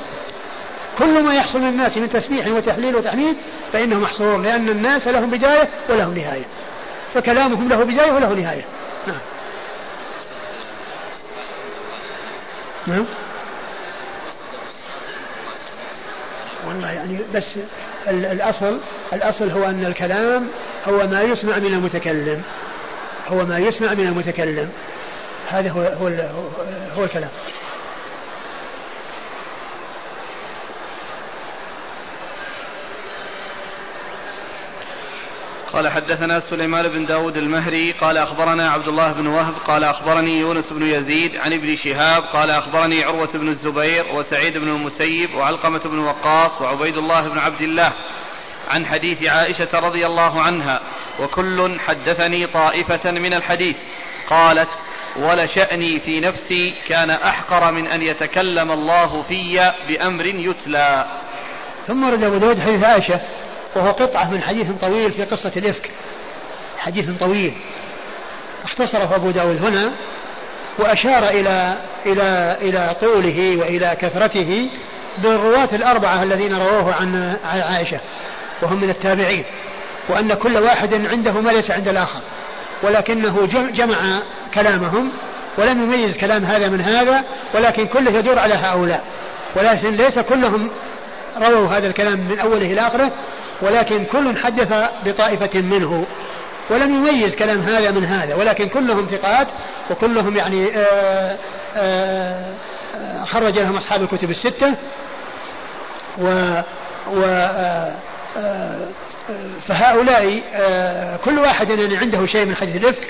كل 1.00 1.24
ما 1.24 1.34
يحصل 1.34 1.62
للناس 1.62 1.98
من 1.98 2.10
تسبيح 2.10 2.48
وتهليل 2.48 2.96
وتحميد 2.96 3.36
فإنه 3.74 4.00
محصور 4.00 4.38
لأن 4.38 4.70
الناس 4.70 5.08
لهم 5.08 5.30
بداية 5.30 5.68
ولهم 5.90 6.18
نهاية. 6.18 6.46
فكلامهم 7.14 7.70
له 7.70 7.84
بداية 7.84 8.12
وله 8.12 8.34
نهاية. 8.34 8.66
نعم. 9.08 9.18
نعم. 12.88 13.06
والله 16.68 16.92
يعني 16.92 17.20
بس 17.36 17.56
الأصل 18.08 18.80
الأصل 19.14 19.50
هو 19.50 19.66
أن 19.66 19.86
الكلام 19.86 20.48
هو 20.88 21.08
ما 21.08 21.22
يسمع 21.22 21.58
من 21.58 21.74
المتكلم. 21.74 22.42
هو 23.28 23.46
ما 23.46 23.58
يسمع 23.58 23.94
من 23.94 24.08
المتكلم. 24.08 24.70
هذا 25.48 25.70
هو 25.70 25.82
هو, 25.82 26.08
هو 26.98 27.04
الكلام. 27.04 27.30
قال 35.74 35.88
حدثنا 35.88 36.40
سليمان 36.40 36.88
بن 36.88 37.06
داود 37.06 37.38
المهري 37.38 37.92
قال 37.92 38.18
أخبرنا 38.18 38.72
عبد 38.72 38.88
الله 38.88 39.12
بن 39.12 39.28
وهب 39.28 39.54
قال 39.68 39.84
أخبرني 39.84 40.40
يونس 40.40 40.74
بن 40.74 40.90
يزيد 40.90 41.36
عن 41.36 41.54
ابن 41.54 41.76
شهاب 41.76 42.24
قال 42.24 42.52
أخبرني 42.52 43.04
عروة 43.04 43.30
بن 43.34 43.50
الزبير 43.50 44.06
وسعيد 44.16 44.58
بن 44.58 44.68
المسيب 44.68 45.36
وعلقمة 45.36 45.80
بن 45.80 46.00
وقاص 46.00 46.62
وعبيد 46.62 46.94
الله 46.94 47.30
بن 47.30 47.38
عبد 47.38 47.62
الله 47.62 47.94
عن 48.68 48.86
حديث 48.86 49.24
عائشة 49.24 49.70
رضي 49.74 50.06
الله 50.06 50.42
عنها 50.42 50.82
وكل 51.20 51.80
حدثني 51.80 52.48
طائفة 52.48 53.12
من 53.12 53.34
الحديث 53.34 53.78
قالت 54.30 54.70
ولشأني 55.16 56.00
في 56.00 56.20
نفسي 56.20 56.76
كان 56.88 57.10
أحقر 57.10 57.72
من 57.72 57.88
أن 57.88 58.02
يتكلم 58.02 58.72
الله 58.72 59.22
في 59.22 59.72
بأمر 59.88 60.26
يتلى. 60.26 61.06
ثم 61.88 62.06
رد 62.06 62.24
أبو 62.24 62.38
داود 62.38 62.60
حديث 62.60 62.84
عائشة 62.84 63.22
وهو 63.76 63.92
قطعة 63.92 64.32
من 64.32 64.42
حديث 64.42 64.72
طويل 64.82 65.12
في 65.12 65.24
قصة 65.24 65.52
الإفك. 65.58 65.90
حديث 66.78 67.10
طويل. 67.20 67.54
اختصره 68.64 69.16
أبو 69.16 69.32
داود 69.32 69.66
هنا 69.66 69.92
وأشار 70.80 71.30
إلى 71.30 71.76
إلى 72.06 72.58
إلى 72.62 72.96
طوله 73.02 73.58
وإلى 73.60 73.98
كثرته 74.02 74.70
بالرواة 75.18 75.70
الأربعة 75.74 76.24
الذين 76.24 76.56
رووه 76.56 76.94
عن 76.94 77.36
عائشة 77.46 78.00
وهم 78.62 78.82
من 78.82 78.90
التابعين 78.90 79.44
وأن 80.10 80.34
كل 80.34 80.58
واحد 80.58 80.94
عنده 80.94 81.32
ما 81.32 81.52
ليس 81.52 81.72
عند 81.72 81.88
الآخر 81.88 82.20
ولكنه 82.84 83.48
جمع 83.74 84.22
كلامهم 84.54 85.12
ولم 85.58 85.84
يميز 85.84 86.18
كلام 86.18 86.46
هذا 86.46 86.68
من 86.68 86.82
هذا 86.82 87.24
ولكن 87.54 87.88
كله 87.88 88.12
يدور 88.12 88.40
على 88.40 88.56
هؤلاء. 88.56 89.04
ولكن 89.56 89.96
ليس 89.96 90.20
كلهم 90.20 90.70
رووا 91.38 91.68
هذا 91.68 91.88
الكلام 91.88 92.20
من 92.20 92.40
أوله 92.40 92.66
إلى 92.74 92.82
آخره 92.82 93.12
ولكن 93.62 94.06
كل 94.06 94.38
حدث 94.38 94.74
بطائفة 95.06 95.62
منه. 95.62 96.06
ولم 96.70 96.96
يميز 96.96 97.36
كلام 97.36 97.60
هذا 97.60 97.92
من 97.92 98.06
هذا 98.06 98.36
ولكن 98.36 98.68
كلهم 98.68 99.06
ثقات 99.06 99.48
وكلهم 99.92 100.38
يعني 100.38 100.78
آآ 100.78 100.78
آه، 100.78 101.38
آآ 101.76 102.56
آه، 102.96 103.24
خرج 103.26 103.60
لهم 103.60 103.76
أصحاب 103.78 104.02
الكتب 104.02 104.30
الستة. 104.30 104.74
و, 106.18 106.28
و 107.08 107.24
آه، 108.38 108.88
فهؤلاء 109.68 110.42
كل 111.26 111.40
واحد 111.40 111.70
يعني 111.70 111.98
عنده 111.98 112.26
شيء 112.26 112.46
من 112.46 112.56
حديث 112.56 112.76
الإفك 112.76 113.08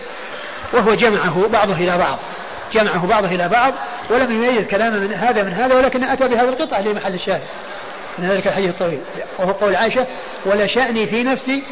وهو 0.73 0.93
جمعه 0.93 1.47
بعضه 1.47 1.73
إلى 1.73 1.97
بعض 1.97 2.17
جمعه 2.73 3.07
بعضه 3.07 3.27
إلى 3.27 3.49
بعض. 3.49 3.73
ولم 4.09 4.31
يميز 4.31 4.67
كلام 4.67 4.93
من 4.93 5.13
هذا 5.13 5.43
من 5.43 5.53
هذا 5.53 5.75
ولكن 5.75 6.03
أتى 6.03 6.27
بهذا 6.27 6.49
القطع 6.49 6.79
لمحل 6.79 7.13
الشاهد. 7.13 7.41
من 8.19 8.29
ذلك 8.29 8.47
الحديث 8.47 8.69
الطويل 8.69 8.99
وهو 9.39 9.51
قول 9.51 9.75
عائشة 9.75 10.07
ولا 10.45 10.67
شأني 10.67 11.07
في 11.07 11.23
نفسي 11.23 11.63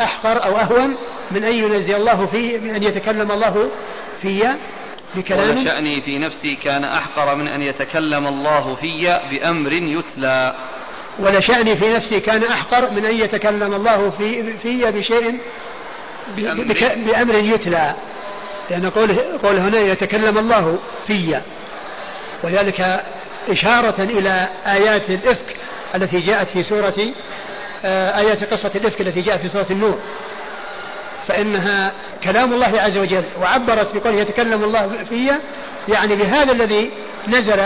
أحقر 0.00 0.44
أو 0.44 0.56
أهون 0.58 0.96
من 1.30 1.44
أن 1.44 1.54
ينزي 1.54 1.96
الله 1.96 2.26
في 2.26 2.58
من 2.58 2.74
أن 2.74 2.82
يتكلم 2.82 3.30
الله 3.30 3.70
في 4.22 4.56
بكلام. 5.14 5.40
ولا 5.40 5.54
شأني 5.54 6.00
في 6.00 6.18
نفسي 6.18 6.54
كان 6.54 6.84
أحقر 6.84 7.34
من 7.34 7.48
أن 7.48 7.62
يتكلم 7.62 8.26
الله 8.26 8.74
في 8.74 9.06
بأمر 9.30 9.72
يتلى. 9.72 10.54
ولا 11.18 11.40
شأني 11.40 11.76
في 11.76 11.94
نفسي 11.94 12.20
كان 12.20 12.44
أحقر 12.44 12.90
من 12.90 13.04
أن 13.04 13.20
يتكلم 13.20 13.74
الله 13.74 14.10
في 14.10 14.52
في 14.52 14.90
بشيء 14.90 15.40
بأمر, 16.36 16.64
بأمر 16.96 17.34
يتلى. 17.34 17.94
لأن 18.70 18.90
قوله, 18.90 19.38
قوله 19.42 19.68
هنا 19.68 19.78
يتكلم 19.78 20.38
الله 20.38 20.78
في. 21.06 21.40
ولذلك 22.44 23.04
إشارة 23.48 24.02
إلى 24.02 24.48
آيات 24.66 25.10
الإفك 25.10 25.56
التي 25.94 26.20
جاءت 26.20 26.48
في 26.48 26.62
سورة 26.62 26.94
آيات 27.84 28.52
قصة 28.52 28.70
الإفك 28.76 29.00
التي 29.00 29.20
جاءت 29.20 29.40
في 29.40 29.48
سورة 29.48 29.66
النور. 29.70 29.98
فإنها 31.26 31.92
كلام 32.24 32.52
الله 32.54 32.80
عز 32.80 32.96
وجل 32.96 33.24
وعبرت 33.40 33.94
بقوله 33.94 34.16
يتكلم 34.20 34.64
الله 34.64 35.04
في 35.08 35.30
يعني 35.88 36.16
بهذا 36.16 36.52
الذي 36.52 36.90
نزل 37.28 37.60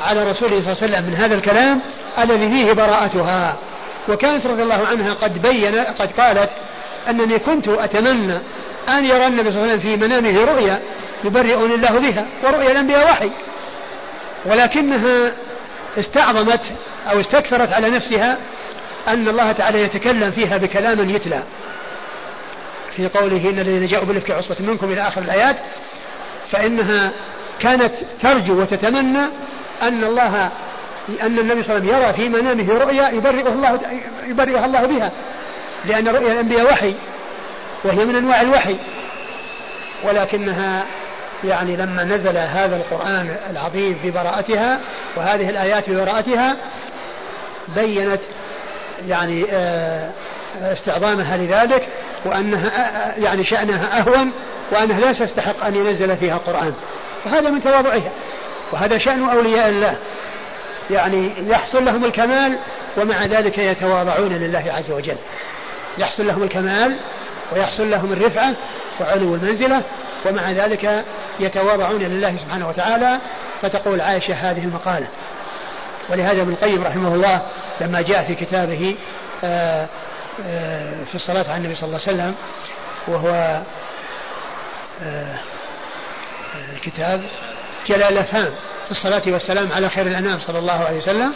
على 0.00 0.30
رسوله 0.30 0.50
صلى 0.50 0.72
الله 0.72 0.82
عليه 0.82 0.96
وسلم 0.98 1.06
من 1.06 1.14
هذا 1.14 1.34
الكلام 1.34 1.80
الذي 2.18 2.48
فيه 2.48 2.72
براءتها. 2.72 3.56
وكانت 4.08 4.46
رضي 4.46 4.62
الله 4.62 4.86
عنها 4.86 5.14
قد 5.14 5.42
بين 5.42 5.74
قد 5.78 6.10
قالت 6.20 6.50
أنني 7.08 7.38
كنت 7.38 7.68
أتمنى 7.68 8.38
أن 8.88 9.04
يرى 9.04 9.26
النبي 9.26 9.50
صلى 9.50 9.58
الله 9.58 9.62
عليه 9.62 9.74
وسلم 9.74 9.78
في 9.78 9.96
منامه 9.96 10.44
رؤيا 10.44 10.78
يبرئني 11.24 11.74
الله 11.74 11.98
بها 11.98 12.26
ورؤيا 12.44 12.72
الأنبياء 12.72 13.04
وحي. 13.04 13.30
ولكنها 14.46 15.32
استعظمت 15.98 16.60
أو 17.10 17.20
استكثرت 17.20 17.72
على 17.72 17.90
نفسها 17.90 18.38
أن 19.08 19.28
الله 19.28 19.52
تعالى 19.52 19.82
يتكلم 19.82 20.30
فيها 20.30 20.56
بكلام 20.56 21.10
يتلى. 21.10 21.42
في 22.96 23.08
قوله 23.08 23.50
إن 23.50 23.58
الذين 23.58 23.86
جاءوا 23.86 24.06
بالإفك 24.06 24.30
عصبة 24.30 24.56
منكم 24.60 24.92
إلى 24.92 25.08
آخر 25.08 25.22
الآيات 25.22 25.56
فإنها 26.52 27.12
كانت 27.60 27.92
ترجو 28.22 28.60
وتتمنى 28.60 29.24
أن 29.82 30.04
الله 30.04 30.50
أن 31.22 31.38
النبي 31.38 31.62
صلى 31.62 31.76
الله 31.76 31.94
عليه 31.94 31.96
وسلم 31.96 32.02
يرى 32.02 32.12
في 32.12 32.28
منامه 32.28 32.78
رؤيا 32.78 33.08
يبرئه 33.08 33.52
الله 33.52 33.80
يبرئها 34.26 34.64
الله 34.64 34.86
بها 34.86 35.12
لأن 35.84 36.08
رؤيا 36.08 36.32
الأنبياء 36.32 36.72
وحي 36.72 36.94
وهي 37.84 38.04
من 38.04 38.16
أنواع 38.16 38.40
الوحي. 38.40 38.76
ولكنها 40.04 40.86
يعني 41.44 41.76
لما 41.76 42.04
نزل 42.04 42.36
هذا 42.38 42.76
القرآن 42.76 43.36
العظيم 43.50 43.98
في 44.02 44.10
براءتها 44.10 44.80
وهذه 45.16 45.50
الآيات 45.50 45.84
في 45.84 45.96
براءتها 45.96 46.56
بينت 47.74 48.20
يعني 49.08 49.44
آه، 49.50 50.10
استعظامها 50.62 51.36
لذلك 51.36 51.88
وأنها 52.24 52.68
آه، 52.68 53.20
يعني 53.20 53.44
شأنها 53.44 53.98
أهون 54.00 54.32
وأنها 54.72 55.00
لا 55.00 55.12
تستحق 55.12 55.64
أن 55.64 55.74
ينزل 55.74 56.16
فيها 56.16 56.36
قرآن. 56.36 56.74
وهذا 57.26 57.50
من 57.50 57.62
تواضعها. 57.62 58.10
وهذا 58.72 58.98
شأن 58.98 59.28
أولياء 59.28 59.68
الله. 59.68 59.96
يعني 60.90 61.32
يحصل 61.46 61.84
لهم 61.84 62.04
الكمال 62.04 62.56
ومع 62.96 63.26
ذلك 63.26 63.58
يتواضعون 63.58 64.32
لله 64.32 64.64
عز 64.66 64.90
وجل. 64.90 65.16
يحصل 65.98 66.26
لهم 66.26 66.42
الكمال 66.42 66.96
ويحصل 67.52 67.90
لهم 67.90 68.12
الرفعة 68.12 68.54
وعلو 69.00 69.34
المنزلة 69.34 69.82
ومع 70.26 70.50
ذلك 70.50 71.04
يتواضعون 71.40 72.00
لله 72.02 72.36
سبحانه 72.36 72.68
وتعالى. 72.68 73.18
فتقول 73.62 74.00
عائشة 74.00 74.34
هذه 74.34 74.64
المقالة 74.64 75.06
ولهذا 76.10 76.42
ابن 76.42 76.52
القيم 76.52 76.84
رحمه 76.84 77.14
الله 77.14 77.42
لما 77.80 78.00
جاء 78.00 78.24
في 78.24 78.34
كتابه 78.34 78.96
آه، 79.44 79.86
آه، 80.46 81.04
في 81.04 81.14
الصلاة 81.14 81.44
على 81.48 81.56
النبي 81.56 81.74
صلى 81.74 81.86
الله 81.86 82.00
عليه 82.06 82.16
وسلم 82.16 82.34
وهو 83.08 83.62
آه، 85.02 85.36
كتاب 86.82 87.22
جلال 87.88 88.12
الأفهام 88.12 88.50
في 88.84 88.90
الصلاة 88.90 89.22
والسلام 89.26 89.72
على 89.72 89.88
خير 89.88 90.06
الأنام 90.06 90.38
صلى 90.38 90.58
الله 90.58 90.84
عليه 90.84 90.98
وسلم 90.98 91.32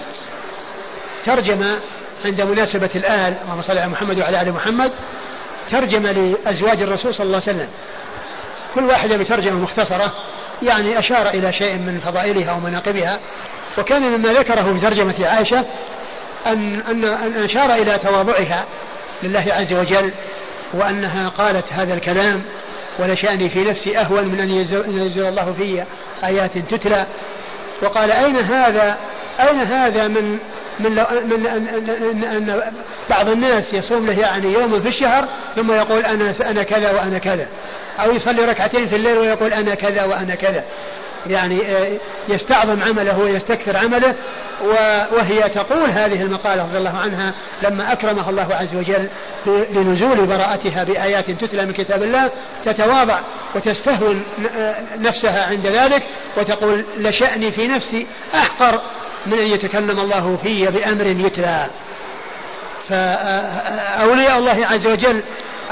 ترجم 1.25 1.79
عند 2.25 2.41
مناسبة 2.41 2.91
الآل 2.95 3.35
اللهم 3.43 3.63
صل 3.63 3.79
على 3.79 3.89
محمد 3.89 4.19
وعلى 4.19 4.43
آل 4.43 4.53
محمد 4.53 4.93
ترجم 5.71 6.07
لأزواج 6.07 6.83
الرسول 6.83 7.15
صلى 7.15 7.27
الله 7.27 7.43
عليه 7.47 7.57
وسلم. 7.57 7.69
كل 8.75 8.85
واحدة 8.85 9.17
بترجمة 9.17 9.59
مختصرة 9.59 10.13
يعني 10.63 10.99
أشار 10.99 11.29
إلى 11.29 11.53
شيء 11.53 11.75
من 11.75 12.01
فضائلها 12.05 12.53
ومناقبها. 12.53 13.21
وكان 13.79 14.03
مما 14.03 14.33
ذكره 14.33 14.75
في 14.75 14.87
ترجمة 14.87 15.15
عائشة 15.27 15.65
أن 16.47 16.81
أن 16.81 17.05
أن 17.05 17.45
أشار 17.45 17.75
إلى 17.75 17.99
تواضعها 17.99 18.65
لله 19.23 19.45
عز 19.49 19.73
وجل 19.73 20.13
وأنها 20.75 21.29
قالت 21.29 21.73
هذا 21.73 21.95
الكلام 21.95 22.43
ولشأني 22.99 23.49
في 23.49 23.65
نفسي 23.65 23.99
أهون 23.99 24.25
من 24.25 24.41
أن 24.41 24.51
ينزل 24.97 25.27
الله 25.27 25.53
في 25.53 25.85
آيات 26.25 26.59
تتلى. 26.59 27.07
وقال 27.83 28.11
أين 28.11 28.37
هذا 28.37 28.97
أين 29.41 29.61
هذا 29.61 30.09
من 30.09 30.39
من, 30.81 30.95
لو 30.95 31.05
من 31.37 31.47
أن, 31.47 31.69
أن, 31.69 32.25
أن, 32.25 32.63
بعض 33.11 33.29
الناس 33.29 33.75
يصوم 33.75 34.07
له 34.07 34.21
يعني 34.21 34.53
يوم 34.53 34.81
في 34.81 34.89
الشهر 34.89 35.29
ثم 35.57 35.73
يقول 35.73 36.07
أنا 36.07 36.35
أنا 36.41 36.63
كذا 36.63 36.91
وأنا 36.91 37.19
كذا. 37.19 37.47
أو 38.01 38.11
يصلي 38.11 38.45
ركعتين 38.45 38.89
في 38.89 38.97
الليل 38.97 39.19
ويقول 39.19 39.53
أنا 39.53 39.75
كذا 39.75 40.05
وأنا 40.05 40.35
كذا. 40.35 40.65
يعني 41.27 41.63
آه، 41.63 41.89
يستعظم 42.29 42.83
عمله 42.83 43.19
ويستكثر 43.19 43.77
عمله 43.77 44.15
وهي 45.13 45.49
تقول 45.49 45.91
هذه 45.91 46.23
المقالة 46.23 46.63
رضي 46.63 46.79
الله 46.79 46.99
عنها 46.99 47.35
لما 47.63 47.93
أكرمها 47.93 48.31
الله 48.31 48.55
عز 48.55 48.75
وجل 48.77 49.09
بنزول 49.47 50.27
براءتها 50.27 50.85
بآيات 50.85 51.31
تتلى 51.31 51.67
من 51.67 51.73
كتاب 51.73 52.03
الله 52.03 52.31
تتواضع 52.65 53.19
وتستهون 53.55 54.25
آه، 54.59 54.77
نفسها 54.99 55.47
عند 55.47 55.67
ذلك 55.67 56.03
وتقول 56.37 56.85
لشأني 56.99 57.51
في 57.51 57.69
نفسي 57.69 58.07
أحقر 58.35 58.81
من 59.27 59.39
أن 59.39 59.47
يتكلم 59.47 60.01
الله 60.01 60.39
في 60.43 60.67
بأمر 60.67 61.07
يتلى. 61.07 61.67
فأولياء 62.89 64.39
الله 64.39 64.67
عز 64.67 64.87
وجل 64.87 65.23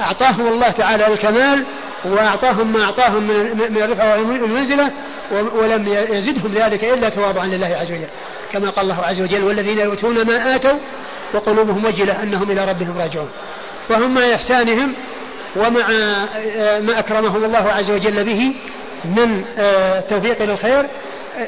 أعطاهم 0.00 0.46
الله 0.46 0.70
تعالى 0.70 1.06
الكمال 1.06 1.64
وأعطاهم 2.04 2.72
ما 2.72 2.84
أعطاهم 2.84 3.22
من 3.70 3.82
الرفعة 3.82 4.16
والمنزلة 4.16 4.92
ولم 5.32 5.88
يزدهم 6.10 6.52
ذلك 6.54 6.84
إلا 6.84 7.08
تواضعا 7.08 7.46
لله 7.46 7.66
عز 7.66 7.92
وجل. 7.92 8.08
كما 8.52 8.70
قال 8.70 8.84
الله 8.84 9.04
عز 9.04 9.20
وجل 9.20 9.44
والذين 9.44 9.78
يؤتون 9.78 10.26
ما 10.26 10.56
آتوا 10.56 10.78
وقلوبهم 11.34 11.84
وجلة 11.84 12.22
أنهم 12.22 12.50
إلى 12.50 12.64
ربهم 12.64 12.98
راجعون. 12.98 13.28
وهم 13.90 14.14
مع 14.14 14.34
إحسانهم 14.34 14.94
ومع 15.56 15.88
ما 16.80 16.98
أكرمهم 16.98 17.44
الله 17.44 17.68
عز 17.68 17.90
وجل 17.90 18.24
به 18.24 18.54
من 19.04 19.44
التوفيق 19.58 20.42
للخير 20.42 20.86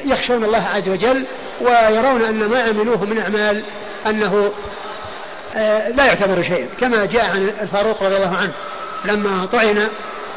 يخشون 0.05 0.43
الله 0.43 0.63
عز 0.63 0.89
وجل 0.89 1.25
ويرون 1.61 2.21
أن 2.21 2.49
ما 2.49 2.63
عملوه 2.63 3.05
من 3.05 3.17
أعمال 3.19 3.63
أنه 4.05 4.51
لا 5.89 6.05
يعتبر 6.05 6.41
شيء 6.41 6.67
كما 6.79 7.05
جاء 7.05 7.25
عن 7.25 7.51
الفاروق 7.61 8.03
رضي 8.03 8.15
الله 8.17 8.37
عنه 8.37 8.51
لما 9.05 9.45
طعن 9.45 9.89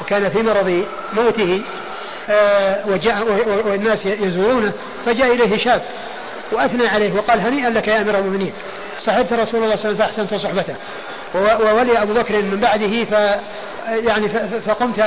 وكان 0.02 0.28
في 0.28 0.42
مرض 0.42 0.84
موته 1.12 1.62
آه، 2.30 2.88
وجاء 2.88 3.24
والناس 3.66 4.06
يزورونه 4.06 4.72
فجاء 5.06 5.34
إليه 5.34 5.64
شاب 5.64 5.82
وأثنى 6.52 6.88
عليه 6.88 7.14
وقال 7.16 7.40
هنيئا 7.40 7.70
لك 7.70 7.88
يا 7.88 8.02
أمير 8.02 8.18
المؤمنين. 8.18 8.52
صحبت 9.06 9.32
رسول 9.32 9.64
الله 9.64 9.76
صلى 9.76 9.90
الله 9.90 10.04
عليه 10.04 10.12
وسلم 10.12 10.26
فأحسنت 10.26 10.34
صحبته. 10.34 10.76
وولي 11.34 12.02
أبو 12.02 12.14
بكر 12.14 12.42
من 12.42 12.60
بعده 12.60 13.04
ف 13.04 13.40
يعني 13.88 14.28
فقمت 14.66 15.00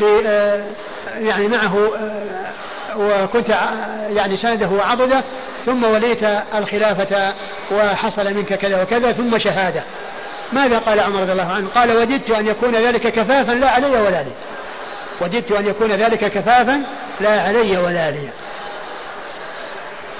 ب 0.00 0.04
آه، 0.26 0.64
يعني 1.18 1.48
معه 1.48 1.90
آه، 1.96 2.50
وكنت 2.96 3.48
يعني 4.16 4.36
سانده 4.42 4.68
وعضده 4.68 5.22
ثم 5.66 5.84
وليت 5.84 6.22
الخلافة 6.54 7.34
وحصل 7.70 8.34
منك 8.34 8.54
كذا 8.54 8.82
وكذا 8.82 9.12
ثم 9.12 9.38
شهادة. 9.38 9.82
ماذا 10.52 10.78
قال 10.78 11.00
عمر 11.00 11.20
رضي 11.20 11.32
الله 11.32 11.52
عنه؟ 11.52 11.68
قال 11.74 11.96
وددت 11.96 12.30
أن 12.30 12.46
يكون 12.46 12.76
ذلك 12.76 13.06
كفافا 13.06 13.52
لا 13.52 13.70
علي 13.70 13.90
ولا 13.90 14.22
لي. 14.22 14.32
وددت 15.20 15.52
أن 15.52 15.66
يكون 15.66 15.92
ذلك 15.92 16.24
كفافا 16.24 16.82
لا 17.20 17.40
علي 17.40 17.78
ولا 17.78 18.10
لي. 18.10 18.28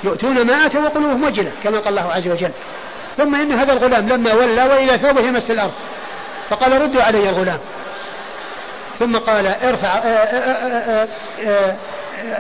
يؤتون 0.05 0.47
ما 0.47 0.67
آتوا 0.67 0.81
وقلوبهم 0.81 1.25
وجلة 1.25 1.51
كما 1.65 1.79
قال 1.79 1.99
الله 1.99 2.13
عز 2.13 2.29
وجل. 2.29 2.51
ثم 3.17 3.35
إن 3.35 3.53
هذا 3.53 3.73
الغلام 3.73 4.09
لما 4.09 4.35
ولى 4.35 4.63
وإلى 4.63 4.99
ثوبه 4.99 5.21
يمس 5.21 5.51
الأرض. 5.51 5.73
فقال 6.51 6.83
ردوا 6.83 7.03
علي 7.03 7.29
الغلام 7.29 7.59
ثم 8.99 9.19
قال 9.19 9.47
ارفع 9.47 9.89
آآ 9.89 10.25
آآ 10.25 11.09
آآ 11.47 11.77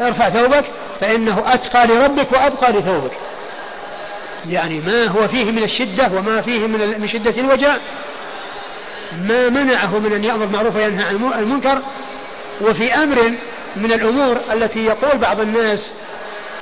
ارفع 0.01 0.31
ثوبك 0.31 0.65
فإنه 1.01 1.55
أتقى 1.55 1.87
لربك 1.87 2.33
وأبقى 2.33 2.73
لثوبك. 2.73 3.13
يعني 4.49 4.81
ما 4.81 5.07
هو 5.07 5.29
فيه 5.29 5.51
من 5.51 5.63
الشدة 5.63 6.11
وما 6.19 6.43
فيه 6.43 6.67
من 6.67 7.09
شدة 7.09 7.41
الوجع 7.41 7.77
ما 9.13 9.49
منعه 9.49 9.99
من 9.99 10.13
أن 10.13 10.25
يأمر 10.25 10.45
بالمعروف 10.45 10.77
وينهى 10.77 11.05
عن 11.05 11.15
المنكر. 11.39 11.79
وفي 12.61 12.95
أمر 12.95 13.33
من 13.77 13.93
الأمور 13.93 14.37
التي 14.53 14.79
يقول 14.79 15.19
بعض 15.19 15.41
الناس 15.41 15.93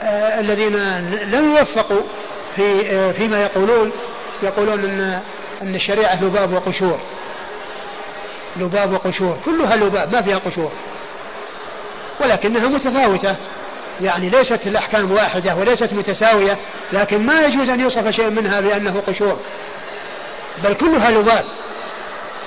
آه 0.02 0.40
الذين 0.40 0.76
لم 1.30 1.56
يوفقوا 1.56 2.02
في 2.56 2.90
آه 2.90 3.12
فيما 3.12 3.40
يقولون 3.42 3.92
يقولون 4.42 4.84
أن 4.84 5.20
أن 5.62 5.74
الشريعة 5.74 6.24
لباب 6.24 6.52
وقشور. 6.52 6.98
لباب 8.56 8.92
وقشور. 8.92 9.36
كلها 9.44 9.76
لباب 9.76 10.12
ما 10.12 10.22
فيها 10.22 10.38
قشور. 10.38 10.72
ولكنها 12.20 12.68
متفاوتة. 12.68 13.36
يعني 14.00 14.28
ليست 14.28 14.66
الأحكام 14.66 15.12
واحدة 15.12 15.54
وليست 15.54 15.92
متساوية 15.92 16.56
لكن 16.92 17.26
ما 17.26 17.40
يجوز 17.40 17.68
أن 17.68 17.80
يوصف 17.80 18.08
شيء 18.08 18.30
منها 18.30 18.60
بأنه 18.60 19.02
قشور. 19.06 19.38
بل 20.64 20.74
كلها 20.74 21.10
لباب. 21.10 21.44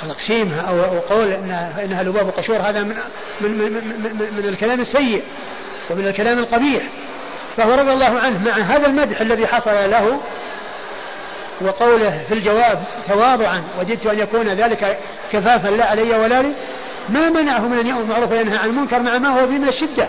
تقسيمها 0.09 0.61
أو 0.61 0.99
قول 0.99 1.31
إنها, 1.31 1.85
إنها 1.85 2.03
لباب 2.03 2.27
وقشور 2.27 2.57
هذا 2.57 2.83
من, 2.83 2.95
من, 3.41 3.51
من, 3.51 3.71
من, 3.73 4.33
من 4.37 4.49
الكلام 4.49 4.81
السيء 4.81 5.23
ومن 5.89 6.07
الكلام 6.07 6.39
القبيح. 6.39 6.83
فهو 7.57 7.73
رضي 7.73 7.93
الله 7.93 8.19
عنه 8.19 8.43
مع 8.45 8.51
هذا 8.51 8.87
المدح 8.87 9.21
الذي 9.21 9.47
حصل 9.47 9.71
له 9.71 10.19
وقوله 11.61 12.23
في 12.27 12.33
الجواب 12.33 12.83
تواضعا 13.07 13.63
وددت 13.79 14.05
أن 14.05 14.19
يكون 14.19 14.47
ذلك 14.47 14.97
كفافا 15.31 15.67
لا 15.67 15.85
علي 15.85 16.15
ولا 16.15 16.41
لي. 16.41 16.51
ما 17.09 17.29
منعه 17.29 17.67
من 17.67 17.79
أن 17.79 17.87
يأمر 17.87 18.01
بالمعروف 18.01 18.31
وينهى 18.31 18.57
عن 18.57 18.69
المنكر 18.69 18.99
مع 18.99 19.17
ما 19.17 19.29
هو 19.29 19.47
فيه 19.47 19.57
من 19.57 19.67
الشدة 19.67 20.07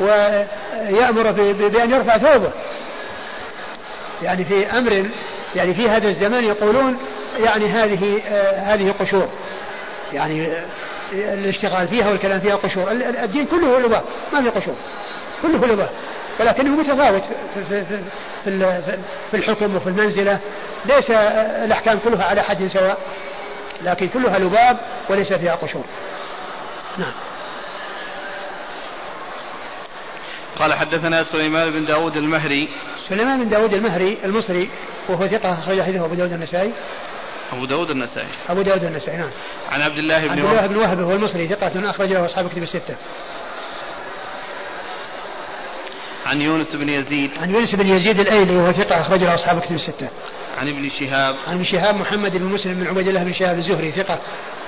ويأمر 0.00 1.30
بأن 1.52 1.90
يرفع 1.90 2.18
ثوبه. 2.18 2.50
يعني 4.22 4.44
في 4.44 4.66
أمر 4.70 5.10
يعني 5.54 5.74
في 5.74 5.88
هذا 5.88 6.08
الزمان 6.08 6.44
يقولون 6.44 6.98
يعني 7.38 7.66
هذه 7.66 8.22
هذه 8.56 8.94
قشور. 9.00 9.28
يعني 10.12 10.52
الاشتغال 11.12 11.88
فيها 11.88 12.10
والكلام 12.10 12.40
فيها 12.40 12.56
قشور. 12.56 12.90
الدين 12.90 13.46
كله 13.46 13.78
لباء 13.78 14.04
ما 14.32 14.42
في 14.42 14.48
قشور. 14.48 14.76
كله 15.42 15.66
لباء 15.66 15.92
ولكنه 16.40 16.70
متفاوت 16.70 17.22
في, 17.54 17.84
في, 17.84 18.00
في, 18.44 18.72
في 19.30 19.36
الحكم 19.36 19.76
وفي 19.76 19.86
المنزلة. 19.86 20.38
ليس 20.86 21.10
الأحكام 21.10 21.98
كلها 22.04 22.24
على 22.24 22.42
حد 22.42 22.66
سواء. 22.66 22.98
لكن 23.86 24.08
كلها 24.08 24.38
لباب 24.38 24.78
وليس 25.08 25.32
فيها 25.32 25.54
قشور. 25.54 25.84
نعم. 26.98 27.12
قال 30.58 30.74
حدثنا 30.74 31.22
سليمان 31.22 31.70
بن 31.70 31.84
داود 31.84 32.16
المهري. 32.16 32.68
سليمان 33.08 33.44
بن 33.44 33.48
داود 33.48 33.74
المهري 33.74 34.18
المصري 34.24 34.70
وهو 35.08 35.26
ثقة 35.26 35.52
أخرج 35.52 35.82
حديثه 35.82 36.04
أبو 36.04 36.14
داود 36.14 36.32
النسائي. 36.32 36.72
أبو 37.52 37.64
داود 37.64 37.90
النسائي. 37.90 38.28
أبو 38.48 38.62
داود 38.62 38.84
النسائي 38.84 39.18
نعم. 39.18 39.30
عن 39.70 39.82
عبد 39.82 39.98
الله 39.98 40.20
بن 40.20 40.30
عبد 40.30 40.38
الله 40.38 40.66
بن 40.66 40.76
وهب 40.76 41.00
هو 41.00 41.12
المصري 41.12 41.48
ثقة 41.48 41.90
أخرج 41.90 42.12
له 42.12 42.24
أصحاب 42.24 42.48
كتب 42.48 42.62
الستة. 42.62 42.96
عن 46.26 46.40
يونس 46.40 46.74
بن 46.74 46.88
يزيد. 46.88 47.30
عن 47.42 47.50
يونس 47.50 47.74
بن 47.74 47.86
يزيد 47.86 48.20
الأيلي 48.20 48.56
وهو 48.56 48.72
ثقة 48.72 49.00
اخرج 49.00 49.20
له 49.20 49.34
أصحاب 49.34 49.60
كتب 49.60 49.74
الستة. 49.74 50.08
عن 50.56 50.68
ابن 50.68 50.88
شهاب 50.88 51.36
عن 51.46 51.54
ابن 51.54 51.64
شهاب 51.64 51.94
محمد 51.94 52.36
بن 52.36 52.44
مسلم 52.44 52.74
بن 52.74 52.86
عبيد 52.86 53.08
الله 53.08 53.24
بن 53.24 53.32
شهاب 53.32 53.58
الزهري 53.58 53.92
ثقة 53.92 54.18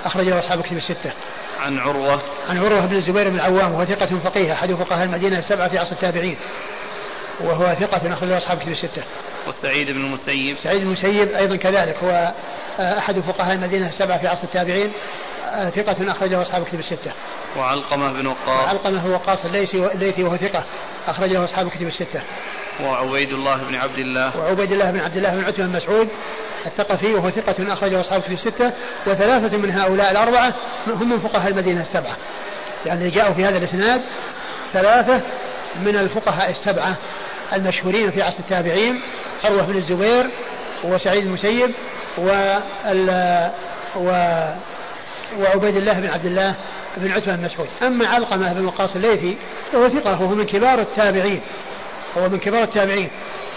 أخرج 0.05 0.25
له 0.25 0.39
أصحاب 0.39 0.61
كتب 0.61 0.77
الستة 0.77 1.11
عن 1.59 1.79
عروة 1.79 2.21
عن 2.47 2.57
عروة 2.57 2.85
بن 2.85 2.95
الزبير 2.95 3.29
بن 3.29 3.35
العوام 3.35 3.73
وهو 3.73 3.85
ثقة 3.85 4.17
فقيه 4.17 4.53
أحد 4.53 4.73
فقهاء 4.73 5.05
المدينة 5.05 5.39
السبعة 5.39 5.69
في 5.69 5.77
عصر 5.77 5.91
التابعين 5.91 6.37
وهو 7.39 7.75
ثقة 7.79 8.13
أخرج 8.13 8.29
له 8.29 8.37
أصحاب 8.37 8.57
كتب 8.57 8.71
الستة. 8.71 9.03
وسعيد 9.47 9.87
بن 9.87 10.05
المسيب. 10.05 10.57
سعيد 10.57 10.81
بن 10.81 10.87
المسيب 10.87 11.27
أيضا 11.27 11.55
كذلك 11.55 11.97
هو 12.03 12.33
أحد 12.79 13.19
فقهاء 13.19 13.55
المدينة 13.55 13.89
السبعة 13.89 14.17
في 14.17 14.27
عصر 14.27 14.43
التابعين 14.43 14.91
ثقة 15.75 16.11
أخرج 16.11 16.29
له 16.29 16.41
أصحاب 16.41 16.63
كتب 16.63 16.79
الستة. 16.79 17.11
وعلقمة 17.57 18.13
بن 18.13 18.27
وقاص. 18.27 18.65
وعلقمة 18.65 19.03
بن 19.03 19.11
وقاص 19.11 19.45
الليثي 19.45 20.23
وهو 20.23 20.37
ثقة 20.37 20.63
أخرج 21.07 21.29
له 21.29 21.43
أصحاب 21.43 21.69
كتب 21.69 21.87
الستة. 21.87 22.21
وعبيد 22.83 23.29
الله 23.29 23.63
بن 23.63 23.75
عبد 23.75 23.97
الله. 23.97 24.37
وعبيد 24.37 24.71
الله 24.71 24.91
بن 24.91 24.99
عبد 24.99 25.17
الله 25.17 25.35
بن 25.35 25.43
عتبة 25.43 25.65
بن 25.65 25.75
مسعود 25.75 26.07
الثقفي 26.65 27.13
وهو 27.13 27.29
ثقة 27.29 27.73
أخرجه 27.73 28.01
أصحاب 28.01 28.21
كتب 28.21 28.31
الستة 28.31 28.71
وثلاثة 29.07 29.57
من 29.57 29.71
هؤلاء 29.71 30.11
الأربعة 30.11 30.53
هم 30.87 31.09
من 31.09 31.19
فقهاء 31.19 31.51
المدينة 31.51 31.81
السبعة. 31.81 32.17
يعني 32.85 33.09
جاءوا 33.09 33.33
في 33.33 33.45
هذا 33.45 33.57
الإسناد 33.57 34.01
ثلاثة 34.73 35.21
من 35.85 35.95
الفقهاء 35.95 36.49
السبعة 36.49 36.95
المشهورين 37.53 38.11
في 38.11 38.21
عصر 38.21 38.39
التابعين 38.39 39.01
عروة 39.43 39.61
بن 39.61 39.75
الزبير 39.75 40.29
وسعيد 40.83 41.23
المسيب 41.23 41.71
و 42.17 42.57
وعبيد 45.39 45.75
الله 45.75 45.99
بن 45.99 46.07
عبد 46.07 46.25
الله 46.25 46.53
بن 46.97 47.11
عتبة 47.11 47.35
بن 47.35 47.43
مسعود 47.43 47.67
أما 47.81 48.07
علقمة 48.07 48.53
بن 48.53 48.65
وقاص 48.65 48.95
الليثي 48.95 49.37
فهو 49.71 49.89
ثقة 49.89 50.21
وهو 50.21 50.35
من 50.35 50.45
كبار 50.45 50.79
التابعين 50.79 51.41
هو 52.17 52.29
من 52.29 52.39
كبار 52.39 52.63
التابعين. 52.63 53.09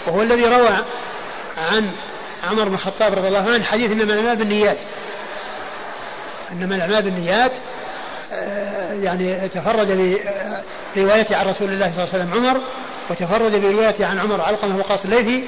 وهو 0.07 0.21
الذي 0.21 0.45
روى 0.45 0.77
عن 1.57 1.91
عمر 2.43 2.67
بن 2.67 2.73
الخطاب 2.73 3.13
رضي 3.13 3.27
الله 3.27 3.51
عنه 3.51 3.63
حديث 3.63 3.91
إنما 3.91 4.13
الأعمال 4.13 4.35
بالنيات. 4.35 4.77
إنما 6.51 6.75
الأعمال 6.75 7.01
بالنيات 7.01 7.51
يعني 9.03 9.49
تفرد 9.49 10.19
بروايته 10.95 11.35
عن 11.35 11.45
رسول 11.45 11.69
الله 11.69 11.91
صلى 11.91 12.03
الله 12.03 12.13
عليه 12.13 12.23
وسلم 12.23 12.33
عمر 12.33 12.61
وتفرد 13.09 13.61
بروايته 13.61 14.05
عن 14.05 14.19
عمر 14.19 14.41
علقمة 14.41 14.77
وقاص 14.77 15.05
الليثي 15.05 15.43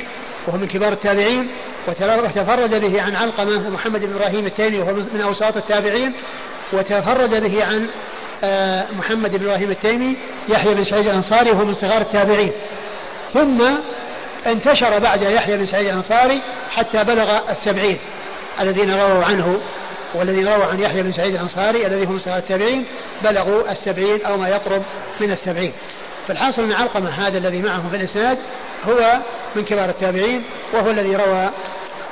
وهو 0.48 0.58
من 0.58 0.68
كبار 0.68 0.92
التابعين 0.92 1.48
وتفرد 1.88 2.76
به 2.76 3.02
عن 3.02 3.16
علقمة 3.16 3.68
ومحمد 3.68 4.02
بن 4.02 4.14
إبراهيم 4.16 4.46
التيمي 4.46 4.80
وهو 4.80 4.94
من 4.94 5.22
أوساط 5.22 5.58
التابعين 5.58 6.14
وتفرد 6.74 7.30
به 7.30 7.66
عن 7.66 7.88
آه، 8.44 8.86
محمد 8.98 9.36
بن 9.36 9.46
إبراهيم 9.46 9.72
التيمي 9.72 10.18
يحيى 10.50 10.74
بن 10.74 10.84
سعيد 10.84 11.08
الأنصاري 11.08 11.52
وهو 11.52 11.66
من 11.66 11.74
صغار 11.74 12.02
التابعين. 12.02 12.52
ثم 13.36 13.68
انتشر 14.48 15.00
بعد 15.00 15.22
يحيى 15.22 15.58
بن 15.58 15.66
سعيد 15.66 15.88
الأنصاري 15.88 16.42
حتى 16.70 16.98
بلغ 16.98 17.52
السبعين 17.52 17.98
الذين 18.60 18.92
رووا 18.92 19.24
عنه 19.24 19.60
والذين 20.14 20.48
رووا 20.48 20.66
عن 20.66 20.80
يحيى 20.80 21.04
بن 21.04 21.12
سعيد 21.12 21.34
الأنصاري 21.34 21.88
الذي 21.88 22.06
هم 22.06 22.20
صغار 22.20 22.38
التابعين 22.38 22.86
بلغوا 23.24 23.72
السبعين 23.72 24.26
أو 24.26 24.38
ما 24.38 24.50
يقرب 24.50 24.84
من 25.20 25.32
السبعين. 25.32 25.72
فالحاصل 26.28 26.64
أن 26.64 26.72
علقمة 26.72 27.10
هذا 27.10 27.38
الذي 27.38 27.62
معه 27.62 27.90
في 27.90 27.96
الإسناد 27.96 28.38
هو 28.88 29.18
من 29.56 29.64
كبار 29.66 29.90
التابعين 29.90 30.44
وهو 30.74 30.92
الذي 30.92 31.16
روى 31.16 31.50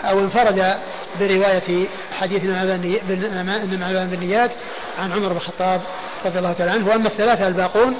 أو 0.06 0.20
انفرد 0.20 0.78
برواية 1.20 1.88
حديث 2.20 2.46
إنما 2.46 4.06
بالنيات 4.06 4.52
عن 5.00 5.12
عمر 5.12 5.28
بن 5.28 5.36
الخطاب 5.36 5.82
رضي 6.26 6.40
الله 6.40 6.54
تعالى 6.54 6.72
عنه 6.72 6.90
وأما 6.90 7.08
الثلاثة 7.08 7.48
الباقون 7.48 7.96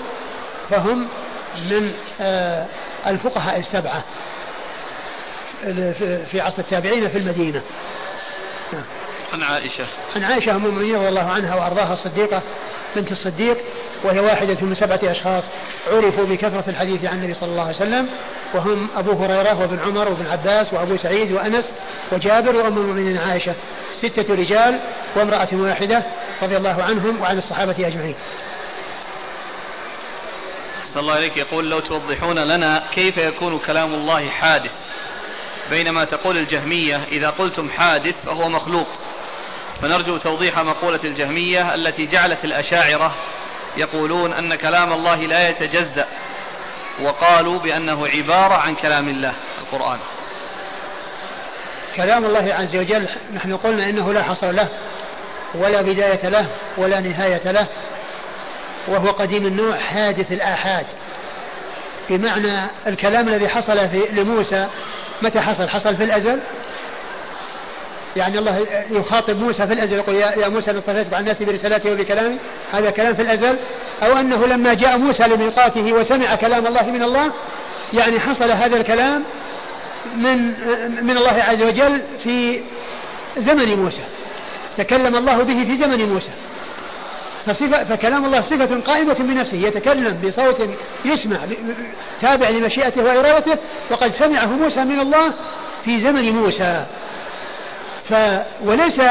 فهم 0.70 1.08
من 1.70 1.92
آه، 2.22 2.66
الفقهاء 3.08 3.60
السبعة 3.60 4.04
في 6.32 6.42
عصر 6.42 6.60
التابعين 6.60 7.08
في 7.08 7.18
المدينة. 7.18 7.62
عن 9.34 9.44
عائشة. 9.44 9.86
عن 10.16 10.24
عائشة 10.24 10.56
أم 10.56 10.66
المؤمنين 10.66 10.96
رضي 10.96 11.10
الله 11.10 11.32
عنها 11.32 11.56
وأرضاها 11.56 11.94
الصديقة 11.94 12.42
بنت 12.96 13.12
الصديق 13.12 13.58
وهي 14.04 14.20
واحدة 14.20 14.58
من 14.62 14.76
سبعة 14.76 15.00
أشخاص 15.04 15.44
عرفوا 15.92 16.26
بكثرة 16.26 16.64
الحديث 16.68 17.06
عن 17.06 17.18
النبي 17.18 17.34
صلى 17.34 17.50
الله 17.50 17.64
عليه 17.64 17.76
وسلم 17.76 18.10
وهم 18.54 18.88
أبو 18.96 19.12
هريرة 19.12 19.60
وابن 19.60 19.80
عمر 19.80 20.10
وابن 20.10 20.28
عباس 20.28 20.74
وأبو 20.74 20.98
سعيد 20.98 21.32
وأنس 21.32 21.74
وجابر 22.12 22.56
وأم 22.56 22.78
المؤمنين 22.78 23.18
عائشة 23.18 23.54
ستة 23.96 24.36
رجال 24.36 24.80
وامرأة 25.16 25.48
واحدة 25.54 26.04
رضي 26.44 26.58
الله 26.58 26.84
عنهم 26.84 27.22
وعن 27.22 27.38
الصحابة 27.38 27.88
أجمعين. 27.88 28.16
صلى 30.94 31.02
الله 31.02 31.14
عليك 31.14 31.38
يقول 31.38 31.70
لو 31.70 31.80
توضحون 31.80 32.40
لنا 32.40 32.84
كيف 32.92 33.18
يكون 33.18 33.60
كلام 33.60 33.94
الله 33.94 34.30
حادث. 34.30 34.74
بينما 35.70 36.06
تقول 36.06 36.38
الجهمية 36.38 36.98
إذا 36.98 37.30
قلتم 37.30 37.70
حادث 37.70 38.26
فهو 38.26 38.50
مخلوق. 38.50 38.88
فنرجو 39.82 40.18
توضيح 40.18 40.60
مقولة 40.60 41.00
الجهمية 41.04 41.76
التي 41.76 42.06
جعلت 42.06 42.46
الأشاعرة 42.46 43.16
يقولون 43.78 44.34
أن 44.34 44.56
كلام 44.56 44.94
الله 44.94 45.16
لا 45.16 45.50
يتجزأ 45.50 46.06
وقالوا 47.02 47.60
بأنه 47.60 48.08
عبارة 48.08 48.54
عن 48.54 48.76
كلام 48.76 49.08
الله 49.08 49.34
القرآن. 49.62 50.00
كلام 51.96 52.26
الله 52.26 52.54
عز 52.54 52.76
وجل 52.76 53.10
نحن 53.34 53.58
قلنا 53.58 53.90
إنه 53.90 54.14
لا 54.14 54.24
حصر 54.24 54.52
له 54.52 54.70
ولا 55.56 55.82
بداية 55.82 56.30
له 56.30 56.48
ولا 56.78 57.00
نهاية 57.00 57.52
له 57.52 57.68
وهو 58.88 59.12
قديم 59.12 59.46
النوع 59.46 59.78
حادث 59.78 60.32
الآحاد. 60.32 60.86
بمعنى 62.10 62.62
الكلام 62.88 63.28
الذي 63.28 63.48
حصل 63.48 63.90
في 63.90 64.04
لموسى 64.12 64.68
متى 65.22 65.40
حصل؟ 65.40 65.70
حصل 65.70 65.96
في 65.96 66.04
الأزل؟ 66.04 66.40
يعني 68.16 68.40
الله 68.40 68.68
يخاطب 68.92 69.38
موسى 69.38 69.68
في 69.68 69.74
الأزل 69.74 69.96
يقول 69.96 70.16
يا 70.16 70.48
موسى 70.48 70.72
أنا 70.72 70.80
اصطفيتك 70.80 71.14
عن 71.14 71.22
الناس 71.22 71.44
برسالتي 71.44 71.92
وبكلامي. 71.92 72.38
هذا 72.72 72.90
كلام 72.90 73.14
في 73.14 73.22
الأزل؟ 73.22 73.58
أو 74.04 74.18
أنه 74.18 74.46
لما 74.46 74.74
جاء 74.74 74.98
موسى 74.98 75.24
لميقاته 75.24 75.94
وسمع 75.94 76.36
كلام 76.36 76.68
الله 76.68 76.92
من 76.92 77.04
الله 77.04 77.34
يعني 77.94 78.20
حصل 78.20 78.52
هذا 78.52 78.78
الكلام 78.78 79.24
من 80.18 80.38
من 81.06 81.18
الله 81.18 81.44
عز 81.44 81.62
وجل 81.62 82.02
في 82.24 82.62
زمن 83.38 83.76
موسى. 83.76 84.04
تكلم 84.78 85.16
الله 85.16 85.44
به 85.44 85.64
في 85.64 85.78
زمن 85.78 86.10
موسى. 86.10 86.32
فصفة 87.46 87.84
فكلام 87.84 88.26
الله 88.26 88.42
صفة 88.42 88.80
قائمة 88.80 89.14
بنفسه 89.14 89.58
يتكلم 89.58 90.22
بصوت 90.28 90.70
يسمع 91.06 91.38
تابع 92.22 92.50
لمشيئته 92.50 93.04
وإرادته 93.04 93.58
وقد 93.92 94.12
سمعه 94.12 94.46
موسى 94.46 94.84
من 94.84 95.00
الله 95.00 95.34
في 95.86 96.02
زمن 96.02 96.32
موسى. 96.32 96.86
ف 98.04 98.14
وليس 98.66 99.02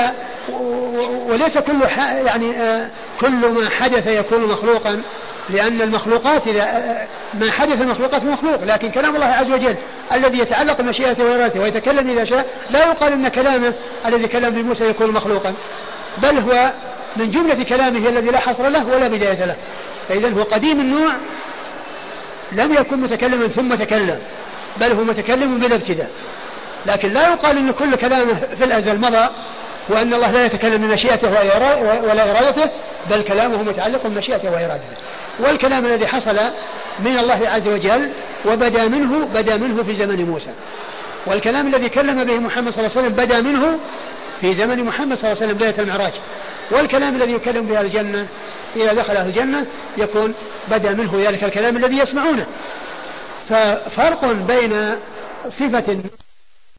وليس 1.28 1.58
كل 1.58 1.80
يعني 2.26 2.56
آه، 2.56 2.88
كل 3.20 3.48
ما 3.48 3.70
حدث 3.70 4.06
يكون 4.06 4.42
مخلوقا 4.42 5.02
لأن 5.50 5.82
المخلوقات 5.82 6.46
إذا 6.46 6.62
آه، 6.62 7.06
ما 7.34 7.52
حدث 7.52 7.80
المخلوقات 7.80 8.24
مخلوق 8.24 8.64
لكن 8.64 8.90
كلام 8.90 9.14
الله 9.16 9.26
عز 9.26 9.50
وجل 9.50 9.76
الذي 10.12 10.38
يتعلق 10.38 10.80
بمشيئته 10.80 11.24
وإرادته 11.24 11.60
ويتكلم 11.60 12.10
إذا 12.10 12.24
شاء 12.24 12.46
لا 12.70 12.78
يقال 12.78 13.12
أن 13.12 13.28
كلامه 13.28 13.72
الذي 14.06 14.28
كلم 14.28 14.50
بموسى 14.50 14.84
يكون 14.84 15.10
مخلوقا 15.10 15.54
بل 16.18 16.38
هو 16.38 16.70
من 17.16 17.30
جملة 17.30 17.64
كلامه 17.64 18.08
الذي 18.08 18.30
لا 18.30 18.38
حصر 18.38 18.68
له 18.68 18.86
ولا 18.86 19.08
بداية 19.08 19.44
له. 19.44 19.56
فإذا 20.08 20.32
هو 20.32 20.42
قديم 20.42 20.80
النوع 20.80 21.12
لم 22.52 22.74
يكن 22.74 23.00
متكلما 23.00 23.48
ثم 23.48 23.74
تكلم 23.74 24.18
بل 24.80 24.92
هو 24.92 25.04
متكلم 25.04 25.58
بلا 25.58 25.76
ابتداء. 25.76 26.10
لكن 26.86 27.08
لا 27.08 27.28
يقال 27.28 27.58
إن 27.58 27.70
كل 27.72 27.96
كلامه 27.96 28.34
في 28.58 28.64
الأزل 28.64 28.98
مضى 29.00 29.28
وأن 29.88 30.14
الله 30.14 30.30
لا 30.30 30.46
يتكلم 30.46 30.86
بمشيئته 30.86 31.30
ولا 31.30 32.30
إرادته 32.30 32.70
بل 33.10 33.22
كلامه 33.22 33.62
متعلق 33.62 34.06
بمشيئته 34.06 34.50
وإرادته. 34.50 34.96
والكلام 35.40 35.86
الذي 35.86 36.06
حصل 36.06 36.36
من 37.00 37.18
الله 37.18 37.48
عز 37.48 37.68
وجل 37.68 38.08
وبدا 38.46 38.88
منه 38.88 39.28
بدا 39.34 39.56
منه 39.56 39.82
في 39.82 39.94
زمن 39.94 40.24
موسى. 40.24 40.50
والكلام 41.26 41.66
الذي 41.66 41.88
كلم 41.88 42.24
به 42.24 42.38
محمد 42.38 42.72
صلى 42.72 42.86
الله 42.86 42.96
عليه 42.96 43.06
وسلم 43.06 43.24
بدا 43.24 43.40
منه 43.40 43.78
في 44.42 44.54
زمن 44.54 44.84
محمد 44.84 45.18
صلى 45.18 45.32
الله 45.32 45.42
عليه 45.42 45.52
وسلم 45.52 45.58
بداية 45.58 45.80
المعراج. 45.80 46.12
والكلام 46.70 47.14
الذي 47.14 47.32
يكلم 47.32 47.66
به 47.66 47.80
الجنة 47.80 48.26
إذا 48.76 48.92
دخل 48.92 49.16
أهل 49.16 49.28
الجنة 49.28 49.66
يكون 49.96 50.34
بدأ 50.70 50.92
منه 50.92 51.28
ذلك 51.28 51.44
الكلام 51.44 51.76
الذي 51.76 51.98
يسمعونه. 51.98 52.46
ففرق 53.48 54.32
بين 54.32 54.76
صفة 55.48 56.02